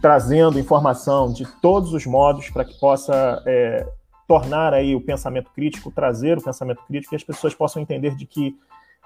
trazendo 0.00 0.58
informação 0.58 1.32
de 1.32 1.46
todos 1.60 1.92
os 1.92 2.06
modos 2.06 2.50
para 2.50 2.64
que 2.64 2.78
possa 2.78 3.42
é, 3.46 3.86
tornar 4.28 4.74
aí 4.74 4.94
o 4.94 5.00
pensamento 5.00 5.50
crítico, 5.54 5.90
trazer 5.90 6.36
o 6.36 6.42
pensamento 6.42 6.82
crítico 6.86 7.14
e 7.14 7.16
as 7.16 7.24
pessoas 7.24 7.54
possam 7.54 7.80
entender 7.80 8.14
de 8.14 8.26
que 8.26 8.54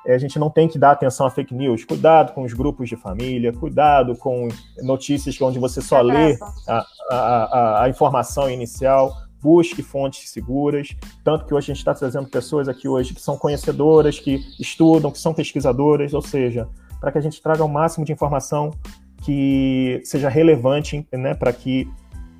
eh, 0.04 0.14
a 0.14 0.18
gente 0.18 0.36
não 0.36 0.50
tem 0.50 0.68
que 0.68 0.78
dar 0.78 0.90
atenção 0.90 1.24
a 1.24 1.30
fake 1.30 1.54
news. 1.54 1.84
Cuidado 1.84 2.32
com 2.32 2.42
os 2.42 2.52
grupos 2.52 2.88
de 2.88 2.96
família, 2.96 3.52
cuidado 3.52 4.16
com 4.16 4.48
notícias 4.82 5.40
onde 5.40 5.60
você 5.60 5.80
só 5.80 6.00
lê 6.00 6.36
a, 6.68 6.84
a, 7.08 7.16
a, 7.16 7.84
a 7.84 7.88
informação 7.88 8.50
inicial, 8.50 9.14
busque 9.40 9.80
fontes 9.80 10.28
seguras. 10.28 10.88
Tanto 11.22 11.46
que 11.46 11.54
hoje 11.54 11.66
a 11.66 11.74
gente 11.74 11.78
está 11.78 11.94
trazendo 11.94 12.28
pessoas 12.28 12.68
aqui 12.68 12.88
hoje 12.88 13.14
que 13.14 13.20
são 13.20 13.38
conhecedoras, 13.38 14.18
que 14.18 14.40
estudam, 14.58 15.12
que 15.12 15.18
são 15.18 15.32
pesquisadoras, 15.32 16.12
ou 16.14 16.22
seja, 16.22 16.68
para 17.00 17.12
que 17.12 17.18
a 17.18 17.22
gente 17.22 17.40
traga 17.40 17.64
o 17.64 17.68
máximo 17.68 18.04
de 18.04 18.12
informação 18.12 18.72
que 19.24 20.00
seja 20.04 20.28
relevante 20.28 21.06
né, 21.12 21.34
para 21.34 21.52
que 21.52 21.88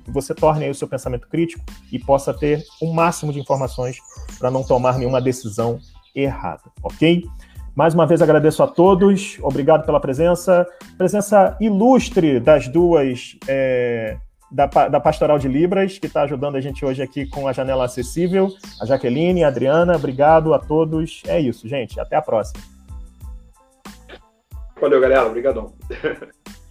você 0.07 0.33
torne 0.33 0.69
o 0.69 0.75
seu 0.75 0.87
pensamento 0.87 1.27
crítico 1.27 1.63
e 1.91 1.97
possa 1.97 2.33
ter 2.33 2.63
o 2.81 2.93
máximo 2.93 3.31
de 3.31 3.39
informações 3.39 3.97
para 4.37 4.51
não 4.51 4.63
tomar 4.63 4.97
nenhuma 4.97 5.21
decisão 5.21 5.79
errada, 6.13 6.63
ok? 6.81 7.23
Mais 7.75 7.93
uma 7.93 8.05
vez 8.05 8.21
agradeço 8.21 8.61
a 8.61 8.67
todos, 8.67 9.39
obrigado 9.41 9.85
pela 9.85 9.99
presença, 9.99 10.67
presença 10.97 11.57
ilustre 11.59 12.39
das 12.39 12.67
duas 12.67 13.35
é, 13.47 14.17
da, 14.51 14.67
da 14.67 14.99
Pastoral 14.99 15.39
de 15.39 15.47
Libras, 15.47 15.97
que 15.97 16.05
está 16.05 16.21
ajudando 16.21 16.55
a 16.55 16.61
gente 16.61 16.85
hoje 16.85 17.01
aqui 17.01 17.25
com 17.25 17.47
a 17.47 17.53
janela 17.53 17.85
acessível, 17.85 18.49
a 18.79 18.85
Jaqueline, 18.85 19.43
a 19.43 19.47
Adriana, 19.47 19.95
obrigado 19.95 20.53
a 20.53 20.59
todos. 20.59 21.23
É 21.25 21.39
isso, 21.39 21.67
gente, 21.67 21.99
até 21.99 22.15
a 22.15 22.21
próxima. 22.21 22.61
Valeu, 24.79 25.01
galera, 25.01 25.25
obrigadão. 25.25 25.73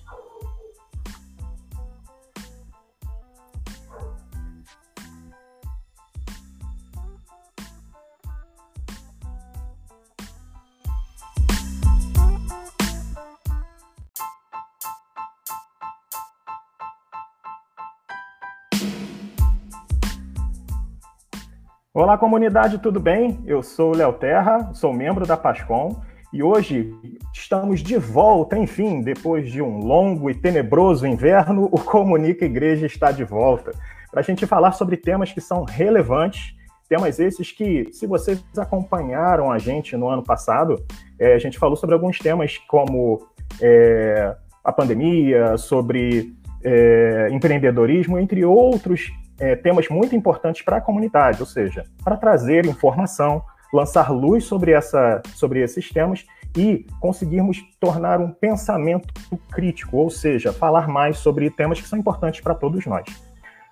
Olá, 21.94 22.16
comunidade, 22.16 22.78
tudo 22.78 22.98
bem? 22.98 23.39
Eu 23.44 23.62
sou 23.62 23.93
o 23.93 23.94
Léo 23.94 24.14
Terra, 24.14 24.73
sou 24.73 24.94
membro 24.94 25.27
da 25.27 25.36
Pascom 25.36 26.01
e 26.32 26.43
hoje 26.43 26.90
estamos 27.35 27.82
de 27.82 27.98
volta, 27.98 28.56
enfim, 28.56 29.02
depois 29.02 29.52
de 29.52 29.60
um 29.60 29.77
longo 29.77 30.31
e 30.31 30.35
tenebroso 30.35 31.06
inverno, 31.06 31.69
o 31.70 31.78
Comunica 31.78 32.47
Igreja 32.47 32.86
está 32.86 33.12
de 33.12 33.24
volta 33.24 33.73
para 34.10 34.20
a 34.20 34.23
gente 34.23 34.47
falar 34.47 34.73
sobre 34.73 34.97
temas 34.97 35.35
que 35.35 35.40
são 35.43 35.64
relevantes, 35.64 36.56
temas 36.89 37.20
esses 37.20 37.52
que, 37.52 37.86
se 37.93 38.06
vocês 38.06 38.43
acompanharam 38.56 39.52
a 39.52 39.59
gente 39.59 39.94
no 39.94 40.09
ano 40.09 40.23
passado, 40.23 40.82
é, 41.19 41.35
a 41.35 41.39
gente 41.39 41.59
falou 41.59 41.77
sobre 41.77 41.94
alguns 41.94 42.19
temas 42.19 42.56
como 42.56 43.20
é, 43.60 44.35
a 44.64 44.73
pandemia, 44.73 45.59
sobre 45.59 46.32
é, 46.64 47.28
empreendedorismo, 47.31 48.19
entre 48.19 48.47
outros 48.47 49.12
é, 49.43 49.56
temas 49.56 49.89
muito 49.89 50.14
importantes 50.14 50.62
para 50.62 50.77
a 50.77 50.81
comunidade, 50.81 51.40
ou 51.40 51.47
seja, 51.47 51.85
para 52.05 52.16
trazer 52.16 52.64
informação, 52.64 53.43
lançar 53.74 54.12
luz 54.12 54.44
sobre, 54.44 54.70
essa, 54.70 55.20
sobre 55.35 55.60
esses 55.60 55.90
temas 55.90 56.24
e 56.56 56.86
conseguirmos 57.01 57.60
tornar 57.81 58.20
um 58.20 58.31
pensamento 58.31 59.12
crítico, 59.51 59.97
ou 59.97 60.09
seja, 60.09 60.52
falar 60.52 60.86
mais 60.86 61.19
sobre 61.19 61.51
temas 61.51 61.81
que 61.81 61.89
são 61.89 61.98
importantes 61.98 62.40
para 62.40 62.55
todos 62.55 62.86
nós. 62.86 63.05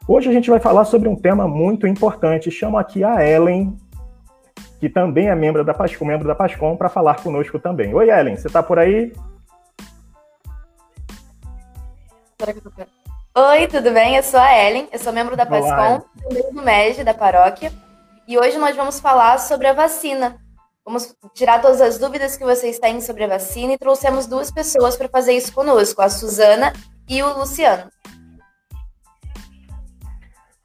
Hoje 0.09 0.29
a 0.29 0.33
gente 0.33 0.51
vai 0.51 0.59
falar 0.59 0.85
sobre 0.87 1.09
um 1.09 1.15
tema 1.15 1.47
muito 1.47 1.87
importante. 1.87 2.51
Chamo 2.51 2.77
aqui 2.77 3.05
a 3.05 3.25
Ellen, 3.25 3.77
que 4.81 4.89
também 4.89 5.29
é 5.29 5.37
membro 5.37 5.65
da 5.65 5.73
Pascom, 5.73 6.05
membro 6.05 6.27
da 6.27 6.35
Pascom, 6.35 6.77
para 6.77 6.89
falar 6.89 7.23
conosco 7.23 7.61
também. 7.61 7.95
Oi, 7.95 8.11
Ellen, 8.11 8.35
você 8.35 8.49
está 8.49 8.61
por 8.61 8.77
aí? 8.77 9.13
Oi, 13.33 13.69
tudo 13.69 13.93
bem? 13.93 14.17
Eu 14.17 14.25
sou 14.25 14.41
a 14.41 14.53
Ellen, 14.59 14.89
eu 14.93 14.99
sou 14.99 15.13
membro 15.13 15.37
da 15.37 15.47
PASCOM, 15.47 16.01
também 16.21 16.53
do 16.53 16.63
MEG, 16.63 17.05
da 17.05 17.15
paróquia, 17.15 17.73
e 18.27 18.37
hoje 18.37 18.59
nós 18.59 18.75
vamos 18.75 18.99
falar 18.99 19.39
sobre 19.39 19.69
a 19.69 19.73
vacina. 19.73 20.37
Vamos 20.85 21.15
tirar 21.33 21.63
todas 21.63 21.81
as 21.81 21.97
dúvidas 21.97 22.37
que 22.37 22.45
vocês 22.45 22.81
têm 22.81 23.01
sobre 23.01 23.23
a 23.23 23.29
vacina 23.29 23.75
e 23.75 23.79
trouxemos 23.79 24.27
duas 24.27 24.51
pessoas 24.51 24.97
para 24.97 25.09
fazer 25.09 25.35
isso 25.35 25.55
conosco, 25.55 26.03
a 26.03 26.09
Suzana 26.09 26.73
e 27.09 27.23
o 27.23 27.39
Luciano. 27.39 27.89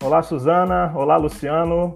Olá, 0.03 0.23
Suzana. 0.23 0.91
Olá, 0.95 1.17
Luciano. 1.17 1.95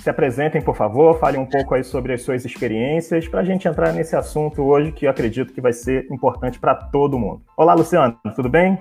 Se 0.00 0.08
apresentem, 0.08 0.62
por 0.62 0.76
favor, 0.76 1.18
falem 1.18 1.40
um 1.40 1.46
pouco 1.46 1.74
aí 1.74 1.82
sobre 1.82 2.12
as 2.12 2.22
suas 2.22 2.44
experiências, 2.44 3.26
para 3.26 3.40
a 3.40 3.44
gente 3.44 3.66
entrar 3.66 3.92
nesse 3.92 4.14
assunto 4.14 4.62
hoje 4.62 4.92
que 4.92 5.06
eu 5.06 5.10
acredito 5.10 5.52
que 5.52 5.60
vai 5.60 5.72
ser 5.72 6.06
importante 6.12 6.56
para 6.60 6.76
todo 6.76 7.18
mundo. 7.18 7.42
Olá, 7.56 7.74
Luciano, 7.74 8.16
tudo 8.36 8.48
bem? 8.48 8.78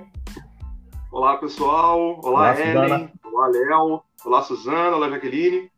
Olá, 1.17 1.35
pessoal. 1.35 2.19
Olá, 2.23 2.29
Olá 2.29 2.61
Ellen. 2.61 2.73
Suzana. 2.73 3.11
Olá, 3.23 3.47
Léo. 3.47 4.01
Olá, 4.23 4.41
Suzana. 4.43 4.95
Olá, 4.97 5.09
Jaqueline. 5.09 5.71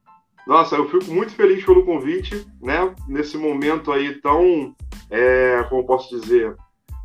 Nossa, 0.45 0.75
eu 0.75 0.89
fico 0.89 1.13
muito 1.13 1.31
feliz 1.31 1.63
pelo 1.63 1.85
convite, 1.85 2.45
né? 2.61 2.93
Nesse 3.07 3.37
momento 3.37 3.89
aí 3.93 4.19
tão, 4.19 4.75
é, 5.09 5.63
como 5.69 5.85
posso 5.85 6.09
dizer, 6.19 6.57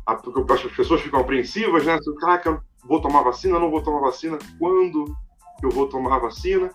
a, 0.05 0.15
porque 0.15 0.51
as 0.51 0.63
pessoas 0.63 0.99
ficam 0.99 1.21
apreensivas, 1.21 1.85
né? 1.85 1.97
Caraca, 2.19 2.61
vou 2.83 2.99
tomar 2.99 3.23
vacina, 3.23 3.57
não 3.57 3.71
vou 3.71 3.81
tomar 3.81 4.01
vacina? 4.01 4.37
Quando 4.59 5.15
eu 5.63 5.69
vou 5.69 5.87
tomar 5.87 6.19
vacina? 6.19 6.69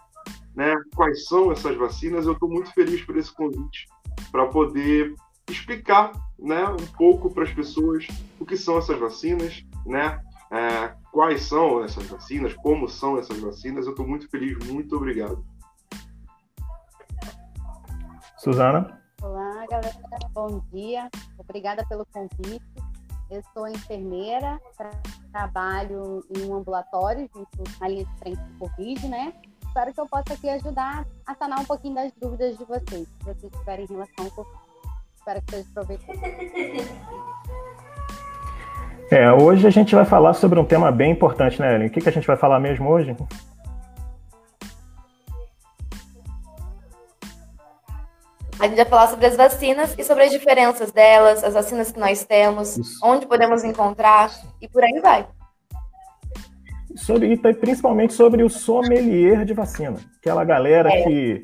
Né? 0.56 0.74
Quais 0.96 1.26
são 1.26 1.52
essas 1.52 1.76
vacinas? 1.76 2.24
Eu 2.24 2.32
estou 2.32 2.48
muito 2.48 2.72
feliz 2.72 3.02
por 3.02 3.18
esse 3.18 3.34
convite 3.34 3.86
para 4.32 4.46
poder 4.46 5.14
explicar, 5.46 6.12
né, 6.38 6.64
um 6.70 6.86
pouco 6.96 7.28
para 7.28 7.44
as 7.44 7.52
pessoas 7.52 8.06
o 8.38 8.46
que 8.46 8.56
são 8.56 8.78
essas 8.78 8.98
vacinas, 8.98 9.62
né? 9.84 10.22
É, 10.50 10.99
quais 11.12 11.42
são 11.42 11.84
essas 11.84 12.06
vacinas, 12.06 12.54
como 12.54 12.88
são 12.88 13.18
essas 13.18 13.38
vacinas. 13.38 13.86
Eu 13.86 13.92
estou 13.92 14.06
muito 14.06 14.28
feliz, 14.28 14.56
muito 14.66 14.96
obrigado. 14.96 15.44
Suzana? 18.38 19.00
Olá, 19.22 19.66
galera, 19.70 19.94
bom 20.32 20.60
dia. 20.72 21.10
Obrigada 21.38 21.84
pelo 21.86 22.06
convite. 22.06 22.64
Eu 23.30 23.42
sou 23.54 23.68
enfermeira, 23.68 24.60
trabalho 25.30 26.24
em 26.36 26.46
um 26.46 26.56
ambulatório 26.56 27.28
junto 27.34 27.62
na 27.80 27.88
linha 27.88 28.04
de 28.04 28.18
frente 28.18 28.40
do 28.40 28.58
Covid, 28.58 29.08
né? 29.08 29.32
Espero 29.66 29.92
que 29.94 30.00
eu 30.00 30.06
possa 30.06 30.34
aqui 30.34 30.48
ajudar 30.48 31.06
a 31.26 31.34
sanar 31.36 31.60
um 31.60 31.64
pouquinho 31.64 31.94
das 31.94 32.12
dúvidas 32.20 32.58
de 32.58 32.64
vocês, 32.64 33.06
se 33.06 33.24
vocês 33.24 33.52
tiverem 33.52 33.84
em 33.84 33.88
relação 33.92 34.24
ao 34.24 34.30
Covid. 34.30 34.58
Espero 35.16 35.42
que 35.42 35.50
seja 35.54 35.68
proveitoso. 35.74 36.18
É, 39.10 39.32
hoje 39.32 39.66
a 39.66 39.70
gente 39.70 39.92
vai 39.92 40.04
falar 40.04 40.34
sobre 40.34 40.60
um 40.60 40.64
tema 40.64 40.92
bem 40.92 41.10
importante, 41.10 41.60
né, 41.60 41.74
Ellen? 41.74 41.88
O 41.88 41.90
que, 41.90 42.00
que 42.00 42.08
a 42.08 42.12
gente 42.12 42.28
vai 42.28 42.36
falar 42.36 42.60
mesmo 42.60 42.88
hoje? 42.88 43.16
A 48.60 48.68
gente 48.68 48.76
vai 48.76 48.84
falar 48.84 49.08
sobre 49.08 49.26
as 49.26 49.36
vacinas 49.36 49.96
e 49.98 50.04
sobre 50.04 50.24
as 50.24 50.30
diferenças 50.30 50.92
delas, 50.92 51.42
as 51.42 51.54
vacinas 51.54 51.90
que 51.90 51.98
nós 51.98 52.24
temos, 52.24 52.76
Isso. 52.76 53.00
onde 53.02 53.26
podemos 53.26 53.64
encontrar 53.64 54.30
e 54.62 54.68
por 54.68 54.84
aí 54.84 55.00
vai. 55.02 55.26
Sobre, 56.94 57.32
e 57.32 57.54
principalmente 57.54 58.12
sobre 58.12 58.44
o 58.44 58.48
sommelier 58.48 59.44
de 59.44 59.54
vacina, 59.54 59.96
aquela 60.20 60.44
galera 60.44 60.88
é. 60.88 61.02
que 61.02 61.42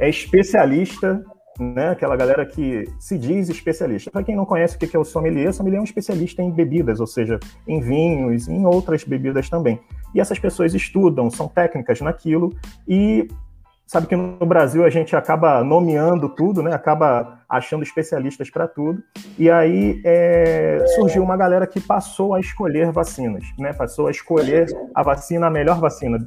é 0.00 0.08
especialista 0.08 1.22
né? 1.58 1.90
Aquela 1.90 2.16
galera 2.16 2.44
que 2.46 2.84
se 2.98 3.18
diz 3.18 3.48
especialista. 3.48 4.10
Para 4.10 4.22
quem 4.22 4.36
não 4.36 4.44
conhece 4.44 4.76
o 4.76 4.78
que 4.78 4.96
é 4.96 4.98
o 4.98 5.04
sommelier, 5.04 5.50
o 5.50 5.52
sommelier 5.52 5.78
é 5.78 5.80
um 5.80 5.84
especialista 5.84 6.42
em 6.42 6.50
bebidas, 6.50 7.00
ou 7.00 7.06
seja, 7.06 7.38
em 7.66 7.80
vinhos, 7.80 8.48
em 8.48 8.64
outras 8.66 9.04
bebidas 9.04 9.48
também. 9.48 9.80
E 10.14 10.20
essas 10.20 10.38
pessoas 10.38 10.74
estudam, 10.74 11.30
são 11.30 11.48
técnicas 11.48 12.00
naquilo 12.00 12.52
e 12.86 13.28
sabe 13.86 14.06
que 14.06 14.16
no 14.16 14.46
Brasil 14.46 14.84
a 14.84 14.90
gente 14.90 15.14
acaba 15.14 15.62
nomeando 15.62 16.28
tudo, 16.28 16.62
né? 16.62 16.72
Acaba 16.72 17.40
achando 17.46 17.82
especialistas 17.82 18.48
para 18.48 18.66
tudo. 18.66 19.02
E 19.38 19.50
aí 19.50 20.00
é, 20.04 20.82
surgiu 20.94 21.22
uma 21.22 21.36
galera 21.36 21.66
que 21.66 21.78
passou 21.78 22.34
a 22.34 22.40
escolher 22.40 22.90
vacinas, 22.90 23.44
né? 23.58 23.72
Passou 23.74 24.06
a 24.06 24.10
escolher 24.10 24.66
a 24.94 25.02
vacina, 25.02 25.48
a 25.48 25.50
melhor 25.50 25.78
vacina, 25.78 26.26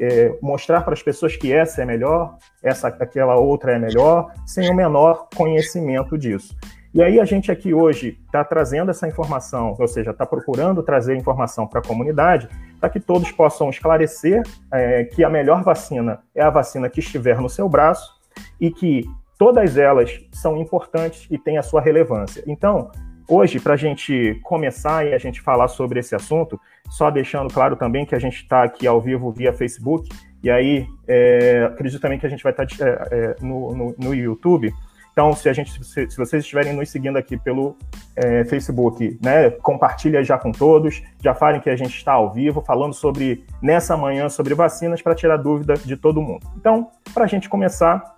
é, 0.00 0.36
mostrar 0.40 0.82
para 0.82 0.94
as 0.94 1.02
pessoas 1.02 1.36
que 1.36 1.52
essa 1.52 1.82
é 1.82 1.84
melhor, 1.84 2.36
essa, 2.62 2.88
aquela 2.88 3.36
outra 3.36 3.72
é 3.72 3.78
melhor, 3.78 4.32
sem 4.46 4.70
o 4.70 4.74
menor 4.74 5.28
conhecimento 5.34 6.16
disso. 6.16 6.56
E 6.94 7.02
aí 7.02 7.18
a 7.18 7.24
gente 7.24 7.50
aqui 7.50 7.74
hoje 7.74 8.20
está 8.24 8.44
trazendo 8.44 8.90
essa 8.90 9.08
informação, 9.08 9.74
ou 9.76 9.88
seja, 9.88 10.12
está 10.12 10.24
procurando 10.24 10.80
trazer 10.80 11.16
informação 11.16 11.66
para 11.66 11.80
a 11.80 11.82
comunidade, 11.82 12.48
para 12.78 12.88
que 12.88 13.00
todos 13.00 13.32
possam 13.32 13.68
esclarecer 13.68 14.42
é, 14.72 15.02
que 15.02 15.24
a 15.24 15.28
melhor 15.28 15.64
vacina 15.64 16.20
é 16.32 16.42
a 16.42 16.50
vacina 16.50 16.88
que 16.88 17.00
estiver 17.00 17.40
no 17.40 17.48
seu 17.48 17.68
braço 17.68 18.14
e 18.60 18.70
que 18.70 19.04
todas 19.36 19.76
elas 19.76 20.24
são 20.30 20.56
importantes 20.56 21.26
e 21.28 21.36
têm 21.36 21.58
a 21.58 21.62
sua 21.62 21.80
relevância. 21.80 22.44
Então, 22.46 22.92
hoje, 23.28 23.60
para 23.60 23.74
a 23.74 23.76
gente 23.76 24.38
começar 24.42 25.06
e 25.06 25.14
a 25.14 25.18
gente 25.18 25.40
falar 25.40 25.68
sobre 25.68 26.00
esse 26.00 26.14
assunto, 26.14 26.60
só 26.90 27.10
deixando 27.10 27.52
claro 27.52 27.76
também 27.76 28.04
que 28.04 28.14
a 28.14 28.18
gente 28.18 28.36
está 28.36 28.62
aqui 28.62 28.86
ao 28.86 29.00
vivo 29.00 29.32
via 29.32 29.52
Facebook, 29.52 30.08
e 30.42 30.50
aí 30.50 30.86
é, 31.08 31.64
acredito 31.72 32.00
também 32.00 32.18
que 32.18 32.26
a 32.26 32.28
gente 32.28 32.42
vai 32.42 32.52
estar 32.52 32.66
tá, 32.66 32.84
é, 32.84 33.08
é, 33.10 33.36
no, 33.40 33.74
no, 33.74 33.94
no 33.98 34.14
YouTube. 34.14 34.72
Então, 35.14 35.32
se 35.32 35.48
a 35.48 35.52
gente, 35.52 35.82
se, 35.84 36.10
se 36.10 36.16
vocês 36.16 36.42
estiverem 36.42 36.72
nos 36.72 36.90
seguindo 36.90 37.16
aqui 37.16 37.36
pelo 37.36 37.76
é, 38.16 38.44
Facebook, 38.44 39.16
né, 39.22 39.48
compartilha 39.50 40.24
já 40.24 40.36
com 40.36 40.50
todos, 40.50 41.02
já 41.22 41.32
falem 41.32 41.60
que 41.60 41.70
a 41.70 41.76
gente 41.76 41.96
está 41.96 42.14
ao 42.14 42.32
vivo 42.32 42.60
falando 42.60 42.92
sobre 42.92 43.44
nessa 43.62 43.96
manhã 43.96 44.28
sobre 44.28 44.54
vacinas 44.54 45.00
para 45.00 45.14
tirar 45.14 45.36
dúvida 45.36 45.74
de 45.74 45.96
todo 45.96 46.20
mundo. 46.20 46.44
Então, 46.56 46.90
para 47.14 47.24
a 47.24 47.28
gente 47.28 47.48
começar, 47.48 48.13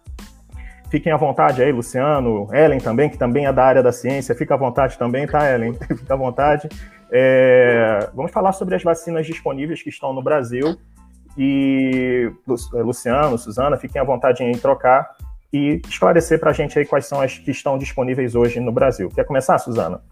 fiquem 0.90 1.12
à 1.12 1.16
vontade 1.16 1.62
aí, 1.62 1.72
Luciano, 1.72 2.48
Ellen 2.52 2.78
também, 2.78 3.08
que 3.08 3.18
também 3.18 3.46
é 3.46 3.52
da 3.52 3.64
área 3.64 3.82
da 3.82 3.92
ciência, 3.92 4.34
fica 4.34 4.54
à 4.54 4.56
vontade 4.56 4.98
também, 4.98 5.26
tá, 5.26 5.50
Ellen? 5.50 5.74
fica 5.96 6.14
à 6.14 6.16
vontade. 6.16 6.68
É, 7.10 8.10
vamos 8.14 8.32
falar 8.32 8.52
sobre 8.52 8.74
as 8.74 8.82
vacinas 8.82 9.26
disponíveis 9.26 9.82
que 9.82 9.88
estão 9.88 10.12
no 10.12 10.22
Brasil. 10.22 10.76
E 11.38 12.32
Luciano, 12.72 13.36
Suzana, 13.36 13.76
fiquem 13.76 14.00
à 14.00 14.04
vontade 14.04 14.42
em 14.42 14.52
trocar 14.52 15.16
e 15.52 15.80
esclarecer 15.86 16.40
para 16.40 16.50
a 16.50 16.52
gente 16.52 16.78
aí 16.78 16.86
quais 16.86 17.06
são 17.06 17.20
as 17.20 17.38
que 17.38 17.50
estão 17.50 17.76
disponíveis 17.76 18.34
hoje 18.34 18.58
no 18.58 18.72
Brasil. 18.72 19.10
Quer 19.10 19.24
começar, 19.24 19.58
Suzana? 19.58 20.02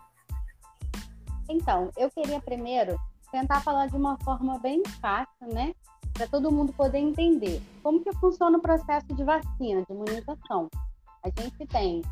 Então, 1.48 1.90
eu 1.96 2.10
queria 2.10 2.40
primeiro 2.40 2.96
tentar 3.30 3.60
falar 3.60 3.86
de 3.86 3.96
uma 3.96 4.18
forma 4.18 4.59
bem 4.59 4.82
fácil, 5.01 5.52
né? 5.52 5.72
Para 6.15 6.28
todo 6.28 6.53
mundo 6.53 6.73
poder 6.73 6.99
entender 6.99 7.61
como 7.82 8.03
que 8.03 8.12
funciona 8.15 8.57
o 8.57 8.62
processo 8.62 9.07
de 9.09 9.24
vacina, 9.24 9.82
de 9.82 9.93
imunização. 9.93 10.70
A 11.23 11.28
gente 11.28 11.66
tem 11.66 12.03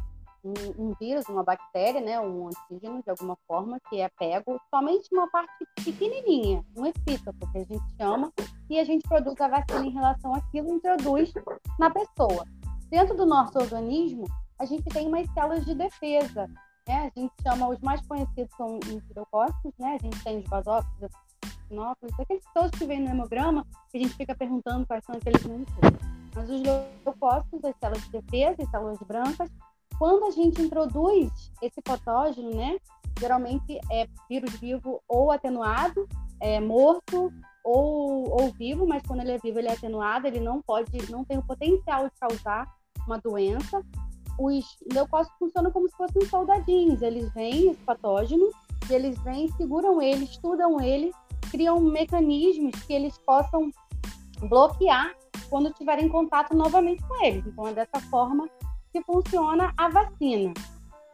um, 0.44 0.88
um 0.88 0.94
vírus, 0.98 1.28
uma 1.28 1.44
bactéria, 1.44 2.00
né, 2.00 2.20
um 2.20 2.48
antígeno 2.48 3.02
de 3.02 3.10
alguma 3.10 3.36
forma 3.46 3.78
que 3.88 4.00
é 4.00 4.08
pego 4.18 4.60
somente 4.70 5.08
uma 5.12 5.30
parte 5.30 5.64
pequenininha, 5.84 6.64
um 6.76 6.84
epítopo 6.84 7.50
que 7.52 7.58
a 7.58 7.64
gente 7.64 7.96
chama, 7.96 8.32
e 8.68 8.78
a 8.78 8.84
gente 8.84 9.06
produz 9.08 9.40
a 9.40 9.48
vacina 9.48 9.86
em 9.86 9.90
relação 9.90 10.34
àquilo 10.34 10.68
e 10.68 10.72
introduz 10.72 11.32
na 11.78 11.90
pessoa. 11.90 12.44
Dentro 12.90 13.16
do 13.16 13.24
nosso 13.24 13.56
organismo, 13.58 14.24
a 14.58 14.64
gente 14.64 14.84
tem 14.84 15.06
umas 15.06 15.30
células 15.32 15.64
de 15.64 15.74
defesa, 15.74 16.46
né? 16.88 17.10
A 17.14 17.20
gente 17.20 17.32
chama, 17.42 17.68
os 17.68 17.80
mais 17.80 18.04
conhecidos 18.06 18.54
são 18.56 18.78
os 18.78 18.90
enterocócitos, 18.90 19.72
né? 19.78 19.98
A 20.00 20.02
gente 20.02 20.22
tem 20.24 20.38
os 20.38 20.44
basófilos, 20.48 21.10
sinófilos, 21.72 22.20
aqueles 22.20 22.44
todos 22.54 22.70
que 22.78 22.84
vêm 22.84 23.00
no 23.00 23.10
hemograma, 23.10 23.66
que 23.90 23.96
a 23.96 24.00
gente 24.00 24.14
fica 24.14 24.34
perguntando 24.34 24.86
quais 24.86 25.04
são 25.04 25.14
aqueles 25.14 25.42
nomes. 25.44 25.68
Mas 26.34 26.50
os 26.50 26.62
leucócitos, 26.62 27.64
as 27.64 27.76
células 27.76 28.04
de 28.04 28.10
defesa, 28.10 28.62
as 28.62 28.70
células 28.70 28.98
brancas, 29.06 29.50
quando 29.98 30.26
a 30.26 30.30
gente 30.30 30.60
introduz 30.60 31.30
esse 31.62 31.80
patógeno, 31.80 32.54
né, 32.54 32.76
geralmente 33.18 33.78
é 33.90 34.06
vírus 34.28 34.52
vivo 34.56 35.02
ou 35.08 35.30
atenuado, 35.30 36.06
é, 36.40 36.60
morto 36.60 37.32
ou, 37.64 38.28
ou 38.30 38.52
vivo, 38.52 38.86
mas 38.86 39.02
quando 39.06 39.20
ele 39.20 39.32
é 39.32 39.38
vivo 39.38 39.58
ele 39.58 39.68
é 39.68 39.72
atenuado, 39.72 40.26
ele 40.26 40.40
não 40.40 40.60
pode, 40.60 40.90
não 41.10 41.24
tem 41.24 41.38
o 41.38 41.42
potencial 41.42 42.04
de 42.04 42.14
causar 42.18 42.66
uma 43.06 43.18
doença. 43.18 43.82
Os 44.38 44.64
leucócitos 44.92 45.38
funcionam 45.38 45.70
como 45.70 45.88
se 45.88 45.96
fossem 45.96 46.26
soldadinhos, 46.26 47.02
eles 47.02 47.32
vêm, 47.32 47.70
esse 47.70 47.80
patógeno, 47.82 48.50
eles 48.90 49.16
vêm, 49.22 49.48
seguram 49.52 50.00
ele, 50.00 50.24
estudam 50.24 50.80
ele, 50.80 51.12
criam 51.52 51.78
mecanismos 51.78 52.74
que 52.86 52.94
eles 52.94 53.16
possam 53.18 53.70
bloquear 54.40 55.14
quando 55.50 55.70
tiverem 55.74 56.08
contato 56.08 56.56
novamente 56.56 57.06
com 57.06 57.22
eles. 57.22 57.46
Então 57.46 57.68
é 57.68 57.74
dessa 57.74 58.00
forma 58.10 58.48
que 58.90 59.02
funciona 59.02 59.72
a 59.76 59.88
vacina. 59.90 60.54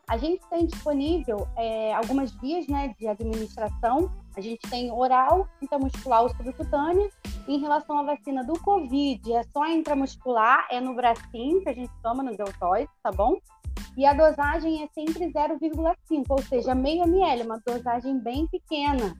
A 0.08 0.16
gente 0.16 0.40
tem 0.48 0.64
disponível 0.64 1.46
é, 1.56 1.92
algumas 1.92 2.30
vias 2.32 2.66
né, 2.66 2.94
de 2.98 3.06
administração. 3.06 4.10
A 4.36 4.40
gente 4.40 4.60
tem 4.70 4.90
oral, 4.90 5.46
intramuscular 5.60 6.22
ou 6.22 6.28
subcutânea. 6.30 7.10
Em 7.46 7.58
relação 7.58 7.98
à 7.98 8.02
vacina 8.04 8.42
do 8.44 8.58
Covid, 8.60 9.32
é 9.32 9.42
só 9.52 9.66
intramuscular, 9.66 10.66
é 10.70 10.80
no 10.80 10.94
bracinho 10.94 11.60
que 11.62 11.68
a 11.68 11.74
gente 11.74 11.92
toma 12.02 12.22
no 12.22 12.36
deltoide, 12.36 12.88
tá 13.02 13.10
bom? 13.10 13.38
E 13.96 14.06
a 14.06 14.14
dosagem 14.14 14.82
é 14.82 14.88
sempre 14.88 15.30
0,5, 15.30 16.24
ou 16.28 16.42
seja, 16.42 16.74
meio 16.74 17.02
ml, 17.02 17.42
uma 17.42 17.60
dosagem 17.66 18.18
bem 18.18 18.46
pequena. 18.46 19.14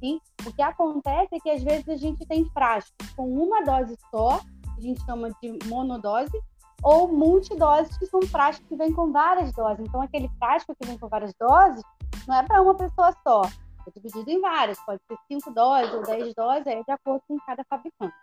Sim? 0.00 0.20
O 0.46 0.52
que 0.52 0.62
acontece 0.62 1.34
é 1.34 1.40
que 1.40 1.50
às 1.50 1.62
vezes 1.62 1.88
a 1.88 1.96
gente 1.96 2.24
tem 2.26 2.44
frascos 2.50 3.10
com 3.16 3.26
uma 3.28 3.62
dose 3.62 3.96
só, 4.10 4.40
a 4.76 4.80
gente 4.80 5.04
chama 5.04 5.30
de 5.42 5.58
monodose, 5.66 6.38
ou 6.82 7.08
multidoses, 7.08 7.96
que 7.98 8.06
são 8.06 8.22
frascos 8.22 8.66
que 8.68 8.76
vêm 8.76 8.92
com 8.92 9.10
várias 9.10 9.52
doses. 9.52 9.84
Então, 9.86 10.00
aquele 10.00 10.28
frasco 10.38 10.74
que 10.80 10.86
vem 10.86 10.96
com 10.96 11.08
várias 11.08 11.34
doses 11.34 11.82
não 12.26 12.36
é 12.36 12.42
para 12.44 12.62
uma 12.62 12.74
pessoa 12.74 13.12
só, 13.26 13.42
é 13.86 13.90
dividido 13.90 14.30
em 14.30 14.40
várias, 14.40 14.78
pode 14.84 15.00
ser 15.08 15.16
5 15.28 15.50
doses 15.50 15.92
ou 15.92 16.02
10 16.02 16.34
doses, 16.34 16.66
é 16.66 16.82
de 16.82 16.90
acordo 16.90 17.22
com 17.26 17.38
cada 17.40 17.64
fabricante. 17.64 18.14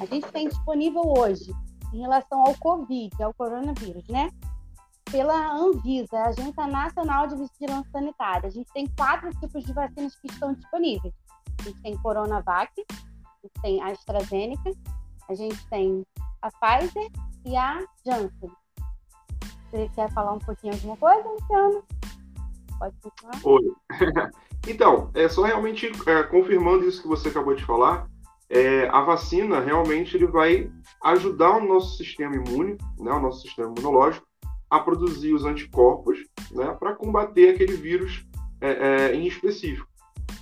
A 0.00 0.06
gente 0.06 0.30
tem 0.30 0.48
disponível 0.48 1.02
hoje, 1.04 1.52
em 1.92 2.00
relação 2.00 2.40
ao 2.40 2.54
Covid, 2.54 3.22
ao 3.22 3.34
coronavírus, 3.34 4.06
né? 4.08 4.30
Pela 5.10 5.54
Anvisa, 5.54 6.18
a 6.18 6.28
Agência 6.28 6.66
Nacional 6.66 7.26
de 7.26 7.34
Vigilância 7.36 7.90
Sanitária. 7.90 8.46
A 8.46 8.50
gente 8.50 8.70
tem 8.72 8.86
quatro 8.96 9.30
tipos 9.40 9.64
de 9.64 9.72
vacinas 9.72 10.14
que 10.16 10.26
estão 10.26 10.52
disponíveis. 10.52 11.14
A 11.60 11.62
gente 11.62 11.82
tem 11.82 11.96
Coronavac, 11.98 12.70
a 12.90 13.46
gente 13.46 13.62
tem 13.62 13.82
a 13.82 13.86
AstraZeneca, 13.86 14.70
a 15.28 15.34
gente 15.34 15.66
tem 15.68 16.04
a 16.42 16.50
Pfizer 16.50 17.10
e 17.44 17.56
a 17.56 17.84
Janssen. 18.04 18.50
Você 19.70 19.88
quer 19.94 20.12
falar 20.12 20.32
um 20.32 20.38
pouquinho 20.38 20.74
alguma 20.74 20.96
coisa, 20.96 21.28
Luciano? 21.28 21.84
Pode 22.78 22.94
continuar? 23.00 23.40
Oi. 23.44 23.72
então, 24.68 25.10
é 25.14 25.28
só 25.28 25.42
realmente 25.42 25.90
é, 26.06 26.22
confirmando 26.24 26.86
isso 26.86 27.02
que 27.02 27.08
você 27.08 27.28
acabou 27.28 27.54
de 27.54 27.64
falar, 27.64 28.08
é, 28.50 28.88
a 28.88 29.00
vacina 29.02 29.60
realmente 29.60 30.16
ele 30.16 30.26
vai 30.26 30.70
ajudar 31.04 31.56
o 31.56 31.66
nosso 31.66 31.96
sistema 31.96 32.34
imune, 32.34 32.78
né, 32.98 33.12
o 33.12 33.20
nosso 33.20 33.42
sistema 33.42 33.72
imunológico, 33.76 34.27
a 34.70 34.80
produzir 34.80 35.32
os 35.32 35.44
anticorpos 35.44 36.18
né, 36.50 36.76
para 36.78 36.94
combater 36.94 37.54
aquele 37.54 37.74
vírus 37.74 38.26
é, 38.60 38.70
é, 38.70 39.14
em 39.14 39.26
específico. 39.26 39.86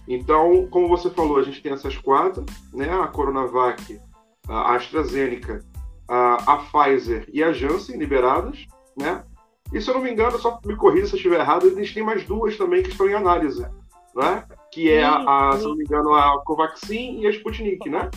Então, 0.09 0.69
como 0.70 0.89
você 0.89 1.11
falou, 1.11 1.39
a 1.39 1.43
gente 1.43 1.62
tem 1.62 1.73
essas 1.73 1.97
quatro, 1.97 2.44
né, 2.73 2.90
a 2.90 3.07
Coronavac, 3.09 4.01
a 4.48 4.74
AstraZeneca 4.74 5.65
a, 6.09 6.35
a 6.53 6.57
Pfizer 6.59 7.28
e 7.32 7.43
a 7.43 7.53
Janssen 7.53 7.98
liberadas, 7.98 8.66
né? 8.97 9.24
E 9.73 9.81
se 9.81 9.90
eu 9.90 9.94
não 9.94 10.03
me 10.03 10.11
engano, 10.11 10.39
só 10.39 10.61
me 10.65 10.77
corrija 10.77 11.07
se 11.07 11.15
eu 11.15 11.16
estiver 11.16 11.40
errado, 11.40 11.66
eles 11.66 11.93
têm 11.93 12.05
mais 12.05 12.24
duas 12.24 12.57
também 12.57 12.82
que 12.82 12.90
estão 12.90 13.09
em 13.09 13.15
análise, 13.15 13.62
né? 14.15 14.44
Que 14.70 14.93
é, 14.93 15.03
a, 15.03 15.48
a 15.48 15.59
se 15.59 15.65
eu 15.65 15.70
não 15.70 15.77
me 15.77 15.85
engano, 15.85 16.15
a 16.15 16.43
Covaxin 16.44 17.20
e 17.20 17.27
a 17.27 17.31
Sputnik, 17.31 17.89
né? 17.90 18.09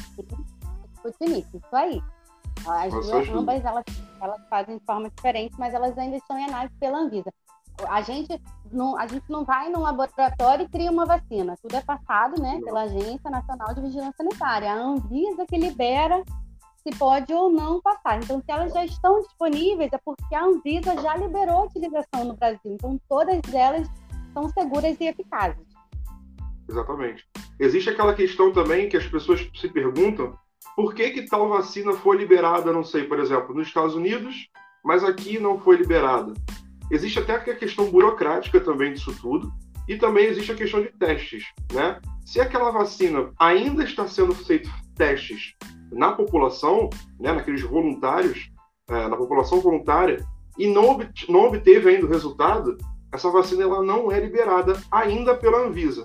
Sputnik, 0.98 1.48
isso 1.58 1.76
aí. 1.76 2.02
As 2.68 2.94
Nossa, 2.94 3.12
duas, 3.12 3.30
ambas, 3.30 3.66
elas, 3.66 3.84
elas 4.22 4.42
fazem 4.50 4.78
de 4.78 4.86
forma 4.86 5.10
diferente, 5.10 5.56
mas 5.58 5.74
elas 5.74 5.98
ainda 5.98 6.18
estão 6.18 6.38
em 6.38 6.46
análise 6.46 6.74
pela 6.80 7.00
Anvisa. 7.00 7.32
A 7.88 8.02
gente 8.02 8.42
não, 8.72 8.98
a 8.98 9.08
gente 9.08 9.30
não 9.30 9.46
vai 9.46 9.70
num 9.70 9.80
laboratório 9.80 10.66
e 10.66 10.70
cria 10.70 10.92
uma 10.92 11.06
vacina. 11.06 11.56
Tudo 11.62 11.76
é 11.76 11.82
passado, 11.82 12.42
né, 12.42 12.60
pela 12.64 12.82
Agência 12.82 13.30
Nacional 13.30 13.74
de 13.74 13.82
Vigilância 13.82 14.16
Sanitária. 14.18 14.72
A 14.72 14.76
Anvisa 14.76 15.46
que 15.48 15.58
libera 15.58 16.24
se 16.84 16.98
pode 16.98 17.34
ou 17.34 17.50
não 17.50 17.82
passar. 17.82 18.22
Então, 18.22 18.40
se 18.40 18.52
elas 18.52 18.74
já 18.74 18.86
estão 18.86 19.22
disponíveis, 19.22 19.92
é 19.94 19.98
porque 19.98 20.36
a 20.36 20.44
Anvisa 20.44 21.02
já 21.02 21.16
liberou 21.16 21.58
a 21.58 21.64
utilização 21.66 22.26
no 22.26 22.36
Brasil. 22.36 22.74
Então, 22.74 23.00
todas 23.08 23.42
elas 23.54 23.88
são 24.34 24.50
seguras 24.50 24.98
e 25.00 25.06
eficazes. 25.06 25.68
Exatamente. 26.68 27.28
Existe 27.60 27.90
aquela 27.90 28.14
questão 28.14 28.54
também 28.54 28.88
que 28.88 28.98
as 28.98 29.06
pessoas 29.08 29.50
se 29.56 29.68
perguntam 29.70 30.38
por 30.76 30.94
que, 30.94 31.10
que 31.12 31.24
tal 31.24 31.50
vacina 31.50 31.94
foi 31.94 32.18
liberada, 32.18 32.72
não 32.72 32.84
sei, 32.84 33.04
por 33.04 33.20
exemplo, 33.20 33.54
nos 33.54 33.68
Estados 33.68 33.96
Unidos, 33.96 34.48
mas 34.84 35.04
aqui 35.04 35.40
não 35.40 35.60
foi 35.60 35.78
liberada. 35.78 36.34
Existe 36.92 37.20
até 37.20 37.34
a 37.34 37.56
questão 37.56 37.90
burocrática 37.92 38.60
também 38.60 38.94
disso 38.94 39.16
tudo, 39.22 39.52
e 39.88 39.98
também 39.98 40.26
existe 40.26 40.52
a 40.52 40.56
questão 40.56 40.82
de 40.82 40.92
testes, 40.98 41.44
né? 41.74 42.00
Se 42.26 42.40
aquela 42.40 42.72
vacina 42.72 43.32
ainda 43.40 43.84
está 43.84 44.08
sendo 44.08 44.36
feito 44.36 44.70
testes 44.96 45.56
na 45.92 46.12
população, 46.12 46.90
né, 47.20 47.34
naqueles 47.34 47.62
voluntários, 47.62 48.52
é, 48.88 49.08
na 49.08 49.18
população 49.18 49.60
voluntária, 49.60 50.24
e 50.58 50.68
não, 50.68 51.00
não 51.28 51.46
obteve 51.46 51.90
ainda 51.90 52.06
o 52.06 52.10
resultado, 52.10 52.78
essa 53.12 53.30
vacina 53.32 53.64
ela 53.64 53.82
não 53.82 54.12
é 54.12 54.20
liberada 54.20 54.80
ainda 54.92 55.36
pela 55.36 55.66
Anvisa. 55.66 56.04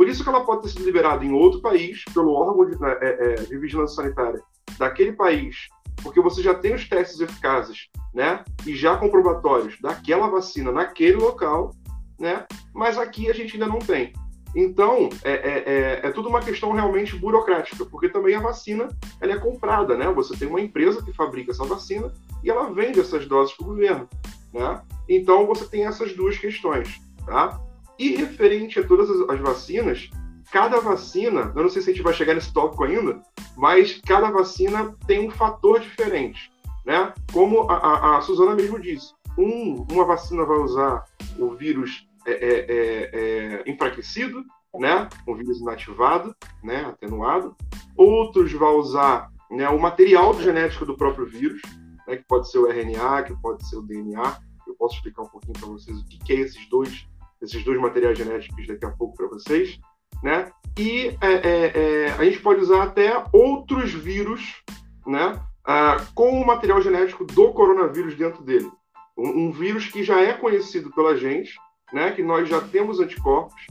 Por 0.00 0.08
isso 0.08 0.22
que 0.22 0.30
ela 0.30 0.46
pode 0.46 0.62
ter 0.62 0.70
sido 0.70 0.86
liberada 0.86 1.22
em 1.22 1.30
outro 1.30 1.60
país, 1.60 2.02
pelo 2.14 2.32
órgão 2.32 2.64
de, 2.64 2.74
é, 2.82 3.04
é, 3.04 3.34
de 3.34 3.58
vigilância 3.58 3.96
sanitária 3.96 4.40
daquele 4.78 5.12
país, 5.12 5.68
porque 6.02 6.22
você 6.22 6.42
já 6.42 6.54
tem 6.54 6.74
os 6.74 6.88
testes 6.88 7.20
eficazes, 7.20 7.90
né, 8.14 8.42
e 8.66 8.74
já 8.74 8.96
comprobatórios 8.96 9.78
daquela 9.78 10.26
vacina 10.28 10.72
naquele 10.72 11.16
local, 11.16 11.74
né, 12.18 12.46
mas 12.72 12.96
aqui 12.96 13.28
a 13.28 13.34
gente 13.34 13.52
ainda 13.52 13.66
não 13.66 13.78
tem. 13.78 14.14
Então, 14.56 15.10
é, 15.22 15.32
é, 15.32 15.64
é, 15.66 16.00
é, 16.06 16.10
tudo 16.12 16.30
uma 16.30 16.40
questão 16.40 16.72
realmente 16.72 17.14
burocrática, 17.16 17.84
porque 17.84 18.08
também 18.08 18.34
a 18.34 18.40
vacina 18.40 18.88
ela 19.20 19.34
é 19.34 19.38
comprada, 19.38 19.98
né? 19.98 20.10
Você 20.12 20.34
tem 20.34 20.48
uma 20.48 20.62
empresa 20.62 21.04
que 21.04 21.12
fabrica 21.12 21.50
essa 21.50 21.66
vacina 21.66 22.10
e 22.42 22.48
ela 22.48 22.72
vende 22.72 22.98
essas 22.98 23.26
doses 23.26 23.54
para 23.54 23.64
o 23.64 23.68
governo, 23.68 24.08
né? 24.50 24.80
Então, 25.06 25.46
você 25.46 25.66
tem 25.66 25.84
essas 25.84 26.14
duas 26.16 26.38
questões, 26.38 26.98
tá? 27.26 27.60
E 28.00 28.16
referente 28.16 28.80
a 28.80 28.86
todas 28.86 29.10
as, 29.10 29.28
as 29.28 29.40
vacinas, 29.40 30.08
cada 30.50 30.80
vacina, 30.80 31.52
eu 31.54 31.62
não 31.62 31.68
sei 31.68 31.82
se 31.82 31.90
a 31.90 31.92
gente 31.92 32.02
vai 32.02 32.14
chegar 32.14 32.32
nesse 32.32 32.50
tópico 32.50 32.82
ainda, 32.82 33.20
mas 33.54 34.00
cada 34.06 34.30
vacina 34.30 34.96
tem 35.06 35.28
um 35.28 35.30
fator 35.30 35.78
diferente, 35.80 36.50
né? 36.86 37.12
Como 37.30 37.70
a, 37.70 37.76
a, 37.76 38.16
a 38.16 38.20
Suzana 38.22 38.54
mesmo 38.54 38.80
disse, 38.80 39.12
um, 39.36 39.86
uma 39.92 40.06
vacina 40.06 40.46
vai 40.46 40.56
usar 40.56 41.04
o 41.38 41.50
vírus 41.50 42.08
é, 42.26 42.32
é, 42.32 42.66
é, 42.68 43.10
é, 43.12 43.70
enfraquecido, 43.70 44.46
né, 44.78 45.06
com 45.26 45.36
vírus 45.36 45.60
inativado, 45.60 46.34
né, 46.64 46.86
atenuado. 46.86 47.54
Outros 47.94 48.50
vão 48.52 48.78
usar 48.78 49.30
né, 49.50 49.68
o 49.68 49.78
material 49.78 50.32
genético 50.40 50.86
do 50.86 50.96
próprio 50.96 51.26
vírus, 51.26 51.60
né, 52.08 52.16
que 52.16 52.24
pode 52.24 52.50
ser 52.50 52.60
o 52.60 52.66
RNA, 52.66 53.24
que 53.24 53.36
pode 53.42 53.68
ser 53.68 53.76
o 53.76 53.82
DNA. 53.82 54.38
Eu 54.66 54.74
posso 54.74 54.94
explicar 54.96 55.22
um 55.22 55.28
pouquinho 55.28 55.52
para 55.52 55.68
vocês 55.68 55.98
o 55.98 56.04
que, 56.06 56.18
que 56.18 56.32
é 56.32 56.36
esses 56.36 56.66
dois, 56.70 57.06
esses 57.42 57.64
dois 57.64 57.80
materiais 57.80 58.18
genéticos 58.18 58.66
daqui 58.66 58.84
a 58.84 58.90
pouco 58.90 59.16
para 59.16 59.28
vocês, 59.28 59.78
né? 60.22 60.50
E 60.78 61.16
é, 61.20 61.32
é, 61.32 61.72
é, 61.74 62.12
a 62.12 62.24
gente 62.24 62.40
pode 62.40 62.60
usar 62.60 62.82
até 62.82 63.24
outros 63.32 63.92
vírus, 63.92 64.62
né? 65.06 65.40
Ah, 65.64 66.04
com 66.14 66.40
o 66.40 66.46
material 66.46 66.80
genético 66.80 67.24
do 67.24 67.52
coronavírus 67.52 68.16
dentro 68.16 68.42
dele. 68.42 68.70
Um, 69.16 69.46
um 69.46 69.52
vírus 69.52 69.86
que 69.86 70.02
já 70.02 70.20
é 70.20 70.32
conhecido 70.32 70.90
pela 70.90 71.16
gente, 71.16 71.54
né, 71.92 72.12
que 72.12 72.22
nós 72.22 72.48
já 72.48 72.60
temos 72.60 73.00
anticorpos, 73.00 73.66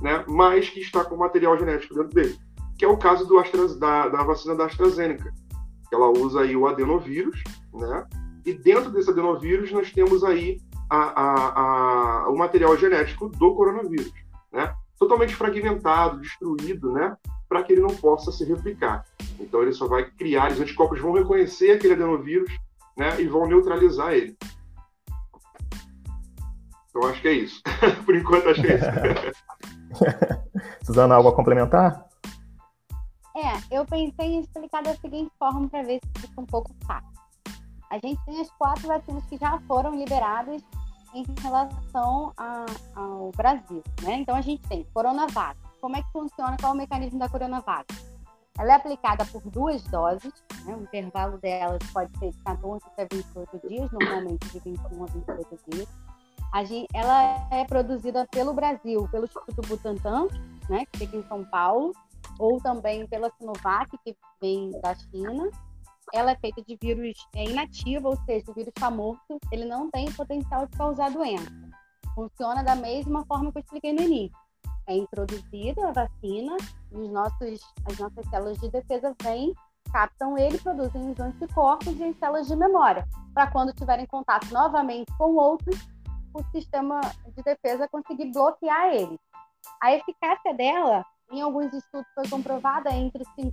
né, 0.00 0.24
mas 0.28 0.68
que 0.68 0.80
está 0.80 1.04
com 1.04 1.16
material 1.16 1.58
genético 1.58 1.94
dentro 1.94 2.10
dele, 2.10 2.38
que 2.78 2.84
é 2.84 2.88
o 2.88 2.96
caso 2.96 3.26
do 3.26 3.42
da, 3.78 4.08
da 4.08 4.22
vacina 4.22 4.54
da 4.54 4.66
AstraZeneca. 4.66 5.32
Ela 5.92 6.08
usa 6.10 6.42
aí 6.42 6.56
o 6.56 6.66
adenovírus, 6.66 7.42
né, 7.72 8.06
e 8.44 8.52
dentro 8.52 8.90
desse 8.90 9.10
adenovírus 9.10 9.70
nós 9.72 9.90
temos 9.92 10.22
aí 10.24 10.58
a, 10.92 11.22
a, 11.22 12.24
a, 12.24 12.28
o 12.28 12.36
material 12.36 12.76
genético 12.76 13.26
do 13.30 13.54
coronavírus, 13.54 14.12
né, 14.52 14.74
totalmente 14.98 15.34
fragmentado, 15.34 16.20
destruído, 16.20 16.92
né, 16.92 17.16
para 17.48 17.62
que 17.62 17.72
ele 17.72 17.80
não 17.80 17.96
possa 17.96 18.30
se 18.30 18.44
replicar. 18.44 19.06
Então 19.40 19.62
ele 19.62 19.72
só 19.72 19.88
vai 19.88 20.04
criar, 20.04 20.52
os 20.52 20.60
anticorpos 20.60 21.00
vão 21.00 21.12
reconhecer 21.12 21.70
aquele 21.70 21.94
adenovírus, 21.94 22.52
né, 22.94 23.18
e 23.22 23.26
vão 23.26 23.46
neutralizar 23.46 24.12
ele. 24.12 24.36
Então 26.90 27.08
acho 27.08 27.22
que 27.22 27.28
é 27.28 27.32
isso. 27.32 27.62
Por 28.04 28.14
enquanto 28.14 28.50
acho 28.50 28.60
que 28.60 28.68
é 28.68 28.76
isso. 28.76 28.86
Suzana, 30.84 31.14
algo 31.14 31.30
a 31.30 31.34
complementar? 31.34 32.06
É, 33.34 33.78
eu 33.78 33.86
pensei 33.86 34.26
em 34.26 34.40
explicar 34.40 34.82
da 34.82 34.94
seguinte 34.96 35.32
forma 35.38 35.66
para 35.70 35.82
ver 35.84 36.00
se 36.04 36.20
fica 36.20 36.38
um 36.38 36.44
pouco 36.44 36.70
fácil. 36.86 37.08
A 37.90 37.94
gente 37.94 38.22
tem 38.26 38.42
as 38.42 38.50
quatro 38.52 38.88
vacinas 38.88 39.24
que 39.24 39.38
já 39.38 39.58
foram 39.66 39.94
liberadas 39.96 40.62
em 41.14 41.24
relação 41.40 42.32
a, 42.36 42.66
ao 42.94 43.30
Brasil, 43.36 43.82
né? 44.02 44.16
Então 44.16 44.34
a 44.34 44.40
gente 44.40 44.62
tem 44.68 44.86
Coronavac. 44.94 45.58
Como 45.80 45.96
é 45.96 46.02
que 46.02 46.12
funciona? 46.12 46.56
Qual 46.60 46.72
é 46.72 46.74
o 46.74 46.78
mecanismo 46.78 47.18
da 47.18 47.28
Coronavac? 47.28 47.86
Ela 48.58 48.72
é 48.72 48.76
aplicada 48.76 49.24
por 49.24 49.42
duas 49.50 49.82
doses, 49.84 50.32
né? 50.64 50.76
o 50.76 50.82
intervalo 50.82 51.38
delas 51.38 51.78
pode 51.92 52.16
ser 52.18 52.30
de 52.30 52.38
14 52.38 52.84
até 52.86 53.08
28 53.10 53.68
dias, 53.68 53.90
normalmente 53.90 54.46
de 54.50 54.58
21 54.60 55.02
a 55.02 55.06
28 55.06 55.58
dias. 55.70 55.88
Gente, 56.66 56.86
ela 56.92 57.48
é 57.50 57.64
produzida 57.64 58.26
pelo 58.30 58.52
Brasil, 58.52 59.08
pelo 59.10 59.24
Instituto 59.24 59.66
Butantan, 59.66 60.28
né, 60.68 60.84
que 60.92 60.98
fica 60.98 61.16
em 61.16 61.26
São 61.26 61.44
Paulo, 61.46 61.92
ou 62.38 62.60
também 62.60 63.06
pela 63.06 63.30
Sinovac, 63.38 63.90
que 64.04 64.14
vem 64.40 64.70
da 64.82 64.94
China. 64.94 65.50
Ela 66.12 66.32
é 66.32 66.36
feita 66.36 66.62
de 66.62 66.76
vírus 66.80 67.16
é 67.34 67.44
inativo, 67.44 68.08
ou 68.08 68.16
seja, 68.24 68.50
o 68.50 68.54
vírus 68.54 68.72
está 68.74 68.90
morto, 68.90 69.38
ele 69.50 69.64
não 69.64 69.90
tem 69.90 70.10
potencial 70.12 70.66
de 70.66 70.76
causar 70.76 71.10
doença. 71.10 71.50
Funciona 72.14 72.62
da 72.62 72.74
mesma 72.74 73.24
forma 73.26 73.50
que 73.50 73.58
eu 73.58 73.62
expliquei 73.62 73.92
no 73.92 74.02
início 74.02 74.42
é 74.86 74.96
introduzida 74.96 75.88
a 75.88 75.92
vacina, 75.92 76.56
os 76.90 77.10
nossos, 77.10 77.60
as 77.86 77.98
nossas 77.98 78.28
células 78.28 78.58
de 78.58 78.70
defesa 78.70 79.14
vêm, 79.22 79.54
captam 79.92 80.36
ele, 80.38 80.58
produzem 80.58 81.10
os 81.10 81.20
anticorpos 81.20 81.98
e 81.98 82.04
as 82.04 82.16
células 82.18 82.46
de 82.46 82.56
memória, 82.56 83.06
para 83.34 83.50
quando 83.50 83.72
tiverem 83.72 84.06
contato 84.06 84.46
novamente 84.52 85.12
com 85.16 85.34
outros, 85.34 85.76
o 86.34 86.42
sistema 86.50 87.00
de 87.36 87.42
defesa 87.42 87.88
conseguir 87.88 88.32
bloquear 88.32 88.94
ele. 88.94 89.18
A 89.80 89.92
eficácia 89.92 90.54
dela, 90.54 91.04
em 91.30 91.40
alguns 91.40 91.72
estudos, 91.72 92.10
foi 92.14 92.28
comprovada 92.28 92.90
entre 92.90 93.22
50% 93.38 93.52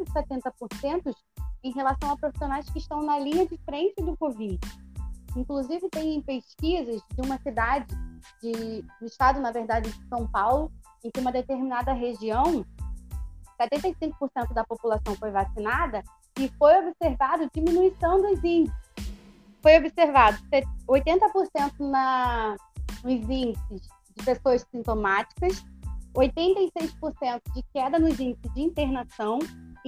e 0.00 0.04
70% 0.04 1.14
em 1.62 1.72
relação 1.72 2.12
a 2.12 2.16
profissionais 2.16 2.68
que 2.70 2.78
estão 2.78 3.02
na 3.02 3.18
linha 3.18 3.46
de 3.46 3.58
frente 3.58 4.02
do 4.02 4.16
Covid. 4.16 4.58
Inclusive, 5.36 5.88
tem 5.90 6.20
pesquisas 6.22 7.02
de 7.14 7.20
uma 7.20 7.38
cidade 7.38 7.86
de, 8.42 8.82
do 9.00 9.06
estado, 9.06 9.40
na 9.40 9.50
verdade, 9.50 9.90
de 9.90 10.08
São 10.08 10.26
Paulo, 10.26 10.72
em 11.04 11.10
que 11.10 11.20
uma 11.20 11.32
determinada 11.32 11.92
região, 11.92 12.64
75% 13.60 14.52
da 14.52 14.64
população 14.64 15.14
foi 15.16 15.30
vacinada 15.30 16.02
e 16.38 16.48
foi 16.58 16.78
observado 16.78 17.48
diminuição 17.52 18.20
dos 18.20 18.42
índices. 18.42 18.88
Foi 19.60 19.76
observado 19.76 20.38
80% 20.88 21.72
na, 21.80 22.56
nos 23.04 23.28
índices 23.28 23.88
de 24.16 24.24
pessoas 24.24 24.66
sintomáticas, 24.70 25.64
86% 26.14 27.42
de 27.54 27.62
queda 27.72 27.98
nos 27.98 28.18
índices 28.18 28.52
de 28.54 28.60
internação 28.60 29.38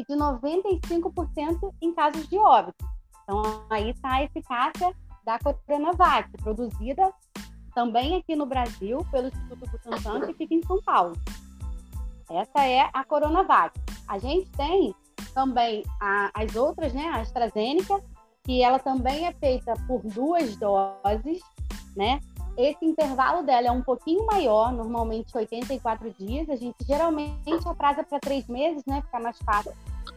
e 0.00 0.04
de 0.04 0.14
95% 0.14 1.74
em 1.80 1.92
casos 1.92 2.26
de 2.28 2.38
óbito. 2.38 2.84
Então, 3.22 3.42
aí 3.68 3.90
está 3.90 4.14
a 4.14 4.24
eficácia 4.24 4.94
da 5.24 5.38
Coronavac, 5.38 6.30
produzida 6.38 7.12
também 7.74 8.16
aqui 8.16 8.34
no 8.34 8.46
Brasil, 8.46 9.06
pelo 9.10 9.28
Instituto 9.28 9.70
Butantan, 9.70 10.26
que 10.26 10.34
fica 10.34 10.54
em 10.54 10.62
São 10.62 10.82
Paulo. 10.82 11.12
Essa 12.28 12.66
é 12.66 12.88
a 12.92 13.04
Coronavac. 13.04 13.78
A 14.08 14.18
gente 14.18 14.50
tem 14.52 14.94
também 15.34 15.84
a, 16.00 16.30
as 16.34 16.56
outras, 16.56 16.92
né, 16.92 17.08
a 17.08 17.20
AstraZeneca, 17.20 18.02
que 18.42 18.62
ela 18.62 18.78
também 18.78 19.26
é 19.26 19.32
feita 19.32 19.74
por 19.86 20.02
duas 20.02 20.56
doses, 20.56 21.40
né? 21.94 22.20
Esse 22.56 22.84
intervalo 22.84 23.42
dela 23.44 23.68
é 23.68 23.70
um 23.70 23.82
pouquinho 23.82 24.26
maior, 24.26 24.72
normalmente 24.72 25.36
84 25.36 26.10
dias. 26.18 26.48
A 26.50 26.56
gente 26.56 26.76
geralmente 26.84 27.50
atrasa 27.64 28.02
para 28.02 28.18
três 28.18 28.46
meses, 28.48 28.84
né? 28.86 29.02
Fica 29.02 29.20
mais 29.20 29.38
fácil 29.38 29.72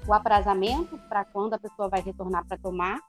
o 0.08 0.14
aprazamento 0.14 0.98
para 1.10 1.26
quando 1.26 1.54
a 1.54 1.60
pessoa 1.60 1.90
vai 1.90 2.02
retornar 2.02 2.46
para 2.46 2.58
tomar. 2.58 3.00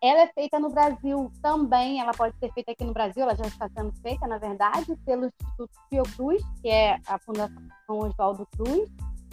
Ela 0.00 0.20
é 0.20 0.26
feita 0.28 0.60
no 0.60 0.70
Brasil 0.70 1.30
também, 1.42 2.00
ela 2.00 2.12
pode 2.12 2.36
ser 2.38 2.52
feita 2.52 2.70
aqui 2.70 2.84
no 2.84 2.92
Brasil, 2.92 3.22
ela 3.22 3.34
já 3.34 3.46
está 3.46 3.68
sendo 3.68 3.92
feita, 4.00 4.28
na 4.28 4.38
verdade, 4.38 4.94
pelo 5.04 5.26
Instituto 5.26 5.72
Fiocruz, 5.90 6.42
que 6.62 6.68
é 6.68 7.00
a 7.06 7.18
Fundação 7.18 7.68
Oswaldo 7.88 8.46
Cruz, 8.56 8.88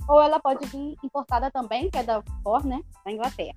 ou 0.07 0.21
ela 0.21 0.39
pode 0.39 0.65
vir 0.67 0.97
importada 1.03 1.51
também, 1.51 1.89
que 1.89 1.99
é 1.99 2.03
da 2.03 2.23
FOR, 2.43 2.65
né, 2.65 2.81
da 3.03 3.11
Inglaterra. 3.11 3.55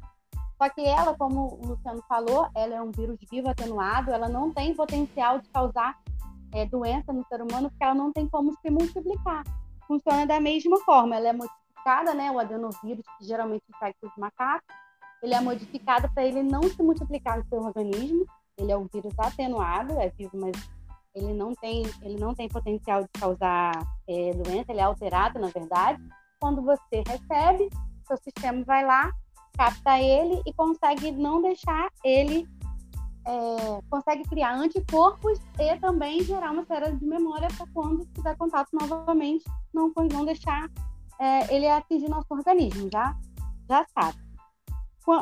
Só 0.61 0.69
que 0.69 0.85
ela, 0.85 1.17
como 1.17 1.59
o 1.63 1.67
Luciano 1.69 2.03
falou, 2.09 2.49
ela 2.55 2.75
é 2.75 2.83
um 2.83 2.91
vírus 2.91 3.17
vivo 3.31 3.49
atenuado, 3.49 4.11
ela 4.11 4.29
não 4.29 4.53
tem 4.53 4.75
potencial 4.75 5.39
de 5.39 5.49
causar 5.49 5.97
é, 6.53 6.67
doença 6.67 7.13
no 7.13 7.25
ser 7.27 7.41
humano, 7.41 7.71
porque 7.71 7.85
ela 7.85 7.95
não 7.95 8.13
tem 8.13 8.29
como 8.29 8.53
se 8.61 8.69
multiplicar. 8.69 9.45
Funciona 9.87 10.27
da 10.27 10.41
mesma 10.41 10.79
forma, 10.81 11.17
ela 11.17 11.29
é 11.29 11.33
modificada, 11.79 12.15
né, 12.15 12.31
o 12.31 12.39
adenovírus, 12.39 13.05
que 13.19 13.25
geralmente 13.25 13.65
infecta 13.69 14.07
os 14.07 14.17
macacos, 14.17 14.75
ele 15.23 15.35
é 15.35 15.41
modificado 15.41 16.11
para 16.13 16.25
ele 16.25 16.43
não 16.43 16.63
se 16.63 16.83
multiplicar 16.83 17.39
no 17.39 17.45
seu 17.47 17.61
organismo. 17.61 18.25
Ele 18.57 18.73
é 18.73 18.77
um 18.77 18.87
vírus 18.93 19.13
atenuado, 19.19 19.99
é 20.01 20.11
vivo, 20.11 20.37
mas 20.37 20.53
ele 21.15 21.33
não 21.33 21.55
tem, 21.55 21.83
ele 22.03 22.19
não 22.19 22.35
tem 22.35 22.49
potencial 22.49 23.03
de 23.03 23.09
causar 23.21 23.73
é, 24.09 24.33
doença, 24.33 24.71
ele 24.71 24.81
é 24.81 24.85
alterado, 24.85 25.39
na 25.39 25.49
verdade. 25.49 26.03
Quando 26.41 26.63
você 26.63 27.03
recebe, 27.07 27.69
seu 28.07 28.17
sistema 28.19 28.65
vai 28.65 28.85
lá, 28.85 29.11
capta 29.57 29.99
ele 30.01 30.41
e 30.47 30.53
consegue 30.53 31.11
não 31.11 31.43
deixar 31.43 31.89
ele, 32.05 32.49
é, 33.27 33.83
consegue 33.91 34.23
criar 34.25 34.55
anticorpos 34.55 35.41
e 35.59 35.77
também 35.79 36.23
gerar 36.23 36.53
uma 36.53 36.65
série 36.65 36.93
de 36.93 37.05
memória 37.05 37.49
para 37.57 37.67
quando 37.75 38.07
tiver 38.15 38.37
contato 38.37 38.69
novamente, 38.73 39.45
não, 39.75 39.93
não 40.13 40.25
deixar 40.25 40.69
é, 41.21 41.55
ele 41.55 41.69
atingir 41.69 42.09
nosso 42.09 42.27
organismo, 42.31 42.89
já, 42.93 43.17
já 43.69 43.85
sabe. 43.95 44.19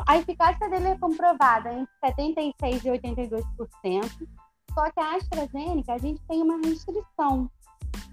A 0.05 0.17
eficácia 0.17 0.69
dele 0.69 0.89
é 0.89 0.97
comprovada 0.97 1.71
entre 1.71 1.93
76% 2.03 2.53
e 2.61 2.99
82%, 2.99 4.27
só 4.73 4.91
que 4.91 4.99
a 4.99 5.15
AstraZeneca, 5.15 5.93
a 5.93 5.97
gente 5.97 6.21
tem 6.27 6.41
uma 6.41 6.57
restrição. 6.57 7.49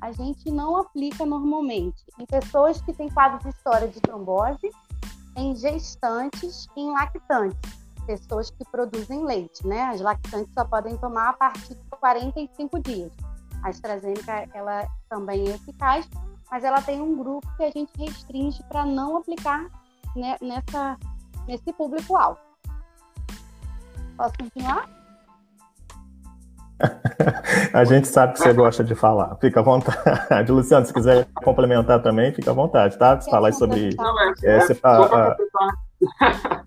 A 0.01 0.13
gente 0.13 0.51
não 0.51 0.77
aplica 0.77 1.27
normalmente 1.27 2.05
em 2.19 2.27
pessoas 2.27 2.81
que 2.81 2.93
têm 2.93 3.11
quadro 3.11 3.41
de 3.41 3.49
história 3.49 3.89
de 3.89 4.01
trombose, 4.01 4.71
em 5.37 5.57
gestantes 5.57 6.67
e 6.77 6.81
em 6.81 6.93
lactantes, 6.93 7.59
pessoas 8.07 8.51
que 8.51 8.65
produzem 8.71 9.25
leite, 9.25 9.67
né? 9.67 9.83
As 9.83 10.01
lactantes 10.01 10.53
só 10.55 10.65
podem 10.65 10.97
tomar 10.99 11.31
a 11.31 11.33
partir 11.33 11.75
de 11.75 11.91
45 11.91 12.81
dias. 12.81 13.13
A 13.63 13.71
AstraZeneca, 13.71 14.49
ela 14.55 14.87
também 15.09 15.49
é 15.49 15.55
eficaz, 15.55 16.09
mas 16.55 16.63
ela 16.63 16.81
tem 16.81 17.01
um 17.01 17.17
grupo 17.17 17.49
que 17.57 17.65
a 17.65 17.71
gente 17.73 17.91
restringe 17.99 18.63
para 18.69 18.87
não 18.87 19.17
aplicar 19.17 19.67
né, 20.15 20.37
nessa 20.41 20.97
nesse 21.49 21.73
público-alvo. 21.73 22.39
Posso 24.17 24.35
continuar? 24.39 24.89
a 27.75 27.85
gente 27.85 28.07
sabe 28.07 28.35
que 28.35 28.39
você 28.39 28.53
gosta 28.53 28.85
de 28.85 28.95
falar. 28.95 29.37
Fica 29.41 29.59
à 29.59 29.63
vontade. 29.65 30.53
Luciano, 30.53 30.87
se 30.87 30.95
quiser 30.95 31.27
complementar 31.35 32.01
também, 32.01 32.33
fica 32.33 32.53
à 32.53 32.55
vontade, 32.55 32.97
tá? 32.97 33.21
Se 33.21 33.29
falar 33.29 33.51
sobre. 33.53 33.93
Não, 33.97 34.21
é, 34.21 34.35
é, 34.45 34.61
só 34.61 34.75
para 34.77 35.37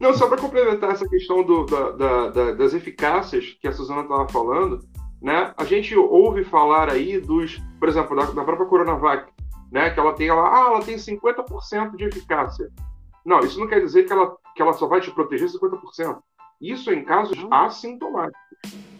Não, 0.00 0.14
só 0.14 0.26
para 0.26 0.38
complementar 0.38 0.92
essa 0.92 1.06
questão 1.06 1.44
do, 1.44 1.66
da, 1.66 2.30
da, 2.30 2.52
das 2.52 2.72
eficácias 2.72 3.58
que 3.60 3.68
a 3.68 3.72
Suzana 3.72 4.02
estava 4.02 4.26
falando, 4.28 4.80
né? 5.20 5.52
A 5.56 5.64
gente 5.64 5.96
ouve 5.96 6.44
falar 6.44 6.90
aí 6.90 7.20
dos, 7.20 7.60
por 7.78 7.88
exemplo, 7.88 8.16
da, 8.16 8.24
da 8.26 8.44
própria 8.44 8.66
Coronavac, 8.66 9.30
né? 9.70 9.90
Que 9.90 10.00
ela 10.00 10.12
tem, 10.12 10.28
ela, 10.28 10.48
ah, 10.48 10.66
ela 10.68 10.84
tem 10.84 10.96
50% 10.96 11.96
de 11.96 12.04
eficácia. 12.04 12.70
Não, 13.24 13.40
isso 13.40 13.58
não 13.58 13.66
quer 13.66 13.80
dizer 13.80 14.04
que 14.04 14.12
ela, 14.12 14.36
que 14.54 14.62
ela 14.62 14.72
só 14.72 14.86
vai 14.86 15.00
te 15.00 15.10
proteger 15.10 15.48
50%. 15.48 16.18
Isso 16.60 16.92
em 16.92 17.04
casos 17.04 17.38
assintomáticos, 17.50 18.40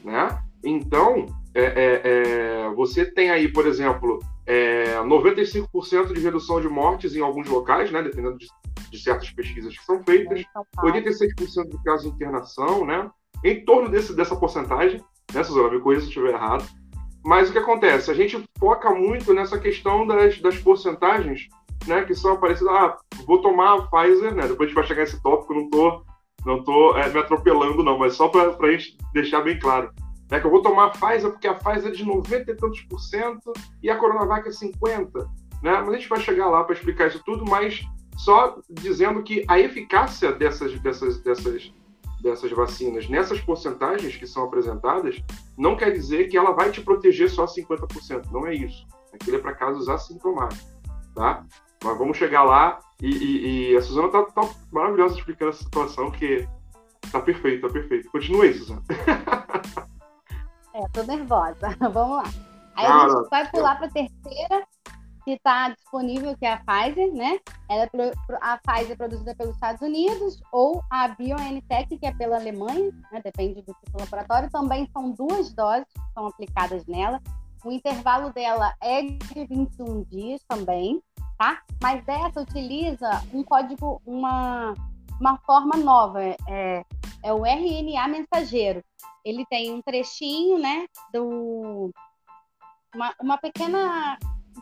né? 0.04 0.42
Então, 0.64 1.26
é, 1.54 1.62
é, 1.62 2.02
é, 2.04 2.74
você 2.74 3.04
tem 3.04 3.30
aí, 3.30 3.48
por 3.48 3.66
exemplo, 3.66 4.18
95% 4.46 6.10
é, 6.10 6.12
de 6.12 6.20
redução 6.20 6.60
de 6.60 6.68
mortes 6.68 7.14
em 7.14 7.20
alguns 7.20 7.48
locais, 7.48 7.90
né? 7.90 8.02
Dependendo 8.02 8.38
de, 8.38 8.46
de 8.90 8.98
certas 8.98 9.30
pesquisas 9.30 9.76
que 9.76 9.84
são 9.84 10.02
feitas, 10.04 10.44
86% 10.78 11.68
de 11.68 11.82
casos 11.84 12.10
de 12.10 12.16
internação, 12.16 12.84
né? 12.84 13.10
Em 13.44 13.64
torno 13.64 13.88
desse, 13.88 14.14
dessa 14.14 14.36
porcentagem, 14.36 15.02
né, 15.32 15.42
Suzana? 15.42 15.70
Me 15.70 15.80
corrija 15.80 16.02
se 16.02 16.06
eu 16.06 16.10
estiver 16.10 16.34
errado. 16.34 16.64
Mas 17.24 17.48
o 17.48 17.52
que 17.52 17.58
acontece? 17.58 18.10
A 18.10 18.14
gente 18.14 18.42
foca 18.58 18.90
muito 18.90 19.34
nessa 19.34 19.58
questão 19.58 20.06
das, 20.06 20.40
das 20.40 20.58
porcentagens 20.58 21.48
né, 21.86 22.04
que 22.04 22.14
são 22.14 22.32
aparecidas. 22.32 22.72
Ah, 22.72 22.96
vou 23.26 23.40
tomar 23.40 23.74
a 23.74 23.82
Pfizer, 23.82 24.34
né? 24.34 24.46
Depois 24.46 24.60
a 24.60 24.64
gente 24.66 24.74
vai 24.74 24.86
chegar 24.86 25.02
nesse 25.02 25.22
tópico, 25.22 25.54
não 25.54 25.68
tô, 25.68 26.02
não 26.44 26.62
tô 26.62 26.96
é, 26.96 27.08
me 27.10 27.18
atropelando, 27.18 27.82
não, 27.82 27.98
mas 27.98 28.14
só 28.14 28.28
para 28.28 28.56
a 28.58 28.70
gente 28.72 28.96
deixar 29.12 29.42
bem 29.42 29.58
claro. 29.58 29.90
Né, 30.30 30.38
que 30.38 30.46
eu 30.46 30.50
vou 30.50 30.60
tomar 30.60 30.86
a 30.86 30.90
Pfizer 30.90 31.30
porque 31.30 31.48
a 31.48 31.54
Pfizer 31.54 31.90
é 31.90 31.94
de 31.94 32.04
90 32.04 32.50
e 32.50 32.54
tantos 32.54 32.82
por 32.82 33.00
cento 33.00 33.50
e 33.82 33.88
a 33.88 33.96
Coronavac 33.96 34.46
é 34.46 34.52
50. 34.52 35.20
Né? 35.62 35.72
Mas 35.80 35.88
a 35.88 35.92
gente 35.94 36.08
vai 36.08 36.20
chegar 36.20 36.48
lá 36.50 36.62
para 36.64 36.74
explicar 36.74 37.08
isso 37.08 37.22
tudo, 37.24 37.46
mas 37.48 37.82
só 38.18 38.58
dizendo 38.68 39.22
que 39.22 39.42
a 39.48 39.58
eficácia 39.58 40.30
dessas, 40.32 40.78
dessas, 40.80 41.18
dessas, 41.22 41.72
dessas 42.20 42.50
vacinas 42.50 43.08
nessas 43.08 43.40
porcentagens 43.40 44.16
que 44.16 44.26
são 44.26 44.44
apresentadas 44.44 45.22
não 45.56 45.76
quer 45.76 45.90
dizer 45.90 46.28
que 46.28 46.36
ela 46.36 46.52
vai 46.52 46.70
te 46.70 46.80
proteger 46.80 47.28
só 47.28 47.44
50%. 47.44 48.30
Não 48.30 48.46
é 48.46 48.54
isso. 48.54 48.86
Aquilo 49.12 49.36
é 49.36 49.40
para 49.40 49.54
casos 49.54 49.88
assintomáticos. 49.88 50.78
Tá? 51.14 51.44
Mas 51.82 51.98
vamos 51.98 52.16
chegar 52.16 52.44
lá 52.44 52.78
e, 53.02 53.08
e, 53.08 53.72
e 53.72 53.76
a 53.76 53.82
Suzana 53.82 54.08
tá, 54.08 54.22
tá, 54.24 54.48
maravilhosa 54.70 55.16
explicando 55.16 55.50
essa 55.50 55.64
situação, 55.64 56.10
que 56.10 56.48
tá 57.10 57.20
perfeito, 57.20 57.66
tá 57.66 57.72
perfeito. 57.72 58.10
Continue 58.10 58.48
aí, 58.48 58.54
Suzana. 58.54 58.82
é, 60.74 60.88
tô 60.92 61.02
nervosa. 61.02 61.76
vamos 61.92 62.16
lá. 62.16 62.24
Aí 62.76 62.86
ah, 62.86 63.04
a 63.04 63.08
gente 63.08 63.28
vai 63.30 63.50
pular 63.50 63.76
para 63.76 63.86
a 63.86 63.90
terceira, 63.90 64.66
que 65.28 65.34
está 65.34 65.68
disponível, 65.68 66.34
que 66.38 66.46
é 66.46 66.54
a 66.54 66.56
Pfizer, 66.56 67.12
né? 67.12 67.38
Ela, 67.68 67.82
é 67.82 68.12
a 68.40 68.56
Pfizer 68.56 68.92
é 68.92 68.96
produzida 68.96 69.34
pelos 69.34 69.54
Estados 69.56 69.82
Unidos, 69.82 70.40
ou 70.50 70.82
a 70.88 71.08
BioNTech, 71.08 71.98
que 71.98 72.06
é 72.06 72.14
pela 72.14 72.36
Alemanha, 72.36 72.90
né? 73.12 73.20
depende 73.22 73.60
do 73.60 73.74
tipo 73.74 73.92
de 73.92 74.04
laboratório. 74.04 74.50
Também 74.50 74.88
são 74.90 75.10
duas 75.10 75.52
doses 75.52 75.86
que 75.92 76.00
são 76.14 76.26
aplicadas 76.28 76.86
nela. 76.86 77.20
O 77.62 77.70
intervalo 77.70 78.32
dela 78.32 78.74
é 78.80 79.02
de 79.02 79.44
21 79.44 80.04
dias 80.04 80.40
também, 80.48 81.02
tá? 81.36 81.60
Mas 81.82 82.02
essa 82.08 82.40
utiliza 82.40 83.22
um 83.34 83.42
código, 83.42 84.00
uma, 84.06 84.72
uma 85.20 85.36
forma 85.44 85.76
nova, 85.76 86.22
é, 86.22 86.82
é 87.22 87.32
o 87.34 87.44
RNA 87.44 88.08
mensageiro. 88.08 88.82
Ele 89.22 89.44
tem 89.44 89.74
um 89.74 89.82
trechinho, 89.82 90.58
né, 90.58 90.86
do... 91.12 91.90
Uma, 92.94 93.14
uma 93.20 93.36
pequena 93.36 94.16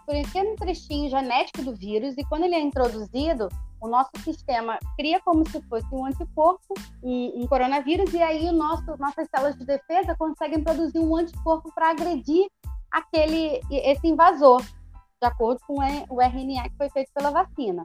um 0.08 0.22
pequeno 0.22 0.54
trechinho 0.56 1.10
genético 1.10 1.62
do 1.62 1.74
vírus 1.74 2.14
e 2.16 2.24
quando 2.24 2.44
ele 2.44 2.54
é 2.54 2.60
introduzido, 2.60 3.48
o 3.80 3.88
nosso 3.88 4.10
sistema 4.22 4.78
cria 4.96 5.20
como 5.20 5.48
se 5.48 5.60
fosse 5.62 5.86
um 5.92 6.06
anticorpo, 6.06 6.74
um, 7.02 7.42
um 7.42 7.46
coronavírus, 7.46 8.12
e 8.14 8.22
aí 8.22 8.48
o 8.48 8.52
nosso, 8.52 8.84
nossas 8.98 9.28
células 9.28 9.56
de 9.56 9.64
defesa 9.64 10.16
conseguem 10.16 10.62
produzir 10.62 10.98
um 10.98 11.14
anticorpo 11.16 11.72
para 11.74 11.90
agredir 11.90 12.48
aquele, 12.90 13.60
esse 13.70 14.06
invasor, 14.06 14.62
de 14.62 15.28
acordo 15.28 15.60
com 15.66 15.74
o 15.74 16.22
RNA 16.22 16.70
que 16.70 16.76
foi 16.76 16.88
feito 16.90 17.10
pela 17.12 17.30
vacina. 17.30 17.82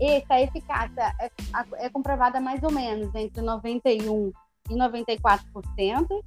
Essa 0.00 0.40
eficácia 0.40 1.14
é, 1.20 1.30
é 1.86 1.88
comprovada 1.88 2.40
mais 2.40 2.62
ou 2.62 2.70
menos 2.70 3.14
entre 3.14 3.42
91% 3.42 4.32
e 4.70 4.74
94%, 4.74 6.24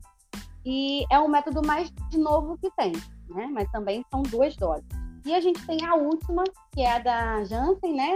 e 0.65 1.05
é 1.09 1.17
o 1.19 1.29
método 1.29 1.65
mais 1.65 1.91
novo 2.13 2.57
que 2.57 2.69
tem, 2.71 2.91
né? 3.29 3.47
mas 3.51 3.69
também 3.71 4.05
são 4.11 4.21
duas 4.21 4.55
doses. 4.57 5.06
E 5.25 5.33
a 5.33 5.39
gente 5.39 5.65
tem 5.65 5.85
a 5.85 5.95
última, 5.95 6.43
que 6.71 6.81
é 6.81 6.95
a 6.95 6.99
da 6.99 7.43
Janssen, 7.43 7.95
né? 7.95 8.13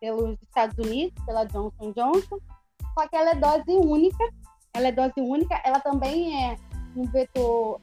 Pelos 0.00 0.38
Estados 0.42 0.76
Unidos, 0.78 1.14
pela 1.24 1.44
Johnson 1.44 1.92
Johnson. 1.92 2.38
Só 2.98 3.08
que 3.08 3.16
ela 3.16 3.30
é 3.30 3.34
dose 3.34 3.70
única. 3.70 4.24
Ela 4.74 4.88
é 4.88 4.92
dose 4.92 5.14
única. 5.18 5.60
Ela 5.64 5.80
também 5.80 6.44
é 6.44 6.56
um 6.96 7.04
vetor 7.04 7.80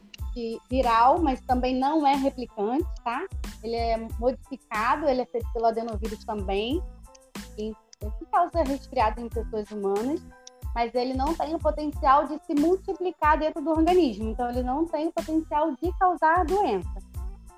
viral, 0.69 1.19
mas 1.19 1.41
também 1.41 1.77
não 1.77 2.07
é 2.07 2.15
replicante, 2.15 2.87
tá? 3.03 3.25
Ele 3.61 3.75
é 3.75 3.97
modificado, 4.17 5.07
ele 5.07 5.21
é 5.21 5.25
feito 5.25 5.51
pelo 5.51 5.65
adenovírus 5.65 6.23
também, 6.23 6.81
que 7.55 7.75
causa 8.31 8.63
resfriado 8.63 9.19
em 9.19 9.27
pessoas 9.27 9.69
humanas, 9.71 10.21
mas 10.73 10.95
ele 10.95 11.13
não 11.13 11.35
tem 11.35 11.53
o 11.53 11.59
potencial 11.59 12.27
de 12.27 12.39
se 12.45 12.55
multiplicar 12.55 13.37
dentro 13.37 13.61
do 13.61 13.71
organismo, 13.71 14.29
então 14.29 14.49
ele 14.49 14.63
não 14.63 14.85
tem 14.85 15.09
o 15.09 15.11
potencial 15.11 15.75
de 15.75 15.91
causar 15.99 16.45
doença 16.45 17.10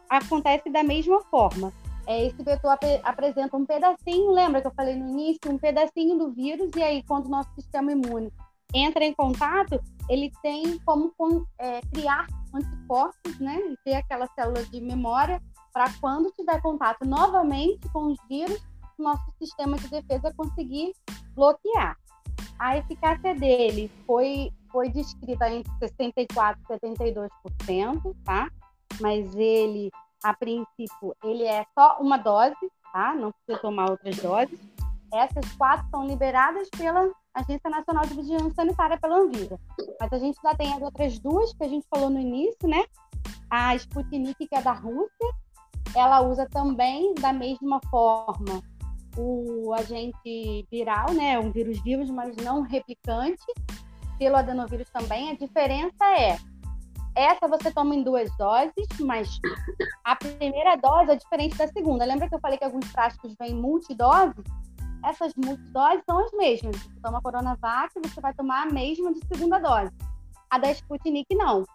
acontece 0.09 0.69
da 0.69 0.83
mesma 0.83 1.21
forma. 1.23 1.71
É, 2.05 2.25
esse 2.25 2.43
vetor 2.43 2.71
ap 2.71 2.83
apresenta 3.03 3.55
um 3.55 3.65
pedacinho, 3.65 4.31
lembra 4.31 4.61
que 4.61 4.67
eu 4.67 4.73
falei 4.73 4.95
no 4.95 5.09
início, 5.09 5.49
um 5.49 5.57
pedacinho 5.57 6.17
do 6.17 6.31
vírus, 6.31 6.69
e 6.75 6.83
aí 6.83 7.03
quando 7.03 7.27
o 7.27 7.29
nosso 7.29 7.49
sistema 7.55 7.91
imune 7.91 8.31
entra 8.73 9.05
em 9.05 9.13
contato, 9.13 9.79
ele 10.09 10.31
tem 10.41 10.77
como 10.79 11.13
é, 11.59 11.79
criar 11.93 12.27
anticorpos, 12.53 13.39
né, 13.39 13.57
e 13.57 13.77
ter 13.85 13.95
aquela 13.95 14.27
célula 14.35 14.63
de 14.65 14.81
memória 14.81 15.41
para 15.71 15.91
quando 15.99 16.31
tiver 16.31 16.61
contato 16.61 17.05
novamente 17.05 17.87
com 17.89 18.11
os 18.11 18.17
vírus, 18.29 18.61
nosso 18.97 19.25
sistema 19.39 19.77
de 19.77 19.87
defesa 19.87 20.33
conseguir 20.35 20.93
bloquear. 21.35 21.97
A 22.59 22.77
eficácia 22.77 23.33
dele 23.33 23.89
foi, 24.05 24.51
foi 24.71 24.89
descrita 24.89 25.49
entre 25.49 25.71
64% 25.79 26.57
e 26.69 26.77
72%, 27.65 28.15
tá? 28.23 28.49
Mas 28.99 29.35
ele 29.35 29.91
a 30.23 30.33
princípio, 30.33 31.13
ele 31.21 31.43
é 31.43 31.65
só 31.77 31.97
uma 31.99 32.17
dose, 32.17 32.55
tá? 32.93 33.13
Não 33.13 33.31
precisa 33.31 33.61
tomar 33.61 33.91
outras 33.91 34.15
doses. 34.15 34.57
Essas 35.13 35.51
quatro 35.57 35.85
são 35.91 36.07
liberadas 36.07 36.69
pela 36.69 37.11
Agência 37.33 37.69
Nacional 37.69 38.05
de 38.05 38.13
Vigilância 38.15 38.53
Sanitária, 38.55 38.97
pela 38.97 39.17
Anvisa. 39.17 39.59
Mas 39.99 40.13
a 40.13 40.17
gente 40.17 40.39
já 40.41 40.55
tem 40.55 40.73
as 40.73 40.81
outras 40.81 41.19
duas 41.19 41.53
que 41.53 41.63
a 41.63 41.67
gente 41.67 41.85
falou 41.93 42.09
no 42.09 42.19
início, 42.19 42.67
né? 42.67 42.85
A 43.49 43.75
Sputnik, 43.75 44.47
que 44.47 44.55
é 44.55 44.61
da 44.61 44.71
Rússia, 44.71 45.29
ela 45.93 46.21
usa 46.21 46.47
também 46.49 47.13
da 47.15 47.33
mesma 47.33 47.79
forma 47.91 48.61
o 49.17 49.73
agente 49.73 50.65
viral, 50.71 51.11
né? 51.13 51.37
Um 51.37 51.51
vírus 51.51 51.79
vivo, 51.81 52.11
mas 52.13 52.35
não 52.37 52.61
replicante, 52.61 53.43
pelo 54.17 54.37
adenovírus 54.37 54.89
também. 54.89 55.31
A 55.31 55.35
diferença 55.35 56.03
é 56.17 56.37
essa 57.15 57.47
você 57.47 57.71
toma 57.71 57.95
em 57.95 58.03
duas 58.03 58.29
doses, 58.37 58.87
mas 58.99 59.39
a 60.03 60.15
primeira 60.15 60.75
dose 60.75 61.11
é 61.11 61.15
diferente 61.15 61.57
da 61.57 61.67
segunda. 61.67 62.05
Lembra 62.05 62.27
que 62.27 62.35
eu 62.35 62.39
falei 62.39 62.57
que 62.57 62.63
alguns 62.63 62.85
frascos 62.91 63.35
vêm 63.39 63.53
multidoses? 63.53 64.43
Essas 65.05 65.33
multidoses 65.35 66.01
são 66.05 66.17
as 66.19 66.31
mesmas. 66.31 66.75
Você 66.77 66.99
toma 67.01 67.21
Coronavac, 67.21 67.93
você 68.01 68.21
vai 68.21 68.33
tomar 68.33 68.63
a 68.63 68.71
mesma 68.71 69.13
de 69.13 69.19
segunda 69.27 69.59
dose. 69.59 69.91
A 70.49 70.57
da 70.57 70.71
Sputnik, 70.71 71.35
não. 71.35 71.65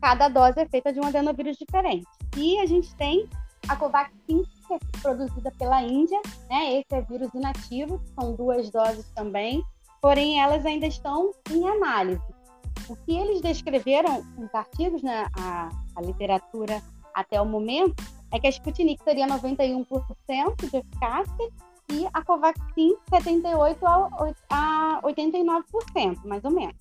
Cada 0.00 0.28
dose 0.28 0.58
é 0.60 0.66
feita 0.66 0.92
de 0.92 0.98
um 0.98 1.04
adenovírus 1.04 1.56
diferente. 1.56 2.06
E 2.36 2.58
a 2.58 2.66
gente 2.66 2.94
tem 2.96 3.28
a 3.68 3.76
Covaxin, 3.76 4.42
que 4.66 4.74
é 4.74 4.78
produzida 5.02 5.52
pela 5.58 5.82
Índia, 5.82 6.20
né? 6.48 6.78
Esse 6.78 6.94
é 6.94 7.02
vírus 7.02 7.32
inativo, 7.34 8.00
são 8.18 8.34
duas 8.34 8.70
doses 8.70 9.08
também, 9.14 9.62
porém 10.00 10.40
elas 10.40 10.64
ainda 10.64 10.86
estão 10.86 11.32
em 11.50 11.68
análise. 11.68 12.39
O 12.88 12.96
que 12.96 13.16
eles 13.16 13.40
descreveram 13.40 14.24
nos 14.36 14.54
artigos, 14.54 15.02
né, 15.02 15.26
a, 15.38 15.68
a 15.96 16.00
literatura 16.00 16.82
até 17.14 17.40
o 17.40 17.46
momento, 17.46 18.02
é 18.32 18.38
que 18.38 18.46
a 18.46 18.50
Sputnik 18.50 19.02
teria 19.04 19.26
91% 19.26 20.70
de 20.70 20.76
eficácia 20.76 21.50
e 21.90 22.06
a 22.12 22.22
Covaxin 22.24 22.94
78% 23.10 24.34
a 24.50 25.00
89%, 25.02 26.24
mais 26.24 26.44
ou 26.44 26.50
menos. 26.50 26.76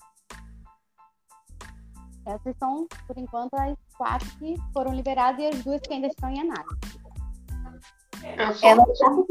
Essas 2.26 2.56
são, 2.58 2.88
por 3.08 3.18
enquanto, 3.18 3.56
as 3.56 3.76
quatro 3.98 4.30
que 4.38 4.56
foram 4.72 4.94
liberadas 4.94 5.40
e 5.40 5.48
as 5.48 5.64
duas 5.64 5.82
que 5.82 5.94
ainda 5.94 6.08
estão 6.08 6.30
em 6.30 6.42
análise. 6.42 7.00
É 8.24 8.54
só, 8.54 8.68
é, 8.68 8.76
só... 8.76 9.26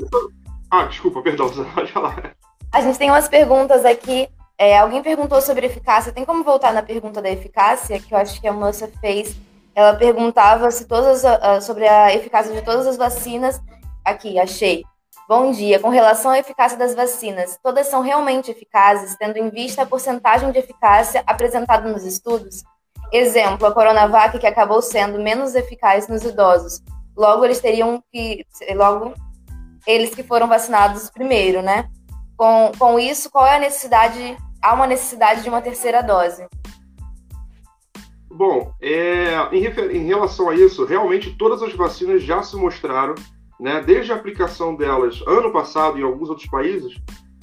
Ah, 0.71 0.85
desculpa, 0.87 1.23
perdão, 1.23 1.49
você 1.49 1.65
pode 1.75 1.93
falar. 1.93 2.35
A 2.73 2.81
gente 2.81 2.99
tem 2.99 3.11
umas 3.11 3.29
perguntas 3.29 3.85
aqui 3.85 4.29
é, 4.59 4.77
alguém 4.77 5.01
perguntou 5.01 5.41
sobre 5.41 5.67
eficácia. 5.67 6.13
Tem 6.13 6.25
como 6.25 6.43
voltar 6.43 6.73
na 6.73 6.83
pergunta 6.83 7.23
da 7.23 7.31
eficácia, 7.31 8.01
que 8.01 8.13
eu 8.13 8.19
acho 8.19 8.41
que 8.41 8.49
a 8.49 8.53
moça 8.53 8.91
fez. 9.01 9.37
Ela 9.73 9.95
perguntava 9.95 10.69
se 10.73 10.85
todas 10.87 11.23
sobre 11.65 11.87
a 11.87 12.13
eficácia 12.13 12.53
de 12.53 12.63
todas 12.63 12.85
as 12.85 12.97
vacinas. 12.97 13.61
Aqui, 14.05 14.37
achei. 14.37 14.85
Bom 15.29 15.53
dia. 15.53 15.79
Com 15.79 15.91
relação 15.91 16.33
à 16.33 16.39
eficácia 16.41 16.77
das 16.77 16.93
vacinas, 16.93 17.57
todas 17.63 17.87
são 17.87 18.03
realmente 18.03 18.51
eficazes, 18.51 19.15
tendo 19.17 19.37
em 19.37 19.49
vista 19.49 19.83
a 19.83 19.87
porcentagem 19.87 20.51
de 20.51 20.59
eficácia 20.59 21.23
apresentada 21.25 21.89
nos 21.89 22.03
estudos? 22.03 22.65
Exemplo, 23.13 23.65
a 23.67 23.73
Coronavac, 23.73 24.39
que 24.41 24.47
acabou 24.47 24.83
sendo 24.83 25.21
menos 25.21 25.55
eficaz 25.55 26.09
nos 26.09 26.25
idosos. 26.25 26.83
Logo, 27.17 27.45
eles 27.45 27.61
teriam 27.61 28.03
que. 28.11 28.45
Logo, 28.75 29.15
eles 29.87 30.15
que 30.15 30.25
foram 30.25 30.49
vacinados 30.49 31.11
primeiro, 31.11 31.63
né? 31.63 31.89
Com, 32.37 32.73
com 32.77 32.99
isso, 32.99 33.31
qual 33.31 33.47
é 33.47 33.57
a 33.57 33.61
necessidade 33.61 34.37
há 34.63 34.75
uma 34.75 34.87
necessidade 34.87 35.43
de 35.43 35.49
uma 35.49 35.63
terceira 35.63 36.03
dose? 36.03 36.47
Bom, 38.31 38.73
é, 38.81 39.35
em, 39.53 39.65
em, 39.97 40.07
relação 40.07 40.49
a 40.49 40.55
isso, 40.55 40.85
realmente 40.85 41.35
todas 41.37 41.63
as 41.63 41.75
vacinas 41.75 42.23
já 42.23 42.43
se 42.43 42.57
mostraram, 42.57 43.15
né, 43.59 43.81
desde 43.81 44.13
a 44.13 44.15
aplicação 44.15 44.77
delas 44.77 45.21
ano 45.27 45.51
passado 45.51 45.99
em 45.99 46.03
alguns 46.03 46.29
outros 46.29 46.49
países, 46.49 46.95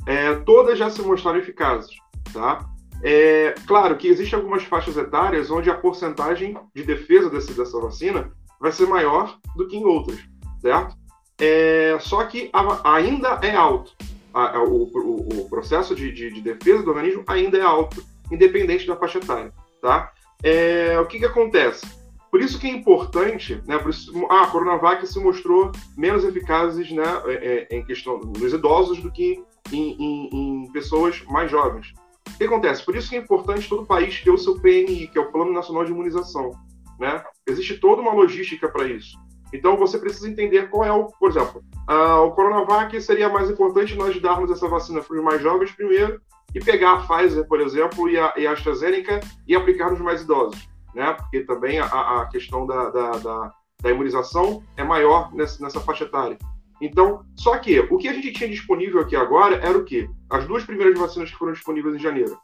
é, 0.06 0.34
todas 0.36 0.78
já 0.78 0.90
se 0.90 1.02
mostraram 1.02 1.40
eficazes. 1.40 1.92
Tá? 2.32 2.66
É, 3.04 3.56
claro 3.68 3.98
que 3.98 4.08
existem 4.08 4.40
algumas 4.40 4.64
faixas 4.64 4.96
etárias 4.96 5.52
onde 5.52 5.70
a 5.70 5.76
porcentagem 5.76 6.58
de 6.74 6.84
defesa 6.84 7.30
desse, 7.30 7.54
dessa 7.54 7.80
vacina 7.80 8.32
vai 8.60 8.72
ser 8.72 8.88
maior 8.88 9.38
do 9.56 9.68
que 9.68 9.76
em 9.76 9.86
outras, 9.86 10.20
certo? 10.62 10.96
É, 11.38 11.98
só 12.00 12.24
que 12.24 12.50
ainda 12.84 13.40
é 13.42 13.54
alto 13.54 13.92
a, 14.36 14.58
a, 14.58 14.64
o, 14.64 14.84
o, 14.84 15.40
o, 15.40 15.50
processo 15.50 15.96
de, 15.96 16.12
de, 16.12 16.30
de, 16.30 16.42
defesa 16.42 16.84
do 16.84 16.90
organismo 16.90 17.24
ainda 17.26 17.58
é 17.58 17.62
alto, 17.62 18.04
independente 18.30 18.86
da 18.86 18.98
faixa 18.98 19.18
etária, 19.18 19.54
tá? 19.82 20.12
É, 20.44 21.00
o 21.00 21.06
que, 21.06 21.20
que 21.20 21.26
acontece? 21.26 21.88
Por 22.30 22.42
isso 22.42 22.60
que 22.60 22.68
é 22.68 22.72
importante, 22.72 23.62
né? 23.66 23.78
Por 23.78 23.92
isso, 23.92 24.12
ah, 24.30 24.44
a 24.44 24.48
Coronavac 24.48 25.08
se 25.08 25.18
mostrou 25.22 25.72
menos 25.98 26.26
eficazes, 26.26 26.92
né, 26.92 27.06
é, 27.28 27.68
é, 27.72 27.78
em 27.78 27.86
questão 27.86 28.20
nos 28.20 28.52
idosos 28.52 29.00
do 29.00 29.10
que 29.10 29.42
em, 29.72 29.94
em, 29.94 30.30
em, 30.34 30.72
pessoas 30.74 31.24
mais 31.30 31.50
jovens. 31.50 31.94
O 32.28 32.38
que 32.38 32.44
acontece? 32.44 32.84
Por 32.84 32.94
isso 32.94 33.10
que 33.10 33.16
é 33.16 33.20
importante 33.20 33.70
todo 33.70 33.86
país 33.86 34.22
ter 34.22 34.32
o 34.32 34.38
seu 34.38 34.60
PNI, 34.60 35.08
que 35.08 35.18
é 35.18 35.22
o 35.22 35.32
Plano 35.32 35.54
Nacional 35.54 35.86
de 35.86 35.92
Imunização, 35.92 36.52
né? 37.00 37.24
Existe 37.48 37.78
toda 37.78 38.02
uma 38.02 38.14
logística 38.14 38.68
para 38.68 38.86
isso. 38.86 39.18
Então 39.54 39.78
você 39.78 39.98
precisa 39.98 40.30
entender 40.30 40.70
qual 40.70 40.84
é 40.84 40.92
o, 40.92 41.06
por 41.06 41.30
exemplo, 41.30 41.64
uh, 41.90 42.22
o 42.26 42.32
Coronavac 42.32 43.00
seria 43.02 43.30
mais 43.30 43.50
importante 43.50 43.96
nós 43.96 44.20
darmos 44.22 44.52
essa 44.52 44.68
vacina 44.68 45.02
para 45.02 45.16
os 45.16 45.24
mais 45.24 45.42
jovens 45.42 45.72
primeiro 45.72 46.20
e 46.54 46.60
pegar 46.60 46.94
a 46.94 46.98
Pfizer, 46.98 47.46
por 47.48 47.60
exemplo, 47.60 48.10
e 48.10 48.18
a, 48.18 48.34
e 48.38 48.48
a 48.48 48.54
AstraZeneca 48.54 49.20
e 49.48 49.56
aplicar 49.56 49.92
nos 49.92 50.00
mais 50.00 50.22
idosos, 50.22 50.68
né? 50.94 51.14
Porque 51.14 51.42
também 51.42 51.80
a, 51.80 51.86
a 52.22 52.26
questão 52.28 52.66
da, 52.66 52.90
da, 52.90 53.12
da, 53.12 53.54
da, 53.82 53.92
imunização 53.92 54.64
é 54.78 54.84
maior 54.84 55.34
nessa, 55.34 55.62
nessa 55.62 55.82
faixa 55.82 56.06
etária. 56.06 56.38
Então, 56.82 57.26
só 57.36 57.58
que 57.58 57.80
o 57.80 57.98
que 57.98 58.08
a 58.08 58.14
gente 58.14 58.32
tinha 58.32 58.50
disponível 58.50 59.02
aqui 59.02 59.16
agora 59.16 59.58
era 59.58 59.78
o 59.78 59.84
quê? 59.84 60.10
As 60.30 60.46
duas 60.46 60.64
primeiras 60.64 60.98
vacinas 60.98 61.30
que 61.30 61.38
foram 61.38 61.54
disponíveis 61.54 61.96
em 61.96 62.00
janeiro, 62.00 62.38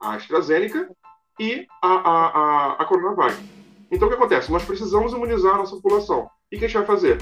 a 0.00 0.14
AstraZeneca 0.14 0.88
e 1.38 1.66
a, 1.82 1.88
a, 1.88 2.26
a, 2.26 2.72
a 2.74 2.84
Coronavac. 2.84 3.36
Então, 3.90 4.06
o 4.06 4.10
que 4.10 4.16
acontece? 4.16 4.50
Nós 4.50 4.64
precisamos 4.64 5.12
imunizar 5.12 5.54
a 5.54 5.58
nossa 5.58 5.76
população. 5.76 6.28
E 6.50 6.56
o 6.56 6.58
que 6.58 6.64
a 6.64 6.68
gente 6.68 6.78
vai 6.78 6.86
fazer? 6.86 7.18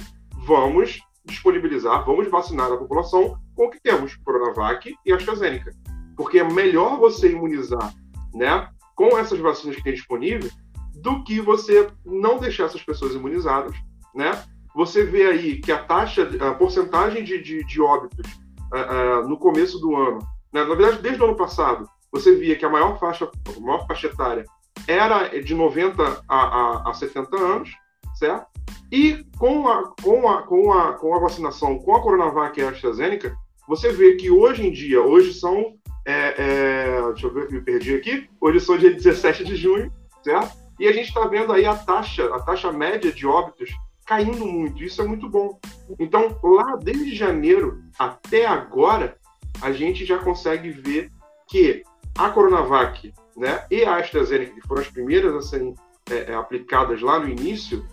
Vamos 0.46 1.00
disponibilizar, 1.24 2.04
vamos 2.04 2.30
vacinar 2.30 2.70
a 2.70 2.76
população 2.76 3.38
com 3.54 3.66
o 3.66 3.70
que 3.70 3.80
temos, 3.80 4.14
Coronavac 4.16 4.94
e 5.04 5.12
AstraZeneca. 5.12 5.72
Porque 6.16 6.38
é 6.38 6.44
melhor 6.44 6.98
você 6.98 7.32
imunizar 7.32 7.94
né, 8.34 8.68
com 8.94 9.16
essas 9.16 9.38
vacinas 9.38 9.76
que 9.76 9.82
tem 9.82 9.94
disponível 9.94 10.50
do 10.96 11.24
que 11.24 11.40
você 11.40 11.88
não 12.04 12.38
deixar 12.38 12.64
essas 12.64 12.82
pessoas 12.82 13.14
imunizadas, 13.14 13.74
né? 14.14 14.42
Você 14.74 15.04
vê 15.04 15.26
aí 15.26 15.60
que 15.60 15.72
a 15.72 15.82
taxa, 15.82 16.28
a 16.40 16.54
porcentagem 16.54 17.24
de, 17.24 17.40
de, 17.42 17.64
de 17.64 17.80
óbitos 17.80 18.30
uh, 18.72 19.22
uh, 19.22 19.28
no 19.28 19.38
começo 19.38 19.78
do 19.78 19.94
ano, 19.96 20.18
né, 20.52 20.64
na 20.64 20.74
verdade 20.74 21.02
desde 21.02 21.22
o 21.22 21.26
ano 21.26 21.36
passado, 21.36 21.88
você 22.10 22.34
via 22.34 22.56
que 22.56 22.64
a 22.64 22.70
maior 22.70 22.98
faixa, 22.98 23.30
a 23.56 23.60
maior 23.60 23.86
faixa 23.86 24.08
etária 24.08 24.44
era 24.86 25.28
de 25.40 25.54
90 25.54 26.24
a, 26.28 26.36
a, 26.36 26.90
a 26.90 26.94
70 26.94 27.36
anos, 27.36 27.70
certo? 28.14 28.53
E 28.90 29.24
com 29.38 29.68
a, 29.68 29.92
com, 30.02 30.28
a, 30.28 30.42
com, 30.42 30.72
a, 30.72 30.92
com 30.94 31.14
a 31.14 31.18
vacinação 31.18 31.78
com 31.78 31.94
a 31.94 32.02
Coronavac 32.02 32.58
e 32.58 32.62
a 32.62 32.70
AstraZeneca, 32.70 33.36
você 33.66 33.92
vê 33.92 34.14
que 34.14 34.30
hoje 34.30 34.66
em 34.66 34.70
dia, 34.70 35.00
hoje 35.02 35.34
são. 35.34 35.74
É, 36.06 36.34
é, 36.36 37.02
deixa 37.12 37.26
eu 37.26 37.32
ver, 37.32 37.50
me 37.50 37.60
perdi 37.60 37.94
aqui. 37.94 38.28
Hoje 38.40 38.60
são 38.60 38.76
dia 38.76 38.92
17 38.92 39.42
de 39.44 39.56
junho, 39.56 39.90
certo? 40.22 40.56
E 40.78 40.86
a 40.86 40.92
gente 40.92 41.08
está 41.08 41.26
vendo 41.26 41.52
aí 41.52 41.64
a 41.64 41.74
taxa, 41.74 42.26
a 42.34 42.40
taxa 42.40 42.70
média 42.70 43.10
de 43.10 43.26
óbitos 43.26 43.70
caindo 44.04 44.44
muito. 44.44 44.82
Isso 44.82 45.00
é 45.00 45.06
muito 45.06 45.28
bom. 45.28 45.58
Então, 45.98 46.38
lá 46.42 46.76
desde 46.76 47.14
janeiro 47.14 47.82
até 47.98 48.46
agora, 48.46 49.16
a 49.62 49.72
gente 49.72 50.04
já 50.04 50.18
consegue 50.18 50.70
ver 50.70 51.10
que 51.48 51.82
a 52.16 52.28
Coronavac 52.30 53.12
né, 53.36 53.64
e 53.70 53.84
a 53.84 53.96
AstraZeneca, 53.96 54.54
que 54.54 54.66
foram 54.66 54.82
as 54.82 54.88
primeiras 54.88 55.34
a 55.34 55.42
serem 55.42 55.74
é, 56.10 56.32
é, 56.32 56.34
aplicadas 56.34 57.00
lá 57.00 57.18
no 57.18 57.28
início, 57.28 57.84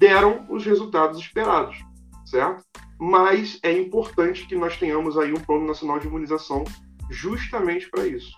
deram 0.00 0.46
os 0.48 0.64
resultados 0.64 1.18
esperados, 1.18 1.76
certo? 2.24 2.64
Mas 2.98 3.58
é 3.62 3.70
importante 3.70 4.46
que 4.46 4.56
nós 4.56 4.78
tenhamos 4.78 5.18
aí 5.18 5.30
um 5.30 5.40
plano 5.40 5.66
nacional 5.66 5.98
de 5.98 6.06
imunização 6.06 6.64
justamente 7.10 7.88
para 7.90 8.06
isso. 8.06 8.32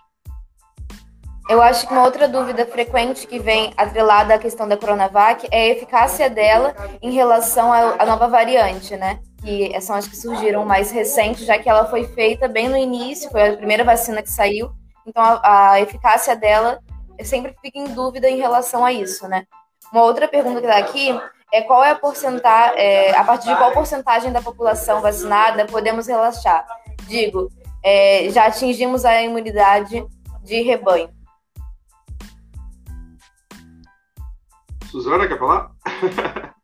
Eu 1.49 1.61
acho 1.61 1.87
que 1.87 1.93
uma 1.93 2.03
outra 2.03 2.27
dúvida 2.27 2.65
frequente 2.65 3.25
que 3.25 3.39
vem 3.39 3.73
atrelada 3.77 4.35
à 4.35 4.39
questão 4.39 4.67
da 4.67 4.77
Coronavac 4.77 5.47
é 5.51 5.63
a 5.63 5.69
eficácia 5.69 6.29
dela 6.29 6.75
em 7.01 7.11
relação 7.11 7.71
à 7.71 8.05
nova 8.05 8.27
variante, 8.27 8.95
né? 8.97 9.19
Que 9.41 9.79
são 9.81 9.95
as 9.95 10.07
que 10.07 10.17
surgiram 10.17 10.65
mais 10.65 10.91
recentes, 10.91 11.45
já 11.45 11.57
que 11.57 11.69
ela 11.69 11.85
foi 11.85 12.07
feita 12.07 12.47
bem 12.47 12.67
no 12.67 12.77
início, 12.77 13.29
foi 13.29 13.49
a 13.49 13.57
primeira 13.57 13.83
vacina 13.83 14.21
que 14.21 14.29
saiu, 14.29 14.69
então 15.05 15.21
a, 15.21 15.71
a 15.71 15.81
eficácia 15.81 16.35
dela 16.35 16.79
sempre 17.23 17.53
fica 17.61 17.77
em 17.77 17.93
dúvida 17.93 18.29
em 18.29 18.37
relação 18.37 18.83
a 18.83 18.91
isso, 18.91 19.27
né? 19.27 19.45
Uma 19.91 20.03
outra 20.03 20.27
pergunta 20.27 20.61
que 20.61 20.67
está 20.67 20.77
aqui 20.77 21.13
é 21.53 21.61
qual 21.61 21.83
é 21.83 21.91
a 21.91 21.95
porcentagem, 21.95 22.79
é, 22.79 23.15
a 23.15 23.23
partir 23.23 23.47
de 23.47 23.55
qual 23.55 23.71
porcentagem 23.71 24.31
da 24.31 24.41
população 24.41 25.01
vacinada 25.01 25.67
podemos 25.67 26.07
relaxar? 26.07 26.65
Digo, 27.07 27.47
é, 27.83 28.27
já 28.31 28.47
atingimos 28.47 29.05
a 29.05 29.21
imunidade 29.21 30.03
de 30.41 30.61
rebanho. 30.63 31.09
Suzana, 34.89 35.27
quer 35.27 35.37
falar? 35.37 35.71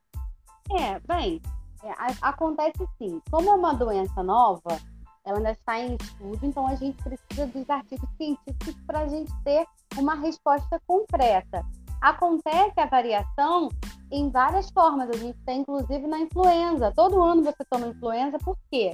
é, 0.76 0.99
bem, 1.07 1.40
é, 1.84 1.94
acontece 2.20 2.84
sim. 2.98 3.22
Como 3.30 3.48
é 3.48 3.53
uma 3.53 3.76
doença 3.76 4.24
nova, 4.24 4.80
ela 5.24 5.38
ainda 5.38 5.52
está 5.52 5.80
em 5.80 5.98
estudo, 6.02 6.40
então 6.41 6.66
a 6.66 6.74
gente 6.74 6.98
precisa 7.03 7.45
dos 7.45 7.70
artigos 7.70 8.10
científicos 8.18 8.76
para 8.88 9.02
a 9.02 9.07
gente 9.07 9.32
ter 9.44 9.68
uma 9.98 10.16
resposta 10.16 10.82
concreta. 10.88 11.64
Acontece 12.01 12.80
a 12.80 12.85
variação 12.85 13.69
em 14.11 14.30
várias 14.30 14.69
formas, 14.71 15.09
a 15.09 15.17
gente 15.17 15.38
tem 15.45 15.61
inclusive 15.61 16.07
na 16.07 16.19
influenza. 16.19 16.91
Todo 16.95 17.21
ano 17.21 17.43
você 17.43 17.63
toma 17.69 17.88
influenza, 17.88 18.38
por 18.39 18.57
quê? 18.71 18.93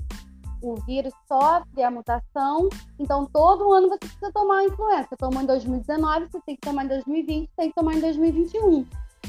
O 0.61 0.75
vírus 0.81 1.13
sofre 1.27 1.83
a 1.83 1.91
mutação, 1.91 2.69
então 2.99 3.25
todo 3.25 3.71
ano 3.71 3.89
você 3.89 3.99
precisa 3.99 4.31
tomar 4.33 4.59
a 4.59 4.65
influenza. 4.65 5.07
Você 5.09 5.15
tomou 5.17 5.41
em 5.41 5.45
2019, 5.45 6.27
você 6.31 6.41
tem 6.45 6.55
que 6.55 6.61
tomar 6.61 6.85
em 6.85 6.87
2020, 6.87 7.49
tem 7.55 7.69
que 7.69 7.75
tomar 7.75 7.93
em 7.93 8.01
2021. 8.01 8.85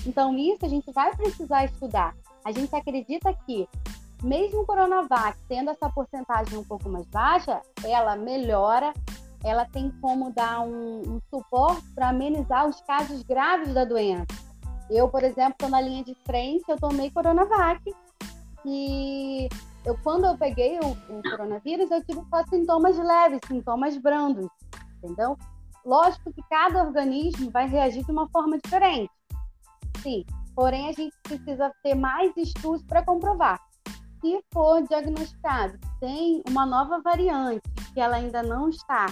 Então, 0.07 0.37
isso 0.37 0.65
a 0.65 0.69
gente 0.69 0.91
vai 0.93 1.15
precisar 1.17 1.65
estudar. 1.65 2.15
A 2.45 2.53
gente 2.53 2.75
acredita 2.75 3.33
que 3.45 3.69
mesmo 4.23 4.61
o 4.61 4.67
Coronavac 4.67 5.37
tendo 5.49 5.71
essa 5.71 5.91
porcentagem 5.91 6.59
um 6.59 6.65
pouco 6.65 6.89
mais 6.89 7.07
baixa, 7.07 7.61
ela 7.85 8.17
melhora, 8.17 8.93
ela 9.47 9.65
tem 9.67 9.91
como 10.01 10.33
dar 10.33 10.61
um, 10.61 11.03
um 11.03 11.21
suporte 11.31 11.87
para 11.95 12.09
amenizar 12.09 12.67
os 12.67 12.81
casos 12.83 13.23
graves 13.23 13.73
da 13.73 13.85
doença. 13.85 14.27
Eu, 14.91 15.09
por 15.09 15.23
exemplo, 15.23 15.53
estou 15.53 15.69
na 15.69 15.81
linha 15.81 16.05
de 16.05 16.15
frente, 16.27 16.65
eu 16.69 16.77
tomei 16.77 17.11
Coronavac 17.11 17.83
e 18.65 19.49
eu, 19.85 19.97
quando 20.03 20.27
eu 20.27 20.37
peguei 20.37 20.79
o, 20.79 20.91
o 20.91 21.23
coronavírus, 21.23 21.91
eu 21.91 22.05
tive 22.05 22.21
só 22.29 22.45
sintomas 22.49 22.97
leves, 22.97 23.41
sintomas 23.47 23.97
brandos, 23.97 24.49
entendeu? 24.99 25.37
Lógico 25.85 26.33
que 26.33 26.43
cada 26.51 26.83
organismo 26.83 27.51
vai 27.51 27.69
reagir 27.69 28.05
de 28.05 28.11
uma 28.11 28.29
forma 28.29 28.59
diferente. 28.59 29.13
Sim, 30.03 30.25
porém 30.55 30.89
a 30.89 30.93
gente 30.93 31.15
precisa 31.23 31.73
ter 31.83 31.95
mais 31.95 32.37
estudos 32.37 32.85
para 32.85 33.05
comprovar 33.05 33.61
se 34.21 34.45
for 34.53 34.83
diagnosticado 34.83 35.79
tem 36.01 36.43
uma 36.49 36.67
nova 36.67 37.01
variante 37.01 37.63
que 37.95 38.01
ela 38.01 38.17
ainda 38.17 38.43
não 38.43 38.69
está 38.69 39.07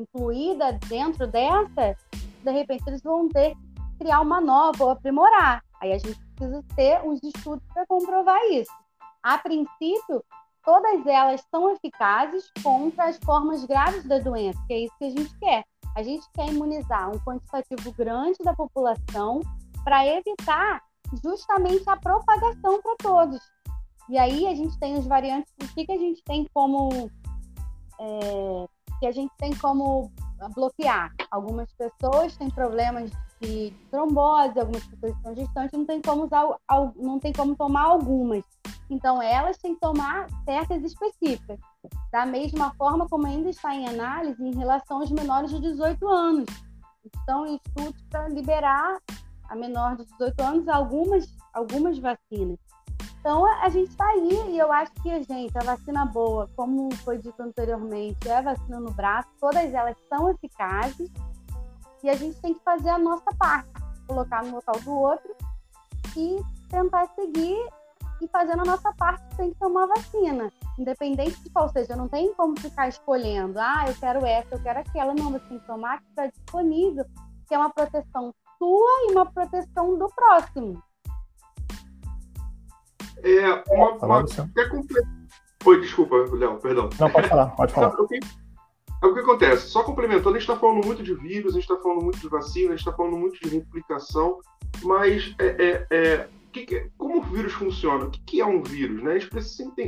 incluída 0.00 0.78
dentro 0.88 1.26
dessa, 1.26 1.96
de 2.42 2.50
repente 2.50 2.84
eles 2.86 3.02
vão 3.02 3.28
ter 3.28 3.54
que 3.54 3.98
criar 3.98 4.20
uma 4.20 4.40
nova 4.40 4.84
ou 4.84 4.90
aprimorar. 4.90 5.62
Aí 5.80 5.92
a 5.92 5.98
gente 5.98 6.18
precisa 6.34 6.64
ter 6.74 7.00
os 7.06 7.22
estudos 7.22 7.64
para 7.72 7.86
comprovar 7.86 8.40
isso. 8.50 8.72
A 9.22 9.38
princípio, 9.38 10.24
todas 10.64 11.06
elas 11.06 11.44
são 11.50 11.70
eficazes 11.70 12.50
contra 12.62 13.04
as 13.04 13.18
formas 13.18 13.64
graves 13.64 14.04
da 14.04 14.18
doença, 14.18 14.58
que 14.66 14.74
é 14.74 14.78
isso 14.80 14.94
que 14.98 15.04
a 15.04 15.10
gente 15.10 15.38
quer. 15.38 15.64
A 15.96 16.02
gente 16.02 16.26
quer 16.32 16.48
imunizar 16.48 17.10
um 17.10 17.18
quantitativo 17.20 17.92
grande 17.92 18.38
da 18.44 18.54
população 18.54 19.40
para 19.84 20.06
evitar 20.06 20.82
justamente 21.22 21.88
a 21.88 21.96
propagação 21.96 22.80
para 22.80 22.96
todos. 22.98 23.40
E 24.08 24.18
aí 24.18 24.46
a 24.46 24.54
gente 24.54 24.78
tem 24.78 24.96
os 24.96 25.06
variantes, 25.06 25.52
o 25.62 25.74
que, 25.74 25.84
que 25.84 25.92
a 25.92 25.98
gente 25.98 26.22
tem 26.24 26.46
como 26.52 27.10
é, 28.00 28.68
que 29.00 29.06
a 29.06 29.12
gente 29.12 29.32
tem 29.38 29.56
como 29.56 30.12
bloquear. 30.54 31.12
Algumas 31.30 31.72
pessoas 31.72 32.36
têm 32.36 32.50
problemas 32.50 33.10
de 33.40 33.72
trombose, 33.90 34.60
algumas 34.60 34.84
pessoas 34.84 35.16
estão 35.16 35.34
gestantes, 35.34 35.78
não 35.78 35.86
tem 35.86 36.02
como 36.02 36.24
usar, 36.24 36.46
não 36.96 37.18
tem 37.18 37.32
como 37.32 37.56
tomar 37.56 37.84
algumas. 37.84 38.44
Então 38.90 39.22
elas 39.22 39.56
têm 39.56 39.74
que 39.74 39.80
tomar 39.80 40.28
certas 40.44 40.82
específicas. 40.84 41.58
Da 42.12 42.26
mesma 42.26 42.74
forma 42.74 43.08
como 43.08 43.26
ainda 43.26 43.48
está 43.48 43.74
em 43.74 43.88
análise 43.88 44.42
em 44.44 44.54
relação 44.54 44.98
aos 44.98 45.10
menores 45.10 45.50
de 45.50 45.60
18 45.60 46.06
anos. 46.06 46.46
Estão 47.04 47.46
em 47.46 47.56
estudos 47.56 48.02
para 48.10 48.28
liberar 48.28 48.98
a 49.48 49.56
menor 49.56 49.96
de 49.96 50.04
18 50.04 50.42
anos 50.42 50.68
algumas, 50.68 51.26
algumas 51.54 51.98
vacinas. 51.98 52.58
Então, 53.20 53.44
a 53.44 53.68
gente 53.68 53.90
está 53.90 54.06
aí 54.06 54.50
e 54.50 54.58
eu 54.58 54.72
acho 54.72 54.92
que, 55.02 55.22
gente, 55.24 55.56
a 55.58 55.62
vacina 55.62 56.06
boa, 56.06 56.48
como 56.56 56.90
foi 56.96 57.18
dito 57.18 57.40
anteriormente, 57.42 58.26
é 58.26 58.38
a 58.38 58.40
vacina 58.40 58.80
no 58.80 58.90
braço, 58.92 59.28
todas 59.38 59.72
elas 59.74 59.94
são 60.08 60.30
eficazes 60.30 61.10
e 62.02 62.08
a 62.08 62.14
gente 62.14 62.40
tem 62.40 62.54
que 62.54 62.60
fazer 62.64 62.88
a 62.88 62.98
nossa 62.98 63.30
parte, 63.38 63.68
colocar 64.06 64.42
no 64.42 64.54
local 64.54 64.74
do 64.80 64.92
outro 64.92 65.36
e 66.16 66.38
tentar 66.70 67.06
seguir 67.08 67.68
e 68.22 68.28
fazendo 68.28 68.62
a 68.62 68.64
nossa 68.64 68.92
parte, 68.94 69.22
tem 69.36 69.50
que 69.50 69.58
tomar 69.58 69.86
vacina, 69.86 70.50
independente 70.78 71.42
de 71.42 71.50
qual 71.50 71.68
seja. 71.68 71.96
Não 71.96 72.08
tem 72.08 72.32
como 72.34 72.58
ficar 72.58 72.88
escolhendo, 72.88 73.58
ah, 73.58 73.84
eu 73.86 73.94
quero 73.96 74.24
essa, 74.24 74.54
eu 74.54 74.62
quero 74.62 74.78
aquela. 74.78 75.14
Não, 75.14 75.30
você 75.30 75.46
tem 75.46 75.58
que 75.58 75.66
tomar 75.66 76.00
que 76.00 76.08
está 76.08 76.26
disponível, 76.26 77.04
que 77.46 77.54
é 77.54 77.58
uma 77.58 77.70
proteção 77.70 78.34
sua 78.58 79.08
e 79.08 79.12
uma 79.12 79.30
proteção 79.30 79.98
do 79.98 80.08
próximo. 80.08 80.82
É, 83.22 83.62
uma, 83.68 83.92
uma, 83.92 84.20
até 84.20 84.68
comple... 84.68 85.02
Oi, 85.64 85.80
desculpa, 85.80 86.16
Léo, 86.32 86.58
perdão. 86.58 86.88
Não, 86.98 87.10
pode 87.10 87.28
falar, 87.28 87.46
pode 87.56 87.72
falar. 87.72 87.88
O 88.00 88.06
que, 88.06 88.18
é 89.02 89.06
o 89.06 89.14
que 89.14 89.20
acontece? 89.20 89.68
Só 89.68 89.82
complementando, 89.82 90.30
a 90.30 90.32
gente 90.32 90.42
está 90.42 90.56
falando 90.56 90.84
muito 90.84 91.02
de 91.02 91.14
vírus, 91.14 91.52
a 91.52 91.60
gente 91.60 91.70
está 91.70 91.82
falando 91.82 92.02
muito 92.02 92.18
de 92.18 92.28
vacina, 92.28 92.68
a 92.68 92.76
gente 92.76 92.86
está 92.86 92.92
falando 92.92 93.16
muito 93.16 93.40
de 93.40 93.48
replicação, 93.48 94.38
mas 94.82 95.34
é, 95.38 95.46
é, 95.46 95.86
é, 95.90 96.28
que 96.52 96.66
que, 96.66 96.90
como 96.98 97.18
o 97.18 97.22
vírus 97.22 97.52
funciona? 97.52 98.04
O 98.04 98.10
que, 98.10 98.20
que 98.22 98.40
é 98.40 98.46
um 98.46 98.62
vírus? 98.62 99.02
Né? 99.02 99.18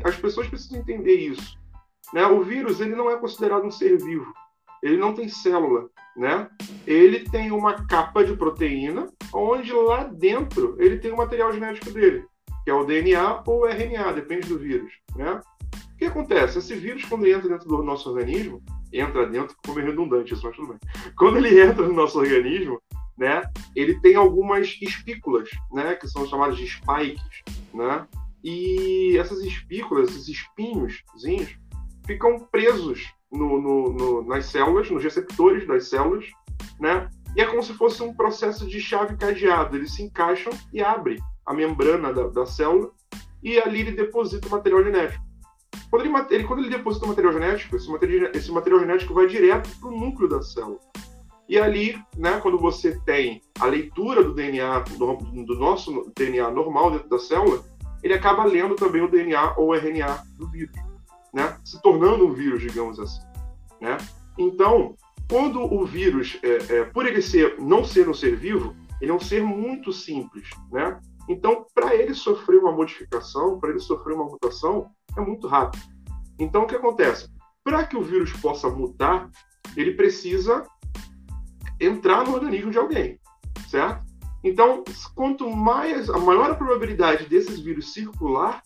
As 0.04 0.16
pessoas 0.16 0.48
precisam 0.48 0.80
entender 0.80 1.14
isso. 1.14 1.58
Né? 2.12 2.24
O 2.26 2.42
vírus 2.42 2.80
ele 2.80 2.94
não 2.94 3.10
é 3.10 3.16
considerado 3.16 3.64
um 3.64 3.70
ser 3.70 3.98
vivo. 3.98 4.32
Ele 4.82 4.96
não 4.96 5.14
tem 5.14 5.28
célula. 5.28 5.88
Né? 6.16 6.48
Ele 6.86 7.20
tem 7.30 7.50
uma 7.50 7.86
capa 7.86 8.24
de 8.24 8.36
proteína, 8.36 9.08
onde 9.32 9.72
lá 9.72 10.04
dentro 10.04 10.76
ele 10.78 10.98
tem 10.98 11.12
o 11.12 11.16
material 11.16 11.52
genético 11.52 11.90
dele, 11.90 12.26
que 12.64 12.70
é 12.70 12.74
o 12.74 12.84
DNA 12.84 13.42
ou 13.46 13.62
o 13.62 13.66
RNA, 13.66 14.12
depende 14.12 14.48
do 14.48 14.58
vírus. 14.58 14.92
Né? 15.16 15.40
O 15.94 15.96
que 15.98 16.04
acontece? 16.06 16.58
Esse 16.58 16.74
vírus, 16.74 17.04
quando 17.04 17.26
entra 17.26 17.48
dentro 17.48 17.68
do 17.68 17.82
nosso 17.82 18.08
organismo, 18.10 18.62
entra 18.92 19.26
dentro, 19.26 19.56
como 19.64 19.80
é 19.80 19.84
redundante 19.84 20.34
isso, 20.34 20.44
mas 20.44 20.56
tudo 20.56 20.68
bem. 20.68 20.78
Quando 21.16 21.38
ele 21.38 21.60
entra 21.60 21.86
no 21.86 21.94
nosso 21.94 22.18
organismo, 22.18 22.80
né, 23.16 23.42
ele 23.74 23.98
tem 24.00 24.14
algumas 24.14 24.76
espículas, 24.80 25.48
né, 25.72 25.94
que 25.94 26.08
são 26.08 26.26
chamadas 26.26 26.56
de 26.56 26.66
spikes, 26.66 27.42
né, 27.72 28.06
e 28.42 29.16
essas 29.18 29.40
espículas, 29.40 30.10
esses 30.10 30.28
espinhos, 30.28 31.02
ficam 32.06 32.38
presos 32.38 33.12
no, 33.30 33.60
no, 33.60 33.92
no, 33.92 34.24
nas 34.24 34.46
células, 34.46 34.90
nos 34.90 35.02
receptores 35.02 35.66
das 35.66 35.88
células, 35.88 36.26
né, 36.80 37.08
e 37.36 37.40
é 37.40 37.46
como 37.46 37.62
se 37.62 37.72
fosse 37.74 38.02
um 38.02 38.14
processo 38.14 38.66
de 38.66 38.80
chave 38.80 39.16
cadeado. 39.16 39.76
Eles 39.76 39.94
se 39.94 40.02
encaixam 40.02 40.52
e 40.72 40.82
abrem 40.82 41.18
a 41.44 41.52
membrana 41.52 42.12
da, 42.12 42.28
da 42.28 42.46
célula 42.46 42.90
e 43.42 43.58
ali 43.58 43.80
ele 43.80 43.92
deposita 43.92 44.46
o 44.46 44.50
material 44.50 44.84
genético. 44.84 45.24
Quando 45.90 46.04
ele, 46.04 46.14
ele, 46.30 46.44
quando 46.44 46.60
ele 46.60 46.70
deposita 46.70 47.04
o 47.04 47.08
material 47.08 47.32
genético, 47.32 47.76
esse 47.76 47.90
material, 47.90 48.30
esse 48.34 48.52
material 48.52 48.80
genético 48.80 49.14
vai 49.14 49.26
direto 49.26 49.68
para 49.78 49.88
o 49.88 49.98
núcleo 49.98 50.28
da 50.28 50.42
célula. 50.42 50.78
E 51.48 51.58
ali, 51.58 52.02
né, 52.16 52.38
quando 52.40 52.58
você 52.58 52.98
tem 53.04 53.42
a 53.60 53.66
leitura 53.66 54.22
do 54.22 54.32
DNA, 54.32 54.80
do, 54.96 55.16
do, 55.16 55.54
nosso 55.56 56.10
DNA 56.16 56.50
normal 56.50 56.92
dentro 56.92 57.08
da 57.08 57.18
célula, 57.18 57.62
ele 58.02 58.14
acaba 58.14 58.44
lendo 58.44 58.74
também 58.74 59.02
o 59.02 59.10
DNA 59.10 59.54
ou 59.58 59.74
RNA 59.74 60.22
do 60.38 60.48
vírus, 60.48 60.74
né, 61.32 61.56
se 61.64 61.80
tornando 61.82 62.26
um 62.26 62.32
vírus, 62.32 62.62
digamos 62.62 62.98
assim. 62.98 63.20
Né? 63.80 63.98
Então, 64.38 64.96
quando 65.28 65.60
o 65.62 65.84
vírus, 65.84 66.38
é, 66.42 66.76
é, 66.76 66.84
por 66.84 67.06
ele 67.06 67.20
ser, 67.20 67.58
não 67.58 67.84
ser 67.84 68.08
um 68.08 68.14
ser 68.14 68.36
vivo, 68.36 68.74
ele 69.00 69.10
é 69.10 69.14
um 69.14 69.20
ser 69.20 69.42
muito 69.42 69.92
simples. 69.92 70.48
Né? 70.70 70.98
Então, 71.28 71.66
para 71.74 71.94
ele 71.94 72.14
sofrer 72.14 72.58
uma 72.58 72.72
modificação, 72.72 73.58
para 73.58 73.70
ele 73.70 73.78
sofrer 73.78 74.14
uma 74.14 74.24
mutação, 74.24 74.90
é 75.16 75.20
muito 75.20 75.46
rápido. 75.46 75.82
Então, 76.38 76.64
o 76.64 76.66
que 76.66 76.74
acontece? 76.74 77.28
Para 77.62 77.84
que 77.84 77.96
o 77.96 78.02
vírus 78.02 78.32
possa 78.32 78.68
mutar, 78.68 79.30
ele 79.76 79.92
precisa 79.92 80.66
entrar 81.80 82.24
no 82.24 82.34
organismo 82.34 82.70
de 82.70 82.78
alguém, 82.78 83.20
certo? 83.68 84.04
Então, 84.42 84.82
quanto 85.14 85.48
mais 85.48 86.10
a 86.10 86.18
maior 86.18 86.50
a 86.50 86.54
probabilidade 86.54 87.26
desses 87.26 87.60
vírus 87.60 87.92
circular, 87.92 88.60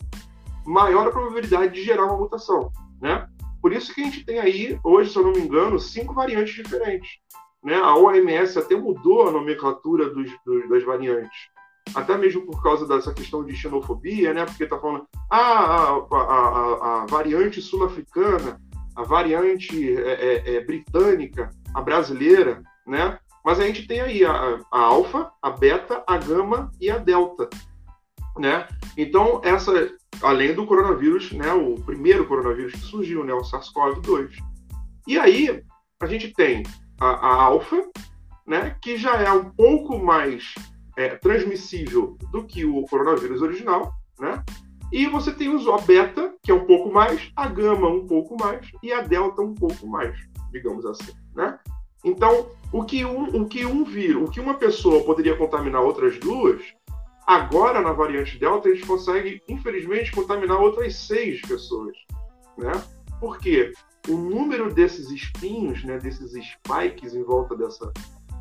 maior 0.65 1.07
a 1.07 1.11
probabilidade 1.11 1.73
de 1.73 1.83
gerar 1.83 2.05
uma 2.05 2.17
mutação, 2.17 2.71
né? 2.99 3.27
Por 3.61 3.71
isso 3.73 3.93
que 3.93 4.01
a 4.01 4.03
gente 4.03 4.25
tem 4.25 4.39
aí, 4.39 4.79
hoje, 4.83 5.11
se 5.11 5.17
eu 5.17 5.23
não 5.23 5.31
me 5.31 5.41
engano, 5.41 5.79
cinco 5.79 6.13
variantes 6.13 6.53
diferentes. 6.53 7.17
Né? 7.63 7.75
A 7.75 7.95
OMS 7.95 8.57
até 8.57 8.75
mudou 8.75 9.27
a 9.27 9.31
nomenclatura 9.31 10.09
dos, 10.09 10.31
dos, 10.45 10.69
das 10.69 10.83
variantes 10.83 11.49
até 11.95 12.17
mesmo 12.17 12.45
por 12.45 12.61
causa 12.61 12.87
dessa 12.87 13.13
questão 13.13 13.43
de 13.43 13.55
xenofobia, 13.55 14.33
né? 14.33 14.45
Porque 14.45 14.63
está 14.63 14.77
falando, 14.79 15.07
ah, 15.31 15.37
a, 15.39 16.15
a, 16.15 16.21
a, 16.21 17.03
a 17.03 17.05
variante 17.05 17.61
sul-africana, 17.61 18.59
a 18.95 19.03
variante 19.03 19.95
é, 19.95 20.11
é, 20.11 20.55
é, 20.55 20.61
britânica, 20.61 21.49
a 21.73 21.81
brasileira, 21.81 22.61
né? 22.85 23.19
Mas 23.45 23.59
a 23.59 23.65
gente 23.65 23.87
tem 23.87 24.01
aí 24.01 24.25
a, 24.25 24.59
a 24.71 24.79
alfa, 24.79 25.31
a 25.41 25.51
beta, 25.51 26.03
a 26.07 26.17
gama 26.17 26.71
e 26.81 26.89
a 26.89 26.97
delta, 26.97 27.49
né? 28.37 28.67
Então 28.97 29.39
essa, 29.43 29.71
além 30.21 30.53
do 30.53 30.65
coronavírus, 30.65 31.31
né? 31.31 31.53
O 31.53 31.75
primeiro 31.75 32.25
coronavírus 32.25 32.73
que 32.73 32.79
surgiu, 32.79 33.23
né? 33.23 33.33
O 33.33 33.41
SARS-CoV-2. 33.41 34.31
E 35.07 35.17
aí 35.19 35.63
a 36.01 36.05
gente 36.07 36.33
tem 36.33 36.63
a, 36.99 37.07
a 37.07 37.43
alfa, 37.43 37.81
né? 38.45 38.75
Que 38.81 38.97
já 38.97 39.15
é 39.15 39.31
um 39.31 39.49
pouco 39.51 39.97
mais 39.99 40.55
é, 40.97 41.09
transmissível 41.15 42.17
do 42.31 42.43
que 42.43 42.65
o 42.65 42.81
coronavírus 42.87 43.41
original, 43.41 43.93
né? 44.19 44.43
E 44.91 45.05
você 45.05 45.31
tem 45.31 45.49
o 45.49 45.77
beta, 45.81 46.33
que 46.41 46.51
é 46.51 46.53
um 46.53 46.65
pouco 46.65 46.91
mais, 46.91 47.31
a 47.35 47.47
gama 47.47 47.87
um 47.87 48.07
pouco 48.07 48.35
mais 48.37 48.67
e 48.81 48.91
a 48.91 49.01
delta 49.01 49.41
um 49.41 49.53
pouco 49.53 49.85
mais, 49.85 50.17
digamos 50.51 50.85
assim, 50.85 51.11
né? 51.35 51.59
Então, 52.03 52.49
o 52.71 52.83
que 52.83 53.05
um, 53.05 53.41
o 53.41 53.45
que 53.47 53.65
um 53.65 53.83
vírus, 53.83 54.27
o 54.27 54.31
que 54.31 54.39
uma 54.39 54.55
pessoa 54.55 55.03
poderia 55.03 55.35
contaminar 55.35 55.81
outras 55.81 56.17
duas, 56.19 56.61
agora 57.27 57.81
na 57.81 57.91
variante 57.91 58.39
delta 58.39 58.69
a 58.69 58.73
gente 58.73 58.87
consegue, 58.87 59.41
infelizmente, 59.47 60.11
contaminar 60.11 60.59
outras 60.59 60.95
seis 60.95 61.41
pessoas, 61.41 61.95
né? 62.57 62.71
Por 63.19 63.37
quê? 63.39 63.71
O 64.07 64.15
número 64.15 64.73
desses 64.73 65.11
espinhos, 65.11 65.83
né, 65.83 65.99
desses 65.99 66.31
spikes 66.31 67.13
em 67.13 67.23
volta 67.23 67.57
dessa, 67.57 67.91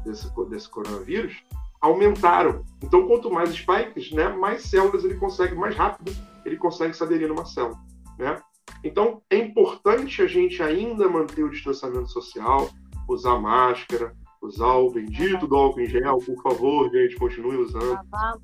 desse, 0.04 0.30
desse 0.48 0.70
coronavírus, 0.70 1.42
aumentaram. 1.80 2.64
Então, 2.82 3.06
quanto 3.06 3.30
mais 3.30 3.50
spikes, 3.50 4.12
né, 4.12 4.28
mais 4.28 4.62
células 4.62 5.04
ele 5.04 5.16
consegue, 5.16 5.54
mais 5.54 5.76
rápido 5.76 6.12
ele 6.44 6.56
consegue 6.56 6.94
se 6.94 7.02
aderir 7.02 7.28
numa 7.28 7.44
célula. 7.44 7.78
Né? 8.18 8.40
Então, 8.84 9.20
é 9.30 9.36
importante 9.36 10.22
a 10.22 10.26
gente 10.26 10.62
ainda 10.62 11.08
manter 11.08 11.42
o 11.42 11.50
distanciamento 11.50 12.08
social, 12.08 12.68
usar 13.08 13.38
máscara, 13.38 14.14
usar 14.40 14.74
o 14.74 14.90
bendito 14.90 15.46
do 15.46 15.56
álcool 15.56 15.80
em 15.80 15.86
gel, 15.86 16.18
por 16.18 16.40
favor, 16.42 16.90
gente, 16.90 17.16
continue 17.16 17.56
usando. 17.56 17.98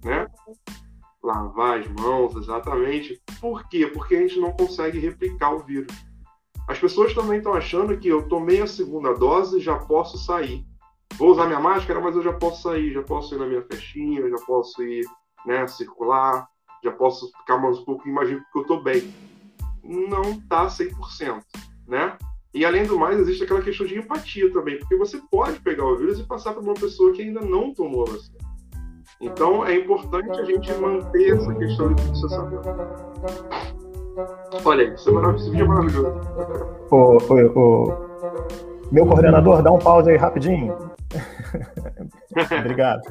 Né? 0.04 0.26
Lavar 1.22 1.78
as 1.78 1.88
mãos, 1.88 2.34
exatamente. 2.34 3.20
Por 3.40 3.68
quê? 3.68 3.86
Porque 3.86 4.16
a 4.16 4.20
gente 4.20 4.40
não 4.40 4.52
consegue 4.52 4.98
replicar 4.98 5.54
o 5.54 5.60
vírus. 5.60 5.94
As 6.68 6.78
pessoas 6.78 7.14
também 7.14 7.38
estão 7.38 7.54
achando 7.54 7.96
que 7.96 8.08
eu 8.08 8.28
tomei 8.28 8.60
a 8.60 8.66
segunda 8.66 9.14
dose 9.14 9.58
e 9.58 9.60
já 9.60 9.78
posso 9.78 10.18
sair 10.18 10.64
vou 11.16 11.30
usar 11.30 11.46
minha 11.46 11.60
máscara, 11.60 12.00
mas 12.00 12.16
eu 12.16 12.22
já 12.22 12.32
posso 12.32 12.62
sair, 12.62 12.92
já 12.92 13.02
posso 13.02 13.34
ir 13.34 13.38
na 13.38 13.46
minha 13.46 13.62
festinha, 13.62 14.28
já 14.28 14.38
posso 14.46 14.82
ir 14.82 15.04
né, 15.46 15.66
circular, 15.66 16.46
já 16.82 16.90
posso 16.90 17.30
ficar 17.38 17.58
mais 17.58 17.78
um 17.78 17.84
pouco, 17.84 18.08
imagino 18.08 18.40
que 18.52 18.58
eu 18.58 18.62
estou 18.62 18.82
bem. 18.82 19.12
Não 19.82 20.22
está 20.32 20.66
100%, 20.66 21.42
né? 21.86 22.16
E 22.54 22.64
além 22.64 22.84
do 22.84 22.98
mais, 22.98 23.18
existe 23.18 23.44
aquela 23.44 23.62
questão 23.62 23.86
de 23.86 23.98
empatia 23.98 24.52
também, 24.52 24.78
porque 24.78 24.96
você 24.96 25.18
pode 25.30 25.58
pegar 25.60 25.86
o 25.86 25.96
vírus 25.96 26.18
e 26.18 26.24
passar 26.24 26.52
para 26.52 26.62
uma 26.62 26.74
pessoa 26.74 27.12
que 27.12 27.22
ainda 27.22 27.40
não 27.40 27.72
tomou 27.72 28.02
a 28.02 28.10
vacina. 28.10 28.38
Então 29.20 29.64
é 29.64 29.76
importante 29.76 30.38
a 30.38 30.44
gente 30.44 30.72
manter 30.74 31.36
essa 31.36 31.54
questão 31.54 31.94
de 31.94 32.10
distanciamento. 32.10 32.68
Olha, 34.64 34.94
isso 34.94 35.08
é 35.08 35.12
maravilhoso, 35.12 35.44
esse 35.44 35.50
vídeo 35.50 35.64
é 35.64 35.68
maravilhoso. 35.68 36.20
Ô, 36.90 37.16
ô, 37.60 38.71
meu 38.92 39.06
coordenador, 39.06 39.62
dá 39.62 39.72
um 39.72 39.78
pause 39.78 40.10
aí 40.10 40.16
rapidinho. 40.18 40.76
Obrigado. 42.60 43.02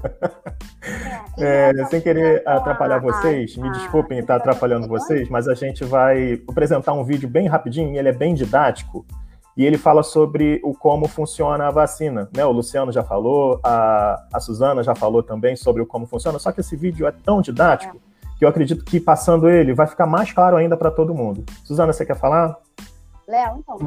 É, 1.37 1.73
sem 1.85 1.99
querer 1.99 2.47
atrapalhar 2.47 2.99
vocês, 2.99 3.57
me 3.57 3.69
desculpem 3.71 4.19
estar 4.19 4.35
atrapalhando 4.35 4.87
vocês, 4.87 5.27
mas 5.27 5.47
a 5.47 5.55
gente 5.55 5.83
vai 5.83 6.39
apresentar 6.47 6.93
um 6.93 7.03
vídeo 7.03 7.27
bem 7.27 7.47
rapidinho, 7.47 7.97
ele 7.97 8.09
é 8.09 8.13
bem 8.13 8.35
didático, 8.35 9.05
e 9.57 9.65
ele 9.65 9.77
fala 9.77 10.03
sobre 10.03 10.61
o 10.63 10.73
como 10.73 11.07
funciona 11.07 11.67
a 11.67 11.71
vacina. 11.71 12.29
Né? 12.35 12.45
O 12.45 12.51
Luciano 12.51 12.91
já 12.91 13.03
falou, 13.03 13.59
a, 13.63 14.23
a 14.31 14.39
Suzana 14.39 14.83
já 14.83 14.95
falou 14.95 15.23
também 15.23 15.55
sobre 15.55 15.81
o 15.81 15.85
como 15.85 16.05
funciona, 16.05 16.37
só 16.39 16.51
que 16.51 16.61
esse 16.61 16.75
vídeo 16.75 17.07
é 17.07 17.11
tão 17.11 17.41
didático 17.41 17.97
que 18.37 18.45
eu 18.45 18.49
acredito 18.49 18.83
que 18.85 18.99
passando 18.99 19.49
ele 19.49 19.73
vai 19.73 19.87
ficar 19.87 20.05
mais 20.05 20.31
claro 20.31 20.57
ainda 20.57 20.77
para 20.77 20.89
todo 20.89 21.13
mundo. 21.13 21.43
Suzana, 21.63 21.91
você 21.91 22.05
quer 22.05 22.15
falar? 22.15 22.55
Léo, 23.31 23.59
então, 23.59 23.77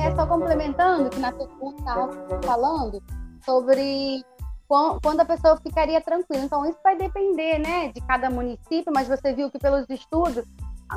é 0.00 0.14
só 0.14 0.26
complementando 0.26 1.10
que 1.10 1.20
na 1.20 1.30
pergunta 1.30 1.78
estava 1.78 2.42
falando 2.42 3.02
sobre 3.44 4.24
quando 4.66 5.20
a 5.20 5.24
pessoa 5.26 5.58
ficaria 5.58 6.00
tranquila. 6.00 6.42
Então, 6.42 6.64
isso 6.64 6.78
vai 6.82 6.96
depender 6.96 7.58
né, 7.58 7.92
de 7.92 8.00
cada 8.00 8.30
município, 8.30 8.90
mas 8.94 9.06
você 9.06 9.34
viu 9.34 9.50
que 9.50 9.58
pelos 9.58 9.88
estudos, 9.90 10.44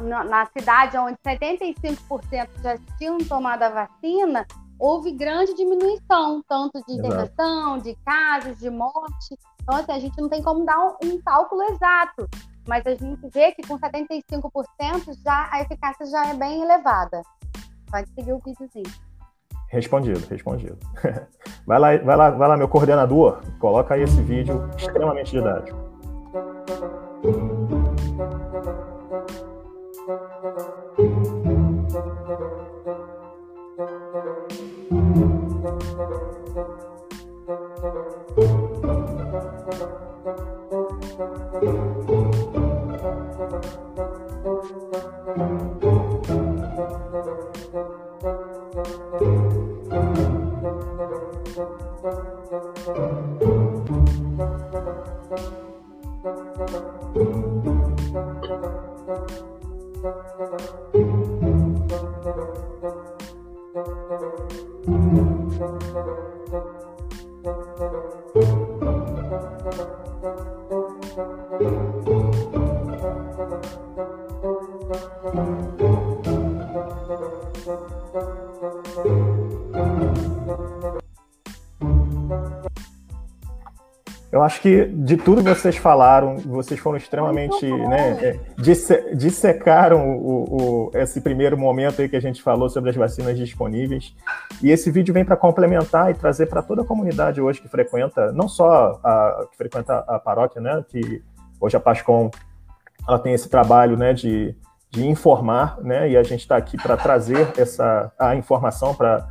na 0.01 0.45
cidade 0.57 0.97
onde 0.97 1.17
75% 1.17 2.49
já 2.63 2.77
tinham 2.97 3.17
tomado 3.17 3.63
a 3.63 3.69
vacina, 3.69 4.47
houve 4.79 5.11
grande 5.11 5.53
diminuição, 5.53 6.41
tanto 6.47 6.81
de 6.87 6.93
internação, 6.93 7.77
de 7.77 7.93
casos, 8.05 8.57
de 8.57 8.69
morte. 8.69 9.37
Então, 9.61 9.75
assim, 9.75 9.91
a 9.91 9.99
gente 9.99 10.19
não 10.21 10.29
tem 10.29 10.41
como 10.41 10.65
dar 10.65 10.79
um, 10.79 10.95
um 11.03 11.21
cálculo 11.21 11.61
exato, 11.63 12.27
mas 12.65 12.85
a 12.85 12.95
gente 12.95 13.27
vê 13.33 13.51
que 13.51 13.67
com 13.67 13.77
75% 13.77 15.23
já 15.23 15.49
a 15.51 15.61
eficácia 15.61 16.05
já 16.05 16.27
é 16.27 16.33
bem 16.33 16.61
elevada. 16.61 17.21
Pode 17.89 18.09
seguir 18.11 18.33
o 18.33 18.39
videozinho. 18.39 19.07
Respondido, 19.69 20.25
respondido. 20.29 20.77
Vai 21.65 21.79
lá, 21.79 21.97
vai 21.97 22.15
lá, 22.15 22.29
vai 22.29 22.47
lá, 22.47 22.55
meu 22.55 22.69
coordenador, 22.69 23.41
coloca 23.59 23.93
aí 23.93 24.03
esse 24.03 24.21
vídeo 24.21 24.69
extremamente 24.77 25.31
didático. 25.31 25.77
Acho 84.47 84.61
que 84.61 84.85
de 84.85 85.17
tudo 85.17 85.43
que 85.43 85.49
vocês 85.49 85.75
falaram, 85.75 86.37
vocês 86.37 86.79
foram 86.79 86.97
extremamente, 86.97 87.65
né, 87.69 88.17
é, 88.23 88.39
disse, 88.57 89.13
dissecaram 89.13 90.17
o, 90.17 90.89
o, 90.89 90.91
esse 90.97 91.21
primeiro 91.21 91.57
momento 91.57 92.01
aí 92.01 92.09
que 92.09 92.15
a 92.15 92.21
gente 92.21 92.41
falou 92.41 92.69
sobre 92.69 92.89
as 92.89 92.95
vacinas 92.95 93.37
disponíveis. 93.37 94.15
E 94.63 94.71
esse 94.71 94.89
vídeo 94.89 95.13
vem 95.13 95.25
para 95.25 95.35
complementar 95.35 96.09
e 96.11 96.13
trazer 96.13 96.47
para 96.47 96.61
toda 96.61 96.81
a 96.81 96.85
comunidade 96.85 97.41
hoje 97.41 97.61
que 97.61 97.67
frequenta, 97.67 98.31
não 98.31 98.47
só 98.47 98.99
a 99.03 99.47
que 99.51 99.57
frequenta 99.57 99.99
a 100.07 100.17
paróquia, 100.17 100.61
né, 100.61 100.83
que 100.87 101.21
hoje 101.59 101.75
a 101.75 101.79
Pascom 101.79 102.29
ela 103.07 103.19
tem 103.19 103.33
esse 103.33 103.47
trabalho, 103.47 103.95
né, 103.95 104.13
de, 104.13 104.55
de 104.91 105.07
informar, 105.07 105.79
né, 105.81 106.09
e 106.09 106.17
a 106.17 106.23
gente 106.23 106.41
está 106.41 106.57
aqui 106.57 106.75
para 106.75 106.97
trazer 106.97 107.53
essa 107.57 108.11
a 108.19 108.35
informação 108.35 108.93
para 108.93 109.27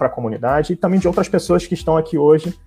a 0.00 0.08
comunidade 0.08 0.72
e 0.72 0.76
também 0.76 0.98
de 0.98 1.06
outras 1.06 1.28
pessoas 1.28 1.66
que 1.66 1.74
estão 1.74 1.96
aqui 1.96 2.18
hoje 2.18 2.58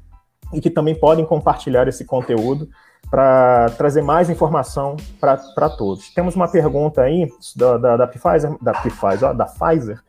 e 0.53 0.61
que 0.61 0.69
também 0.69 0.95
podem 0.95 1.25
compartilhar 1.25 1.87
esse 1.87 2.05
conteúdo 2.05 2.69
para 3.09 3.69
trazer 3.77 4.01
mais 4.01 4.29
informação 4.29 4.97
para 5.19 5.69
todos. 5.69 6.13
Temos 6.13 6.35
uma 6.35 6.47
pergunta 6.47 7.01
aí 7.01 7.29
da, 7.55 7.77
da, 7.77 7.97
da 7.97 8.07
Pfizer, 8.07 8.55
da 8.61 8.73
Pfizer, 8.73 9.29
ó, 9.29 9.33
da 9.33 9.45
Pfizer, 9.45 10.01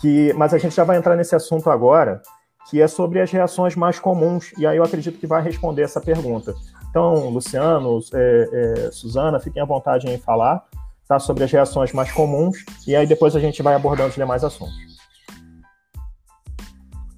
que, 0.00 0.32
mas 0.34 0.54
a 0.54 0.58
gente 0.58 0.74
já 0.74 0.84
vai 0.84 0.96
entrar 0.96 1.16
nesse 1.16 1.34
assunto 1.34 1.70
agora, 1.70 2.20
que 2.68 2.80
é 2.80 2.88
sobre 2.88 3.20
as 3.20 3.30
reações 3.30 3.76
mais 3.76 3.98
comuns, 3.98 4.52
e 4.58 4.66
aí 4.66 4.76
eu 4.76 4.84
acredito 4.84 5.18
que 5.18 5.26
vai 5.26 5.42
responder 5.42 5.82
essa 5.82 6.00
pergunta. 6.00 6.54
Então, 6.90 7.30
Luciano, 7.30 8.00
é, 8.12 8.50
é, 8.52 8.90
Suzana, 8.90 9.38
fiquem 9.38 9.62
à 9.62 9.64
vontade 9.64 10.08
em 10.08 10.18
falar 10.18 10.68
tá, 11.06 11.20
sobre 11.20 11.44
as 11.44 11.50
reações 11.50 11.92
mais 11.92 12.12
comuns, 12.12 12.64
e 12.86 12.96
aí 12.96 13.06
depois 13.06 13.34
a 13.36 13.40
gente 13.40 13.62
vai 13.62 13.74
abordando 13.74 14.08
os 14.08 14.14
demais 14.16 14.42
assuntos. 14.42 14.98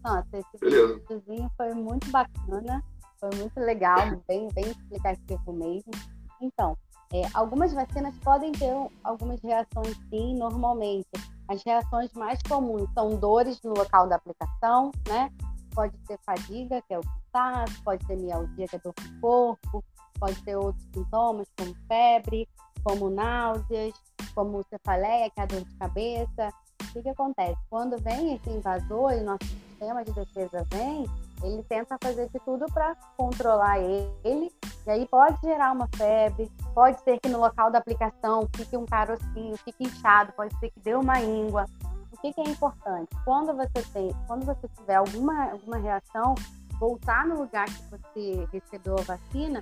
Nossa, 0.05 0.29
esse 0.35 0.59
videozinho 0.61 1.51
foi 1.57 1.73
muito 1.73 2.11
bacana, 2.11 2.83
foi 3.19 3.31
muito 3.37 3.59
legal, 3.61 3.99
bem, 4.29 4.49
bem 4.55 4.65
explicativo 4.65 5.53
mesmo. 5.53 5.93
Então, 6.41 6.77
é, 7.13 7.23
algumas 7.33 7.73
vacinas 7.73 8.15
podem 8.25 8.53
ter 8.53 8.75
algumas 9.05 9.41
reações 9.43 9.97
sim, 10.11 10.35
normalmente. 10.35 11.09
As 11.49 11.63
reações 11.65 12.13
mais 12.15 12.41
comuns 12.43 12.89
são 12.95 13.11
dores 13.11 13.61
no 13.63 13.75
local 13.75 14.09
da 14.09 14.17
aplicação, 14.17 14.91
né? 15.09 15.31
Pode 15.75 15.97
ser 16.07 16.19
fadiga, 16.25 16.83
que 16.83 16.95
é 16.95 16.99
o 16.99 17.03
cansaço, 17.33 17.83
pode 17.83 18.05
ser 18.07 18.17
mialgia, 18.17 18.69
que 18.69 18.77
é 18.77 18.79
dor 18.79 18.95
no 19.01 19.21
corpo, 19.21 19.85
pode 20.19 20.43
ter 20.45 20.57
outros 20.57 20.85
sintomas, 20.95 21.49
como 21.57 21.75
febre, 21.89 22.49
como 22.85 23.11
náuseas, 23.11 23.95
como 24.35 24.63
cefaleia, 24.65 25.31
que 25.31 25.41
é 25.41 25.43
a 25.43 25.47
dor 25.47 25.63
de 25.63 25.75
cabeça. 25.77 26.49
O 26.83 26.93
que, 26.93 27.03
que 27.03 27.09
acontece? 27.09 27.59
Quando 27.71 27.97
vem 28.03 28.35
esse 28.35 28.51
invasor 28.51 29.13
e 29.13 29.21
o 29.21 29.25
nosso 29.25 29.45
sistema 29.47 30.05
de 30.05 30.13
defesa 30.13 30.67
vem, 30.71 31.07
ele 31.43 31.63
tenta 31.65 31.97
fazer 32.03 32.29
de 32.29 32.39
tudo 32.41 32.67
para 32.73 32.95
controlar 33.17 33.81
ele, 33.81 34.53
e 34.87 34.91
aí 34.91 35.07
pode 35.07 35.39
gerar 35.43 35.73
uma 35.73 35.89
febre, 35.97 36.51
pode 36.75 37.01
ser 37.03 37.19
que 37.21 37.29
no 37.29 37.41
local 37.41 37.71
da 37.71 37.79
aplicação 37.79 38.49
fique 38.55 38.77
um 38.77 38.85
carocinho, 38.85 39.57
fique 39.59 39.85
inchado, 39.85 40.33
pode 40.33 40.57
ser 40.59 40.71
que 40.71 40.81
dê 40.81 40.95
uma 40.95 41.21
íngua. 41.21 41.65
Que, 42.23 42.33
que 42.33 42.41
é 42.41 42.45
importante? 42.45 43.11
Quando 43.25 43.53
você 43.53 43.83
tem, 43.93 44.11
quando 44.27 44.47
você 44.47 44.69
tiver 44.69 44.95
alguma, 44.95 45.51
alguma 45.51 45.77
reação, 45.77 46.35
voltar 46.79 47.27
no 47.27 47.41
lugar 47.41 47.67
que 47.67 47.83
você 47.91 48.49
recebeu 48.53 48.97
a 48.99 49.03
vacina 49.03 49.61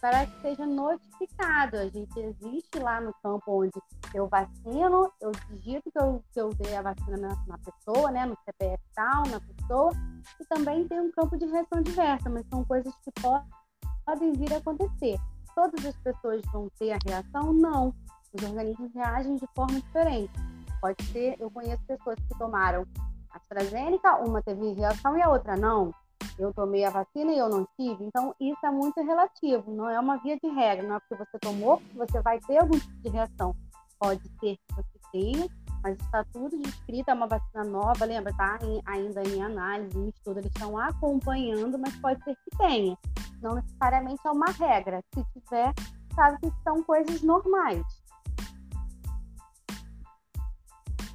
para 0.00 0.26
que 0.26 0.40
seja 0.40 0.66
notificado. 0.66 1.78
A 1.78 1.88
gente 1.88 2.18
existe 2.18 2.78
lá 2.78 3.00
no 3.00 3.12
campo 3.22 3.64
onde 3.64 3.72
eu 4.14 4.28
vacino, 4.28 5.12
eu 5.20 5.32
digito 5.50 5.90
que 5.90 5.98
eu, 5.98 6.24
que 6.32 6.40
eu 6.40 6.50
dei 6.54 6.76
a 6.76 6.82
vacina 6.82 7.16
na, 7.16 7.36
na 7.46 7.58
pessoa, 7.58 8.10
né, 8.10 8.24
no 8.24 8.36
CPF 8.44 8.82
tal, 8.94 9.26
na 9.26 9.40
pessoa, 9.40 9.92
e 10.40 10.44
também 10.46 10.86
tem 10.86 11.00
um 11.00 11.10
campo 11.10 11.36
de 11.36 11.46
reação 11.46 11.82
diversa, 11.82 12.30
mas 12.30 12.46
são 12.48 12.64
coisas 12.64 12.94
que 13.02 13.10
podem 13.20 14.32
vir 14.32 14.54
a 14.54 14.58
acontecer. 14.58 15.18
Todas 15.54 15.84
as 15.84 15.96
pessoas 15.98 16.42
vão 16.52 16.68
ter 16.78 16.92
a 16.92 16.98
reação? 17.04 17.52
Não. 17.52 17.94
Os 18.32 18.42
organismos 18.42 18.92
reagem 18.94 19.36
de 19.36 19.46
forma 19.54 19.80
diferente. 19.80 20.32
Pode 20.80 21.02
ser, 21.06 21.36
eu 21.38 21.50
conheço 21.50 21.82
pessoas 21.86 22.16
que 22.16 22.38
tomaram 22.38 22.86
AstraZeneca, 23.30 24.16
uma 24.16 24.42
teve 24.42 24.72
reação 24.72 25.16
e 25.16 25.22
a 25.22 25.30
outra 25.30 25.56
não 25.56 25.92
eu 26.38 26.52
tomei 26.52 26.84
a 26.84 26.90
vacina 26.90 27.32
e 27.32 27.38
eu 27.38 27.48
não 27.48 27.66
tive. 27.78 28.04
Então, 28.04 28.34
isso 28.40 28.64
é 28.64 28.70
muito 28.70 29.00
relativo, 29.02 29.70
não 29.70 29.88
é 29.88 29.98
uma 29.98 30.18
via 30.18 30.38
de 30.38 30.48
regra, 30.48 30.86
não 30.86 30.96
é 30.96 31.00
porque 31.00 31.24
você 31.24 31.38
tomou 31.38 31.78
que 31.78 31.96
você 31.96 32.20
vai 32.20 32.38
ter 32.40 32.58
algum 32.58 32.78
tipo 32.78 33.02
de 33.02 33.08
reação. 33.08 33.54
Pode 33.98 34.22
ser 34.40 34.56
que 34.56 34.74
você 34.74 34.98
tenha, 35.12 35.48
mas 35.82 35.98
está 35.98 36.24
tudo 36.32 36.58
descrito, 36.58 37.10
é 37.10 37.14
uma 37.14 37.26
vacina 37.26 37.64
nova, 37.64 38.04
lembra, 38.04 38.30
está 38.30 38.58
ainda 38.86 39.22
em 39.22 39.42
análise, 39.42 39.98
em 39.98 40.08
estudo, 40.08 40.40
eles 40.40 40.50
estão 40.52 40.76
acompanhando, 40.76 41.78
mas 41.78 41.96
pode 41.96 42.22
ser 42.24 42.34
que 42.34 42.56
tenha. 42.58 42.96
Não 43.40 43.54
necessariamente 43.54 44.20
é 44.26 44.30
uma 44.30 44.50
regra. 44.50 45.02
Se 45.14 45.24
tiver, 45.32 45.72
sabe 46.14 46.38
que 46.40 46.52
são 46.62 46.82
coisas 46.82 47.22
normais. 47.22 47.82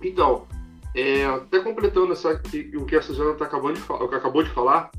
Então, 0.02 0.48
é, 0.96 1.26
até 1.26 1.60
completando 1.60 2.12
essa, 2.14 2.42
o 2.76 2.86
que 2.86 2.96
a 2.96 3.02
Suzana 3.02 3.34
tá 3.36 3.46
acabando 3.46 3.80
de, 3.80 4.16
acabou 4.16 4.44
de 4.44 4.50
falar, 4.50 4.92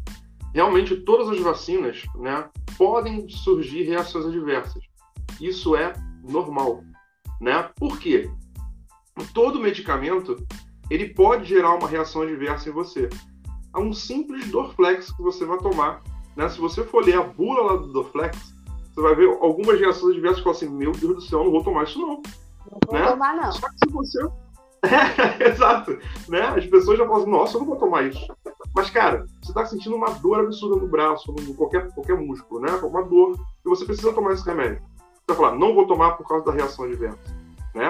realmente 0.54 0.96
todas 0.96 1.28
as 1.28 1.40
vacinas 1.40 2.02
né, 2.16 2.48
podem 2.78 3.28
surgir 3.28 3.82
reações 3.82 4.26
adversas. 4.26 4.82
Isso 5.40 5.76
é 5.76 5.92
normal. 6.22 6.84
Né? 7.40 7.68
Por 7.76 7.98
quê? 7.98 8.30
Todo 9.34 9.60
medicamento 9.60 10.36
ele 10.88 11.08
pode 11.08 11.44
gerar 11.44 11.74
uma 11.74 11.88
reação 11.88 12.22
adversa 12.22 12.68
em 12.68 12.72
você. 12.72 13.08
Há 13.72 13.80
um 13.80 13.92
simples 13.92 14.50
Dorflex 14.50 15.10
que 15.12 15.22
você 15.22 15.44
vai 15.44 15.58
tomar. 15.58 16.02
Né? 16.36 16.48
Se 16.48 16.58
você 16.58 16.84
for 16.84 17.04
ler 17.04 17.16
a 17.16 17.22
bula 17.22 17.62
lá 17.62 17.76
do 17.76 17.92
Dorflex, 17.92 18.54
você 18.94 19.00
vai 19.00 19.14
ver 19.14 19.28
algumas 19.40 19.80
reações 19.80 20.12
adversas 20.12 20.40
e 20.40 20.42
falar 20.42 20.56
assim: 20.56 20.68
Meu 20.68 20.92
Deus 20.92 21.14
do 21.14 21.20
céu, 21.22 21.40
eu 21.40 21.44
não 21.46 21.52
vou 21.52 21.64
tomar 21.64 21.84
isso 21.84 21.98
não. 21.98 22.08
Não 22.70 22.78
vou 22.86 22.98
né? 22.98 23.06
tomar, 23.06 23.36
não. 23.36 23.52
Só 23.52 23.68
que 23.68 23.78
se 23.84 23.92
você 23.92 24.28
é, 24.82 25.48
exato. 25.48 25.98
Né? 26.28 26.40
As 26.40 26.66
pessoas 26.66 26.98
já 26.98 27.04
falam 27.04 27.22
assim, 27.22 27.30
nossa, 27.30 27.56
eu 27.56 27.60
não 27.60 27.66
vou 27.66 27.76
tomar 27.76 28.02
isso. 28.04 28.26
Mas, 28.74 28.90
cara, 28.90 29.24
você 29.40 29.50
está 29.50 29.64
sentindo 29.66 29.94
uma 29.94 30.10
dor 30.10 30.40
absurda 30.40 30.80
no 30.80 30.88
braço, 30.88 31.34
em 31.40 31.54
qualquer, 31.54 31.92
qualquer 31.92 32.16
músculo, 32.16 32.60
né? 32.60 32.72
Uma 32.82 33.02
dor, 33.02 33.36
e 33.64 33.68
você 33.68 33.84
precisa 33.84 34.12
tomar 34.12 34.32
esse 34.32 34.44
remédio. 34.44 34.82
Você 34.82 35.24
vai 35.28 35.36
falar, 35.36 35.58
não 35.58 35.74
vou 35.74 35.86
tomar 35.86 36.12
por 36.12 36.26
causa 36.26 36.44
da 36.46 36.52
reação 36.52 36.86
adversa, 36.86 37.18
né? 37.74 37.88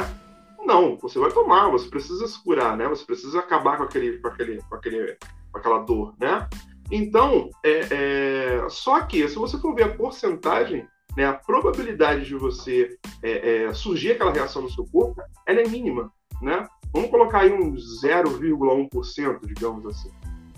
Não, 0.65 0.97
você 0.97 1.19
vai 1.19 1.31
tomar, 1.31 1.71
você 1.71 1.89
precisa 1.89 2.27
se 2.27 2.43
curar, 2.43 2.77
né? 2.77 2.89
Você 2.89 3.05
precisa 3.05 3.39
acabar 3.39 3.77
com, 3.77 3.85
aquele, 3.85 4.19
com, 4.19 4.29
aquele, 4.29 4.63
com, 4.63 4.75
aquele, 4.75 5.17
com 5.51 5.59
aquela 5.59 5.79
dor, 5.79 6.15
né? 6.21 6.49
Então, 6.91 7.49
é, 7.65 7.87
é, 7.91 8.69
só 8.69 9.01
que 9.01 9.27
se 9.29 9.37
você 9.37 9.57
for 9.59 9.75
ver 9.75 9.85
a 9.85 9.95
porcentagem, 9.95 10.87
né, 11.17 11.27
a 11.27 11.33
probabilidade 11.33 12.25
de 12.25 12.35
você 12.35 12.99
é, 13.23 13.65
é 13.65 13.75
surgir 13.75 14.13
aquela 14.13 14.33
reação 14.33 14.63
no 14.63 14.71
seu 14.71 14.85
corpo, 14.87 15.21
ela 15.47 15.61
é 15.61 15.69
mínima, 15.69 16.13
né? 16.41 16.69
Vamos 16.93 17.11
colocar 17.11 17.41
aí 17.41 17.53
um 17.53 17.75
0,1%, 17.75 19.47
digamos 19.47 19.87
assim. 19.87 20.11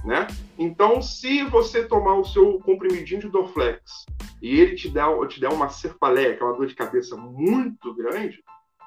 Né? 0.04 0.26
Então, 0.58 1.00
se 1.00 1.44
você 1.44 1.84
tomar 1.84 2.14
o 2.16 2.24
seu 2.24 2.58
comprimidinho 2.60 3.22
de 3.22 3.28
Dorflex 3.28 4.04
e 4.42 4.60
ele 4.60 4.74
te 4.74 4.90
der, 4.90 5.06
te 5.28 5.40
der 5.40 5.48
uma 5.48 5.70
cefaleia, 5.70 6.36
que 6.36 6.42
é 6.42 6.46
uma 6.46 6.56
dor 6.56 6.66
de 6.66 6.74
cabeça 6.74 7.16
muito 7.16 7.94
grande, 7.94 8.44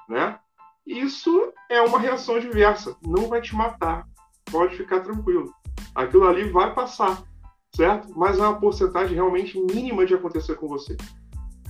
né? 0.08 0.38
Isso 0.86 1.52
é 1.68 1.82
uma 1.82 1.98
reação 1.98 2.36
adversa, 2.36 2.96
não 3.04 3.28
vai 3.28 3.42
te 3.42 3.54
matar, 3.54 4.06
pode 4.50 4.76
ficar 4.76 5.00
tranquilo. 5.00 5.52
Aquilo 5.92 6.26
ali 6.26 6.48
vai 6.50 6.72
passar, 6.72 7.22
certo? 7.74 8.08
Mas 8.16 8.38
é 8.38 8.42
uma 8.42 8.58
porcentagem 8.58 9.14
realmente 9.14 9.60
mínima 9.60 10.06
de 10.06 10.14
acontecer 10.14 10.54
com 10.54 10.68
você. 10.68 10.96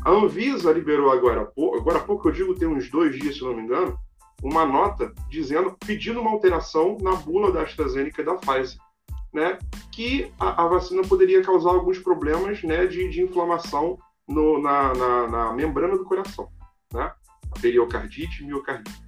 A 0.04 0.10
Anvisa 0.10 0.70
liberou 0.72 1.10
agora, 1.10 1.50
agora 1.76 1.98
há 1.98 2.02
pouco, 2.02 2.28
eu 2.28 2.32
digo 2.32 2.54
tem 2.54 2.68
uns 2.68 2.90
dois 2.90 3.18
dias, 3.18 3.36
se 3.36 3.42
não 3.42 3.56
me 3.56 3.62
engano, 3.62 3.98
uma 4.42 4.64
nota 4.64 5.12
dizendo, 5.28 5.76
pedindo 5.84 6.20
uma 6.20 6.30
alteração 6.30 6.96
na 7.00 7.14
bula 7.14 7.52
da 7.52 7.62
AstraZeneca 7.62 8.22
e 8.22 8.24
da 8.24 8.34
Pfizer, 8.34 8.78
né, 9.32 9.58
que 9.92 10.32
a, 10.38 10.64
a 10.64 10.68
vacina 10.68 11.02
poderia 11.02 11.42
causar 11.42 11.70
alguns 11.70 11.98
problemas 11.98 12.62
né, 12.62 12.86
de, 12.86 13.08
de 13.08 13.22
inflamação 13.22 13.98
no, 14.26 14.60
na, 14.60 14.94
na, 14.94 15.28
na, 15.28 15.52
membrana 15.52 15.96
do 15.96 16.04
coração, 16.04 16.48
né, 16.92 17.12
periocardite 17.60 18.44
miocardite. 18.44 19.02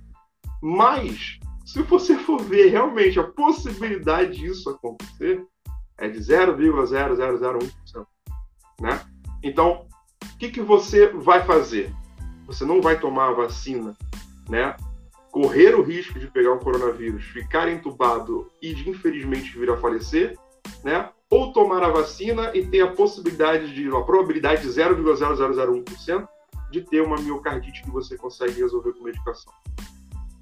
Mas, 0.62 1.38
se 1.64 1.82
você 1.82 2.16
for 2.18 2.42
ver 2.42 2.68
realmente 2.68 3.18
a 3.18 3.24
possibilidade 3.24 4.38
disso 4.38 4.68
acontecer, 4.68 5.44
é 5.96 6.08
de 6.08 6.18
0,0001%. 6.18 8.06
Né? 8.80 9.00
Então, 9.42 9.86
o 10.24 10.38
que, 10.38 10.50
que 10.50 10.60
você 10.60 11.08
vai 11.08 11.44
fazer? 11.44 11.94
Você 12.46 12.64
não 12.64 12.80
vai 12.80 12.98
tomar 12.98 13.28
a 13.28 13.34
vacina, 13.34 13.96
né? 14.48 14.74
Correr 15.30 15.74
o 15.74 15.82
risco 15.82 16.18
de 16.18 16.26
pegar 16.26 16.52
o 16.52 16.58
coronavírus, 16.58 17.24
ficar 17.26 17.68
entubado 17.68 18.48
e 18.60 18.74
de, 18.74 18.88
infelizmente 18.90 19.58
vir 19.58 19.70
a 19.70 19.76
falecer, 19.76 20.36
né? 20.82 21.10
Ou 21.30 21.52
tomar 21.52 21.82
a 21.82 21.88
vacina 21.88 22.50
e 22.54 22.66
ter 22.66 22.80
a 22.80 22.92
possibilidade 22.92 23.72
de, 23.72 23.88
a 23.88 24.02
probabilidade 24.02 24.62
de 24.62 24.68
0,0001% 24.68 26.28
de 26.70 26.82
ter 26.82 27.00
uma 27.00 27.16
miocardite 27.16 27.82
que 27.82 27.90
você 27.90 28.16
consegue 28.16 28.60
resolver 28.60 28.92
com 28.92 29.04
medicação, 29.04 29.52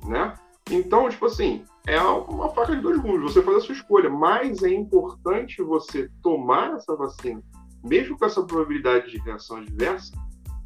né? 0.07 0.35
Então, 0.71 1.09
tipo 1.09 1.27
assim, 1.27 1.65
é 1.87 1.99
uma 2.01 2.51
faca 2.51 2.77
de 2.77 2.83
dois 2.83 2.99
gumes, 2.99 3.33
você 3.33 3.43
faz 3.43 3.59
a 3.59 3.61
sua 3.61 3.75
escolha, 3.75 4.11
mas 4.11 4.63
é 4.63 4.69
importante 4.69 5.63
você 5.63 6.11
tomar 6.23 6.75
essa 6.75 6.95
vacina, 6.95 7.43
mesmo 7.83 8.19
com 8.19 8.27
essa 8.27 8.43
probabilidade 8.43 9.11
de 9.11 9.19
reação 9.19 9.59
adversa, 9.59 10.13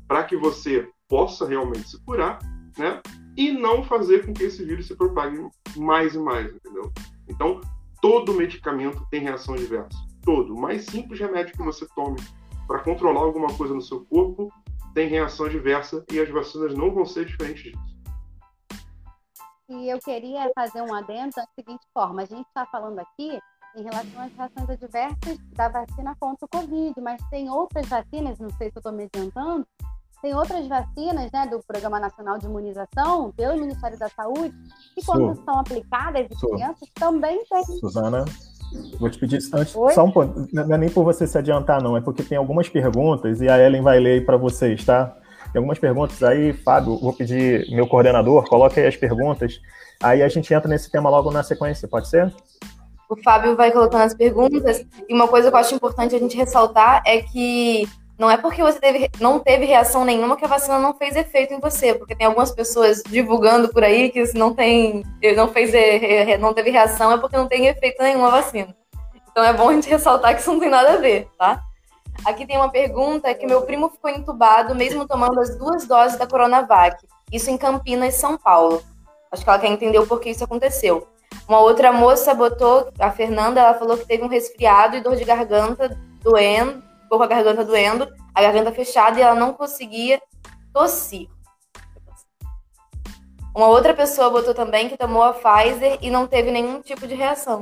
para 0.08 0.24
que 0.24 0.36
você 0.36 0.88
possa 1.08 1.46
realmente 1.46 1.90
se 1.90 2.04
curar, 2.04 2.40
né? 2.76 3.00
E 3.36 3.50
não 3.50 3.82
fazer 3.82 4.26
com 4.26 4.32
que 4.32 4.44
esse 4.44 4.64
vírus 4.64 4.86
se 4.86 4.94
propague 4.94 5.48
mais 5.76 6.14
e 6.14 6.18
mais, 6.18 6.54
entendeu? 6.54 6.92
Então, 7.28 7.60
todo 8.00 8.34
medicamento 8.34 9.06
tem 9.10 9.20
reação 9.20 9.54
adversa. 9.54 9.96
Todo. 10.22 10.54
O 10.54 10.60
mais 10.60 10.84
simples 10.84 11.18
remédio 11.18 11.52
que 11.52 11.62
você 11.62 11.86
tome 11.94 12.20
para 12.66 12.80
controlar 12.80 13.20
alguma 13.20 13.48
coisa 13.54 13.74
no 13.74 13.80
seu 13.80 14.04
corpo 14.04 14.52
tem 14.94 15.08
reação 15.08 15.46
adversa 15.46 16.04
e 16.12 16.20
as 16.20 16.28
vacinas 16.28 16.74
não 16.74 16.92
vão 16.92 17.06
ser 17.06 17.24
diferentes 17.24 17.72
disso. 17.72 17.92
E 19.68 19.88
eu 19.88 19.98
queria 20.00 20.50
fazer 20.54 20.82
um 20.82 20.94
adendo 20.94 21.30
da 21.34 21.46
seguinte 21.54 21.86
forma: 21.94 22.22
a 22.22 22.24
gente 22.26 22.46
está 22.46 22.66
falando 22.66 22.98
aqui 22.98 23.38
em 23.74 23.82
relação 23.82 24.22
às 24.22 24.32
reações 24.34 24.70
adversas 24.70 25.38
da 25.54 25.68
vacina 25.68 26.14
contra 26.20 26.44
o 26.44 26.48
Covid, 26.48 27.00
mas 27.00 27.22
tem 27.30 27.48
outras 27.48 27.86
vacinas, 27.88 28.38
não 28.38 28.50
sei 28.50 28.70
se 28.70 28.76
eu 28.76 28.80
estou 28.80 28.92
me 28.92 29.04
adiantando, 29.04 29.66
tem 30.22 30.34
outras 30.34 30.66
vacinas 30.68 31.30
né, 31.32 31.48
do 31.50 31.60
Programa 31.66 31.98
Nacional 31.98 32.38
de 32.38 32.46
Imunização, 32.46 33.32
pelo 33.32 33.58
Ministério 33.58 33.98
da 33.98 34.08
Saúde, 34.08 34.54
que 34.94 35.04
quando 35.04 35.34
são 35.44 35.58
aplicadas 35.58 36.28
em 36.30 36.48
crianças 36.48 36.88
também 36.94 37.44
tem. 37.50 37.64
Suzana, 37.64 38.24
vou 39.00 39.10
te 39.10 39.18
pedir 39.18 39.40
antes, 39.52 39.74
Oi? 39.74 39.92
só 39.92 40.04
um 40.04 40.12
ponto, 40.12 40.48
não 40.52 40.74
é 40.74 40.78
nem 40.78 40.88
por 40.88 41.02
você 41.02 41.26
se 41.26 41.36
adiantar, 41.36 41.82
não, 41.82 41.96
é 41.96 42.00
porque 42.00 42.22
tem 42.22 42.38
algumas 42.38 42.68
perguntas 42.68 43.40
e 43.40 43.48
a 43.48 43.58
Ellen 43.58 43.82
vai 43.82 43.98
ler 43.98 44.24
para 44.24 44.36
vocês, 44.36 44.84
tá? 44.84 45.16
Tem 45.52 45.58
algumas 45.58 45.80
perguntas 45.80 46.22
aí, 46.22 46.52
Fábio, 46.52 46.98
vou 46.98 47.12
pedir 47.12 47.68
meu 47.74 47.88
coordenador, 47.88 48.48
coloque 48.48 48.78
aí 48.78 48.86
as 48.86 48.96
perguntas, 48.96 49.60
aí 50.00 50.22
a 50.22 50.28
gente 50.28 50.54
entra 50.54 50.68
nesse 50.68 50.88
tema 50.88 51.10
logo 51.10 51.32
na 51.32 51.42
sequência, 51.42 51.88
pode 51.88 52.08
ser? 52.08 52.32
O 53.10 53.16
Fábio 53.22 53.56
vai 53.56 53.72
colocando 53.72 54.02
as 54.02 54.14
perguntas, 54.14 54.86
e 55.08 55.12
uma 55.12 55.26
coisa 55.26 55.50
que 55.50 55.56
eu 55.56 55.60
acho 55.60 55.74
importante 55.74 56.14
a 56.14 56.18
gente 56.18 56.36
ressaltar 56.36 57.02
é 57.04 57.20
que 57.20 57.86
não 58.18 58.30
é 58.30 58.36
porque 58.36 58.62
você 58.62 58.78
teve, 58.78 59.10
não 59.20 59.38
teve 59.38 59.64
reação 59.64 60.04
nenhuma 60.04 60.36
que 60.36 60.44
a 60.44 60.48
vacina 60.48 60.78
não 60.78 60.94
fez 60.94 61.16
efeito 61.16 61.54
em 61.54 61.60
você, 61.60 61.94
porque 61.94 62.14
tem 62.14 62.26
algumas 62.26 62.50
pessoas 62.50 63.02
divulgando 63.02 63.68
por 63.68 63.82
aí 63.82 64.10
que 64.10 64.24
se 64.26 64.36
não 64.36 64.54
tem, 64.54 65.02
não 65.36 65.48
fez, 65.48 65.72
não 66.38 66.54
teve 66.54 66.70
reação 66.70 67.10
é 67.12 67.18
porque 67.18 67.36
não 67.36 67.48
tem 67.48 67.66
efeito 67.66 68.02
nenhum 68.02 68.24
a 68.24 68.30
vacina. 68.30 68.76
Então 69.30 69.42
é 69.42 69.52
bom 69.52 69.70
a 69.70 69.72
gente 69.72 69.88
ressaltar 69.90 70.34
que 70.34 70.40
isso 70.40 70.52
não 70.52 70.60
tem 70.60 70.70
nada 70.70 70.92
a 70.92 70.96
ver, 70.96 71.28
tá? 71.38 71.62
Aqui 72.24 72.46
tem 72.46 72.56
uma 72.56 72.70
pergunta 72.70 73.34
que 73.34 73.46
meu 73.46 73.62
primo 73.62 73.88
ficou 73.88 74.10
entubado 74.10 74.74
mesmo 74.74 75.08
tomando 75.08 75.40
as 75.40 75.56
duas 75.56 75.86
doses 75.86 76.18
da 76.18 76.26
Coronavac. 76.26 77.04
Isso 77.32 77.50
em 77.50 77.56
Campinas, 77.56 78.14
São 78.14 78.36
Paulo. 78.36 78.82
Acho 79.32 79.42
que 79.42 79.48
ela 79.48 79.58
quer 79.58 79.68
entender 79.68 79.98
o 79.98 80.06
porquê 80.06 80.30
isso 80.30 80.44
aconteceu. 80.44 81.08
Uma 81.48 81.60
outra 81.60 81.90
moça 81.92 82.34
botou, 82.34 82.92
a 82.98 83.10
Fernanda, 83.10 83.60
ela 83.60 83.74
falou 83.74 83.96
que 83.96 84.06
teve 84.06 84.22
um 84.22 84.28
resfriado 84.28 84.96
e 84.96 85.00
dor 85.00 85.16
de 85.16 85.24
garganta 85.24 85.98
doendo, 86.20 86.82
ficou 87.12 87.18
com 87.18 87.24
a 87.24 87.26
garganta 87.26 87.62
doendo, 87.62 88.08
a 88.34 88.40
garganta 88.40 88.72
fechada 88.72 89.18
e 89.18 89.22
ela 89.22 89.34
não 89.34 89.52
conseguia 89.52 90.20
tossir. 90.72 91.28
Uma 93.54 93.66
outra 93.66 93.92
pessoa 93.92 94.30
botou 94.30 94.54
também 94.54 94.88
que 94.88 94.96
tomou 94.96 95.22
a 95.22 95.34
Pfizer 95.34 95.98
e 96.00 96.10
não 96.10 96.26
teve 96.26 96.50
nenhum 96.50 96.80
tipo 96.80 97.06
de 97.06 97.14
reação. 97.14 97.60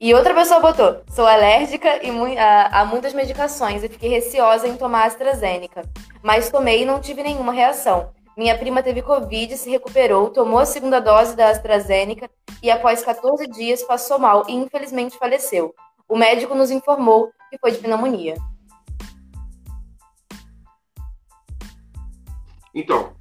E 0.00 0.12
outra 0.12 0.34
pessoa 0.34 0.58
botou: 0.58 1.02
sou 1.08 1.24
alérgica 1.24 2.00
a, 2.36 2.80
a, 2.80 2.84
muitas 2.84 3.12
medicações 3.12 3.84
e 3.84 3.88
fiquei 3.88 4.08
receosa 4.08 4.66
em 4.66 4.76
tomar 4.76 5.04
AstraZeneca, 5.04 5.82
mas 6.20 6.50
tomei 6.50 6.82
e 6.82 6.84
não 6.84 7.00
tive 7.00 7.22
nenhuma 7.22 7.52
reação. 7.52 8.10
Minha 8.36 8.58
prima 8.58 8.82
teve 8.82 9.02
Covid, 9.02 9.56
se 9.56 9.70
recuperou, 9.70 10.30
tomou 10.30 10.58
a 10.58 10.66
segunda 10.66 11.00
dose 11.00 11.36
da 11.36 11.48
AstraZeneca 11.48 12.28
e 12.60 12.72
após 12.72 13.04
14 13.04 13.46
dias 13.46 13.84
passou 13.84 14.18
mal 14.18 14.44
e 14.48 14.54
infelizmente 14.54 15.16
faleceu. 15.16 15.72
O 16.08 16.16
médico 16.16 16.54
nos 16.54 16.70
informou 16.70 17.30
que 17.50 17.58
foi 17.58 17.70
de 17.70 17.78
pneumonia. 17.78 18.34
Então, 22.74 23.12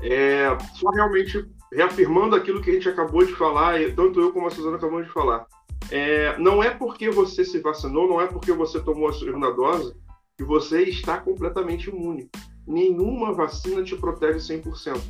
é, 0.00 0.56
só 0.74 0.90
realmente 0.90 1.44
reafirmando 1.72 2.36
aquilo 2.36 2.62
que 2.62 2.70
a 2.70 2.74
gente 2.74 2.88
acabou 2.88 3.24
de 3.24 3.34
falar, 3.34 3.78
tanto 3.94 4.20
eu 4.20 4.32
como 4.32 4.46
a 4.46 4.50
Suzana 4.50 4.76
acabamos 4.76 5.06
de 5.06 5.12
falar. 5.12 5.46
É, 5.90 6.36
não 6.38 6.62
é 6.62 6.70
porque 6.70 7.10
você 7.10 7.44
se 7.44 7.60
vacinou, 7.60 8.08
não 8.08 8.20
é 8.20 8.26
porque 8.26 8.52
você 8.52 8.80
tomou 8.80 9.08
a 9.08 9.12
segunda 9.12 9.50
dose 9.50 9.94
que 10.36 10.44
você 10.44 10.82
está 10.82 11.18
completamente 11.18 11.88
imune. 11.88 12.30
Nenhuma 12.66 13.32
vacina 13.32 13.82
te 13.82 13.96
protege 13.96 14.38
100%. 14.38 15.00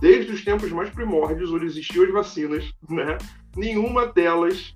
Desde 0.00 0.32
os 0.32 0.44
tempos 0.44 0.70
mais 0.70 0.90
primórdios, 0.90 1.52
onde 1.52 1.66
existiam 1.66 2.04
as 2.04 2.12
vacinas, 2.12 2.72
né? 2.88 3.18
nenhuma 3.56 4.06
delas 4.06 4.74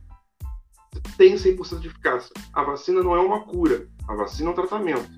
tem 1.17 1.35
100% 1.35 1.81
de 1.81 1.89
eficácia. 1.89 2.33
A 2.53 2.63
vacina 2.63 3.03
não 3.03 3.15
é 3.15 3.21
uma 3.21 3.45
cura, 3.45 3.87
a 4.09 4.15
vacina 4.15 4.49
é 4.49 4.53
um 4.53 4.55
tratamento, 4.55 5.09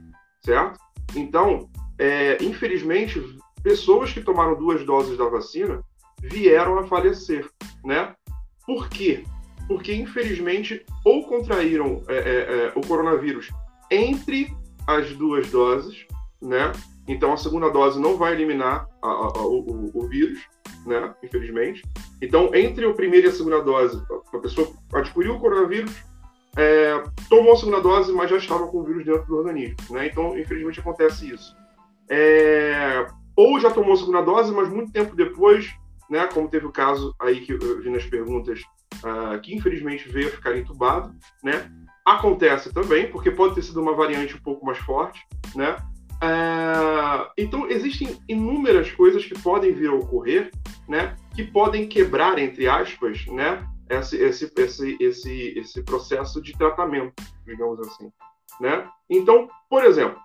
certo? 0.44 0.78
Então, 1.15 1.69
é, 1.98 2.43
infelizmente, 2.43 3.20
pessoas 3.62 4.12
que 4.12 4.23
tomaram 4.23 4.57
duas 4.57 4.85
doses 4.85 5.16
da 5.16 5.28
vacina 5.28 5.82
vieram 6.20 6.78
a 6.78 6.86
falecer, 6.86 7.48
né? 7.85 8.15
Por 8.66 8.89
quê? 8.89 9.24
Porque, 9.69 9.94
infelizmente, 9.94 10.85
ou 11.05 11.27
contraíram 11.27 12.03
é, 12.09 12.16
é, 12.16 12.66
é 12.66 12.73
o 12.77 12.81
coronavírus 12.86 13.51
entre 13.90 14.55
as 14.86 15.12
duas 15.15 15.51
doses, 15.51 16.07
né? 16.40 16.73
Então, 17.08 17.32
a 17.32 17.36
segunda 17.36 17.70
dose 17.70 18.00
não 18.00 18.16
vai 18.16 18.32
eliminar 18.32 18.88
a, 19.00 19.08
a, 19.08 19.46
o, 19.46 19.90
o, 19.94 20.08
vírus, 20.08 20.40
né? 20.84 21.14
Infelizmente. 21.22 21.82
Então, 22.20 22.52
entre 22.54 22.84
a 22.84 22.92
primeira 22.92 23.26
e 23.26 23.30
a 23.30 23.32
segunda 23.32 23.62
dose, 23.62 24.02
a 24.32 24.38
pessoa 24.38 24.68
adquiriu 24.92 25.36
o 25.36 25.40
coronavírus, 25.40 25.94
é, 26.56 27.02
tomou 27.28 27.52
a 27.52 27.56
segunda 27.56 27.80
dose, 27.80 28.12
mas 28.12 28.30
já 28.30 28.38
estava 28.38 28.66
com 28.66 28.78
o 28.78 28.84
vírus 28.84 29.04
dentro 29.04 29.26
do 29.26 29.36
organismo, 29.36 29.76
né? 29.90 30.06
Então, 30.06 30.36
infelizmente, 30.38 30.80
acontece 30.80 31.32
isso. 31.32 31.54
É, 32.08 33.06
ou 33.36 33.60
já 33.60 33.70
tomou 33.70 33.92
a 33.92 33.96
segunda 33.96 34.22
dose, 34.22 34.52
mas 34.52 34.68
muito 34.68 34.90
tempo 34.90 35.14
depois, 35.14 35.72
né? 36.08 36.26
Como 36.32 36.48
teve 36.48 36.66
o 36.66 36.72
caso 36.72 37.14
aí 37.20 37.40
que 37.40 37.52
eu 37.52 37.82
vi 37.82 37.90
nas 37.90 38.06
perguntas, 38.06 38.62
uh, 38.96 39.38
que 39.42 39.54
infelizmente 39.54 40.08
veio 40.08 40.28
a 40.28 40.32
ficar 40.32 40.56
entubado, 40.56 41.14
né? 41.44 41.70
Acontece 42.04 42.72
também, 42.72 43.10
porque 43.10 43.30
pode 43.30 43.54
ter 43.54 43.62
sido 43.62 43.82
uma 43.82 43.94
variante 43.94 44.34
um 44.34 44.40
pouco 44.40 44.64
mais 44.64 44.78
forte, 44.78 45.20
né? 45.54 45.76
É, 46.22 47.30
então, 47.36 47.68
existem 47.68 48.18
inúmeras 48.28 48.90
coisas 48.93 49.24
que 49.24 49.38
podem 49.40 49.72
vir 49.72 49.90
a 49.90 49.94
ocorrer, 49.94 50.51
né, 50.88 51.16
que 51.34 51.44
podem 51.44 51.88
quebrar, 51.88 52.38
entre 52.38 52.66
aspas, 52.66 53.26
né, 53.26 53.66
esse, 53.88 54.16
esse, 54.16 54.52
esse, 54.56 54.97
esse, 55.01 55.59
esse 55.59 55.82
processo 55.82 56.40
de 56.40 56.52
tratamento, 56.56 57.14
digamos 57.44 57.78
assim. 57.80 58.10
Né? 58.60 58.88
Então, 59.10 59.48
por 59.68 59.84
exemplo, 59.84 60.18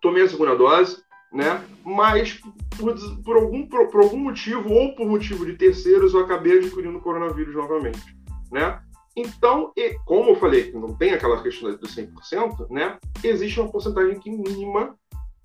tomei 0.00 0.22
a 0.22 0.28
segunda 0.28 0.54
dose, 0.54 1.02
né, 1.32 1.62
mas 1.84 2.40
por, 2.78 2.94
por, 3.24 3.36
algum, 3.36 3.66
por, 3.66 3.88
por 3.88 4.02
algum 4.02 4.18
motivo 4.18 4.72
ou 4.72 4.94
por 4.94 5.06
motivo 5.06 5.44
de 5.44 5.54
terceiros 5.54 6.14
eu 6.14 6.20
acabei 6.20 6.58
adquirindo 6.58 7.00
coronavírus 7.00 7.54
novamente. 7.54 8.16
Né? 8.50 8.80
Então, 9.16 9.72
e, 9.76 9.98
como 10.04 10.30
eu 10.30 10.36
falei, 10.36 10.72
não 10.72 10.94
tem 10.94 11.10
aquela 11.10 11.42
questão 11.42 11.70
do 11.72 11.86
100%, 11.88 12.70
né? 12.70 12.98
Existe 13.24 13.58
uma 13.58 13.68
porcentagem 13.68 14.20
que 14.20 14.30
mínima 14.30 14.96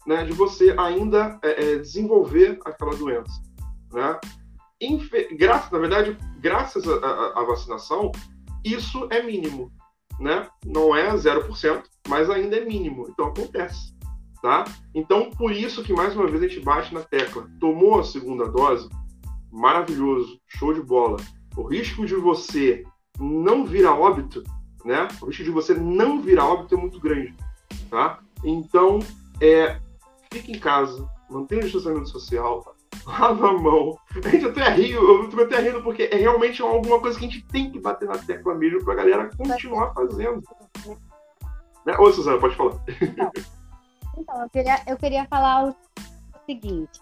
né, 0.05 0.23
de 0.23 0.33
você 0.33 0.75
ainda 0.77 1.39
é, 1.41 1.73
é, 1.73 1.75
desenvolver 1.77 2.59
aquela 2.65 2.95
doença. 2.95 3.41
Né? 3.91 4.19
Infe 4.81 5.35
graças, 5.35 5.71
na 5.71 5.79
verdade, 5.79 6.17
graças 6.39 6.83
à 6.87 7.43
vacinação, 7.43 8.11
isso 8.63 9.07
é 9.09 9.21
mínimo. 9.21 9.71
Né? 10.19 10.47
Não 10.65 10.95
é 10.95 11.11
0%, 11.13 11.83
mas 12.07 12.29
ainda 12.29 12.57
é 12.57 12.65
mínimo. 12.65 13.07
Então 13.09 13.27
acontece. 13.27 13.93
Tá? 14.41 14.65
Então, 14.93 15.29
por 15.31 15.53
isso 15.53 15.83
que 15.83 15.93
mais 15.93 16.15
uma 16.15 16.27
vez 16.27 16.43
a 16.43 16.47
gente 16.47 16.59
bate 16.59 16.93
na 16.93 16.99
tecla. 16.99 17.49
Tomou 17.61 17.99
a 17.99 18.03
segunda 18.03 18.45
dose, 18.49 18.89
maravilhoso, 19.49 20.37
show 20.47 20.73
de 20.73 20.81
bola. 20.81 21.17
O 21.55 21.63
risco 21.63 22.05
de 22.05 22.15
você 22.15 22.83
não 23.17 23.65
vir 23.65 23.85
a 23.85 23.95
óbito, 23.95 24.43
né? 24.83 25.07
O 25.21 25.27
risco 25.27 25.43
de 25.43 25.51
você 25.51 25.73
não 25.73 26.21
vir 26.21 26.39
a 26.39 26.45
óbito 26.45 26.75
é 26.75 26.77
muito 26.77 26.99
grande, 26.99 27.33
tá? 27.89 28.19
Então, 28.43 28.99
é, 29.39 29.79
fique 30.33 30.51
em 30.51 30.59
casa, 30.59 31.07
mantenha 31.29 31.61
o 31.61 31.63
distanciamento 31.65 32.09
social, 32.09 32.75
lava 33.05 33.49
a 33.49 33.53
mão. 33.53 33.97
A 34.23 34.29
gente 34.29 34.45
até 34.45 34.67
ri, 34.69 34.91
eu 34.91 35.29
tô 35.29 35.41
até 35.41 35.59
rindo, 35.59 35.83
porque 35.83 36.09
é 36.11 36.15
realmente 36.15 36.61
alguma 36.61 36.99
coisa 36.99 37.19
que 37.19 37.25
a 37.25 37.29
gente 37.29 37.45
tem 37.45 37.71
que 37.71 37.79
bater 37.79 38.07
na 38.07 38.17
tecla 38.17 38.55
mesmo 38.55 38.83
pra 38.83 38.95
galera 38.95 39.29
continuar 39.37 39.93
fazendo. 39.93 40.41
Né? 41.85 41.95
Ô, 41.97 42.11
Suzana, 42.11 42.39
pode 42.39 42.55
falar. 42.55 42.79
Então, 42.87 43.31
então 44.17 44.41
eu, 44.41 44.49
queria, 44.49 44.81
eu 44.87 44.97
queria 44.97 45.25
falar 45.27 45.69
o 45.69 45.75
seguinte. 46.45 46.99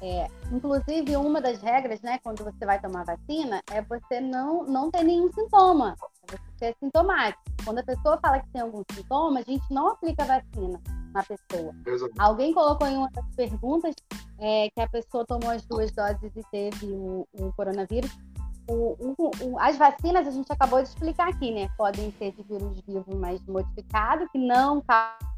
É, 0.00 0.26
inclusive, 0.50 1.16
uma 1.16 1.40
das 1.40 1.62
regras, 1.62 2.00
né, 2.02 2.18
quando 2.24 2.42
você 2.42 2.66
vai 2.66 2.80
tomar 2.80 3.04
vacina, 3.04 3.62
é 3.70 3.80
você 3.82 4.20
não, 4.20 4.64
não 4.64 4.90
ter 4.90 5.04
nenhum 5.04 5.32
sintoma. 5.32 5.94
É 6.28 6.32
você 6.32 6.42
ser 6.58 6.76
sintomático. 6.80 7.40
Quando 7.64 7.78
a 7.78 7.84
pessoa 7.84 8.18
fala 8.20 8.40
que 8.40 8.48
tem 8.48 8.62
algum 8.62 8.82
sintoma, 8.92 9.38
a 9.38 9.42
gente 9.42 9.64
não 9.70 9.88
aplica 9.88 10.24
vacina 10.24 10.80
na 11.12 11.22
pessoa. 11.22 11.74
Exato. 11.86 12.12
Alguém 12.18 12.52
colocou 12.52 12.86
em 12.86 12.96
uma 12.96 13.10
das 13.10 13.26
perguntas 13.34 13.94
é, 14.38 14.68
que 14.74 14.80
a 14.80 14.88
pessoa 14.88 15.24
tomou 15.26 15.50
as 15.50 15.62
duas 15.66 15.92
doses 15.92 16.32
e 16.34 16.42
teve 16.50 16.86
o, 16.86 17.26
o 17.32 17.52
coronavírus. 17.52 18.10
O, 18.68 19.14
o, 19.18 19.58
as 19.58 19.76
vacinas 19.76 20.26
a 20.26 20.30
gente 20.30 20.50
acabou 20.52 20.80
de 20.82 20.88
explicar 20.88 21.28
aqui, 21.28 21.50
né? 21.52 21.68
Podem 21.76 22.10
ser 22.12 22.32
de 22.32 22.42
vírus 22.44 22.80
vivo, 22.86 23.16
mas 23.16 23.44
modificado, 23.46 24.28
que 24.30 24.38
não 24.38 24.82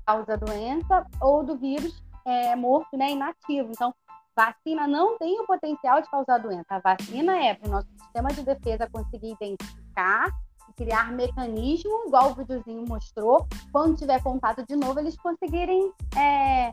causa 0.06 0.36
doença, 0.36 1.06
ou 1.20 1.42
do 1.42 1.56
vírus 1.56 2.02
é, 2.24 2.54
morto, 2.54 2.96
né? 2.96 3.10
Inativo. 3.10 3.70
Então, 3.70 3.94
vacina 4.36 4.86
não 4.86 5.16
tem 5.18 5.40
o 5.40 5.46
potencial 5.46 6.02
de 6.02 6.10
causar 6.10 6.38
doença. 6.38 6.66
A 6.68 6.80
vacina 6.80 7.38
é 7.38 7.54
para 7.54 7.68
o 7.68 7.72
nosso 7.72 7.88
sistema 7.98 8.28
de 8.28 8.42
defesa 8.42 8.88
conseguir 8.90 9.32
identificar 9.32 10.30
criar 10.76 11.12
mecanismo, 11.12 12.04
igual 12.06 12.30
o 12.30 12.34
videozinho 12.34 12.84
mostrou, 12.88 13.46
quando 13.72 13.96
tiver 13.96 14.22
contato 14.22 14.64
de 14.66 14.76
novo, 14.76 14.98
eles 15.00 15.16
conseguirem 15.16 15.92
é, 16.16 16.72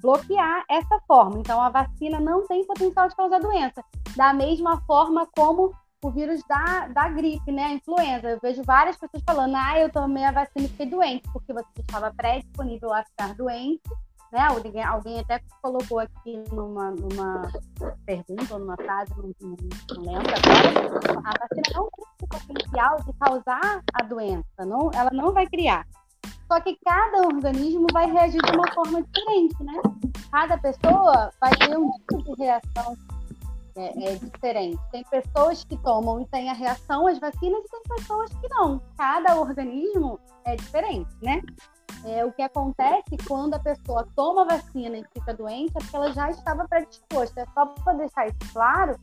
bloquear 0.00 0.64
essa 0.70 1.00
forma. 1.06 1.38
Então, 1.38 1.60
a 1.60 1.70
vacina 1.70 2.20
não 2.20 2.46
tem 2.46 2.66
potencial 2.66 3.08
de 3.08 3.16
causar 3.16 3.40
doença. 3.40 3.82
Da 4.16 4.32
mesma 4.32 4.80
forma 4.82 5.26
como 5.36 5.72
o 6.02 6.10
vírus 6.10 6.42
da, 6.48 6.88
da 6.88 7.08
gripe, 7.08 7.50
né? 7.50 7.64
A 7.64 7.72
influenza. 7.72 8.28
Eu 8.28 8.38
vejo 8.40 8.62
várias 8.62 8.96
pessoas 8.96 9.22
falando, 9.24 9.56
ah, 9.56 9.78
eu 9.78 9.90
tomei 9.90 10.24
a 10.24 10.32
vacina 10.32 10.66
e 10.66 10.68
fiquei 10.68 10.86
doente, 10.86 11.28
porque 11.32 11.52
você 11.52 11.80
estava 11.80 12.12
pré-disponível 12.14 12.92
a 12.92 13.04
ficar 13.04 13.34
doente 13.34 13.82
né? 14.32 14.40
Alguém, 14.40 14.82
alguém 14.82 15.20
até 15.20 15.40
colocou 15.62 15.98
aqui 15.98 16.42
numa, 16.52 16.90
numa 16.90 17.42
pergunta 18.04 18.58
numa 18.58 18.76
frase, 18.76 19.12
não, 19.16 19.32
não, 19.40 19.56
não 19.94 20.12
lembro 20.12 20.32
agora, 20.34 21.20
a 21.24 21.32
vacina 21.40 21.74
não 21.74 21.88
tem 21.90 22.04
o 22.22 22.26
potencial 22.26 23.02
de 23.02 23.12
causar 23.14 23.82
a 23.94 24.02
doença, 24.04 24.64
não, 24.66 24.90
ela 24.94 25.10
não 25.12 25.32
vai 25.32 25.46
criar. 25.46 25.86
Só 26.50 26.60
que 26.60 26.78
cada 26.84 27.26
organismo 27.26 27.86
vai 27.92 28.10
reagir 28.10 28.40
de 28.40 28.52
uma 28.52 28.72
forma 28.72 29.02
diferente, 29.02 29.62
né? 29.64 29.72
Cada 30.30 30.56
pessoa 30.58 31.30
vai 31.40 31.50
ter 31.56 31.76
um 31.76 31.90
tipo 32.08 32.36
de 32.36 32.44
reação 32.44 32.96
é, 33.76 34.12
é, 34.12 34.14
diferente. 34.14 34.78
Tem 34.92 35.04
pessoas 35.04 35.64
que 35.64 35.76
tomam 35.78 36.20
e 36.20 36.26
têm 36.26 36.48
a 36.48 36.52
reação 36.52 37.06
às 37.06 37.18
vacinas 37.18 37.64
e 37.64 37.68
tem 37.68 37.96
pessoas 37.96 38.30
que 38.34 38.48
não. 38.48 38.80
Cada 38.96 39.40
organismo 39.40 40.20
é 40.44 40.56
diferente, 40.56 41.10
né? 41.20 41.42
É, 42.04 42.24
o 42.24 42.32
que 42.32 42.42
acontece 42.42 43.16
quando 43.26 43.54
a 43.54 43.58
pessoa 43.58 44.06
toma 44.14 44.44
vacina 44.44 44.98
e 44.98 45.04
fica 45.12 45.34
doente 45.34 45.72
é 45.76 45.80
porque 45.80 45.96
ela 45.96 46.12
já 46.12 46.30
estava 46.30 46.66
predisposta. 46.68 47.40
É 47.40 47.46
só 47.52 47.66
para 47.66 47.94
deixar 47.94 48.28
isso 48.28 48.52
claro, 48.52 48.98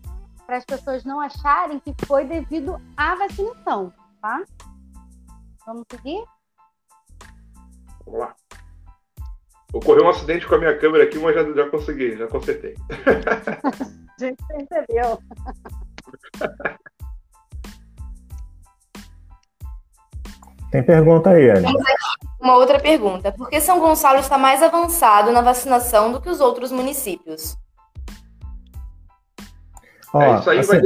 para 0.45 0.57
as 0.57 0.65
pessoas 0.65 1.03
não 1.03 1.19
acharem 1.19 1.80
que 1.80 1.93
foi 2.05 2.26
devido 2.26 2.80
à 2.95 3.15
vacinação, 3.15 3.93
tá? 4.22 4.43
Vamos 5.65 5.84
seguir? 5.89 6.23
Vamos 8.05 8.19
lá. 8.19 8.35
Ocorreu 9.73 10.05
um 10.05 10.10
acidente 10.10 10.47
com 10.47 10.55
a 10.55 10.60
minha 10.60 10.77
câmera 10.77 11.03
aqui, 11.03 11.18
mas 11.18 11.34
já, 11.34 11.51
já 11.51 11.69
consegui, 11.69 12.15
já 12.15 12.27
consertei. 12.27 12.76
a 14.19 14.23
gente 14.23 14.43
percebeu. 14.47 15.19
Tem 20.73 20.81
pergunta 20.81 21.29
aí, 21.29 21.51
Eli. 21.51 21.67
Uma 22.41 22.55
outra 22.55 22.79
pergunta. 22.79 23.31
Por 23.31 23.47
que 23.47 23.61
São 23.61 23.79
Gonçalo 23.79 24.17
está 24.17 24.39
mais 24.39 24.63
avançado 24.63 25.31
na 25.31 25.39
vacinação 25.39 26.11
do 26.11 26.19
que 26.19 26.27
os 26.27 26.41
outros 26.41 26.71
municípios? 26.71 27.55
Ó, 30.11 30.19
é, 30.19 30.39
isso 30.39 30.49
aí 30.49 30.59
assim, 30.59 30.79
vai 30.79 30.81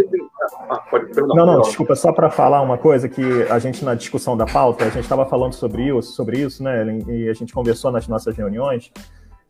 ah, 0.70 0.78
pode, 0.92 1.06
perdão, 1.14 1.36
não, 1.38 1.46
não, 1.46 1.62
desculpa, 1.62 1.96
só 1.96 2.12
para 2.12 2.30
falar 2.30 2.62
uma 2.62 2.78
coisa 2.78 3.08
que 3.08 3.44
a 3.50 3.60
gente 3.60 3.86
na 3.86 3.96
discussão 3.96 4.36
da 4.36 4.46
pauta, 4.46 4.84
a 4.84 4.90
gente 4.90 5.04
estava 5.04 5.26
falando 5.26 5.54
sobre 5.54 5.84
isso, 5.84 6.12
sobre 6.12 6.40
isso, 6.40 6.62
né, 6.62 6.86
e 7.08 7.30
a 7.30 7.34
gente 7.34 7.54
conversou 7.54 7.90
nas 7.90 8.08
nossas 8.10 8.36
reuniões 8.36 8.92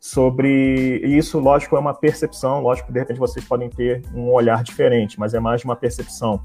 sobre 0.00 1.00
e 1.04 1.16
isso, 1.16 1.38
lógico, 1.38 1.76
é 1.76 1.78
uma 1.80 1.94
percepção, 1.94 2.60
lógico 2.60 2.88
que 2.88 2.92
de 2.92 3.00
repente 3.00 3.18
vocês 3.18 3.44
podem 3.44 3.68
ter 3.68 4.02
um 4.14 4.30
olhar 4.32 4.62
diferente, 4.62 5.18
mas 5.18 5.34
é 5.34 5.40
mais 5.40 5.60
de 5.60 5.66
uma 5.66 5.76
percepção. 5.76 6.40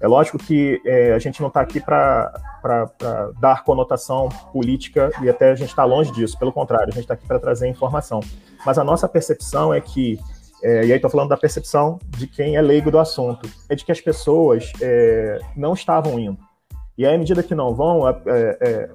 É 0.00 0.06
lógico 0.06 0.38
que 0.38 0.80
é, 0.84 1.12
a 1.12 1.18
gente 1.18 1.40
não 1.40 1.48
está 1.48 1.60
aqui 1.60 1.80
para 1.80 2.32
dar 3.40 3.64
conotação 3.64 4.28
política 4.52 5.10
e 5.20 5.28
até 5.28 5.50
a 5.50 5.54
gente 5.56 5.70
está 5.70 5.84
longe 5.84 6.12
disso, 6.12 6.38
pelo 6.38 6.52
contrário, 6.52 6.88
a 6.88 6.92
gente 6.92 7.02
está 7.02 7.14
aqui 7.14 7.26
para 7.26 7.38
trazer 7.38 7.68
informação. 7.68 8.20
Mas 8.64 8.78
a 8.78 8.84
nossa 8.84 9.08
percepção 9.08 9.74
é 9.74 9.80
que, 9.80 10.18
é, 10.62 10.86
e 10.86 10.92
aí 10.92 10.96
estou 10.98 11.10
falando 11.10 11.30
da 11.30 11.36
percepção 11.36 11.98
de 12.08 12.28
quem 12.28 12.56
é 12.56 12.62
leigo 12.62 12.90
do 12.90 12.98
assunto, 12.98 13.48
é 13.68 13.74
de 13.74 13.84
que 13.84 13.90
as 13.90 14.00
pessoas 14.00 14.72
é, 14.80 15.40
não 15.56 15.74
estavam 15.74 16.18
indo. 16.18 16.38
E 16.96 17.04
aí, 17.04 17.14
à 17.14 17.18
medida 17.18 17.42
que 17.42 17.54
não 17.54 17.74
vão, 17.74 18.08
é, 18.08 18.14
é, 18.60 18.90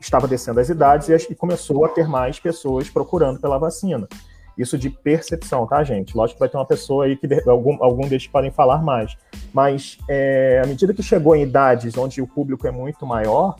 estava 0.00 0.28
descendo 0.28 0.60
as 0.60 0.68
idades 0.68 1.08
e, 1.08 1.32
e 1.32 1.34
começou 1.34 1.84
a 1.84 1.88
ter 1.88 2.08
mais 2.08 2.38
pessoas 2.38 2.88
procurando 2.88 3.40
pela 3.40 3.58
vacina. 3.58 4.08
Isso 4.56 4.76
de 4.76 4.90
percepção, 4.90 5.66
tá, 5.66 5.82
gente? 5.82 6.16
Lógico 6.16 6.36
que 6.36 6.40
vai 6.40 6.48
ter 6.48 6.56
uma 6.56 6.66
pessoa 6.66 7.06
aí 7.06 7.16
que 7.16 7.26
algum, 7.48 7.82
algum 7.82 8.06
deles 8.06 8.26
podem 8.26 8.50
falar 8.50 8.82
mais. 8.82 9.16
Mas 9.52 9.98
é, 10.08 10.60
à 10.62 10.66
medida 10.66 10.92
que 10.92 11.02
chegou 11.02 11.34
em 11.34 11.42
idades 11.42 11.96
onde 11.96 12.20
o 12.20 12.26
público 12.26 12.66
é 12.66 12.70
muito 12.70 13.06
maior, 13.06 13.56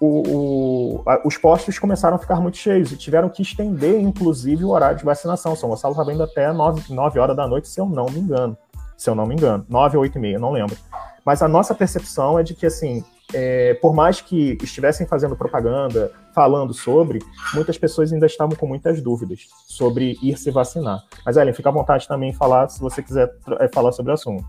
o, 0.00 0.06
o, 0.06 1.02
a, 1.06 1.20
os 1.24 1.36
postos 1.36 1.78
começaram 1.78 2.16
a 2.16 2.18
ficar 2.18 2.40
muito 2.40 2.56
cheios 2.56 2.90
e 2.90 2.96
tiveram 2.96 3.28
que 3.28 3.40
estender, 3.40 4.00
inclusive, 4.00 4.64
o 4.64 4.70
horário 4.70 4.98
de 4.98 5.04
vacinação. 5.04 5.54
São 5.54 5.68
Gonçalo 5.68 5.92
estava 5.92 6.12
indo 6.12 6.22
até 6.22 6.52
9, 6.52 6.92
9 6.92 7.18
horas 7.20 7.36
da 7.36 7.46
noite, 7.46 7.68
se 7.68 7.80
eu 7.80 7.86
não 7.86 8.06
me 8.06 8.18
engano. 8.18 8.56
Se 8.96 9.08
eu 9.08 9.14
não 9.14 9.26
me 9.26 9.34
engano. 9.34 9.64
9 9.68 9.96
ou 9.96 10.02
8 10.02 10.18
e 10.18 10.20
meia, 10.20 10.38
não 10.38 10.50
lembro. 10.50 10.76
Mas 11.24 11.40
a 11.40 11.46
nossa 11.46 11.72
percepção 11.72 12.36
é 12.36 12.42
de 12.42 12.52
que, 12.52 12.66
assim, 12.66 13.04
é, 13.32 13.74
por 13.74 13.94
mais 13.94 14.20
que 14.20 14.58
estivessem 14.60 15.06
fazendo 15.06 15.36
propaganda, 15.36 16.10
falando 16.34 16.72
sobre, 16.72 17.20
muitas 17.54 17.78
pessoas 17.78 18.12
ainda 18.12 18.26
estavam 18.26 18.56
com 18.56 18.66
muitas 18.66 19.00
dúvidas 19.00 19.48
sobre 19.66 20.18
ir 20.22 20.38
se 20.38 20.50
vacinar. 20.50 21.02
Mas, 21.24 21.36
Ellen, 21.36 21.54
fica 21.54 21.68
à 21.68 21.72
vontade 21.72 22.06
também 22.08 22.30
em 22.30 22.34
falar, 22.34 22.68
se 22.68 22.80
você 22.80 23.02
quiser 23.02 23.32
é, 23.60 23.68
falar 23.68 23.92
sobre 23.92 24.12
o 24.12 24.14
assunto. 24.14 24.44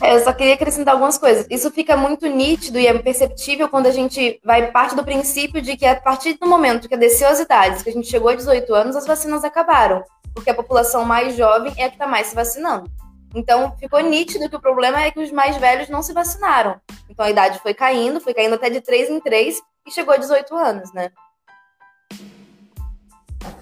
É, 0.00 0.16
eu 0.16 0.24
só 0.24 0.32
queria 0.32 0.54
acrescentar 0.54 0.94
algumas 0.94 1.18
coisas. 1.18 1.46
Isso 1.50 1.70
fica 1.70 1.96
muito 1.96 2.26
nítido 2.26 2.78
e 2.78 2.86
é 2.86 2.98
perceptível 2.98 3.68
quando 3.68 3.86
a 3.86 3.90
gente 3.90 4.40
vai 4.44 4.70
parte 4.70 4.96
do 4.96 5.04
princípio 5.04 5.60
de 5.60 5.76
que 5.76 5.84
a 5.84 6.00
partir 6.00 6.34
do 6.34 6.46
momento 6.46 6.88
que 6.88 6.96
desceu 6.96 7.28
as 7.28 7.40
idades, 7.40 7.82
que 7.82 7.90
a 7.90 7.92
gente 7.92 8.08
chegou 8.08 8.30
a 8.30 8.34
18 8.34 8.74
anos, 8.74 8.96
as 8.96 9.06
vacinas 9.06 9.44
acabaram. 9.44 10.02
Porque 10.34 10.50
a 10.50 10.54
população 10.54 11.04
mais 11.04 11.36
jovem 11.36 11.72
é 11.76 11.84
a 11.84 11.88
que 11.88 11.96
está 11.96 12.06
mais 12.06 12.28
se 12.28 12.34
vacinando. 12.34 12.90
Então, 13.34 13.76
ficou 13.78 14.00
nítido 14.00 14.48
que 14.48 14.56
o 14.56 14.60
problema 14.60 15.02
é 15.02 15.10
que 15.10 15.20
os 15.20 15.32
mais 15.32 15.56
velhos 15.56 15.88
não 15.88 16.02
se 16.02 16.12
vacinaram. 16.12 16.80
Então, 17.08 17.24
a 17.24 17.30
idade 17.30 17.58
foi 17.60 17.72
caindo, 17.72 18.20
foi 18.20 18.34
caindo 18.34 18.54
até 18.54 18.68
de 18.68 18.80
3 18.80 19.10
em 19.10 19.20
3 19.20 19.60
e 19.86 19.90
chegou 19.90 20.14
a 20.14 20.18
18 20.18 20.54
anos, 20.54 20.92
né? 20.92 21.10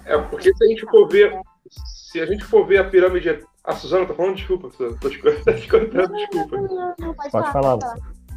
É, 0.05 0.17
porque 0.17 0.53
se 0.53 0.63
a 0.63 0.67
gente 0.67 0.85
for 0.85 1.07
ver, 1.07 1.39
se 1.69 2.19
a 2.19 2.25
gente 2.25 2.43
for 2.43 2.65
ver 2.65 2.79
a 2.79 2.83
pirâmide. 2.83 3.45
A 3.63 3.75
Suzana 3.75 4.07
tá 4.07 4.13
falando? 4.13 4.35
Desculpa, 4.35 4.69
Suzana. 4.71 4.97
Tô 4.99 5.09
te, 5.09 5.19
cortando, 5.19 6.13
desculpa. 6.15 6.57
Não, 6.57 6.95
não, 6.99 7.13
pode, 7.13 7.31
pode 7.31 7.51
falar. 7.51 7.77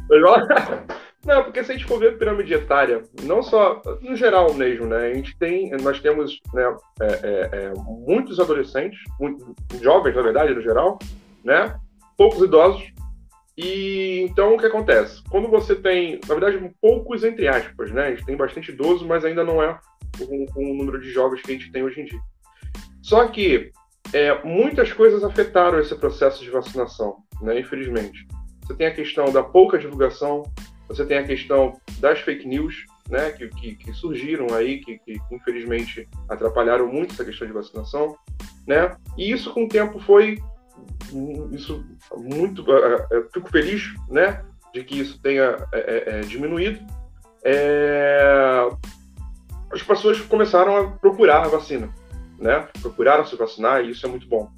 Não, 1.25 1.43
porque 1.43 1.63
se 1.63 1.71
a 1.71 1.75
gente 1.75 1.87
for 1.87 1.99
ver 1.99 2.09
a 2.09 2.17
pirâmide 2.17 2.53
etária, 2.53 3.01
não 3.23 3.41
só 3.41 3.81
no 3.99 4.15
geral 4.15 4.53
mesmo, 4.53 4.85
né? 4.85 5.07
A 5.07 5.13
gente 5.15 5.35
tem, 5.39 5.71
nós 5.81 5.99
temos 5.99 6.39
né, 6.53 6.77
é, 7.01 7.05
é, 7.05 7.49
é 7.51 7.73
muitos 7.75 8.39
adolescentes, 8.39 8.99
muitos 9.19 9.47
jovens, 9.81 10.15
na 10.15 10.21
verdade, 10.21 10.53
no 10.53 10.61
geral, 10.61 10.99
né? 11.45 11.79
Poucos 12.17 12.41
idosos. 12.41 12.91
E 13.57 14.21
então 14.29 14.55
o 14.55 14.57
que 14.57 14.65
acontece? 14.65 15.23
Quando 15.29 15.47
você 15.47 15.75
tem, 15.75 16.19
na 16.27 16.35
verdade, 16.35 16.75
poucos 16.81 17.23
entre 17.23 17.47
aspas, 17.47 17.91
né? 17.91 18.07
A 18.07 18.09
gente 18.09 18.25
tem 18.25 18.35
bastante 18.35 18.71
idoso, 18.71 19.07
mas 19.07 19.23
ainda 19.23 19.43
não 19.43 19.63
é 19.63 19.79
o, 20.19 20.59
o 20.59 20.73
número 20.75 20.99
de 20.99 21.09
jovens 21.11 21.41
que 21.41 21.51
a 21.51 21.53
gente 21.53 21.71
tem 21.71 21.83
hoje 21.83 22.01
em 22.01 22.05
dia. 22.05 22.19
Só 23.01 23.25
que 23.27 23.71
é, 24.11 24.43
muitas 24.43 24.91
coisas 24.91 25.23
afetaram 25.23 25.79
esse 25.79 25.95
processo 25.95 26.43
de 26.43 26.49
vacinação, 26.49 27.17
né? 27.41 27.59
Infelizmente. 27.59 28.27
Você 28.61 28.73
tem 28.73 28.87
a 28.87 28.93
questão 28.93 29.31
da 29.31 29.43
pouca 29.43 29.77
divulgação, 29.77 30.41
você 30.87 31.05
tem 31.05 31.19
a 31.19 31.23
questão 31.23 31.79
das 31.99 32.19
fake 32.19 32.47
news, 32.47 32.83
né, 33.09 33.31
que, 33.31 33.47
que, 33.49 33.75
que 33.75 33.93
surgiram 33.93 34.47
aí, 34.55 34.79
que, 34.79 34.97
que, 34.99 35.19
infelizmente 35.31 36.07
atrapalharam 36.27 36.87
muito 36.87 37.13
essa 37.13 37.23
questão 37.23 37.45
de 37.47 37.53
vacinação, 37.53 38.17
né? 38.67 38.95
E 39.15 39.31
isso 39.31 39.53
com 39.53 39.65
o 39.65 39.69
tempo 39.69 39.99
foi 39.99 40.39
isso 41.51 41.85
muito 42.17 42.65
eu 43.11 43.29
fico 43.31 43.49
feliz 43.49 43.93
né 44.09 44.43
de 44.73 44.83
que 44.83 44.99
isso 44.99 45.21
tenha 45.21 45.57
é, 45.71 45.79
é, 45.79 46.19
é, 46.19 46.21
diminuído 46.21 46.85
é, 47.43 48.69
as 49.71 49.83
pessoas 49.83 50.19
começaram 50.21 50.77
a 50.77 50.87
procurar 50.91 51.45
a 51.45 51.49
vacina 51.49 51.89
né 52.39 52.67
procuraram 52.81 53.25
se 53.25 53.35
vacinar 53.35 53.83
e 53.83 53.91
isso 53.91 54.05
é 54.05 54.09
muito 54.09 54.27
bom 54.27 54.49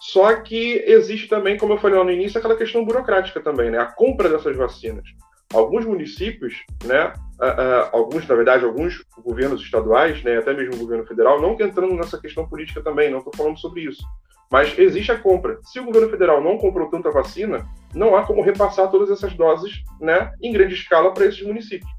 Só 0.00 0.32
que 0.36 0.82
existe 0.86 1.26
também, 1.26 1.58
como 1.58 1.72
eu 1.72 1.78
falei 1.78 1.98
lá 1.98 2.04
no 2.04 2.12
início, 2.12 2.38
aquela 2.38 2.56
questão 2.56 2.84
burocrática 2.84 3.40
também, 3.40 3.68
né? 3.68 3.78
A 3.78 3.86
compra 3.86 4.28
dessas 4.28 4.56
vacinas. 4.56 5.04
Alguns 5.52 5.84
municípios, 5.84 6.64
né? 6.84 7.12
Uh, 7.40 7.44
uh, 7.44 7.88
alguns, 7.92 8.26
na 8.26 8.34
verdade, 8.34 8.64
alguns 8.64 9.02
governos 9.24 9.62
estaduais, 9.62 10.22
né? 10.22 10.38
Até 10.38 10.52
mesmo 10.52 10.74
o 10.74 10.78
governo 10.78 11.06
federal, 11.06 11.40
não 11.40 11.52
entrando 11.52 11.94
nessa 11.94 12.20
questão 12.20 12.48
política 12.48 12.82
também, 12.82 13.10
não 13.10 13.18
estou 13.18 13.32
falando 13.34 13.58
sobre 13.58 13.82
isso. 13.82 14.02
Mas 14.50 14.78
existe 14.78 15.12
a 15.12 15.18
compra. 15.18 15.58
Se 15.62 15.78
o 15.78 15.84
governo 15.84 16.08
federal 16.08 16.42
não 16.42 16.58
comprou 16.58 16.88
tanta 16.90 17.10
vacina, 17.10 17.66
não 17.94 18.16
há 18.16 18.24
como 18.24 18.42
repassar 18.42 18.90
todas 18.90 19.10
essas 19.10 19.34
doses, 19.34 19.82
né? 20.00 20.32
Em 20.42 20.52
grande 20.52 20.74
escala 20.74 21.12
para 21.12 21.26
esses 21.26 21.42
municípios, 21.42 21.90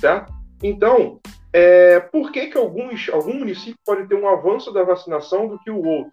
certo? 0.00 0.32
Então, 0.62 1.20
é, 1.52 2.00
por 2.00 2.30
que, 2.30 2.48
que 2.48 2.58
alguns, 2.58 3.08
algum 3.10 3.34
município 3.34 3.78
pode 3.84 4.06
ter 4.06 4.14
um 4.14 4.28
avanço 4.28 4.72
da 4.72 4.82
vacinação 4.82 5.48
do 5.48 5.58
que 5.58 5.70
o 5.70 5.82
outro? 5.82 6.12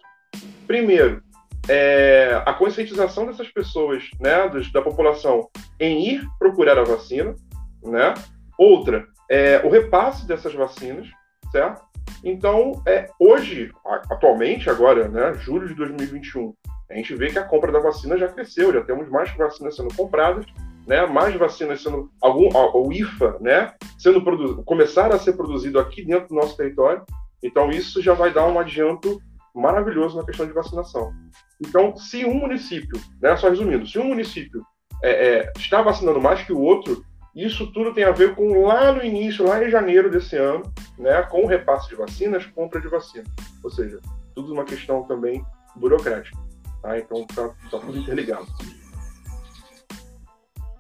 Primeiro, 0.66 1.22
é, 1.68 2.42
a 2.46 2.54
conscientização 2.54 3.26
dessas 3.26 3.50
pessoas, 3.50 4.04
né, 4.20 4.48
dos, 4.50 4.72
da 4.72 4.82
população, 4.82 5.50
em 5.80 6.08
ir 6.08 6.28
procurar 6.38 6.78
a 6.78 6.84
vacina, 6.84 7.36
né? 7.84 8.14
Outra, 8.58 9.06
é, 9.30 9.62
o 9.64 9.70
repasse 9.70 10.28
dessas 10.28 10.54
vacinas, 10.54 11.08
certo? 11.52 11.82
Então, 12.24 12.82
é, 12.86 13.10
hoje, 13.20 13.72
atualmente, 14.10 14.70
agora, 14.70 15.08
né, 15.08 15.34
julho 15.36 15.68
de 15.68 15.74
2021, 15.74 16.54
a 16.90 16.96
gente 16.96 17.16
vê 17.16 17.30
que 17.30 17.40
a 17.40 17.44
compra 17.44 17.72
da 17.72 17.80
vacina 17.80 18.18
já 18.18 18.28
cresceu, 18.28 18.74
já 18.74 18.82
temos 18.82 19.10
mais 19.10 19.36
vacinas 19.36 19.76
sendo 19.76 19.94
compradas, 19.96 20.46
né, 20.86 21.06
mais 21.06 21.34
vacinas 21.36 21.82
sendo 21.82 22.10
algum 22.22 22.50
o 22.54 22.92
IFA, 22.92 23.38
né, 23.40 23.74
sendo 23.98 24.22
começar 24.64 25.12
a 25.14 25.20
ser 25.20 25.34
produzido 25.34 25.80
aqui 25.80 26.04
dentro 26.06 26.30
do 26.30 26.36
nosso 26.36 26.56
território. 26.56 27.04
Então 27.42 27.70
isso 27.70 28.02
já 28.02 28.14
vai 28.14 28.32
dar 28.32 28.46
um 28.46 28.60
adianto 28.60 29.22
maravilhoso 29.54 30.18
na 30.18 30.26
questão 30.26 30.46
de 30.46 30.54
vacinação. 30.54 31.14
Então, 31.62 31.96
se 31.96 32.26
um 32.26 32.36
município, 32.36 33.00
né, 33.22 33.36
só 33.38 33.50
resumindo, 33.50 33.86
se 33.86 34.00
um 34.00 34.06
município 34.06 34.66
é, 35.04 35.12
é, 35.12 35.54
está 35.58 35.82
vacinando 35.82 36.22
mais 36.22 36.42
que 36.44 36.52
o 36.52 36.60
outro, 36.60 37.06
isso 37.36 37.72
tudo 37.72 37.94
tem 37.94 38.04
a 38.04 38.12
ver 38.12 38.36
com 38.36 38.66
lá 38.66 38.92
no 38.92 39.04
início, 39.04 39.46
lá 39.46 39.64
em 39.64 39.70
janeiro 39.70 40.10
desse 40.10 40.36
ano, 40.38 40.64
né, 40.98 41.22
com 41.24 41.44
o 41.44 41.48
repasse 41.48 41.90
de 41.90 41.96
vacinas, 41.96 42.46
compra 42.48 42.80
de 42.80 42.88
vacina. 42.88 43.26
Ou 43.64 43.70
seja, 43.70 44.00
tudo 44.36 44.54
uma 44.54 44.64
questão 44.64 45.04
também 45.04 45.44
burocrática. 45.76 46.38
Tá? 46.82 46.98
Então, 46.98 47.26
está 47.30 47.48
tá 47.72 47.80
tudo 47.80 47.98
interligado. 47.98 48.46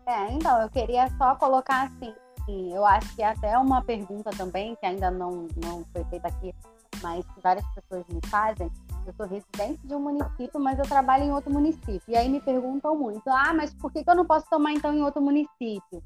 É, 0.06 0.32
então, 0.32 0.62
eu 0.62 0.70
queria 0.70 1.08
só 1.18 1.36
colocar 1.36 1.84
assim, 1.84 2.14
eu 2.74 2.86
acho 2.86 3.16
que 3.16 3.24
até 3.24 3.58
uma 3.58 3.82
pergunta 3.82 4.30
também, 4.32 4.76
que 4.76 4.86
ainda 4.86 5.10
não, 5.10 5.48
não 5.56 5.86
foi 5.94 6.04
feita 6.06 6.28
aqui, 6.28 6.54
mas 7.02 7.26
várias 7.41 7.65
pessoas 7.74 8.06
me 8.07 8.20
fazem. 8.28 8.72
Eu 9.06 9.14
sou 9.14 9.26
residente 9.26 9.86
de 9.86 9.95
um 9.95 9.99
município, 9.99 10.60
mas 10.60 10.80
eu 10.80 10.86
trabalho 10.86 11.26
em 11.26 11.32
outro 11.34 11.52
município. 11.52 12.02
E 12.07 12.15
aí 12.15 12.30
me 12.30 12.40
perguntam 12.40 12.98
muito, 12.98 13.28
ah, 13.30 13.53
mas 13.53 13.74
por 13.74 13.91
que, 13.91 14.03
que 14.03 14.10
eu 14.10 14.15
não 14.15 14.26
posso 14.26 14.48
tomar 14.49 14.72
então 14.72 14.94
em 14.94 15.03
outro 15.03 15.22
município? 15.22 16.02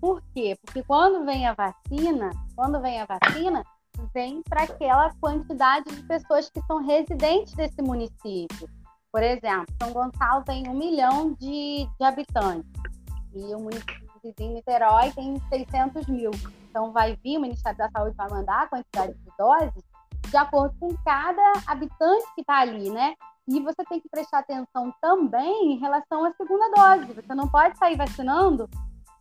Por 0.00 0.22
quê? 0.34 0.58
Porque 0.64 0.82
quando 0.82 1.24
vem 1.24 1.46
a 1.46 1.54
vacina, 1.54 2.30
quando 2.54 2.80
vem 2.80 3.00
a 3.00 3.06
vacina, 3.06 3.64
vem 4.12 4.42
para 4.42 4.64
aquela 4.64 5.14
quantidade 5.20 5.90
de 5.90 6.02
pessoas 6.02 6.50
que 6.50 6.60
são 6.62 6.84
residentes 6.84 7.54
desse 7.54 7.80
município. 7.80 8.68
Por 9.12 9.22
exemplo, 9.22 9.72
São 9.80 9.92
Gonçalo 9.92 10.44
tem 10.44 10.68
um 10.68 10.74
milhão 10.74 11.32
de, 11.34 11.88
de 11.98 12.04
habitantes 12.04 12.68
e 13.34 13.54
o 13.54 13.60
município 13.60 14.04
de 14.36 14.48
Niterói 14.48 15.12
tem 15.12 15.40
600 15.48 16.06
mil. 16.06 16.30
Então, 16.70 16.92
vai 16.92 17.16
vir, 17.22 17.38
o 17.38 17.40
Ministério 17.40 17.78
da 17.78 17.90
Saúde 17.90 18.16
vai 18.16 18.28
mandar 18.28 18.62
a 18.62 18.66
quantidade 18.66 19.14
de 19.14 19.30
doses 19.38 19.93
de 20.28 20.36
acordo 20.36 20.74
com 20.78 20.94
cada 21.04 21.52
habitante 21.66 22.24
que 22.34 22.40
está 22.40 22.60
ali, 22.60 22.90
né? 22.90 23.14
E 23.46 23.60
você 23.60 23.84
tem 23.84 24.00
que 24.00 24.08
prestar 24.08 24.38
atenção 24.38 24.92
também 25.00 25.72
em 25.72 25.78
relação 25.78 26.24
à 26.24 26.32
segunda 26.32 26.70
dose. 26.70 27.12
Você 27.12 27.34
não 27.34 27.46
pode 27.48 27.76
sair 27.76 27.96
vacinando 27.96 28.68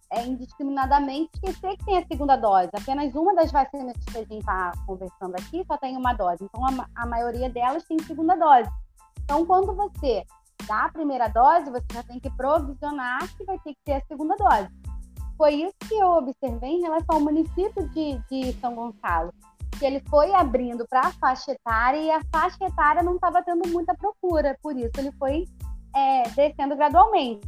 é, 0.09 0.25
indiscriminadamente 0.25 1.31
esquecer 1.35 1.77
que 1.77 1.85
tem 1.85 1.97
a 1.97 2.05
segunda 2.05 2.35
dose. 2.35 2.69
Apenas 2.73 3.13
uma 3.15 3.35
das 3.35 3.51
vacinas 3.51 3.95
que 4.05 4.17
a 4.17 4.21
gente 4.21 4.39
está 4.39 4.71
conversando 4.85 5.35
aqui 5.35 5.63
só 5.65 5.75
tem 5.77 5.97
uma 5.97 6.13
dose. 6.13 6.43
Então, 6.43 6.65
a, 6.65 6.87
a 6.95 7.05
maioria 7.05 7.49
delas 7.49 7.83
tem 7.83 7.99
segunda 7.99 8.35
dose. 8.35 8.69
Então, 9.23 9.45
quando 9.45 9.73
você 9.73 10.23
da 10.67 10.87
primeira 10.89 11.27
dose, 11.27 11.69
você 11.69 11.85
já 11.91 12.03
tem 12.03 12.19
que 12.19 12.29
provisionar 12.31 13.27
que 13.35 13.43
vai 13.43 13.59
ter 13.59 13.73
que 13.73 13.79
ter 13.83 13.93
a 13.93 14.05
segunda 14.05 14.35
dose. 14.35 14.69
Foi 15.37 15.55
isso 15.55 15.75
que 15.87 15.95
eu 15.95 16.07
observei 16.11 16.71
em 16.71 16.81
relação 16.81 17.15
ao 17.15 17.19
município 17.19 17.89
de, 17.89 18.17
de 18.29 18.53
São 18.61 18.75
Gonçalo, 18.75 19.33
que 19.83 19.87
ele 19.87 20.01
foi 20.09 20.33
abrindo 20.33 20.87
para 20.87 21.01
a 21.01 21.11
faixa 21.11 21.51
etária 21.51 21.99
e 21.99 22.09
a 22.09 22.21
faixa 22.31 22.63
etária 22.63 23.03
não 23.03 23.15
estava 23.15 23.43
tendo 23.43 23.67
muita 23.67 23.93
procura, 23.93 24.57
por 24.63 24.77
isso 24.77 24.93
ele 24.97 25.11
foi 25.19 25.43
é, 25.93 26.23
descendo 26.29 26.73
gradualmente. 26.73 27.45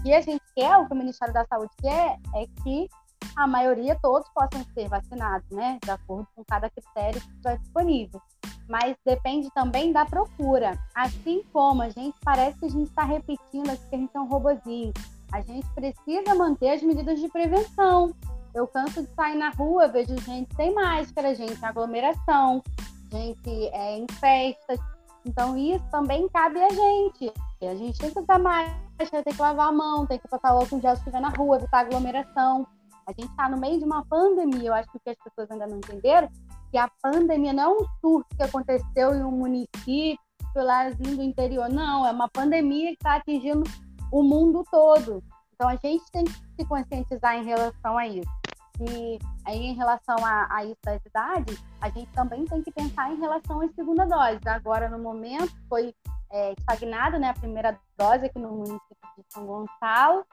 Que 0.00 0.14
a 0.14 0.20
gente 0.20 0.44
quer, 0.54 0.76
o 0.76 0.86
que 0.86 0.94
o 0.94 0.96
Ministério 0.96 1.34
da 1.34 1.44
Saúde 1.46 1.72
quer, 1.82 2.16
é 2.36 2.46
que 2.62 2.88
a 3.34 3.44
maioria 3.48 3.98
todos 4.00 4.28
possam 4.28 4.64
ser 4.72 4.88
vacinados, 4.88 5.50
né, 5.50 5.80
de 5.82 5.90
acordo 5.90 6.28
com 6.36 6.44
cada 6.44 6.70
critério 6.70 7.20
que 7.20 7.28
estiver 7.28 7.58
disponível 7.58 8.22
mas 8.68 8.94
depende 9.02 9.48
também 9.54 9.92
da 9.92 10.04
procura. 10.04 10.78
Assim 10.94 11.42
como 11.54 11.80
a 11.80 11.88
gente 11.88 12.18
parece 12.22 12.58
que 12.58 12.66
a 12.66 12.68
gente 12.68 12.88
está 12.88 13.02
repetindo 13.02 13.64
que 13.64 13.94
a 13.94 13.98
gente 13.98 14.14
é 14.14 14.20
um 14.20 14.28
robozinho. 14.28 14.92
A 15.32 15.40
gente 15.40 15.66
precisa 15.70 16.34
manter 16.34 16.72
as 16.72 16.82
medidas 16.82 17.18
de 17.18 17.28
prevenção. 17.30 18.14
Eu 18.58 18.66
canso 18.66 19.04
de 19.04 19.14
sair 19.14 19.36
na 19.36 19.50
rua, 19.50 19.86
vejo 19.86 20.18
gente 20.18 20.52
sem 20.56 20.74
máscara, 20.74 21.32
gente 21.32 21.56
em 21.56 21.64
aglomeração, 21.64 22.60
gente 23.08 23.68
é, 23.68 23.98
em 23.98 24.06
festas. 24.14 24.80
Então, 25.24 25.56
isso 25.56 25.84
também 25.92 26.28
cabe 26.28 26.60
a 26.60 26.68
gente. 26.68 27.32
A 27.62 27.74
gente 27.76 27.96
tem 28.00 28.10
que 28.10 28.18
usar 28.18 28.36
máscara, 28.40 29.22
tem 29.22 29.32
que 29.32 29.40
lavar 29.40 29.68
a 29.68 29.72
mão, 29.72 30.04
tem 30.06 30.18
que 30.18 30.26
passar 30.26 30.50
álcool 30.50 30.80
gel 30.80 30.96
se 30.96 31.02
estiver 31.02 31.20
na 31.20 31.28
rua, 31.28 31.58
evitar 31.58 31.86
aglomeração. 31.86 32.66
A 33.06 33.12
gente 33.12 33.30
está 33.30 33.48
no 33.48 33.58
meio 33.58 33.78
de 33.78 33.84
uma 33.84 34.04
pandemia, 34.06 34.70
eu 34.70 34.74
acho 34.74 34.88
que 34.90 35.08
as 35.08 35.16
pessoas 35.18 35.48
ainda 35.52 35.68
não 35.68 35.76
entenderam, 35.78 36.28
que 36.72 36.78
a 36.78 36.90
pandemia 37.00 37.52
não 37.52 37.62
é 37.62 37.68
um 37.68 37.86
surto 38.00 38.36
que 38.36 38.42
aconteceu 38.42 39.14
em 39.14 39.22
um 39.22 39.30
município 39.30 40.18
lázinho 40.56 41.16
do 41.16 41.22
interior, 41.22 41.68
não, 41.68 42.04
é 42.04 42.10
uma 42.10 42.28
pandemia 42.28 42.88
que 42.88 42.94
está 42.94 43.14
atingindo 43.14 43.62
o 44.10 44.24
mundo 44.24 44.64
todo. 44.68 45.22
Então 45.54 45.68
a 45.68 45.76
gente 45.76 46.04
tem 46.10 46.24
que 46.24 46.32
se 46.32 46.64
conscientizar 46.68 47.36
em 47.36 47.44
relação 47.44 47.96
a 47.96 48.06
isso. 48.06 48.37
E 48.80 49.18
aí, 49.44 49.66
em 49.66 49.74
relação 49.74 50.16
a, 50.24 50.46
a 50.50 50.64
isso 50.64 50.78
das 50.84 51.00
idades, 51.04 51.62
a 51.80 51.90
gente 51.90 52.10
também 52.12 52.44
tem 52.44 52.62
que 52.62 52.70
pensar 52.70 53.12
em 53.12 53.18
relação 53.18 53.60
à 53.60 53.68
segunda 53.68 54.04
dose. 54.04 54.40
Agora, 54.46 54.88
no 54.88 54.98
momento, 54.98 55.52
foi 55.68 55.92
é, 56.30 56.52
estagnado 56.52 57.18
né, 57.18 57.30
a 57.30 57.34
primeira 57.34 57.78
dose 57.96 58.26
aqui 58.26 58.38
no 58.38 58.50
município 58.50 58.96
de 59.16 59.24
São 59.32 59.46
Gonçalo 59.46 60.24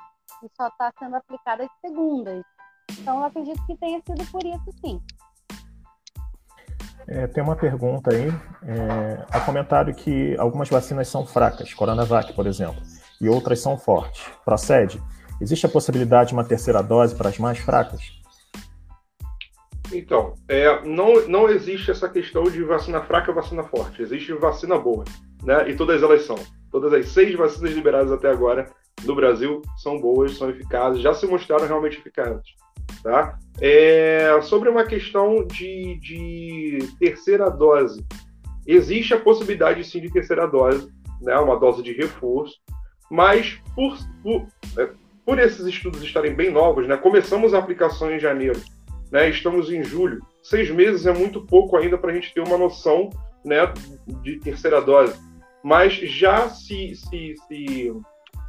e 0.43 0.49
só 0.55 0.67
está 0.67 0.91
sendo 0.99 1.15
aplicada 1.15 1.63
as 1.63 1.69
segundas. 1.81 2.43
Então, 2.99 3.19
eu 3.19 3.25
acredito 3.25 3.65
que 3.65 3.75
tenha 3.77 3.99
sido 4.05 4.31
por 4.31 4.43
isso, 4.45 4.71
sim. 4.79 5.01
É, 7.07 7.27
tem 7.27 7.43
uma 7.43 7.55
pergunta 7.55 8.11
aí. 8.13 8.27
É, 8.63 9.25
há 9.31 9.39
comentário 9.41 9.93
que 9.93 10.35
algumas 10.37 10.69
vacinas 10.69 11.07
são 11.07 11.25
fracas, 11.25 11.73
Coronavac, 11.73 12.33
por 12.33 12.45
exemplo, 12.47 12.81
e 13.19 13.27
outras 13.29 13.59
são 13.59 13.77
fortes. 13.77 14.23
Procede? 14.43 15.01
Existe 15.41 15.65
a 15.65 15.69
possibilidade 15.69 16.29
de 16.29 16.33
uma 16.33 16.43
terceira 16.43 16.81
dose 16.81 17.15
para 17.15 17.29
as 17.29 17.37
mais 17.37 17.59
fracas? 17.59 18.24
Então, 19.97 20.33
é, 20.47 20.83
não, 20.85 21.27
não 21.27 21.49
existe 21.49 21.89
essa 21.89 22.09
questão 22.09 22.43
de 22.43 22.61
vacina 22.63 23.01
fraca 23.01 23.31
e 23.31 23.33
vacina 23.33 23.63
forte. 23.63 24.01
Existe 24.01 24.33
vacina 24.33 24.77
boa, 24.77 25.05
né? 25.43 25.69
E 25.69 25.75
todas 25.75 26.03
elas 26.03 26.23
são. 26.23 26.35
Todas 26.71 26.91
as 26.93 27.07
seis 27.09 27.33
vacinas 27.35 27.71
liberadas 27.73 28.11
até 28.11 28.29
agora 28.29 28.69
no 29.05 29.15
Brasil 29.15 29.61
são 29.77 29.99
boas, 29.99 30.37
são 30.37 30.49
eficazes, 30.49 31.01
já 31.01 31.13
se 31.13 31.25
mostraram 31.25 31.67
realmente 31.67 31.97
eficazes. 31.99 32.55
Tá? 33.01 33.37
É, 33.61 34.39
sobre 34.41 34.67
uma 34.69 34.83
questão 34.83 35.45
de, 35.45 35.97
de 35.99 36.79
terceira 36.99 37.49
dose, 37.49 38.05
existe 38.65 39.13
a 39.13 39.19
possibilidade 39.19 39.83
sim 39.83 40.01
de 40.01 40.11
terceira 40.11 40.47
dose, 40.47 40.91
né, 41.21 41.37
uma 41.37 41.57
dose 41.57 41.83
de 41.83 41.93
reforço, 41.93 42.55
mas 43.09 43.59
por, 43.75 43.97
por, 44.23 44.47
é, 44.77 44.89
por 45.23 45.39
esses 45.39 45.65
estudos 45.65 46.01
estarem 46.03 46.33
bem 46.33 46.51
novos, 46.51 46.87
né, 46.87 46.97
começamos 46.97 47.53
a 47.53 47.59
aplicação 47.59 48.11
em 48.11 48.19
janeiro, 48.19 48.59
né, 49.11 49.29
estamos 49.29 49.71
em 49.71 49.83
julho, 49.83 50.21
seis 50.41 50.69
meses 50.69 51.05
é 51.05 51.13
muito 51.13 51.41
pouco 51.45 51.77
ainda 51.77 51.97
para 51.97 52.11
a 52.11 52.13
gente 52.13 52.33
ter 52.33 52.41
uma 52.41 52.57
noção 52.57 53.09
né, 53.43 53.71
de 54.21 54.39
terceira 54.39 54.81
dose, 54.81 55.19
mas 55.63 55.93
já 55.93 56.49
se, 56.49 56.95
se, 56.95 57.35
se, 57.47 57.93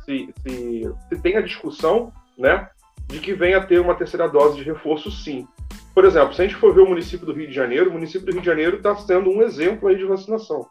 se, 0.04 0.34
se, 0.42 0.94
se 1.08 1.22
tem 1.22 1.36
a 1.36 1.42
discussão 1.42 2.12
né, 2.38 2.68
de 3.06 3.20
que 3.20 3.32
venha 3.32 3.58
a 3.58 3.66
ter 3.66 3.80
uma 3.80 3.94
terceira 3.94 4.28
dose 4.28 4.56
de 4.56 4.64
reforço, 4.64 5.10
sim. 5.10 5.46
Por 5.94 6.04
exemplo, 6.04 6.34
se 6.34 6.42
a 6.42 6.46
gente 6.46 6.56
for 6.56 6.74
ver 6.74 6.82
o 6.82 6.88
município 6.88 7.24
do 7.24 7.32
Rio 7.32 7.46
de 7.46 7.54
Janeiro, 7.54 7.88
o 7.88 7.92
município 7.92 8.26
do 8.26 8.32
Rio 8.32 8.40
de 8.40 8.46
Janeiro 8.46 8.76
está 8.76 8.94
sendo 8.96 9.30
um 9.30 9.42
exemplo 9.42 9.88
aí 9.88 9.96
de 9.96 10.04
vacinação. 10.04 10.66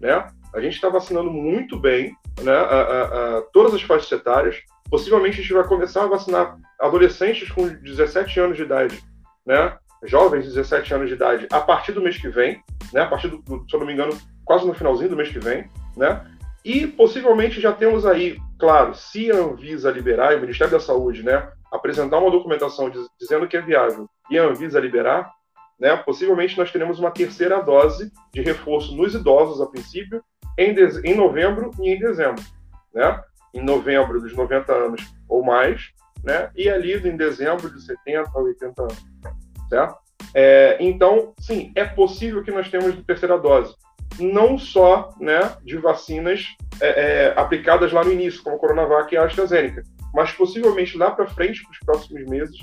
Né? 0.00 0.26
A 0.54 0.60
gente 0.60 0.74
está 0.74 0.88
vacinando 0.88 1.30
muito 1.30 1.78
bem 1.78 2.16
né, 2.42 2.52
a, 2.52 2.56
a, 2.56 3.38
a, 3.38 3.42
todas 3.52 3.74
as 3.74 3.82
faixas 3.82 4.10
etárias. 4.10 4.56
Possivelmente 4.88 5.38
a 5.38 5.42
gente 5.42 5.52
vai 5.52 5.64
começar 5.64 6.04
a 6.04 6.08
vacinar 6.08 6.56
adolescentes 6.80 7.50
com 7.50 7.68
17 7.68 8.40
anos 8.40 8.56
de 8.56 8.62
idade, 8.62 9.02
né? 9.50 9.76
jovens 10.04 10.44
de 10.44 10.50
17 10.50 10.94
anos 10.94 11.08
de 11.08 11.14
idade, 11.14 11.48
a 11.50 11.60
partir 11.60 11.92
do 11.92 12.00
mês 12.00 12.16
que 12.16 12.28
vem, 12.28 12.62
né? 12.92 13.02
a 13.02 13.06
partir 13.06 13.28
do, 13.28 13.42
se 13.68 13.74
eu 13.74 13.80
não 13.80 13.86
me 13.86 13.92
engano, 13.92 14.16
quase 14.44 14.64
no 14.64 14.72
finalzinho 14.72 15.10
do 15.10 15.16
mês 15.16 15.28
que 15.28 15.40
vem. 15.40 15.68
né? 15.96 16.24
E 16.64 16.86
possivelmente 16.86 17.60
já 17.60 17.72
temos 17.72 18.06
aí, 18.06 18.38
claro, 18.58 18.94
se 18.94 19.30
a 19.30 19.36
Anvisa 19.36 19.90
liberar, 19.90 20.32
e 20.32 20.36
o 20.36 20.40
Ministério 20.40 20.72
da 20.72 20.80
Saúde, 20.80 21.22
né, 21.22 21.50
apresentar 21.72 22.18
uma 22.18 22.30
documentação 22.30 22.90
dizendo 23.18 23.48
que 23.48 23.56
é 23.56 23.62
viável 23.62 24.08
e 24.30 24.38
a 24.38 24.44
Anvisa 24.44 24.78
liberar, 24.78 25.30
né, 25.78 25.96
possivelmente 25.96 26.58
nós 26.58 26.70
teremos 26.70 26.98
uma 26.98 27.10
terceira 27.10 27.62
dose 27.62 28.12
de 28.32 28.42
reforço 28.42 28.94
nos 28.94 29.14
idosos, 29.14 29.60
a 29.62 29.66
princípio, 29.66 30.22
em, 30.58 30.74
em 31.04 31.14
novembro 31.14 31.70
e 31.80 31.94
em 31.94 31.98
dezembro. 31.98 32.44
Né? 32.94 33.18
Em 33.54 33.62
novembro, 33.62 34.20
dos 34.20 34.36
90 34.36 34.72
anos 34.72 35.00
ou 35.26 35.42
mais, 35.42 35.90
né? 36.22 36.50
e 36.54 36.68
ali 36.68 36.94
em 36.94 37.16
dezembro, 37.16 37.70
de 37.70 37.80
70 37.82 38.30
a 38.34 38.38
80 38.38 38.82
anos. 38.82 39.04
Certo? 39.70 39.96
É, 40.34 40.76
então, 40.80 41.32
sim, 41.40 41.72
é 41.74 41.84
possível 41.84 42.44
que 42.44 42.50
nós 42.50 42.68
tenhamos 42.68 43.02
terceira 43.06 43.38
dose. 43.38 43.74
Não 44.18 44.58
só 44.58 45.14
né, 45.18 45.56
de 45.64 45.78
vacinas 45.78 46.44
é, 46.80 46.88
é, 46.88 47.34
aplicadas 47.40 47.92
lá 47.92 48.04
no 48.04 48.12
início, 48.12 48.42
como 48.42 48.56
a 48.56 48.58
Coronavac 48.58 49.14
e 49.14 49.16
a 49.16 49.24
AstraZeneca, 49.24 49.82
mas 50.12 50.32
possivelmente 50.32 50.98
lá 50.98 51.10
para 51.10 51.26
frente, 51.28 51.62
para 51.62 51.72
os 51.72 51.78
próximos 51.78 52.24
meses, 52.26 52.58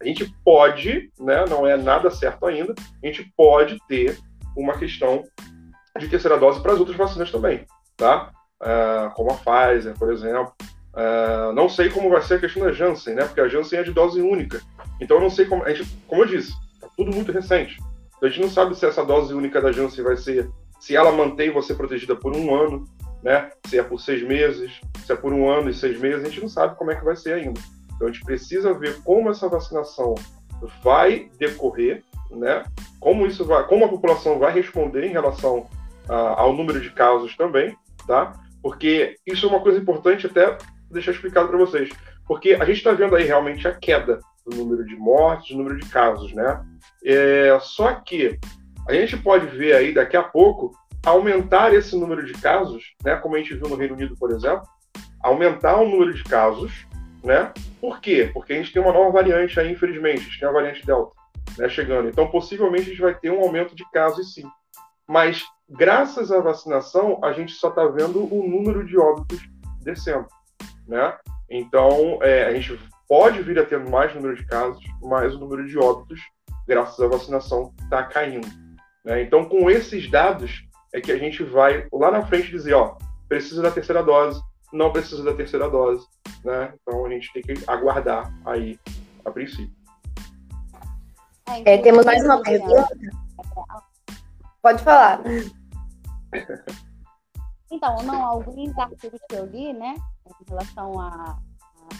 a 0.00 0.06
gente 0.06 0.34
pode, 0.44 1.10
né, 1.18 1.44
não 1.48 1.66
é 1.66 1.76
nada 1.76 2.10
certo 2.10 2.46
ainda, 2.46 2.74
a 3.02 3.06
gente 3.06 3.30
pode 3.36 3.78
ter 3.88 4.16
uma 4.56 4.78
questão 4.78 5.22
de 5.98 6.08
terceira 6.08 6.38
dose 6.38 6.60
para 6.60 6.72
as 6.72 6.78
outras 6.78 6.96
vacinas 6.96 7.30
também, 7.30 7.66
tá? 7.96 8.30
Uh, 8.60 9.12
como 9.14 9.30
a 9.30 9.34
Pfizer, 9.34 9.96
por 9.98 10.12
exemplo. 10.12 10.52
Uh, 10.94 11.52
não 11.52 11.68
sei 11.68 11.88
como 11.90 12.10
vai 12.10 12.22
ser 12.22 12.34
a 12.34 12.38
questão 12.38 12.62
da 12.62 12.72
Janssen, 12.72 13.14
né? 13.14 13.24
Porque 13.24 13.40
a 13.40 13.48
Janssen 13.48 13.80
é 13.80 13.82
de 13.82 13.92
dose 13.92 14.20
única. 14.20 14.60
Então 15.00 15.16
eu 15.16 15.22
não 15.22 15.30
sei 15.30 15.46
como. 15.46 15.64
A 15.64 15.72
gente, 15.72 15.88
como 16.06 16.22
eu 16.22 16.26
disse, 16.26 16.52
tá 16.80 16.88
tudo 16.96 17.12
muito 17.12 17.32
recente. 17.32 17.78
Então, 18.16 18.28
a 18.28 18.32
gente 18.32 18.42
não 18.42 18.50
sabe 18.50 18.76
se 18.76 18.86
essa 18.86 19.04
dose 19.04 19.34
única 19.34 19.60
da 19.60 19.72
Janssen 19.72 20.04
vai 20.04 20.16
ser. 20.16 20.50
Se 20.78 20.96
ela 20.96 21.12
mantém 21.12 21.50
você 21.50 21.74
protegida 21.74 22.14
por 22.16 22.36
um 22.36 22.54
ano, 22.54 22.84
né? 23.22 23.50
Se 23.66 23.78
é 23.78 23.82
por 23.82 24.00
seis 24.00 24.22
meses, 24.22 24.80
se 25.04 25.12
é 25.12 25.16
por 25.16 25.32
um 25.32 25.48
ano 25.48 25.70
e 25.70 25.74
seis 25.74 25.98
meses, 26.00 26.24
a 26.24 26.28
gente 26.28 26.40
não 26.40 26.48
sabe 26.48 26.76
como 26.76 26.90
é 26.90 26.96
que 26.96 27.04
vai 27.04 27.16
ser 27.16 27.34
ainda. 27.34 27.60
Então 27.94 28.08
a 28.08 28.12
gente 28.12 28.24
precisa 28.24 28.74
ver 28.74 29.00
como 29.02 29.30
essa 29.30 29.48
vacinação 29.48 30.14
vai 30.82 31.30
decorrer, 31.38 32.02
né? 32.30 32.64
Como 33.00 33.26
isso 33.26 33.44
vai, 33.44 33.66
como 33.66 33.84
a 33.84 33.88
população 33.88 34.38
vai 34.38 34.52
responder 34.52 35.04
em 35.04 35.12
relação 35.12 35.68
a, 36.08 36.40
ao 36.40 36.52
número 36.52 36.80
de 36.80 36.90
casos 36.90 37.36
também, 37.36 37.76
tá? 38.06 38.32
Porque 38.62 39.16
isso 39.26 39.46
é 39.46 39.48
uma 39.48 39.60
coisa 39.60 39.78
importante 39.78 40.26
até 40.26 40.56
deixar 40.90 41.12
explicado 41.12 41.48
para 41.48 41.58
vocês, 41.58 41.90
porque 42.26 42.54
a 42.54 42.64
gente 42.64 42.78
está 42.78 42.92
vendo 42.92 43.16
aí 43.16 43.24
realmente 43.24 43.66
a 43.66 43.72
queda 43.72 44.20
do 44.46 44.56
número 44.56 44.84
de 44.84 44.96
mortes, 44.96 45.50
do 45.50 45.58
número 45.58 45.78
de 45.78 45.88
casos, 45.88 46.32
né? 46.32 46.64
É, 47.04 47.58
só 47.60 47.92
que 47.94 48.38
a 48.88 48.92
gente 48.94 49.16
pode 49.16 49.46
ver 49.46 49.74
aí 49.74 49.94
daqui 49.94 50.16
a 50.16 50.22
pouco 50.22 50.72
aumentar 51.04 51.72
esse 51.74 51.96
número 51.96 52.24
de 52.24 52.32
casos, 52.34 52.94
né? 53.04 53.16
Como 53.16 53.34
a 53.34 53.38
gente 53.38 53.54
viu 53.54 53.68
no 53.68 53.76
Reino 53.76 53.94
Unido, 53.94 54.16
por 54.16 54.30
exemplo, 54.30 54.62
aumentar 55.22 55.76
o 55.76 55.88
número 55.88 56.12
de 56.14 56.24
casos 56.24 56.86
né? 57.22 57.52
Por 57.80 58.00
quê? 58.00 58.30
Porque 58.32 58.52
a 58.52 58.56
gente 58.56 58.72
tem 58.72 58.82
uma 58.82 58.92
nova 58.92 59.10
variante 59.10 59.58
aí, 59.58 59.70
infelizmente, 59.70 60.20
a 60.20 60.22
gente 60.24 60.40
tem 60.40 60.48
a 60.48 60.52
variante 60.52 60.84
Delta 60.84 61.14
né, 61.56 61.68
chegando. 61.68 62.08
Então, 62.08 62.28
possivelmente, 62.28 62.84
a 62.84 62.90
gente 62.90 63.00
vai 63.00 63.14
ter 63.14 63.30
um 63.30 63.40
aumento 63.40 63.74
de 63.74 63.88
casos, 63.90 64.34
sim. 64.34 64.44
Mas, 65.06 65.44
graças 65.68 66.32
à 66.32 66.40
vacinação, 66.40 67.20
a 67.22 67.32
gente 67.32 67.52
só 67.52 67.68
está 67.68 67.84
vendo 67.86 68.22
o 68.32 68.48
número 68.48 68.84
de 68.84 68.98
óbitos 68.98 69.40
descendo, 69.80 70.26
né? 70.86 71.16
Então, 71.48 72.18
é, 72.22 72.44
a 72.46 72.54
gente 72.54 72.78
pode 73.12 73.42
vir 73.42 73.58
a 73.58 73.66
ter 73.66 73.78
mais 73.78 74.14
número 74.14 74.34
de 74.34 74.46
casos, 74.46 74.82
mas 75.02 75.34
o 75.34 75.38
número 75.38 75.68
de 75.68 75.78
óbitos, 75.78 76.18
graças 76.66 76.98
à 76.98 77.06
vacinação, 77.06 77.70
está 77.82 78.04
caindo. 78.04 78.48
Né? 79.04 79.20
Então, 79.20 79.44
com 79.44 79.70
esses 79.70 80.10
dados, 80.10 80.66
é 80.94 80.98
que 80.98 81.12
a 81.12 81.18
gente 81.18 81.44
vai 81.44 81.86
lá 81.92 82.10
na 82.10 82.24
frente 82.24 82.48
dizer, 82.48 82.72
ó, 82.72 82.96
precisa 83.28 83.60
da 83.60 83.70
terceira 83.70 84.02
dose, 84.02 84.40
não 84.72 84.90
precisa 84.90 85.22
da 85.22 85.34
terceira 85.34 85.68
dose, 85.68 86.06
né? 86.42 86.72
Então 86.80 87.04
a 87.04 87.10
gente 87.10 87.30
tem 87.34 87.42
que 87.42 87.62
aguardar 87.66 88.32
aí 88.46 88.80
a 89.26 89.30
princípio. 89.30 89.76
É, 91.66 91.76
temos 91.76 92.06
mais 92.06 92.24
uma 92.24 92.40
pergunta. 92.40 92.88
Pode 94.62 94.82
falar. 94.82 95.20
Então, 97.70 98.02
não, 98.04 98.24
alguns 98.24 98.78
artigos 98.78 99.20
que 99.28 99.34
eu 99.34 99.44
li, 99.44 99.74
né, 99.74 99.96
em 100.26 100.48
relação 100.48 100.98
a, 100.98 101.08
a, 101.10 101.38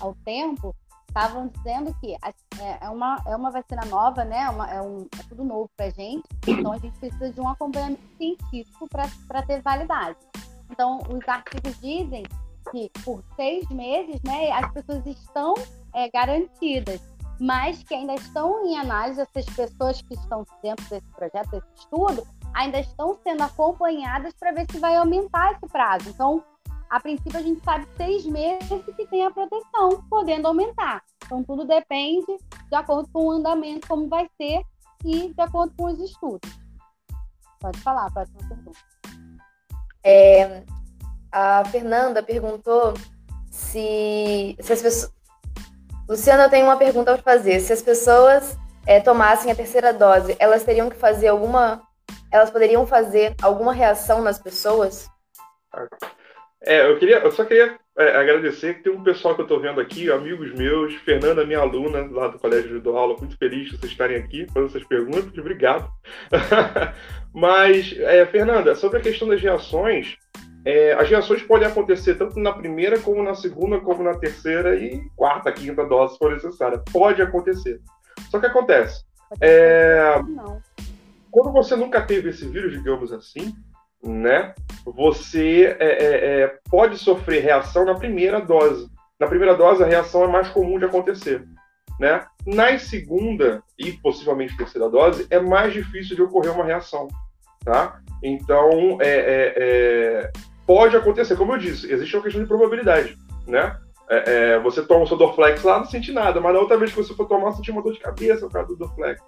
ao 0.01 0.15
tempo, 0.25 0.75
estavam 1.13 1.49
dizendo 1.49 1.95
que 2.01 2.15
é, 2.15 2.79
é, 2.81 2.89
uma, 2.89 3.23
é 3.27 3.37
uma 3.37 3.51
vacina 3.51 3.85
nova, 3.85 4.25
né? 4.25 4.49
Uma, 4.49 4.71
é, 4.71 4.81
um, 4.81 5.07
é 5.19 5.23
tudo 5.29 5.45
novo 5.45 5.71
para 5.77 5.91
gente, 5.91 6.25
então 6.47 6.73
a 6.73 6.79
gente 6.79 6.99
precisa 6.99 7.31
de 7.31 7.41
um 7.41 7.49
acompanhamento 7.49 8.03
científico 8.17 8.89
para 8.89 9.43
ter 9.43 9.61
validade. 9.61 10.17
Então, 10.71 11.01
os 11.11 11.29
artigos 11.29 11.79
dizem 11.81 12.25
que 12.71 12.91
por 13.05 13.23
seis 13.37 13.69
meses, 13.69 14.23
né, 14.23 14.51
as 14.53 14.73
pessoas 14.73 15.05
estão 15.07 15.53
é, 15.93 16.09
garantidas, 16.09 17.01
mas 17.39 17.83
que 17.83 17.95
ainda 17.95 18.15
estão 18.15 18.65
em 18.65 18.79
análise, 18.79 19.21
essas 19.21 19.45
pessoas 19.55 20.01
que 20.01 20.15
estão 20.15 20.47
dentro 20.63 20.85
desse 20.89 21.07
projeto, 21.09 21.51
desse 21.51 21.67
estudo, 21.77 22.27
ainda 22.55 22.81
estão 22.81 23.19
sendo 23.23 23.43
acompanhadas 23.43 24.33
para 24.39 24.53
ver 24.53 24.67
se 24.71 24.79
vai 24.79 24.97
aumentar 24.97 25.53
esse 25.53 25.67
prazo. 25.71 26.09
Então, 26.09 26.43
a 26.93 27.01
princípio, 27.01 27.39
a 27.39 27.43
gente 27.43 27.65
sabe 27.65 27.89
seis 27.97 28.27
meses 28.27 28.85
que 28.95 29.07
tem 29.07 29.25
a 29.25 29.31
proteção, 29.31 30.05
podendo 30.11 30.47
aumentar. 30.47 31.03
Então, 31.25 31.43
tudo 31.43 31.65
depende 31.65 32.37
de 32.69 32.77
acordo 32.77 33.09
com 33.11 33.29
o 33.29 33.31
andamento, 33.31 33.89
como 33.89 34.11
vai 34.11 34.29
ser, 34.37 34.63
e 35.03 35.33
de 35.33 35.41
acordo 35.41 35.73
com 35.75 35.85
os 35.85 35.99
estudos. 35.99 36.51
Pode 37.59 37.81
falar, 37.81 38.13
próxima 38.13 38.41
pergunta. 38.47 38.79
É, 40.05 40.65
a 41.33 41.65
Fernanda 41.65 42.23
perguntou 42.23 42.93
se, 43.51 44.55
se 44.61 44.73
as 44.75 44.83
pessoas. 44.83 45.13
Luciana, 46.07 46.43
eu 46.43 46.51
tenho 46.51 46.67
uma 46.67 46.77
pergunta 46.77 47.15
para 47.15 47.23
fazer. 47.23 47.61
Se 47.61 47.73
as 47.73 47.81
pessoas 47.81 48.55
é, 48.87 49.01
tomassem 49.01 49.51
a 49.51 49.55
terceira 49.55 49.95
dose, 49.95 50.37
elas 50.39 50.63
teriam 50.63 50.91
que 50.91 50.97
fazer 50.97 51.29
alguma. 51.29 51.81
Elas 52.31 52.51
poderiam 52.51 52.87
fazer 52.87 53.35
alguma 53.41 53.73
reação 53.73 54.21
nas 54.21 54.39
pessoas? 54.39 55.11
É, 56.65 56.89
eu 56.89 56.99
queria, 56.99 57.19
eu 57.19 57.33
só 57.33 57.45
queria 57.45 57.77
é, 57.99 58.17
agradecer 58.17 58.75
que 58.75 58.85
tem 58.85 58.93
um 58.93 59.03
pessoal 59.03 59.35
que 59.35 59.41
eu 59.41 59.45
estou 59.45 59.61
vendo 59.61 59.81
aqui, 59.81 60.11
amigos 60.11 60.53
meus, 60.55 60.95
Fernanda, 60.97 61.45
minha 61.45 61.59
aluna 61.59 62.07
lá 62.11 62.29
do 62.29 62.39
Colégio 62.39 62.81
do 62.81 62.97
Aula, 62.97 63.17
muito 63.19 63.37
feliz 63.37 63.71
de 63.71 63.77
vocês 63.77 63.93
estarem 63.93 64.17
aqui 64.17 64.47
fazendo 64.47 64.69
essas 64.69 64.85
perguntas, 64.85 65.37
obrigado. 65.37 65.91
Mas, 67.35 67.95
é, 67.99 68.25
Fernanda, 68.27 68.75
sobre 68.75 68.99
a 68.99 69.03
questão 69.03 69.29
das 69.29 69.43
reações, 69.43 70.17
é, 70.65 70.93
as 70.93 71.09
reações 71.09 71.43
podem 71.43 71.67
acontecer 71.67 72.15
tanto 72.15 72.39
na 72.39 72.53
primeira, 72.53 72.99
como 72.99 73.23
na 73.23 73.35
segunda, 73.35 73.81
como 73.81 74.03
na 74.03 74.15
terceira 74.15 74.77
e 74.77 75.01
quarta, 75.17 75.51
quinta 75.51 75.85
dose, 75.85 76.13
se 76.13 76.19
for 76.19 76.33
necessária. 76.33 76.83
Pode 76.93 77.21
acontecer. 77.21 77.81
Só 78.31 78.39
que 78.39 78.47
acontece. 78.47 79.05
É, 79.41 80.15
quando 81.31 81.53
você 81.53 81.75
nunca 81.75 82.01
teve 82.03 82.31
esse 82.31 82.47
vírus, 82.47 82.73
digamos 82.73 83.13
assim, 83.13 83.53
né? 84.03 84.55
Você 84.85 85.77
é, 85.79 85.87
é, 85.87 86.43
é, 86.43 86.59
pode 86.71 86.99
sofrer 86.99 87.43
reação 87.43 87.85
na 87.85 87.95
primeira 87.95 88.41
dose. 88.41 88.91
Na 89.19 89.27
primeira 89.27 89.55
dose, 89.55 89.83
a 89.83 89.87
reação 89.87 90.25
é 90.25 90.29
mais 90.29 90.49
comum 90.49 90.79
de 90.79 90.85
acontecer. 90.85 91.45
Né? 92.01 92.25
Na 92.45 92.77
segunda 92.79 93.63
e 93.79 93.93
possivelmente 93.93 94.57
terceira 94.57 94.89
dose, 94.89 95.27
é 95.31 95.39
mais 95.39 95.73
difícil 95.73 96.17
de 96.17 96.23
ocorrer 96.23 96.53
uma 96.53 96.65
reação. 96.65 97.07
Tá? 97.65 98.01
Então, 98.23 98.99
é, 99.01 99.09
é, 99.09 99.55
é 99.57 100.33
pode 100.67 100.97
acontecer, 100.97 101.37
como 101.37 101.53
eu 101.53 101.59
disse, 101.59 101.93
existe 101.93 102.17
uma 102.17 102.23
questão 102.23 102.43
de 102.43 102.49
probabilidade, 102.49 103.17
né? 103.47 103.77
É, 104.09 104.55
é, 104.55 104.61
você 104.61 104.83
toma 104.83 105.05
o 105.05 105.07
seu 105.07 105.17
Dorflex 105.17 105.63
lá, 105.63 105.79
não 105.79 105.87
sente 105.87 106.13
nada, 106.13 106.41
mas 106.41 106.53
na 106.53 106.61
outra 106.61 106.77
vez 106.77 106.91
que 106.91 106.97
você 106.97 107.15
for 107.15 107.27
tomar, 107.27 107.51
você 107.51 107.71
uma 107.71 107.83
dor 107.83 107.93
de 107.93 108.01
cabeça 108.01 108.47
por 108.47 108.53
causa 108.53 108.69
do 108.69 108.77
Dorflex. 108.77 109.21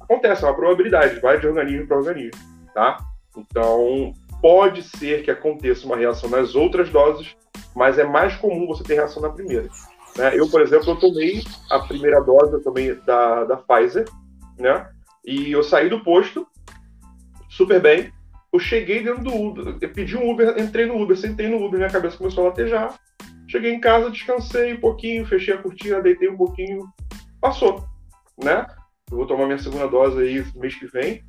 Acontece, 0.00 0.44
é 0.44 0.46
uma 0.46 0.56
probabilidade, 0.56 1.20
vai 1.20 1.40
de 1.40 1.46
organismo 1.46 1.86
para 1.86 1.96
organismo, 1.96 2.40
tá? 2.74 2.98
Então, 3.36 4.12
pode 4.40 4.82
ser 4.82 5.22
que 5.22 5.30
aconteça 5.30 5.86
uma 5.86 5.96
reação 5.96 6.30
nas 6.30 6.54
outras 6.54 6.90
doses, 6.90 7.36
mas 7.74 7.98
é 7.98 8.04
mais 8.04 8.34
comum 8.36 8.66
você 8.66 8.82
ter 8.82 8.94
reação 8.94 9.22
na 9.22 9.30
primeira. 9.30 9.68
Né? 10.16 10.38
Eu, 10.38 10.48
por 10.48 10.62
exemplo, 10.62 10.90
eu 10.90 10.96
tomei 10.96 11.42
a 11.70 11.78
primeira 11.80 12.20
dose 12.20 12.62
tomei 12.62 12.94
da, 12.94 13.44
da 13.44 13.56
Pfizer, 13.56 14.06
né? 14.58 14.88
E 15.24 15.52
eu 15.52 15.62
saí 15.62 15.88
do 15.88 16.02
posto 16.02 16.46
super 17.50 17.80
bem, 17.80 18.12
eu 18.52 18.58
cheguei 18.58 19.02
dentro 19.02 19.24
do 19.24 19.34
Uber, 19.34 19.76
eu 19.80 19.88
pedi 19.90 20.16
um 20.16 20.30
Uber, 20.30 20.58
entrei 20.58 20.86
no 20.86 21.00
Uber, 21.02 21.16
sentei 21.16 21.48
no 21.48 21.64
Uber, 21.64 21.78
minha 21.78 21.90
cabeça 21.90 22.16
começou 22.16 22.44
a 22.44 22.48
latejar. 22.48 22.94
Cheguei 23.48 23.72
em 23.72 23.80
casa, 23.80 24.10
descansei 24.10 24.74
um 24.74 24.80
pouquinho, 24.80 25.26
fechei 25.26 25.54
a 25.54 25.58
cortina, 25.58 26.00
deitei 26.00 26.28
um 26.28 26.36
pouquinho, 26.36 26.88
passou, 27.40 27.84
né? 28.42 28.66
Eu 29.10 29.18
vou 29.18 29.26
tomar 29.26 29.46
minha 29.46 29.58
segunda 29.58 29.86
dose 29.86 30.20
aí 30.20 30.44
mês 30.56 30.74
que 30.74 30.86
vem, 30.86 31.22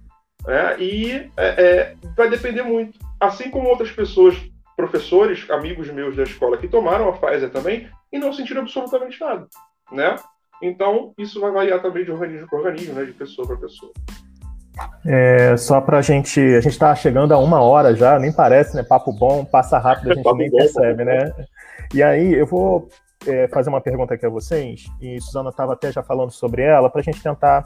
né? 0.47 0.79
E 0.79 1.29
é, 1.35 1.47
é, 1.65 1.95
vai 2.15 2.29
depender 2.29 2.63
muito. 2.63 2.97
Assim 3.19 3.51
como 3.51 3.67
outras 3.67 3.91
pessoas, 3.91 4.35
professores, 4.77 5.47
amigos 5.51 5.89
meus 5.89 6.15
da 6.15 6.23
escola 6.23 6.57
que 6.57 6.69
tomaram 6.69 7.09
a 7.09 7.13
Pfizer 7.13 7.51
também 7.51 7.89
e 8.11 8.17
não 8.17 8.31
sentiram 8.31 8.61
absolutamente 8.61 9.19
nada, 9.19 9.45
né? 9.91 10.15
Então, 10.63 11.13
isso 11.17 11.39
vai 11.39 11.51
variar 11.51 11.81
também 11.81 12.05
de 12.05 12.11
organismo 12.11 12.47
para 12.47 12.59
organismo, 12.59 12.93
né? 12.93 13.03
De 13.03 13.11
pessoa 13.11 13.45
para 13.45 13.57
pessoa. 13.57 13.91
É, 15.05 15.57
só 15.57 15.81
para 15.81 15.97
a 15.97 16.01
gente, 16.01 16.39
a 16.39 16.61
gente 16.61 16.73
está 16.73 16.95
chegando 16.95 17.33
a 17.33 17.37
uma 17.37 17.61
hora 17.61 17.95
já, 17.95 18.17
nem 18.17 18.31
parece, 18.31 18.75
né? 18.75 18.83
Papo 18.83 19.11
bom, 19.11 19.43
passa 19.43 19.77
rápido, 19.77 20.11
a 20.11 20.15
gente 20.15 20.33
nem 20.33 20.49
percebe, 20.49 21.03
né? 21.03 21.33
E 21.93 22.01
aí 22.01 22.33
eu 22.33 22.45
vou 22.45 22.87
é, 23.25 23.47
fazer 23.49 23.69
uma 23.69 23.81
pergunta 23.81 24.13
aqui 24.13 24.25
a 24.25 24.29
vocês, 24.29 24.85
e 25.01 25.19
Suzana 25.19 25.49
estava 25.49 25.73
até 25.73 25.91
já 25.91 26.03
falando 26.03 26.31
sobre 26.31 26.61
ela, 26.61 26.89
para 26.89 27.01
a 27.01 27.03
gente 27.03 27.21
tentar 27.21 27.63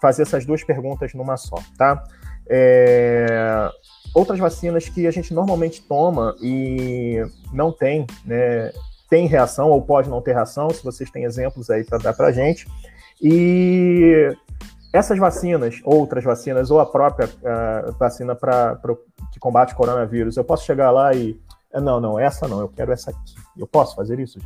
fazer 0.00 0.22
essas 0.22 0.44
duas 0.44 0.64
perguntas 0.64 1.12
numa 1.14 1.36
só, 1.36 1.56
tá? 1.76 2.02
É, 2.48 3.70
outras 4.14 4.38
vacinas 4.38 4.88
que 4.88 5.06
a 5.06 5.10
gente 5.10 5.32
normalmente 5.32 5.82
toma 5.82 6.34
e 6.40 7.22
não 7.52 7.72
tem, 7.72 8.06
né? 8.24 8.72
Tem 9.08 9.26
reação 9.26 9.70
ou 9.70 9.82
pode 9.82 10.08
não 10.08 10.20
ter 10.20 10.32
reação, 10.32 10.70
se 10.70 10.84
vocês 10.84 11.10
têm 11.10 11.24
exemplos 11.24 11.68
aí 11.68 11.84
para 11.84 11.98
dar 11.98 12.12
para 12.12 12.32
gente. 12.32 12.66
E 13.20 14.32
essas 14.92 15.18
vacinas, 15.18 15.80
outras 15.84 16.24
vacinas, 16.24 16.70
ou 16.70 16.80
a 16.80 16.86
própria 16.86 17.28
vacina 17.98 18.34
para 18.34 18.78
que 19.32 19.38
combate 19.38 19.72
o 19.72 19.76
coronavírus, 19.76 20.36
eu 20.36 20.44
posso 20.44 20.64
chegar 20.64 20.90
lá 20.90 21.14
e. 21.14 21.40
Não, 21.72 22.00
não, 22.00 22.18
essa 22.18 22.48
não, 22.48 22.60
eu 22.60 22.68
quero 22.68 22.92
essa 22.92 23.10
aqui. 23.10 23.34
Eu 23.56 23.66
posso 23.66 23.94
fazer 23.94 24.18
isso, 24.18 24.40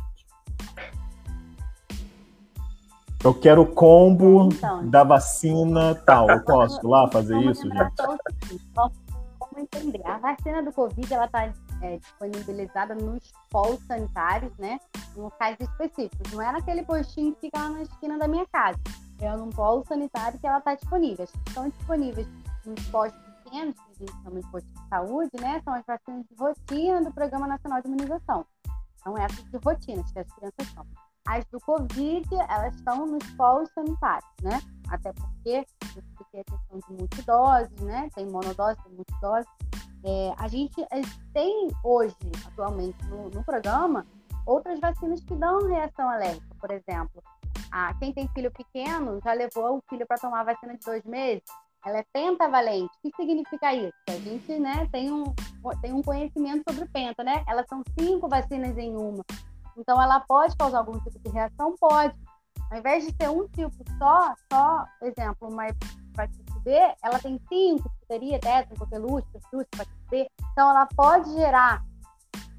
Eu 3.23 3.33
quero 3.33 3.63
o 3.63 3.65
combo 3.65 4.49
então, 4.51 4.87
da 4.87 5.03
vacina 5.03 5.95
tal. 6.05 6.29
Eu 6.29 6.43
posso 6.43 6.87
lá 6.87 7.09
fazer 7.09 7.37
isso, 7.39 7.63
gente? 7.63 7.93
Vamos 8.75 9.57
entender. 9.57 10.05
A 10.05 10.17
vacina 10.17 10.61
do 10.61 10.71
Covid 10.71 11.13
ela 11.13 11.25
está 11.25 11.51
é, 11.81 11.97
disponibilizada 11.97 12.93
nos 12.93 13.31
polos 13.49 13.79
sanitários, 13.85 14.51
né? 14.57 14.79
Em 15.15 15.21
locais 15.21 15.57
específicos. 15.59 16.31
Não 16.31 16.41
é 16.41 16.51
naquele 16.51 16.83
postinho 16.83 17.33
que 17.35 17.41
fica 17.41 17.59
lá 17.59 17.69
na 17.69 17.81
esquina 17.83 18.17
da 18.17 18.27
minha 18.27 18.45
casa. 18.47 18.79
É 19.19 19.35
num 19.35 19.49
polo 19.49 19.83
sanitário 19.87 20.37
que 20.39 20.45
ela 20.45 20.57
está 20.57 20.75
disponível. 20.75 21.25
Estão 21.47 21.69
disponíveis 21.69 22.27
nos 22.65 22.85
postos 22.87 23.21
pequenos, 23.43 23.75
que 23.75 24.03
a 24.03 24.05
gente 24.05 24.23
chama 24.23 24.41
de 24.41 24.51
postos 24.51 24.73
de 24.73 24.89
saúde, 24.89 25.31
né? 25.39 25.61
São 25.63 25.73
as 25.73 25.85
vacinas 25.85 26.25
de 26.29 26.35
rotina 26.37 27.01
do 27.01 27.13
Programa 27.13 27.47
Nacional 27.47 27.81
de 27.81 27.87
Imunização. 27.87 28.45
São 29.01 29.17
essas 29.17 29.43
de 29.45 29.57
rotina 29.57 30.03
que 30.03 30.19
as 30.19 30.31
crianças 30.33 30.73
tomam. 30.73 31.04
As 31.27 31.43
do 31.45 31.59
Covid, 31.61 32.27
elas 32.49 32.75
estão 32.75 33.05
nos 33.05 33.23
polos 33.31 33.69
sanitários, 33.73 34.29
né? 34.43 34.61
Até 34.89 35.11
porque 35.13 35.65
tem 36.31 36.41
a 36.41 36.43
questão 36.43 36.79
de 36.87 36.93
multidoses, 36.93 37.81
né? 37.81 38.09
Tem 38.13 38.25
monodose, 38.27 38.77
tem 38.83 38.93
multidose. 38.93 39.47
É, 40.03 40.33
a 40.37 40.47
gente 40.47 40.85
tem 41.33 41.67
hoje, 41.83 42.15
atualmente, 42.45 43.03
no, 43.07 43.29
no, 43.29 43.43
programa, 43.43 44.05
outras 44.45 44.79
vacinas 44.79 45.23
que 45.23 45.33
dão 45.35 45.67
reação 45.67 46.07
alérgica. 46.07 46.55
Por 46.59 46.69
exemplo, 46.69 47.23
a, 47.71 47.93
quem 47.95 48.13
tem 48.13 48.27
filho 48.27 48.51
pequeno 48.51 49.19
já 49.23 49.33
levou 49.33 49.77
o 49.77 49.83
filho 49.89 50.05
para 50.05 50.19
tomar 50.19 50.41
a 50.41 50.43
vacina 50.43 50.77
de 50.77 50.85
dois 50.85 51.03
meses, 51.05 51.43
ela 51.83 51.99
é 51.99 52.05
pentavalente. 52.13 52.91
O 52.97 53.01
que 53.01 53.15
significa 53.15 53.73
isso? 53.73 53.93
A 54.09 54.11
gente 54.13 54.59
né, 54.59 54.87
tem, 54.91 55.11
um, 55.11 55.23
tem 55.81 55.93
um 55.93 56.01
conhecimento 56.01 56.63
sobre 56.69 56.87
penta, 56.89 57.23
né? 57.23 57.43
Elas 57.47 57.65
são 57.67 57.83
cinco 57.99 58.27
vacinas 58.27 58.77
em 58.77 58.95
uma. 58.95 59.23
Então, 59.77 60.01
ela 60.01 60.19
pode 60.19 60.55
causar 60.57 60.79
algum 60.79 60.99
tipo 60.99 61.19
de 61.19 61.29
reação? 61.29 61.75
Pode. 61.79 62.15
Ao 62.71 62.77
invés 62.77 63.05
de 63.05 63.13
ter 63.13 63.29
um 63.29 63.47
tipo 63.49 63.75
só, 63.97 64.33
só, 64.51 64.85
exemplo, 65.01 65.49
uma 65.49 65.67
hepatite 65.67 66.59
B, 66.63 66.71
ela 67.03 67.19
tem 67.19 67.39
cinco, 67.47 67.89
teria 68.07 68.39
tétano, 68.39 68.79
coqueluche, 68.79 69.27
pertusse, 69.31 69.67
hepatite 69.73 70.09
B. 70.09 70.27
Então, 70.51 70.69
ela 70.69 70.87
pode 70.95 71.31
gerar 71.33 71.83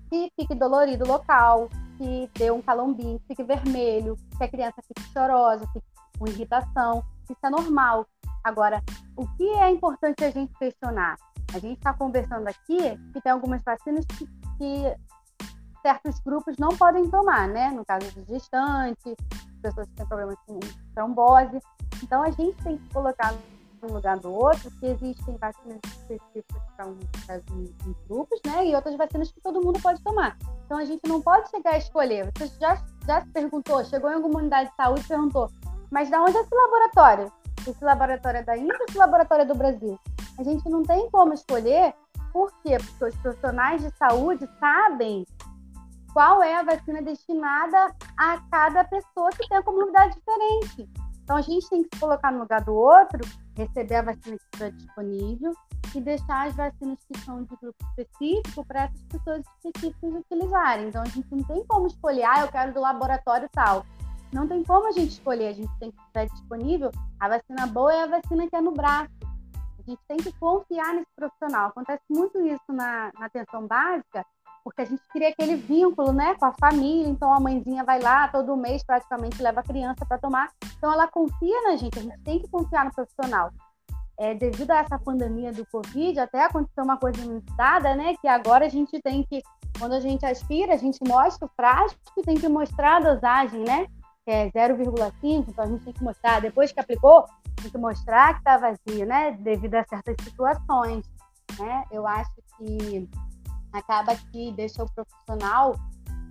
que 0.08 0.30
fique 0.38 0.54
dolorido 0.54 1.06
local, 1.06 1.68
que 1.96 2.30
dê 2.38 2.50
um 2.50 2.62
calombinho, 2.62 3.18
que 3.20 3.28
fique 3.28 3.42
vermelho, 3.42 4.16
que 4.36 4.44
a 4.44 4.48
criança 4.48 4.82
fique 4.86 5.02
chorosa, 5.12 5.66
fique 5.72 5.86
com 6.18 6.28
irritação. 6.28 7.02
Isso 7.28 7.40
é 7.44 7.50
normal. 7.50 8.06
Agora, 8.44 8.82
o 9.16 9.26
que 9.36 9.48
é 9.48 9.70
importante 9.70 10.24
a 10.24 10.30
gente 10.30 10.52
questionar? 10.54 11.16
A 11.54 11.58
gente 11.58 11.78
está 11.78 11.92
conversando 11.92 12.46
aqui 12.48 12.78
que 13.12 13.20
tem 13.20 13.32
algumas 13.32 13.62
vacinas 13.62 14.04
que, 14.06 14.26
que 14.58 14.96
certos 15.86 16.18
grupos 16.18 16.58
não 16.58 16.70
podem 16.70 17.08
tomar, 17.08 17.46
né? 17.46 17.70
No 17.70 17.84
caso 17.84 18.10
de 18.10 18.24
gestante, 18.24 19.16
pessoas 19.62 19.86
que 19.88 19.94
têm 19.94 20.06
problemas 20.06 20.36
com 20.44 20.58
trombose. 20.96 21.60
Então, 22.02 22.24
a 22.24 22.30
gente 22.32 22.60
tem 22.64 22.76
que 22.76 22.92
colocar 22.92 23.32
um 23.84 23.92
lugar 23.92 24.18
do 24.18 24.32
outro, 24.32 24.68
que 24.80 24.86
existem 24.86 25.36
vacinas 25.36 25.78
específicas 25.84 26.62
para 26.76 26.88
uns 26.88 26.98
grupos, 28.08 28.40
né? 28.44 28.66
E 28.66 28.74
outras 28.74 28.96
vacinas 28.96 29.30
que 29.30 29.40
todo 29.40 29.64
mundo 29.64 29.80
pode 29.80 30.02
tomar. 30.02 30.36
Então, 30.64 30.76
a 30.76 30.84
gente 30.84 31.02
não 31.06 31.22
pode 31.22 31.48
chegar 31.50 31.74
a 31.74 31.78
escolher. 31.78 32.32
Você 32.36 32.48
já, 32.58 32.82
já 33.06 33.20
se 33.20 33.28
perguntou, 33.28 33.84
chegou 33.84 34.10
em 34.10 34.14
alguma 34.14 34.40
unidade 34.40 34.70
de 34.70 34.74
saúde 34.74 35.02
e 35.02 35.08
perguntou, 35.08 35.48
mas 35.92 36.08
de 36.08 36.16
onde 36.16 36.36
é 36.36 36.40
esse 36.40 36.54
laboratório? 36.54 37.32
Esse 37.64 37.84
laboratório 37.84 38.38
é 38.38 38.42
da 38.42 38.56
Índia 38.56 38.76
ou 38.76 38.86
esse 38.88 38.98
laboratório 38.98 39.42
é 39.42 39.46
do 39.46 39.54
Brasil? 39.54 39.96
A 40.36 40.42
gente 40.42 40.68
não 40.68 40.82
tem 40.82 41.08
como 41.10 41.32
escolher, 41.32 41.94
por 42.32 42.52
quê? 42.62 42.76
Porque 42.76 43.04
os 43.04 43.16
profissionais 43.22 43.82
de 43.82 43.90
saúde 43.96 44.48
sabem 44.58 45.24
qual 46.16 46.42
é 46.42 46.56
a 46.56 46.62
vacina 46.62 47.02
destinada 47.02 47.94
a 48.16 48.40
cada 48.50 48.82
pessoa 48.84 49.28
que 49.32 49.46
tem 49.46 49.58
a 49.58 49.62
comunidade 49.62 50.14
diferente. 50.14 50.90
Então, 51.22 51.36
a 51.36 51.42
gente 51.42 51.68
tem 51.68 51.82
que 51.82 51.90
se 51.92 52.00
colocar 52.00 52.32
no 52.32 52.38
lugar 52.38 52.64
do 52.64 52.74
outro, 52.74 53.20
receber 53.54 53.96
a 53.96 54.02
vacina 54.02 54.38
que 54.38 54.44
está 54.54 54.70
disponível 54.70 55.52
e 55.94 56.00
deixar 56.00 56.46
as 56.46 56.56
vacinas 56.56 56.98
que 57.04 57.20
são 57.20 57.42
de 57.42 57.54
grupo 57.56 57.76
específico 57.90 58.64
para 58.64 58.84
essas 58.84 59.02
pessoas 59.02 59.44
específicas 59.62 60.14
utilizarem. 60.14 60.88
Então, 60.88 61.02
a 61.02 61.04
gente 61.04 61.28
não 61.30 61.44
tem 61.44 61.62
como 61.66 61.86
escolher, 61.86 62.24
ah, 62.24 62.40
eu 62.40 62.48
quero 62.48 62.72
do 62.72 62.80
laboratório 62.80 63.46
tal. 63.52 63.84
Não 64.32 64.48
tem 64.48 64.64
como 64.64 64.88
a 64.88 64.92
gente 64.92 65.10
escolher, 65.10 65.48
a 65.48 65.52
gente 65.52 65.78
tem 65.78 65.90
que 65.90 66.00
estar 66.00 66.24
disponível. 66.24 66.90
A 67.20 67.28
vacina 67.28 67.66
boa 67.66 67.92
é 67.92 68.04
a 68.04 68.06
vacina 68.06 68.48
que 68.48 68.56
é 68.56 68.60
no 68.62 68.72
braço. 68.72 69.12
A 69.54 69.90
gente 69.90 70.00
tem 70.08 70.16
que 70.16 70.32
confiar 70.38 70.94
nesse 70.94 71.12
profissional. 71.14 71.68
Acontece 71.68 72.04
muito 72.08 72.40
isso 72.40 72.72
na, 72.72 73.12
na 73.18 73.26
atenção 73.26 73.66
básica, 73.66 74.24
porque 74.66 74.82
a 74.82 74.84
gente 74.84 75.02
cria 75.12 75.28
aquele 75.28 75.54
vínculo, 75.54 76.12
né, 76.12 76.34
com 76.34 76.44
a 76.44 76.52
família. 76.58 77.08
Então 77.08 77.32
a 77.32 77.38
mãezinha 77.38 77.84
vai 77.84 78.00
lá 78.00 78.26
todo 78.26 78.56
mês 78.56 78.82
praticamente 78.82 79.40
leva 79.40 79.60
a 79.60 79.62
criança 79.62 80.04
para 80.04 80.18
tomar. 80.18 80.50
Então 80.76 80.92
ela 80.92 81.06
confia 81.06 81.62
na 81.62 81.76
gente. 81.76 81.96
A 81.96 82.02
gente 82.02 82.18
tem 82.24 82.40
que 82.40 82.48
confiar 82.48 82.84
no 82.84 82.92
profissional. 82.92 83.52
É, 84.18 84.34
devido 84.34 84.72
a 84.72 84.78
essa 84.78 84.98
pandemia 84.98 85.52
do 85.52 85.64
Covid, 85.66 86.18
até 86.18 86.42
aconteceu 86.42 86.82
uma 86.82 86.96
coisa 86.96 87.20
inusitada, 87.22 87.94
né? 87.94 88.16
Que 88.20 88.26
agora 88.26 88.66
a 88.66 88.68
gente 88.68 89.00
tem 89.02 89.22
que, 89.22 89.40
quando 89.78 89.92
a 89.92 90.00
gente 90.00 90.26
aspira, 90.26 90.74
a 90.74 90.76
gente 90.76 90.98
mostra 91.06 91.46
o 91.46 91.50
frasco 91.54 92.00
e 92.16 92.22
tem 92.22 92.34
que 92.34 92.48
mostrar 92.48 92.96
a 92.96 93.14
dosagem, 93.14 93.62
né? 93.62 93.86
Que 94.24 94.32
é 94.32 94.50
0,5, 94.50 95.44
então 95.48 95.64
a 95.64 95.68
gente 95.68 95.84
tem 95.84 95.92
que 95.92 96.02
mostrar. 96.02 96.40
Depois 96.40 96.72
que 96.72 96.80
aplicou, 96.80 97.24
tem 97.62 97.70
que 97.70 97.78
mostrar 97.78 98.32
que 98.32 98.40
está 98.40 98.58
vazio, 98.58 99.06
né? 99.06 99.30
Devido 99.38 99.76
a 99.76 99.84
certas 99.84 100.16
situações, 100.24 101.08
né? 101.56 101.84
Eu 101.92 102.04
acho 102.04 102.32
que 102.58 103.08
acaba 103.78 104.16
que 104.16 104.52
deixa 104.52 104.82
o 104.82 104.90
profissional 104.90 105.74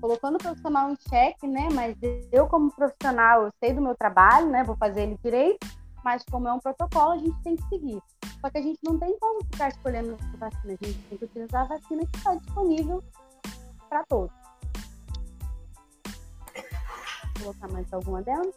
colocando 0.01 0.35
o 0.35 0.39
profissional 0.39 0.91
em 0.91 0.97
xeque, 1.09 1.47
né? 1.47 1.67
Mas 1.73 1.95
eu 2.31 2.47
como 2.47 2.71
profissional, 2.71 3.43
eu 3.43 3.51
sei 3.59 3.73
do 3.73 3.81
meu 3.81 3.95
trabalho, 3.95 4.49
né? 4.49 4.63
Vou 4.63 4.75
fazer 4.77 5.03
ele 5.03 5.17
direito, 5.23 5.65
mas 6.03 6.23
como 6.29 6.47
é 6.47 6.53
um 6.53 6.59
protocolo, 6.59 7.13
a 7.13 7.17
gente 7.17 7.41
tem 7.41 7.55
que 7.55 7.67
seguir. 7.69 8.01
Só 8.39 8.49
que 8.49 8.57
a 8.57 8.61
gente 8.61 8.79
não 8.83 8.99
tem 8.99 9.17
como 9.17 9.43
ficar 9.45 9.69
escolhendo 9.69 10.15
vacina, 10.37 10.77
a 10.79 10.85
gente 10.85 10.99
tem 11.09 11.17
que 11.17 11.25
utilizar 11.25 11.63
a 11.63 11.65
vacina 11.65 12.05
que 12.05 12.17
está 12.17 12.35
disponível 12.35 13.03
para 13.89 14.03
todos. 14.05 14.31
Vou 17.39 17.53
colocar 17.53 17.67
mais 17.69 17.91
alguma 17.91 18.21
delas? 18.21 18.55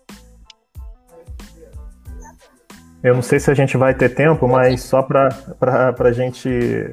Eu 3.03 3.15
não 3.15 3.23
sei 3.23 3.39
se 3.39 3.51
a 3.51 3.55
gente 3.55 3.77
vai 3.77 3.95
ter 3.95 4.09
tempo, 4.09 4.49
mas 4.49 4.83
só 4.83 5.03
para 5.03 5.29
a 5.99 6.13
gente 6.13 6.49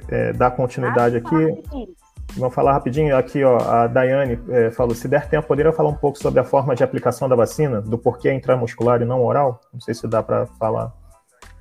é, 0.08 0.34
dar 0.34 0.52
continuidade 0.52 1.18
aqui. 1.18 1.96
Vamos 2.38 2.54
falar 2.54 2.74
rapidinho. 2.74 3.18
Aqui, 3.18 3.44
ó, 3.44 3.58
a 3.58 3.88
Daiane 3.88 4.40
é, 4.50 4.70
falou: 4.70 4.94
se 4.94 5.08
der 5.08 5.28
tempo, 5.28 5.48
poderia 5.48 5.74
falar 5.74 5.90
um 5.90 5.96
pouco 5.96 6.20
sobre 6.20 6.40
a 6.40 6.44
forma 6.44 6.76
de 6.76 6.84
aplicação 6.84 7.28
da 7.28 7.36
vacina, 7.36 7.82
do 7.82 7.98
porquê 7.98 8.32
intramuscular 8.32 9.02
e 9.02 9.06
não 9.06 9.24
oral? 9.24 9.60
Não 9.74 9.80
sei 9.80 9.96
se 9.96 10.08
dá 10.08 10.22
para 10.22 10.46
falar. 10.46 10.94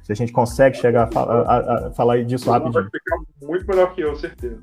Se 0.02 0.12
a 0.12 0.14
gente 0.14 0.32
consegue 0.32 0.76
chegar 0.76 1.08
a, 1.14 1.20
a, 1.20 1.56
a, 1.56 1.86
a 1.86 1.90
falar 1.92 2.22
disso 2.24 2.50
rapidinho. 2.50 2.82
Vai 2.82 2.90
ficar 2.90 3.16
muito 3.40 3.66
melhor 3.66 3.94
que 3.94 4.02
eu, 4.02 4.14
certeza. 4.16 4.62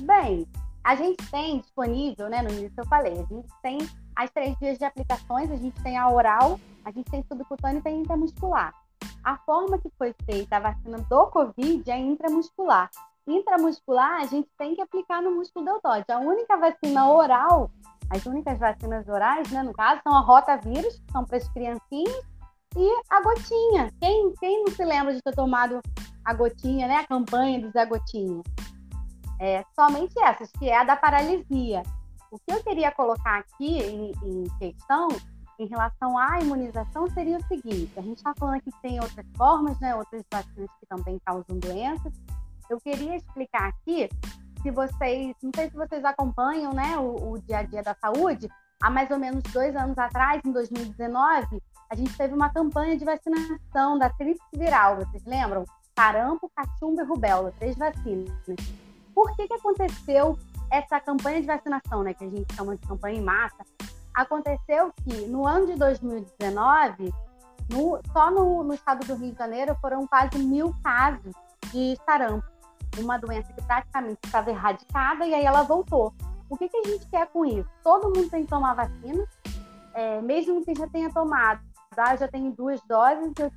Bem, 0.00 0.46
a 0.82 0.96
gente 0.96 1.16
tem 1.30 1.60
disponível, 1.60 2.28
né, 2.28 2.42
no 2.42 2.48
início 2.50 2.72
eu 2.78 2.86
falei, 2.86 3.12
a 3.12 3.16
gente 3.16 3.46
tem 3.62 3.78
as 4.18 4.28
três 4.30 4.58
vias 4.58 4.76
de 4.76 4.84
aplicações, 4.84 5.48
a 5.48 5.56
gente 5.56 5.80
tem 5.80 5.96
a 5.96 6.10
oral, 6.10 6.58
a 6.84 6.90
gente 6.90 7.08
tem 7.08 7.22
subcutânea 7.22 7.78
e 7.78 7.82
tem 7.82 8.00
intramuscular. 8.00 8.74
A 9.22 9.36
forma 9.38 9.78
que 9.78 9.88
foi 9.96 10.12
feita 10.28 10.56
a 10.56 10.60
vacina 10.60 10.98
do 10.98 11.26
Covid 11.28 11.88
é 11.88 11.96
intramuscular. 11.96 12.90
Intramuscular, 13.28 14.20
a 14.20 14.26
gente 14.26 14.48
tem 14.58 14.74
que 14.74 14.82
aplicar 14.82 15.22
no 15.22 15.30
músculo 15.30 15.64
deltóide. 15.64 16.04
A 16.10 16.18
única 16.18 16.56
vacina 16.56 17.08
oral, 17.08 17.70
as 18.10 18.26
únicas 18.26 18.58
vacinas 18.58 19.06
orais, 19.06 19.52
né, 19.52 19.62
no 19.62 19.72
caso, 19.72 20.00
são 20.02 20.12
a 20.12 20.20
rotavírus, 20.20 20.98
que 20.98 21.12
são 21.12 21.24
para 21.24 21.36
as 21.36 21.48
criancinhas, 21.50 22.26
e 22.76 23.02
a 23.08 23.22
gotinha. 23.22 23.92
Quem, 24.00 24.34
quem 24.40 24.64
não 24.64 24.72
se 24.72 24.84
lembra 24.84 25.14
de 25.14 25.22
ter 25.22 25.34
tomado 25.34 25.80
a 26.24 26.34
gotinha, 26.34 26.88
né, 26.88 26.96
a 26.96 27.06
campanha 27.06 27.60
do 27.60 27.70
Zé 27.70 27.86
Gotinha? 27.86 28.42
É, 29.40 29.64
somente 29.76 30.18
essas, 30.20 30.50
que 30.50 30.68
é 30.68 30.76
a 30.76 30.82
da 30.82 30.96
paralisia. 30.96 31.84
O 32.30 32.38
que 32.38 32.52
eu 32.52 32.62
queria 32.62 32.92
colocar 32.92 33.38
aqui 33.38 33.78
em, 33.78 34.12
em 34.22 34.44
questão 34.58 35.08
em 35.58 35.66
relação 35.66 36.16
à 36.16 36.38
imunização 36.40 37.08
seria 37.08 37.38
o 37.38 37.46
seguinte: 37.46 37.92
a 37.96 38.02
gente 38.02 38.18
está 38.18 38.32
falando 38.38 38.60
que 38.60 38.70
tem 38.80 39.00
outras 39.00 39.26
formas, 39.36 39.78
né, 39.80 39.94
outras 39.94 40.22
vacinas 40.30 40.70
que 40.78 40.86
também 40.86 41.18
causam 41.24 41.58
doenças. 41.58 42.12
Eu 42.70 42.78
queria 42.80 43.16
explicar 43.16 43.68
aqui, 43.68 44.08
se 44.62 44.70
vocês, 44.70 45.34
não 45.42 45.50
sei 45.54 45.70
se 45.70 45.76
vocês 45.76 46.04
acompanham, 46.04 46.72
né, 46.72 46.98
o, 46.98 47.32
o 47.32 47.38
dia 47.40 47.58
a 47.58 47.62
dia 47.62 47.82
da 47.82 47.94
saúde. 47.94 48.48
Há 48.80 48.90
mais 48.90 49.10
ou 49.10 49.18
menos 49.18 49.42
dois 49.52 49.74
anos 49.74 49.98
atrás, 49.98 50.40
em 50.44 50.52
2019, 50.52 51.60
a 51.90 51.96
gente 51.96 52.16
teve 52.16 52.32
uma 52.32 52.50
campanha 52.50 52.96
de 52.96 53.04
vacinação 53.04 53.98
da 53.98 54.08
tríplice 54.10 54.46
viral, 54.54 54.96
vocês 54.96 55.24
lembram? 55.24 55.64
Sarampo, 55.98 56.48
cachumba 56.54 57.02
e 57.02 57.04
rubéola, 57.04 57.52
três 57.58 57.76
vacinas. 57.76 58.30
Por 59.12 59.34
que, 59.34 59.48
que 59.48 59.54
aconteceu 59.54 60.38
essa 60.70 61.00
campanha 61.00 61.40
de 61.40 61.46
vacinação, 61.46 62.02
né, 62.02 62.14
que 62.14 62.24
a 62.24 62.28
gente 62.28 62.54
chama 62.54 62.76
de 62.76 62.86
campanha 62.86 63.18
em 63.18 63.22
massa? 63.22 63.64
Aconteceu 64.14 64.92
que 65.04 65.26
no 65.26 65.46
ano 65.46 65.66
de 65.66 65.76
2019, 65.76 67.12
no, 67.70 68.00
só 68.12 68.30
no, 68.30 68.64
no 68.64 68.74
estado 68.74 69.06
do 69.06 69.14
Rio 69.14 69.32
de 69.32 69.38
Janeiro 69.38 69.76
foram 69.80 70.06
quase 70.06 70.38
mil 70.38 70.74
casos 70.82 71.32
de 71.70 71.96
sarampo, 72.04 72.46
uma 72.98 73.18
doença 73.18 73.52
que 73.52 73.62
praticamente 73.62 74.18
estava 74.24 74.50
erradicada 74.50 75.26
e 75.26 75.34
aí 75.34 75.44
ela 75.44 75.62
voltou. 75.62 76.12
O 76.50 76.56
que, 76.56 76.68
que 76.68 76.76
a 76.78 76.88
gente 76.88 77.06
quer 77.08 77.26
com 77.28 77.44
isso? 77.44 77.68
Todo 77.82 78.06
mundo 78.06 78.30
tem 78.30 78.44
que 78.44 78.48
tomar 78.48 78.74
vacina, 78.74 79.24
é, 79.94 80.20
mesmo 80.22 80.64
que 80.64 80.74
já 80.74 80.88
tenha 80.88 81.12
tomado, 81.12 81.60
tá? 81.94 82.16
já 82.16 82.26
tem 82.26 82.50
duas 82.50 82.80
doses, 82.88 83.32
eu 83.38 83.50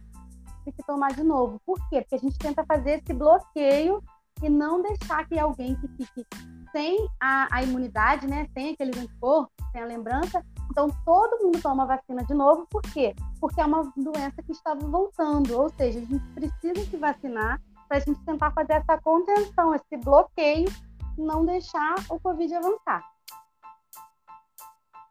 tenho 0.63 0.75
que 0.75 0.83
tomar 0.85 1.13
de 1.13 1.23
novo. 1.23 1.59
Por 1.65 1.77
quê? 1.89 2.01
Porque 2.01 2.15
a 2.15 2.19
gente 2.19 2.37
tenta 2.37 2.65
fazer 2.65 3.01
esse 3.01 3.13
bloqueio 3.13 4.03
e 4.43 4.49
não 4.49 4.81
deixar 4.81 5.25
que 5.27 5.39
alguém 5.39 5.75
que 5.75 5.87
fique 5.87 6.25
sem 6.71 7.07
a, 7.19 7.47
a 7.51 7.63
imunidade, 7.63 8.27
né, 8.27 8.47
sem 8.53 8.73
aqueles 8.73 8.97
anticorpos, 8.97 9.53
sem 9.71 9.81
a 9.81 9.85
lembrança, 9.85 10.43
então 10.69 10.89
todo 11.05 11.43
mundo 11.43 11.61
toma 11.61 11.85
vacina 11.85 12.23
de 12.23 12.33
novo. 12.33 12.65
Por 12.69 12.81
quê? 12.81 13.15
Porque 13.39 13.59
é 13.59 13.65
uma 13.65 13.91
doença 13.95 14.41
que 14.43 14.51
estava 14.51 14.79
voltando, 14.79 15.59
ou 15.59 15.69
seja, 15.69 15.99
a 15.99 16.05
gente 16.05 16.25
precisa 16.33 16.89
se 16.89 16.97
vacinar 16.97 17.61
para 17.87 17.97
a 17.97 17.99
gente 17.99 18.23
tentar 18.23 18.51
fazer 18.51 18.73
essa 18.73 18.97
contenção, 19.01 19.75
esse 19.75 19.97
bloqueio, 19.97 20.69
não 21.17 21.45
deixar 21.45 21.95
o 22.09 22.19
Covid 22.19 22.55
avançar. 22.55 23.03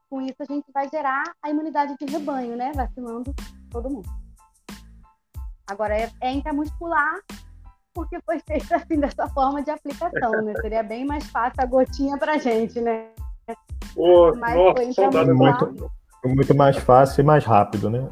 Com 0.09 0.23
isso, 0.23 0.37
a 0.41 0.45
gente 0.45 0.73
vai 0.73 0.89
gerar 0.89 1.23
a 1.43 1.51
imunidade 1.51 1.95
de 2.01 2.11
rebanho, 2.11 2.57
né? 2.57 2.73
Vacinando 2.73 3.35
todo 3.71 3.91
mundo. 3.91 4.09
Agora, 5.69 5.97
é, 5.97 6.11
é 6.21 6.33
intramuscular, 6.33 7.21
porque 7.95 8.19
foi 8.25 8.41
feito 8.41 8.73
assim, 8.75 8.99
dessa 8.99 9.29
forma 9.29 9.63
de 9.63 9.71
aplicação, 9.71 10.43
né? 10.43 10.55
Seria 10.61 10.83
bem 10.83 11.05
mais 11.05 11.25
fácil 11.27 11.57
a 11.59 11.67
gotinha 11.67 12.17
pra 12.19 12.39
gente, 12.39 12.81
né? 12.81 13.07
Oh, 13.97 14.33
Mas 14.37 14.55
nossa, 14.55 14.77
foi 14.77 14.85
intramuscular. 14.85 15.67
Muito, 15.67 15.91
muito 16.25 16.55
mais 16.55 16.77
fácil 16.77 17.23
e 17.23 17.25
mais 17.25 17.45
rápido, 17.45 17.91
né? 17.91 18.09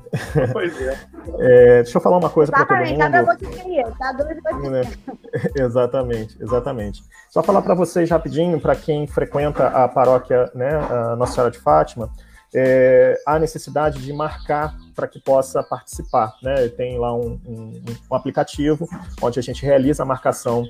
Pois 0.52 0.80
é. 0.80 0.98
é 1.38 1.82
deixa 1.82 1.98
eu 1.98 2.02
falar 2.02 2.18
uma 2.18 2.30
coisa 2.30 2.50
para 2.50 2.66
todo 2.66 2.78
mundo. 2.78 2.98
Cada 2.98 3.22
gotinha, 3.22 3.84
tá 3.98 4.12
gotinhas. 4.12 4.98
Exatamente, 5.54 6.42
exatamente. 6.42 7.02
Só 7.30 7.42
falar 7.42 7.62
para 7.62 7.74
vocês 7.74 8.10
rapidinho, 8.10 8.60
para 8.60 8.74
quem 8.74 9.06
frequenta 9.06 9.68
a 9.68 9.86
paróquia, 9.86 10.50
né, 10.54 10.70
a 10.74 11.14
Nossa 11.14 11.34
Senhora 11.34 11.50
de 11.50 11.58
Fátima, 11.58 12.10
é, 12.54 13.20
há 13.26 13.38
necessidade 13.38 14.00
de 14.00 14.12
marcar 14.12 14.74
para 14.94 15.06
que 15.06 15.20
possa 15.20 15.62
participar. 15.62 16.34
Né? 16.42 16.68
Tem 16.68 16.98
lá 16.98 17.14
um, 17.14 17.40
um, 17.46 17.82
um, 18.10 18.14
aplicativo 18.14 18.88
onde 19.22 19.38
a 19.38 19.42
gente 19.42 19.64
realiza 19.64 20.02
a 20.02 20.06
marcação 20.06 20.66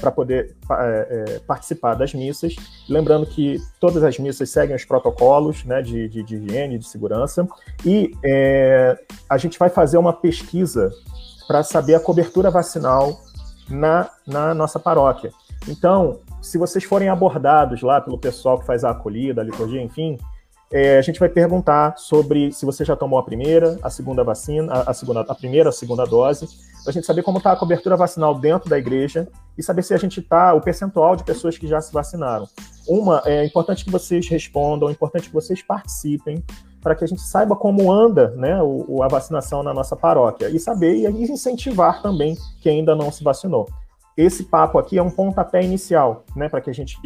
para 0.00 0.10
poder 0.10 0.56
é, 0.70 1.34
é, 1.36 1.38
participar 1.40 1.94
das 1.94 2.14
missas. 2.14 2.56
Lembrando 2.88 3.26
que 3.26 3.58
todas 3.80 4.02
as 4.02 4.18
missas 4.18 4.48
seguem 4.50 4.74
os 4.74 4.84
protocolos 4.84 5.64
né, 5.64 5.82
de, 5.82 6.08
de, 6.08 6.22
de 6.22 6.36
higiene, 6.36 6.78
de 6.78 6.88
segurança, 6.88 7.46
e 7.84 8.12
é, 8.24 8.98
a 9.28 9.36
gente 9.36 9.58
vai 9.58 9.68
fazer 9.68 9.98
uma 9.98 10.12
pesquisa 10.12 10.90
para 11.46 11.62
saber 11.62 11.94
a 11.94 12.00
cobertura 12.00 12.50
vacinal 12.50 13.20
na, 13.68 14.08
na 14.26 14.54
nossa 14.54 14.78
paróquia. 14.78 15.32
Então, 15.68 16.20
se 16.40 16.58
vocês 16.58 16.84
forem 16.84 17.08
abordados 17.08 17.82
lá 17.82 18.00
pelo 18.00 18.18
pessoal 18.18 18.58
que 18.58 18.66
faz 18.66 18.84
a 18.84 18.90
acolhida, 18.90 19.40
a 19.40 19.44
liturgia, 19.44 19.82
enfim, 19.82 20.16
é, 20.72 20.98
a 20.98 21.02
gente 21.02 21.20
vai 21.20 21.28
perguntar 21.28 21.96
sobre 21.96 22.52
se 22.52 22.66
você 22.66 22.84
já 22.84 22.96
tomou 22.96 23.18
a 23.18 23.22
primeira, 23.22 23.78
a 23.82 23.90
segunda 23.90 24.24
vacina, 24.24 24.72
a, 24.72 24.90
a 24.90 24.94
segunda, 24.94 25.20
a 25.20 25.34
primeira, 25.34 25.68
a 25.68 25.72
segunda 25.72 26.04
dose, 26.04 26.46
para 26.82 26.90
a 26.90 26.92
gente 26.92 27.06
saber 27.06 27.22
como 27.22 27.38
está 27.38 27.52
a 27.52 27.56
cobertura 27.56 27.96
vacinal 27.96 28.38
dentro 28.38 28.68
da 28.68 28.78
igreja 28.78 29.28
e 29.56 29.62
saber 29.62 29.82
se 29.82 29.94
a 29.94 29.96
gente 29.96 30.20
está, 30.20 30.54
o 30.54 30.60
percentual 30.60 31.16
de 31.16 31.24
pessoas 31.24 31.56
que 31.56 31.66
já 31.66 31.80
se 31.80 31.92
vacinaram. 31.92 32.46
Uma, 32.88 33.22
é 33.24 33.44
importante 33.44 33.84
que 33.84 33.90
vocês 33.90 34.28
respondam, 34.28 34.88
é 34.88 34.92
importante 34.92 35.28
que 35.28 35.34
vocês 35.34 35.62
participem, 35.62 36.44
para 36.80 36.94
que 36.94 37.04
a 37.04 37.08
gente 37.08 37.22
saiba 37.22 37.56
como 37.56 37.92
anda 37.92 38.30
né, 38.36 38.60
o, 38.62 39.02
a 39.02 39.08
vacinação 39.08 39.62
na 39.62 39.74
nossa 39.74 39.96
paróquia 39.96 40.48
e 40.48 40.60
saber 40.60 40.94
e 40.96 41.06
incentivar 41.06 42.00
também 42.00 42.36
quem 42.60 42.78
ainda 42.78 42.94
não 42.94 43.10
se 43.10 43.24
vacinou 43.24 43.66
esse 44.16 44.44
papo 44.44 44.78
aqui 44.78 44.96
é 44.96 45.02
um 45.02 45.10
pontapé 45.10 45.62
inicial, 45.62 46.24
né, 46.34 46.48
para 46.48 46.60
que 46.60 46.70
a 46.70 46.72
gente 46.72 46.96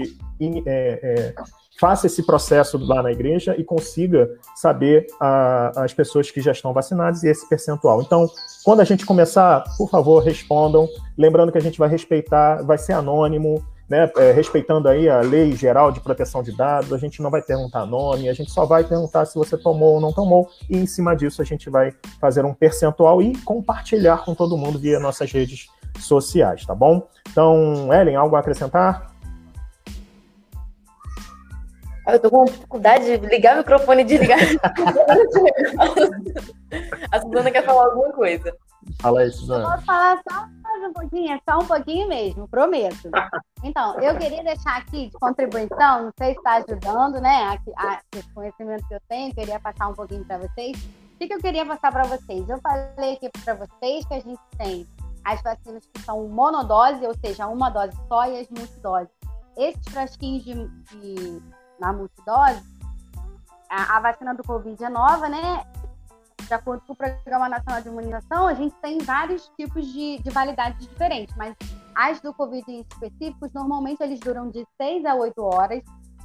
é, 0.40 1.00
é, 1.02 1.34
faça 1.78 2.06
esse 2.06 2.22
processo 2.24 2.78
lá 2.78 3.02
na 3.02 3.12
igreja 3.12 3.54
e 3.58 3.64
consiga 3.64 4.28
saber 4.54 5.06
a, 5.20 5.84
as 5.84 5.94
pessoas 5.94 6.30
que 6.30 6.40
já 6.40 6.52
estão 6.52 6.72
vacinadas 6.72 7.22
e 7.22 7.28
esse 7.28 7.48
percentual. 7.48 8.02
Então, 8.02 8.28
quando 8.64 8.80
a 8.80 8.84
gente 8.84 9.06
começar, 9.06 9.64
por 9.76 9.88
favor, 9.88 10.22
respondam. 10.22 10.88
Lembrando 11.16 11.52
que 11.52 11.58
a 11.58 11.62
gente 11.62 11.78
vai 11.78 11.88
respeitar, 11.88 12.62
vai 12.62 12.76
ser 12.76 12.92
anônimo, 12.92 13.64
né, 13.90 14.08
é, 14.16 14.30
respeitando 14.30 14.88
aí 14.88 15.08
a 15.08 15.20
lei 15.20 15.52
geral 15.52 15.90
de 15.90 16.00
proteção 16.00 16.44
de 16.44 16.56
dados, 16.56 16.92
a 16.92 16.98
gente 16.98 17.20
não 17.20 17.28
vai 17.28 17.42
perguntar 17.42 17.84
nome, 17.84 18.28
a 18.28 18.32
gente 18.32 18.48
só 18.52 18.64
vai 18.64 18.84
perguntar 18.84 19.24
se 19.24 19.34
você 19.34 19.58
tomou 19.58 19.94
ou 19.94 20.00
não 20.00 20.12
tomou, 20.12 20.48
e 20.68 20.78
em 20.78 20.86
cima 20.86 21.16
disso 21.16 21.42
a 21.42 21.44
gente 21.44 21.68
vai 21.68 21.92
fazer 22.20 22.44
um 22.44 22.54
percentual 22.54 23.20
e 23.20 23.36
compartilhar 23.38 24.24
com 24.24 24.32
todo 24.32 24.56
mundo 24.56 24.78
via 24.78 25.00
nossas 25.00 25.32
redes 25.32 25.66
sociais, 25.98 26.64
tá 26.64 26.74
bom? 26.74 27.08
Então, 27.28 27.92
Ellen, 27.92 28.14
algo 28.14 28.36
a 28.36 28.38
acrescentar? 28.38 29.09
Eu 32.06 32.20
tô 32.20 32.30
com 32.30 32.44
dificuldade 32.44 33.18
de 33.18 33.26
ligar 33.26 33.54
o 33.54 33.58
microfone 33.58 34.02
e 34.02 34.04
desligar. 34.04 34.38
a 37.12 37.20
Suzana 37.20 37.50
quer 37.50 37.64
falar 37.64 37.86
alguma 37.86 38.12
coisa. 38.12 38.56
Fala 39.00 39.20
aí, 39.20 39.30
Suzana. 39.30 39.64
Eu 39.64 39.70
vou 39.70 39.80
falar 39.82 40.20
só 40.28 40.46
mais 40.62 40.82
um 40.84 40.92
pouquinho, 40.92 41.32
é 41.32 41.40
só 41.48 41.58
um 41.58 41.66
pouquinho 41.66 42.08
mesmo, 42.08 42.48
prometo. 42.48 43.10
Então, 43.62 44.00
eu 44.00 44.16
queria 44.16 44.42
deixar 44.42 44.78
aqui 44.78 45.08
de 45.08 45.18
contribuição, 45.18 46.04
não 46.04 46.12
sei 46.18 46.32
se 46.32 46.38
está 46.38 46.56
ajudando, 46.56 47.20
né? 47.20 47.58
A, 47.76 47.76
a, 47.76 48.00
esse 48.16 48.32
conhecimento 48.32 48.88
que 48.88 48.94
eu 48.94 49.00
tenho, 49.08 49.34
queria 49.34 49.60
passar 49.60 49.88
um 49.88 49.94
pouquinho 49.94 50.24
para 50.24 50.38
vocês. 50.38 50.78
O 50.78 51.18
que, 51.18 51.26
que 51.26 51.34
eu 51.34 51.40
queria 51.40 51.66
passar 51.66 51.92
para 51.92 52.04
vocês? 52.04 52.48
Eu 52.48 52.58
falei 52.60 53.12
aqui 53.14 53.28
para 53.44 53.54
vocês 53.54 54.06
que 54.06 54.14
a 54.14 54.20
gente 54.20 54.40
tem 54.56 54.86
as 55.24 55.42
vacinas 55.42 55.84
que 55.92 56.00
são 56.02 56.26
monodose, 56.28 57.06
ou 57.06 57.14
seja, 57.14 57.46
uma 57.46 57.68
dose 57.68 57.96
só, 58.08 58.26
e 58.26 58.40
as 58.40 58.48
multidoses. 58.48 59.10
Esses 59.56 59.92
frasquinhos 59.92 60.44
de, 60.44 60.54
de 60.54 61.42
na 61.80 61.92
multidose, 61.92 62.62
a, 63.68 63.96
a, 63.96 64.00
vacina 64.00 64.34
do 64.34 64.44
Covid 64.44 64.82
é 64.84 64.88
nova, 64.88 65.28
né? 65.28 65.64
De 66.46 66.54
acordo 66.54 66.82
com 66.86 66.92
o 66.92 66.96
Programa 66.96 67.48
Nacional 67.48 67.80
de 67.80 67.88
Imunização, 67.88 68.46
a 68.46 68.54
gente 68.54 68.74
tem 68.76 68.98
vários 68.98 69.48
tipos 69.56 69.86
de, 69.86 70.18
de 70.18 70.30
validades 70.30 70.86
diferentes, 70.86 71.34
mas 71.36 71.54
as 71.94 72.20
do 72.20 72.34
Covid 72.34 72.64
em 72.68 72.80
específicos, 72.80 73.52
normalmente 73.52 74.02
eles 74.02 74.18
duram 74.20 74.50
de 74.50 74.66
6 74.76 75.04
a 75.04 75.14
8 75.14 75.42
horas. 75.42 75.82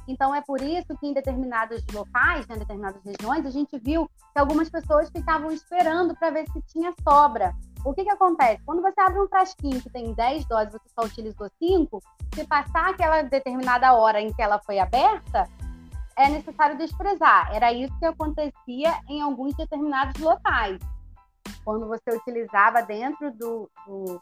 Então, 0.08 0.34
é 0.34 0.40
por 0.40 0.60
isso 0.60 0.96
que 0.98 1.06
em 1.06 1.12
determinados 1.12 1.84
locais, 1.92 2.46
né, 2.46 2.56
em 2.56 2.58
determinadas 2.58 3.02
regiões, 3.04 3.44
a 3.44 3.50
gente 3.50 3.78
viu 3.78 4.08
que 4.32 4.38
algumas 4.38 4.68
pessoas 4.68 5.10
ficavam 5.10 5.50
esperando 5.50 6.14
para 6.14 6.30
ver 6.30 6.46
se 6.50 6.62
tinha 6.62 6.92
sobra. 7.02 7.54
O 7.84 7.94
que, 7.94 8.04
que 8.04 8.10
acontece? 8.10 8.62
Quando 8.64 8.82
você 8.82 9.00
abre 9.00 9.20
um 9.20 9.28
frasquinho 9.28 9.80
que 9.80 9.90
tem 9.90 10.12
10 10.12 10.44
doses, 10.46 10.72
você 10.72 10.88
só 10.88 11.06
utilizou 11.06 11.48
5, 11.58 12.02
se 12.34 12.44
passar 12.44 12.90
aquela 12.90 13.22
determinada 13.22 13.92
hora 13.94 14.20
em 14.20 14.32
que 14.32 14.42
ela 14.42 14.58
foi 14.58 14.78
aberta, 14.78 15.48
é 16.16 16.28
necessário 16.28 16.76
desprezar. 16.78 17.54
Era 17.54 17.72
isso 17.72 17.96
que 17.98 18.06
acontecia 18.06 18.98
em 19.08 19.20
alguns 19.20 19.54
determinados 19.54 20.20
locais. 20.20 20.80
Quando 21.64 21.86
você 21.86 22.16
utilizava 22.16 22.82
dentro 22.82 23.30
do, 23.32 23.70
do, 23.86 24.20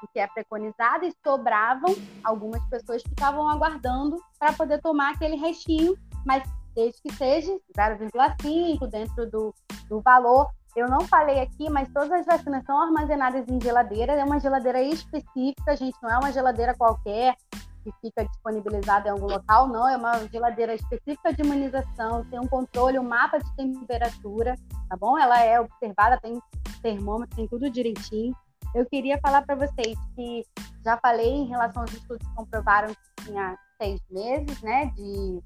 do 0.00 0.08
que 0.12 0.18
é 0.18 0.26
preconizado 0.26 1.04
e 1.04 1.14
sobravam, 1.24 1.94
algumas 2.22 2.62
pessoas 2.68 3.02
ficavam 3.02 3.48
aguardando 3.48 4.20
para 4.38 4.52
poder 4.52 4.80
tomar 4.80 5.14
aquele 5.14 5.36
restinho, 5.36 5.96
mas 6.24 6.42
desde 6.74 7.00
que 7.00 7.12
seja 7.14 7.52
0,5 7.76 8.86
dentro 8.86 9.30
do, 9.30 9.54
do 9.88 10.00
valor 10.00 10.50
eu 10.76 10.90
não 10.90 11.00
falei 11.00 11.40
aqui, 11.40 11.70
mas 11.70 11.90
todas 11.90 12.12
as 12.12 12.26
vacinas 12.26 12.62
são 12.66 12.78
armazenadas 12.78 13.48
em 13.48 13.58
geladeira. 13.58 14.12
É 14.12 14.22
uma 14.22 14.38
geladeira 14.38 14.82
específica, 14.82 15.74
gente, 15.74 15.96
não 16.02 16.10
é 16.10 16.18
uma 16.18 16.30
geladeira 16.30 16.74
qualquer 16.74 17.34
que 17.82 17.90
fica 18.02 18.26
disponibilizada 18.26 19.08
em 19.08 19.12
algum 19.12 19.26
local, 19.26 19.68
não. 19.68 19.88
É 19.88 19.96
uma 19.96 20.28
geladeira 20.28 20.74
específica 20.74 21.32
de 21.32 21.42
imunização, 21.42 22.26
tem 22.26 22.38
um 22.38 22.46
controle, 22.46 22.98
um 22.98 23.08
mapa 23.08 23.38
de 23.38 23.56
temperatura, 23.56 24.54
tá 24.86 24.96
bom? 24.98 25.16
Ela 25.16 25.42
é 25.42 25.58
observada, 25.58 26.20
tem 26.20 26.38
termômetro, 26.82 27.34
tem 27.34 27.48
tudo 27.48 27.70
direitinho. 27.70 28.36
Eu 28.74 28.86
queria 28.86 29.18
falar 29.18 29.42
para 29.42 29.54
vocês 29.54 29.96
que 30.14 30.44
já 30.84 30.96
falei 30.98 31.28
em 31.28 31.46
relação 31.46 31.82
aos 31.82 31.92
estudos 31.92 32.26
que 32.26 32.34
comprovaram 32.34 32.94
que 32.94 33.24
tinha 33.24 33.58
seis 33.80 34.00
meses, 34.10 34.60
né, 34.62 34.86
de, 34.94 35.42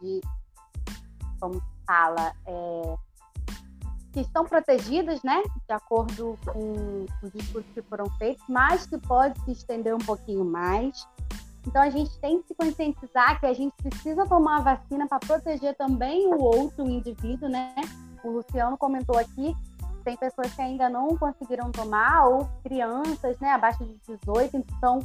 de 0.00 0.20
como 1.40 1.62
fala 1.86 2.32
é, 2.46 2.96
que 4.12 4.20
estão 4.20 4.44
protegidas, 4.44 5.22
né, 5.22 5.42
de 5.42 5.74
acordo 5.74 6.38
com 6.46 7.04
os 7.22 7.34
estudos 7.34 7.68
que 7.74 7.82
foram 7.82 8.08
feitos, 8.18 8.44
mas 8.48 8.86
que 8.86 8.96
pode 8.98 9.38
se 9.40 9.52
estender 9.52 9.94
um 9.94 9.98
pouquinho 9.98 10.44
mais. 10.44 11.06
Então 11.66 11.82
a 11.82 11.90
gente 11.90 12.18
tem 12.20 12.40
que 12.40 12.48
se 12.48 12.54
conscientizar 12.54 13.40
que 13.40 13.46
a 13.46 13.52
gente 13.52 13.74
precisa 13.82 14.26
tomar 14.26 14.58
a 14.58 14.76
vacina 14.76 15.08
para 15.08 15.18
proteger 15.18 15.74
também 15.76 16.26
o 16.26 16.38
outro 16.38 16.88
indivíduo, 16.88 17.48
né? 17.48 17.74
O 18.22 18.30
Luciano 18.30 18.76
comentou 18.76 19.18
aqui, 19.18 19.54
tem 20.04 20.16
pessoas 20.16 20.52
que 20.54 20.62
ainda 20.62 20.88
não 20.88 21.16
conseguiram 21.16 21.72
tomar 21.72 22.26
ou 22.26 22.48
crianças, 22.62 23.38
né, 23.40 23.52
abaixo 23.52 23.84
de 23.84 23.98
18, 24.06 24.56
então 24.56 25.00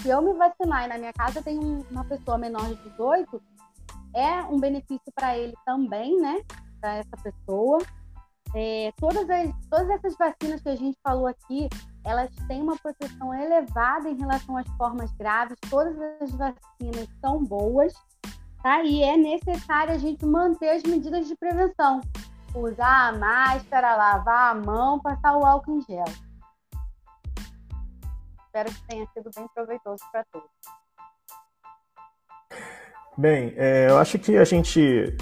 se 0.00 0.08
eu 0.08 0.20
me 0.22 0.32
vacinar 0.34 0.84
e 0.84 0.88
na 0.88 0.98
minha 0.98 1.12
casa 1.12 1.42
tem 1.42 1.58
uma 1.90 2.04
pessoa 2.04 2.38
menor 2.38 2.66
de 2.68 2.76
18, 2.90 3.42
é 4.14 4.42
um 4.42 4.58
benefício 4.58 5.12
para 5.14 5.36
ele 5.36 5.54
também, 5.64 6.20
né? 6.20 6.40
Para 6.80 6.96
essa 6.96 7.16
pessoa. 7.22 7.78
É, 8.54 8.92
todas, 8.96 9.28
as, 9.28 9.50
todas 9.68 9.90
essas 9.90 10.16
vacinas 10.16 10.62
que 10.62 10.68
a 10.68 10.76
gente 10.76 10.96
falou 11.02 11.26
aqui, 11.26 11.68
elas 12.04 12.30
têm 12.46 12.62
uma 12.62 12.76
proteção 12.76 13.34
elevada 13.34 14.08
em 14.08 14.16
relação 14.16 14.56
às 14.56 14.68
formas 14.76 15.12
graves. 15.14 15.58
Todas 15.68 15.96
as 16.22 16.30
vacinas 16.30 17.08
são 17.20 17.44
boas, 17.44 17.92
tá? 18.62 18.82
E 18.84 19.02
é 19.02 19.16
necessário 19.16 19.92
a 19.92 19.98
gente 19.98 20.24
manter 20.24 20.70
as 20.70 20.82
medidas 20.84 21.26
de 21.26 21.36
prevenção. 21.36 22.00
Usar 22.56 23.08
a 23.08 23.12
máscara, 23.12 23.94
lavar 23.96 24.52
a 24.52 24.54
mão, 24.54 24.98
passar 24.98 25.36
o 25.36 25.44
álcool 25.44 25.76
em 25.78 25.82
gel. 25.82 26.04
Espero 28.46 28.72
que 28.72 28.86
tenha 28.88 29.06
sido 29.12 29.30
bem 29.36 29.46
proveitoso 29.54 30.02
para 30.10 30.24
todos. 30.32 30.48
Bem, 33.18 33.52
é, 33.56 33.90
eu 33.90 33.98
acho 33.98 34.18
que 34.18 34.38
a 34.38 34.44
gente 34.44 35.14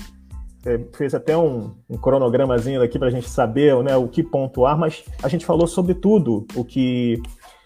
é, 0.65 0.79
fez 0.97 1.13
até 1.13 1.37
um, 1.37 1.75
um 1.91 1.99
cronogramazinho 1.99 2.81
aqui 2.81 3.01
para 3.01 3.09
a 3.09 3.11
gente 3.11 3.29
saber 3.29 3.75
né, 3.83 3.97
o 3.97 4.09
que 4.09 4.23
pontuar, 4.23 4.79
mas 4.79 5.05
a 5.21 5.29
gente 5.29 5.45
falou 5.45 5.67
sobre 5.67 5.95
tudo 5.95 6.47
o 6.55 6.65
que 6.65 7.21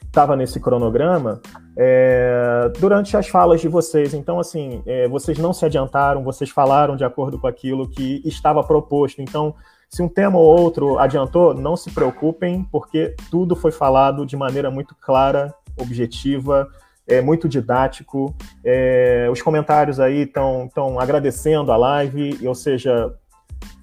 estava 0.09 0.35
nesse 0.35 0.59
cronograma 0.59 1.41
é, 1.77 2.73
durante 2.81 3.17
as 3.17 3.29
falas 3.29 3.61
de 3.61 3.69
vocês. 3.69 4.13
Então, 4.13 4.41
assim, 4.41 4.83
é, 4.85 5.07
vocês 5.09 5.39
não 5.39 5.53
se 5.53 5.65
adiantaram, 5.65 6.25
vocês 6.25 6.51
falaram 6.51 6.97
de 6.97 7.05
acordo 7.05 7.39
com 7.39 7.47
aquilo 7.47 7.89
que 7.89 8.21
estava 8.25 8.65
proposto. 8.65 9.23
Então, 9.23 9.55
se 9.89 10.03
um 10.03 10.09
tema 10.09 10.39
ou 10.39 10.61
outro 10.61 10.99
adiantou, 10.99 11.55
não 11.55 11.77
se 11.77 11.91
preocupem, 11.91 12.67
porque 12.71 13.15
tudo 13.31 13.55
foi 13.55 13.71
falado 13.71 14.27
de 14.27 14.37
maneira 14.37 14.71
muito 14.71 14.95
clara, 15.01 15.55
objetiva, 15.79 16.69
é 17.07 17.21
muito 17.23 17.49
didático. 17.49 18.35
É, 18.65 19.29
os 19.31 19.41
comentários 19.41 20.01
aí 20.01 20.23
estão 20.23 20.99
agradecendo 20.99 21.71
a 21.71 21.77
live, 21.77 22.47
ou 22.47 22.55
seja, 22.55 23.15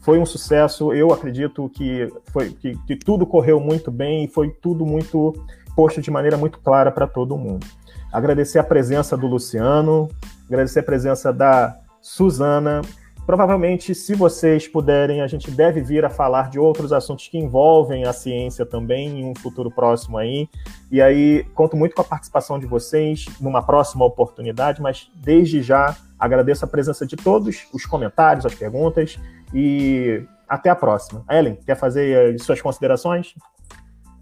foi 0.02 0.20
um 0.20 0.26
sucesso. 0.26 0.94
Eu 0.94 1.12
acredito 1.12 1.68
que, 1.70 2.08
foi, 2.32 2.52
que, 2.52 2.78
que 2.86 2.96
tudo 2.96 3.26
correu 3.26 3.60
muito 3.60 3.90
bem 3.90 4.26
e 4.26 4.28
foi 4.28 4.52
tudo 4.52 4.86
muito 4.86 5.34
posto 5.76 6.02
de 6.02 6.10
maneira 6.10 6.38
muito 6.38 6.60
clara 6.60 6.92
para 6.92 7.08
todo 7.08 7.38
mundo. 7.38 7.66
Agradecer 8.12 8.60
a 8.60 8.64
presença 8.64 9.18
do 9.18 9.28
Luciano, 9.28 10.10
agradecer 10.48 10.80
a 10.80 10.84
presença 10.84 11.34
da 11.34 11.76
Suzana, 12.02 12.82
Provavelmente, 13.26 13.96
se 13.96 14.14
vocês 14.14 14.68
puderem, 14.68 15.22
a 15.22 15.28
gente 15.28 15.50
deve 15.50 15.82
vir 15.82 16.06
a 16.06 16.10
falar 16.12 16.52
de 16.52 16.60
outros 16.60 16.94
assuntos 16.94 17.28
que 17.28 17.40
envolvem 17.40 18.06
a 18.06 18.14
ciência 18.14 18.66
também 18.68 19.22
em 19.22 19.26
um 19.26 19.34
futuro 19.34 19.72
próximo 19.72 20.20
aí. 20.20 20.48
E 20.92 21.02
aí, 21.02 21.44
conto 21.56 21.76
muito 21.76 21.96
com 21.96 22.02
a 22.02 22.06
participação 22.06 22.60
de 22.60 22.68
vocês 22.68 23.26
numa 23.42 23.64
próxima 23.64 24.06
oportunidade, 24.06 24.80
mas 24.80 25.10
desde 25.16 25.64
já 25.64 25.96
agradeço 26.20 26.66
a 26.66 26.68
presença 26.68 27.04
de 27.04 27.16
todos, 27.16 27.68
os 27.74 27.84
comentários, 27.88 28.46
as 28.46 28.54
perguntas 28.54 29.20
e 29.52 30.24
até 30.48 30.70
a 30.70 30.76
próxima. 30.76 31.26
Ellen, 31.28 31.56
quer 31.66 31.76
fazer 31.76 32.40
suas 32.40 32.62
considerações? 32.62 33.34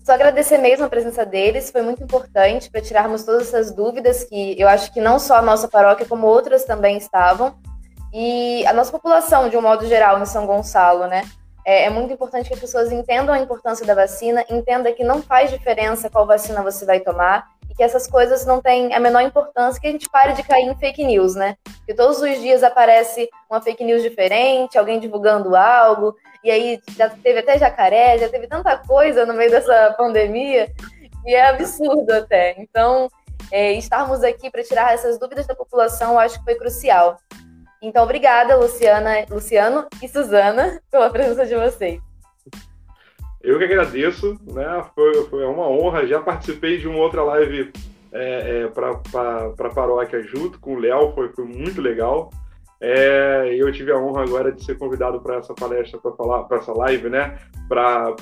Só 0.03 0.11
agradecer 0.11 0.57
mesmo 0.57 0.85
a 0.85 0.90
presença 0.90 1.25
deles, 1.25 1.72
foi 1.72 1.82
muito 1.82 2.03
importante 2.03 2.69
para 2.69 2.82
tirarmos 2.82 3.23
todas 3.23 3.48
essas 3.48 3.72
dúvidas 3.72 4.25
que 4.25 4.59
eu 4.59 4.67
acho 4.67 4.91
que 4.91 4.99
não 4.99 5.17
só 5.17 5.38
a 5.38 5.41
nossa 5.41 5.65
paróquia, 5.67 6.06
como 6.06 6.27
outras 6.27 6.65
também 6.65 6.98
estavam. 6.98 7.56
E 8.14 8.65
a 8.67 8.73
nossa 8.73 8.91
população, 8.91 9.48
de 9.48 9.56
um 9.56 9.61
modo 9.61 9.88
geral, 9.88 10.22
em 10.22 10.25
São 10.25 10.45
Gonçalo, 10.45 11.07
né? 11.07 11.23
É, 11.65 11.85
é, 11.85 11.90
muito 11.90 12.11
importante 12.11 12.49
que 12.49 12.53
as 12.53 12.59
pessoas 12.59 12.91
entendam 12.91 13.33
a 13.33 13.40
importância 13.40 13.85
da 13.85 13.95
vacina, 13.95 14.43
entendam 14.49 14.93
que 14.93 15.06
não 15.06 15.22
faz 15.22 15.49
diferença 15.49 16.09
qual 16.09 16.27
vacina 16.27 16.61
você 16.61 16.85
vai 16.85 16.99
tomar 16.99 17.48
e 17.69 17.73
que 17.73 17.82
essas 17.82 18.06
coisas 18.06 18.45
não 18.45 18.61
têm 18.61 18.93
a 18.93 18.99
menor 18.99 19.22
importância, 19.22 19.80
que 19.80 19.88
a 19.88 19.91
gente 19.91 20.09
pare 20.09 20.33
de 20.33 20.43
cair 20.43 20.65
em 20.65 20.75
fake 20.75 21.06
news, 21.06 21.33
né? 21.33 21.56
Que 21.85 21.93
todos 21.93 22.22
os 22.22 22.41
dias 22.41 22.61
aparece 22.61 23.30
uma 23.49 23.61
fake 23.61 23.85
news 23.85 24.03
diferente, 24.03 24.77
alguém 24.77 24.99
divulgando 24.99 25.56
algo, 25.56 26.14
e 26.43 26.51
aí 26.51 26.81
já 26.95 27.09
teve 27.09 27.39
até 27.39 27.57
jacaré, 27.57 28.17
já 28.17 28.30
teve 28.30 28.47
tanta 28.47 28.77
coisa 28.77 29.25
no 29.25 29.33
meio 29.33 29.49
dessa 29.49 29.93
pandemia, 29.97 30.72
e 31.25 31.33
é 31.33 31.49
absurdo 31.49 32.11
até. 32.11 32.55
Então, 32.57 33.09
é, 33.51 33.73
estarmos 33.73 34.23
aqui 34.23 34.49
para 34.49 34.63
tirar 34.63 34.93
essas 34.93 35.17
dúvidas 35.17 35.47
da 35.47 35.55
população, 35.55 36.19
acho 36.19 36.39
que 36.39 36.43
foi 36.45 36.55
crucial. 36.55 37.17
Então, 37.81 38.03
obrigada, 38.03 38.55
Luciana, 38.55 39.25
Luciano 39.30 39.88
e 40.01 40.07
Suzana, 40.07 40.81
pela 40.89 41.09
presença 41.09 41.45
de 41.45 41.55
vocês. 41.55 42.01
Eu 43.41 43.57
que 43.57 43.65
agradeço, 43.65 44.39
né? 44.45 44.85
Foi, 44.95 45.25
foi 45.27 45.45
uma 45.45 45.67
honra. 45.67 46.07
Já 46.07 46.22
participei 46.22 46.77
de 46.77 46.88
uma 46.88 46.99
outra 46.99 47.22
live 47.23 47.73
é, 48.13 48.63
é, 48.63 48.67
para 48.67 49.69
paróquia 49.75 50.23
junto 50.23 50.59
com 50.59 50.75
o 50.75 50.80
Léo, 50.80 51.11
foi, 51.13 51.30
foi 51.33 51.43
muito 51.43 51.81
legal. 51.81 52.30
É, 52.86 53.56
eu 53.58 53.72
tive 53.72 53.94
a 53.94 53.98
honra 53.98 54.24
agora 54.24 54.52
de 54.52 54.62
ser 54.62 54.78
convidado 54.78 55.22
para 55.22 55.38
essa 55.38 55.53
palestra, 55.53 55.98
para 56.02 56.12
falar, 56.12 56.44
para 56.44 56.58
essa 56.58 56.74
live, 56.74 57.10
né? 57.10 57.40
Para 57.70 58.14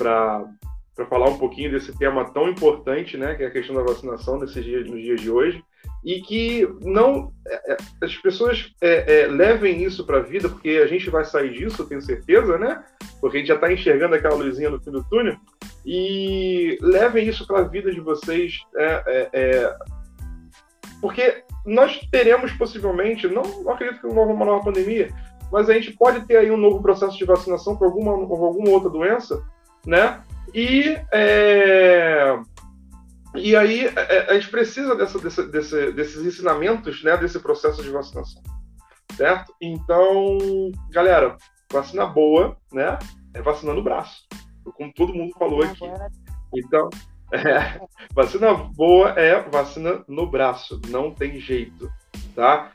falar 1.09 1.29
um 1.29 1.37
pouquinho 1.39 1.71
desse 1.71 1.97
tema 1.97 2.31
tão 2.31 2.47
importante, 2.47 3.17
né? 3.17 3.33
Que 3.33 3.43
é 3.43 3.47
a 3.47 3.51
questão 3.51 3.75
da 3.75 3.81
vacinação 3.81 4.37
nesses 4.37 4.63
dias, 4.63 4.87
nos 4.87 5.01
dias 5.01 5.19
de 5.19 5.31
hoje 5.31 5.63
e 6.03 6.21
que 6.21 6.67
não 6.81 7.31
é, 7.47 7.73
é, 7.73 7.77
as 8.03 8.15
pessoas 8.17 8.71
é, 8.81 9.21
é, 9.21 9.27
levem 9.27 9.83
isso 9.83 10.05
para 10.05 10.17
a 10.17 10.21
vida, 10.21 10.47
porque 10.47 10.81
a 10.83 10.87
gente 10.87 11.09
vai 11.09 11.25
sair 11.25 11.53
disso, 11.53 11.87
tenho 11.87 12.01
certeza, 12.01 12.57
né? 12.57 12.83
Porque 13.19 13.37
a 13.37 13.39
gente 13.39 13.49
já 13.49 13.55
está 13.55 13.71
enxergando 13.71 14.15
aquela 14.15 14.35
luzinha 14.35 14.69
no 14.69 14.79
fim 14.79 14.91
do 14.91 15.03
túnel, 15.03 15.37
e 15.85 16.77
levem 16.81 17.27
isso 17.27 17.45
para 17.45 17.59
a 17.59 17.67
vida 17.67 17.91
de 17.91 17.99
vocês, 17.99 18.59
porque 20.99 21.43
nós 21.65 21.99
teremos 22.11 22.51
possivelmente, 22.53 23.27
não, 23.27 23.43
não 23.43 23.71
acredito 23.71 24.01
que 24.01 24.07
uma, 24.07 24.23
uma 24.23 24.45
nova 24.45 24.65
pandemia, 24.65 25.09
mas 25.51 25.69
a 25.69 25.73
gente 25.73 25.91
pode 25.93 26.25
ter 26.25 26.37
aí 26.37 26.49
um 26.49 26.57
novo 26.57 26.81
processo 26.81 27.17
de 27.17 27.25
vacinação 27.25 27.75
por 27.75 27.85
alguma, 27.85 28.27
por 28.27 28.43
alguma 28.43 28.69
outra 28.69 28.89
doença, 28.89 29.43
né? 29.85 30.23
E 30.53 30.97
é, 31.11 32.39
e 33.35 33.55
aí 33.55 33.85
é, 33.85 33.93
é, 33.95 34.31
a 34.31 34.33
gente 34.33 34.49
precisa 34.49 34.95
dessa, 34.95 35.17
desse, 35.19 35.43
desse, 35.47 35.91
desses 35.93 36.25
ensinamentos, 36.25 37.03
né, 37.03 37.15
desse 37.17 37.39
processo 37.39 37.81
de 37.81 37.89
vacinação, 37.89 38.41
certo? 39.15 39.53
Então, 39.61 40.37
galera, 40.89 41.37
vacina 41.71 42.05
boa, 42.05 42.57
né, 42.71 42.99
é 43.33 43.41
vacina 43.41 43.73
no 43.73 43.83
braço, 43.83 44.27
como 44.75 44.93
todo 44.93 45.13
mundo 45.13 45.33
falou 45.37 45.63
aqui. 45.63 45.85
Então, 46.53 46.89
é, 47.31 47.81
vacina 48.13 48.53
boa 48.53 49.09
é 49.11 49.41
vacina 49.49 50.03
no 50.07 50.27
braço, 50.27 50.79
não 50.89 51.11
tem 51.11 51.39
jeito, 51.39 51.91
tá? 52.35 52.71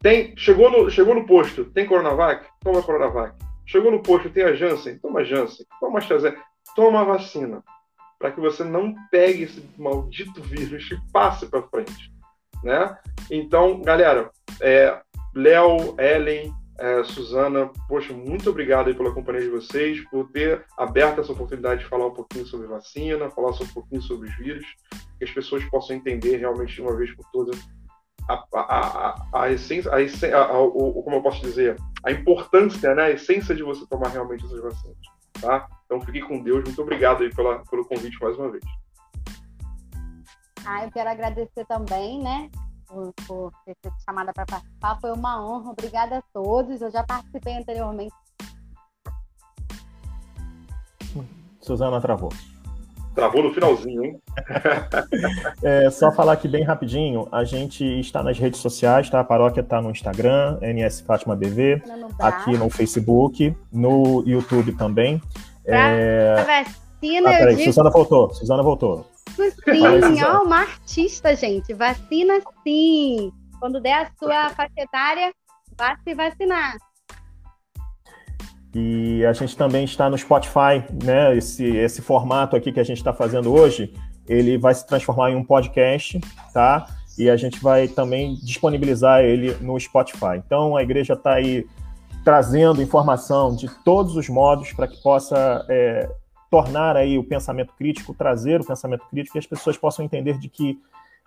Tem, 0.00 0.34
chegou 0.36 0.70
no, 0.70 0.90
chegou 0.90 1.14
no 1.14 1.26
posto, 1.26 1.64
tem 1.66 1.86
Coronavac? 1.86 2.46
Toma 2.60 2.82
Coronavac. 2.82 3.34
Chegou 3.66 3.92
no 3.92 4.02
posto, 4.02 4.30
tem 4.30 4.44
a 4.44 4.54
Janssen? 4.54 4.98
Toma 4.98 5.24
Janssen. 5.24 5.66
Toma 5.78 5.98
AstraZeneca. 5.98 6.42
Toma 6.74 7.02
a 7.02 7.04
vacina 7.04 7.62
para 8.20 8.30
que 8.30 8.40
você 8.40 8.62
não 8.62 8.94
pegue 9.10 9.44
esse 9.44 9.64
maldito 9.78 10.42
vírus 10.42 10.90
e 10.90 11.00
passe 11.10 11.46
para 11.46 11.62
frente, 11.62 12.12
né? 12.62 12.96
Então, 13.30 13.80
galera, 13.80 14.30
é, 14.60 15.00
Léo, 15.34 15.96
Ellen, 15.98 16.52
é, 16.80 17.04
Suzana, 17.04 17.70
poxa, 17.86 18.12
muito 18.12 18.48
obrigado 18.48 18.94
pela 18.94 19.12
companhia 19.12 19.42
de 19.42 19.50
vocês, 19.50 20.00
por 20.08 20.30
ter 20.30 20.64
aberto 20.78 21.20
essa 21.20 21.32
oportunidade 21.32 21.82
de 21.82 21.88
falar 21.88 22.06
um 22.06 22.14
pouquinho 22.14 22.46
sobre 22.46 22.66
vacina, 22.66 23.30
falar 23.30 23.50
um 23.50 23.66
pouquinho 23.66 24.00
sobre 24.00 24.28
os 24.28 24.36
vírus, 24.36 24.66
que 25.18 25.24
as 25.24 25.30
pessoas 25.30 25.62
possam 25.66 25.96
entender 25.96 26.38
realmente 26.38 26.74
de 26.74 26.80
uma 26.80 26.96
vez 26.96 27.14
por 27.14 27.26
todas 27.30 27.60
a, 28.28 28.44
a, 28.54 28.60
a, 28.62 29.42
a 29.42 29.50
essência, 29.50 29.90
a, 29.90 29.96
a, 29.96 30.44
a, 30.46 30.60
o, 30.60 31.02
como 31.02 31.16
eu 31.16 31.22
posso 31.22 31.42
dizer, 31.42 31.76
a 32.04 32.10
importância, 32.10 32.94
né, 32.94 33.02
a 33.02 33.10
essência 33.10 33.54
de 33.54 33.62
você 33.62 33.86
tomar 33.86 34.08
realmente 34.08 34.44
essas 34.44 34.60
vacinas. 34.62 34.96
Tá? 35.40 35.66
Então 35.84 36.00
fique 36.00 36.20
com 36.22 36.42
Deus. 36.42 36.64
Muito 36.64 36.82
obrigado 36.82 37.22
aí 37.22 37.34
pela, 37.34 37.62
pelo 37.64 37.84
convite 37.84 38.18
mais 38.22 38.36
uma 38.38 38.50
vez. 38.50 38.64
Ah, 40.64 40.84
eu 40.84 40.90
quero 40.90 41.08
agradecer 41.08 41.64
também, 41.66 42.22
né? 42.22 42.50
Por, 42.90 43.12
por 43.26 43.52
ter 43.64 43.76
sido 43.82 43.94
chamada 44.04 44.32
para 44.32 44.44
participar. 44.44 45.00
Foi 45.00 45.12
uma 45.12 45.40
honra. 45.40 45.70
Obrigada 45.70 46.18
a 46.18 46.22
todos. 46.32 46.80
Eu 46.80 46.90
já 46.90 47.04
participei 47.04 47.56
anteriormente. 47.56 48.14
Suzana 51.60 52.00
travou. 52.00 52.32
Travou 53.14 53.42
no 53.42 53.52
finalzinho, 53.52 54.04
hein? 54.04 54.20
é, 55.62 55.90
só 55.90 56.12
falar 56.12 56.32
aqui 56.34 56.46
bem 56.46 56.62
rapidinho, 56.62 57.28
a 57.30 57.42
gente 57.44 57.84
está 57.98 58.22
nas 58.22 58.38
redes 58.38 58.60
sociais, 58.60 59.10
tá? 59.10 59.20
A 59.20 59.24
paróquia 59.24 59.60
está 59.60 59.82
no 59.82 59.90
Instagram, 59.90 60.58
NS 60.62 61.00
Fátima 61.00 61.34
BV, 61.34 61.82
aqui 62.20 62.56
no 62.56 62.70
Facebook, 62.70 63.54
no 63.72 64.22
YouTube 64.24 64.72
também. 64.72 65.20
é... 65.66 66.36
vacina, 66.36 67.30
ah, 67.30 67.38
peraí, 67.38 67.56
digo... 67.56 67.72
Suzana 67.72 67.90
voltou, 67.90 68.32
Suzana 68.32 68.62
voltou. 68.62 69.09
Sim, 69.34 70.22
ó, 70.24 70.42
uma 70.42 70.60
artista, 70.60 71.34
gente. 71.34 71.72
Vacina 71.74 72.40
sim. 72.62 73.32
Quando 73.58 73.80
der 73.80 74.06
a 74.06 74.10
sua 74.18 74.50
faixa 74.50 74.72
etária, 74.78 75.32
vá 75.78 75.96
se 76.02 76.14
vacinar. 76.14 76.76
E 78.74 79.24
a 79.26 79.32
gente 79.32 79.56
também 79.56 79.84
está 79.84 80.08
no 80.08 80.16
Spotify, 80.16 80.84
né? 81.02 81.36
Esse, 81.36 81.64
esse 81.76 82.00
formato 82.00 82.54
aqui 82.54 82.72
que 82.72 82.80
a 82.80 82.84
gente 82.84 82.98
está 82.98 83.12
fazendo 83.12 83.52
hoje, 83.52 83.92
ele 84.28 84.56
vai 84.56 84.74
se 84.74 84.86
transformar 84.86 85.30
em 85.30 85.36
um 85.36 85.44
podcast, 85.44 86.20
tá? 86.52 86.86
E 87.18 87.28
a 87.28 87.36
gente 87.36 87.60
vai 87.60 87.88
também 87.88 88.34
disponibilizar 88.36 89.22
ele 89.22 89.54
no 89.60 89.78
Spotify. 89.78 90.36
Então 90.36 90.76
a 90.76 90.82
igreja 90.82 91.14
está 91.14 91.34
aí 91.34 91.66
trazendo 92.24 92.80
informação 92.80 93.56
de 93.56 93.68
todos 93.84 94.16
os 94.16 94.28
modos 94.28 94.72
para 94.72 94.86
que 94.86 95.02
possa 95.02 95.64
é, 95.68 96.08
tornar 96.50 96.96
aí 96.96 97.16
o 97.16 97.24
pensamento 97.24 97.72
crítico, 97.74 98.12
trazer 98.12 98.60
o 98.60 98.66
pensamento 98.66 99.04
crítico 99.08 99.38
e 99.38 99.40
as 99.40 99.46
pessoas 99.46 99.78
possam 99.78 100.04
entender 100.04 100.36
de 100.38 100.48
que 100.48 100.78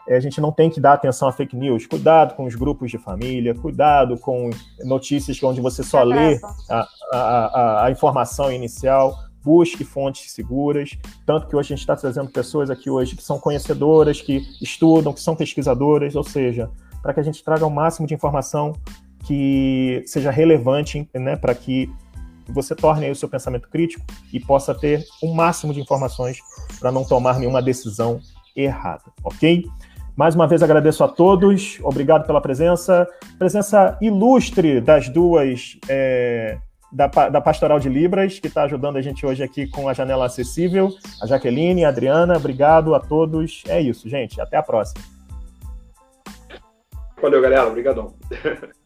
a 0.07 0.19
gente 0.19 0.41
não 0.41 0.51
tem 0.51 0.69
que 0.69 0.81
dar 0.81 0.93
atenção 0.93 1.29
a 1.29 1.31
fake 1.31 1.55
news. 1.55 1.87
Cuidado 1.87 2.35
com 2.35 2.43
os 2.43 2.55
grupos 2.55 2.91
de 2.91 2.97
família, 2.97 3.55
cuidado 3.55 4.17
com 4.17 4.49
notícias 4.83 5.41
onde 5.41 5.61
você 5.61 5.81
só 5.81 6.03
lê 6.03 6.39
a, 6.69 6.87
a, 7.11 7.19
a, 7.19 7.85
a 7.85 7.91
informação 7.91 8.51
inicial. 8.51 9.15
Busque 9.41 9.83
fontes 9.83 10.31
seguras. 10.31 10.97
Tanto 11.25 11.47
que 11.47 11.55
hoje 11.55 11.67
a 11.67 11.75
gente 11.75 11.79
está 11.79 11.95
trazendo 11.95 12.29
pessoas 12.29 12.69
aqui 12.69 12.89
hoje 12.89 13.15
que 13.15 13.23
são 13.23 13.39
conhecedoras, 13.39 14.21
que 14.21 14.41
estudam, 14.61 15.13
que 15.13 15.21
são 15.21 15.35
pesquisadoras, 15.35 16.15
ou 16.15 16.23
seja, 16.23 16.69
para 17.01 17.13
que 17.13 17.19
a 17.19 17.23
gente 17.23 17.43
traga 17.43 17.65
o 17.65 17.69
máximo 17.69 18.07
de 18.07 18.13
informação 18.13 18.73
que 19.25 20.03
seja 20.05 20.31
relevante, 20.31 21.09
né, 21.13 21.35
para 21.37 21.55
que 21.55 21.89
você 22.47 22.75
torne 22.75 23.09
o 23.09 23.15
seu 23.15 23.29
pensamento 23.29 23.69
crítico 23.69 24.05
e 24.31 24.39
possa 24.39 24.73
ter 24.73 25.03
o 25.21 25.33
máximo 25.33 25.73
de 25.73 25.81
informações 25.81 26.39
para 26.79 26.91
não 26.91 27.03
tomar 27.03 27.39
nenhuma 27.39 27.61
decisão 27.61 28.19
errada, 28.55 29.03
ok? 29.23 29.65
Mais 30.15 30.35
uma 30.35 30.45
vez 30.47 30.61
agradeço 30.61 31.03
a 31.03 31.07
todos, 31.07 31.79
obrigado 31.81 32.27
pela 32.27 32.39
presença, 32.39 33.07
presença 33.39 33.97
ilustre 33.99 34.79
das 34.79 35.09
duas 35.09 35.77
é, 35.89 36.59
da, 36.91 37.07
da 37.07 37.41
Pastoral 37.41 37.79
de 37.79 37.89
Libras, 37.89 38.39
que 38.39 38.47
está 38.47 38.63
ajudando 38.63 38.97
a 38.97 39.01
gente 39.01 39.25
hoje 39.25 39.41
aqui 39.41 39.65
com 39.67 39.89
a 39.89 39.93
janela 39.93 40.25
acessível, 40.25 40.89
a 41.19 41.25
Jaqueline, 41.25 41.83
a 41.83 41.89
Adriana, 41.89 42.37
obrigado 42.37 42.93
a 42.93 42.99
todos. 42.99 43.63
É 43.67 43.81
isso, 43.81 44.07
gente, 44.07 44.39
até 44.39 44.55
a 44.55 44.61
próxima. 44.61 45.03
Valeu, 47.19 47.41
galera, 47.41 47.67
obrigadão. 47.67 48.13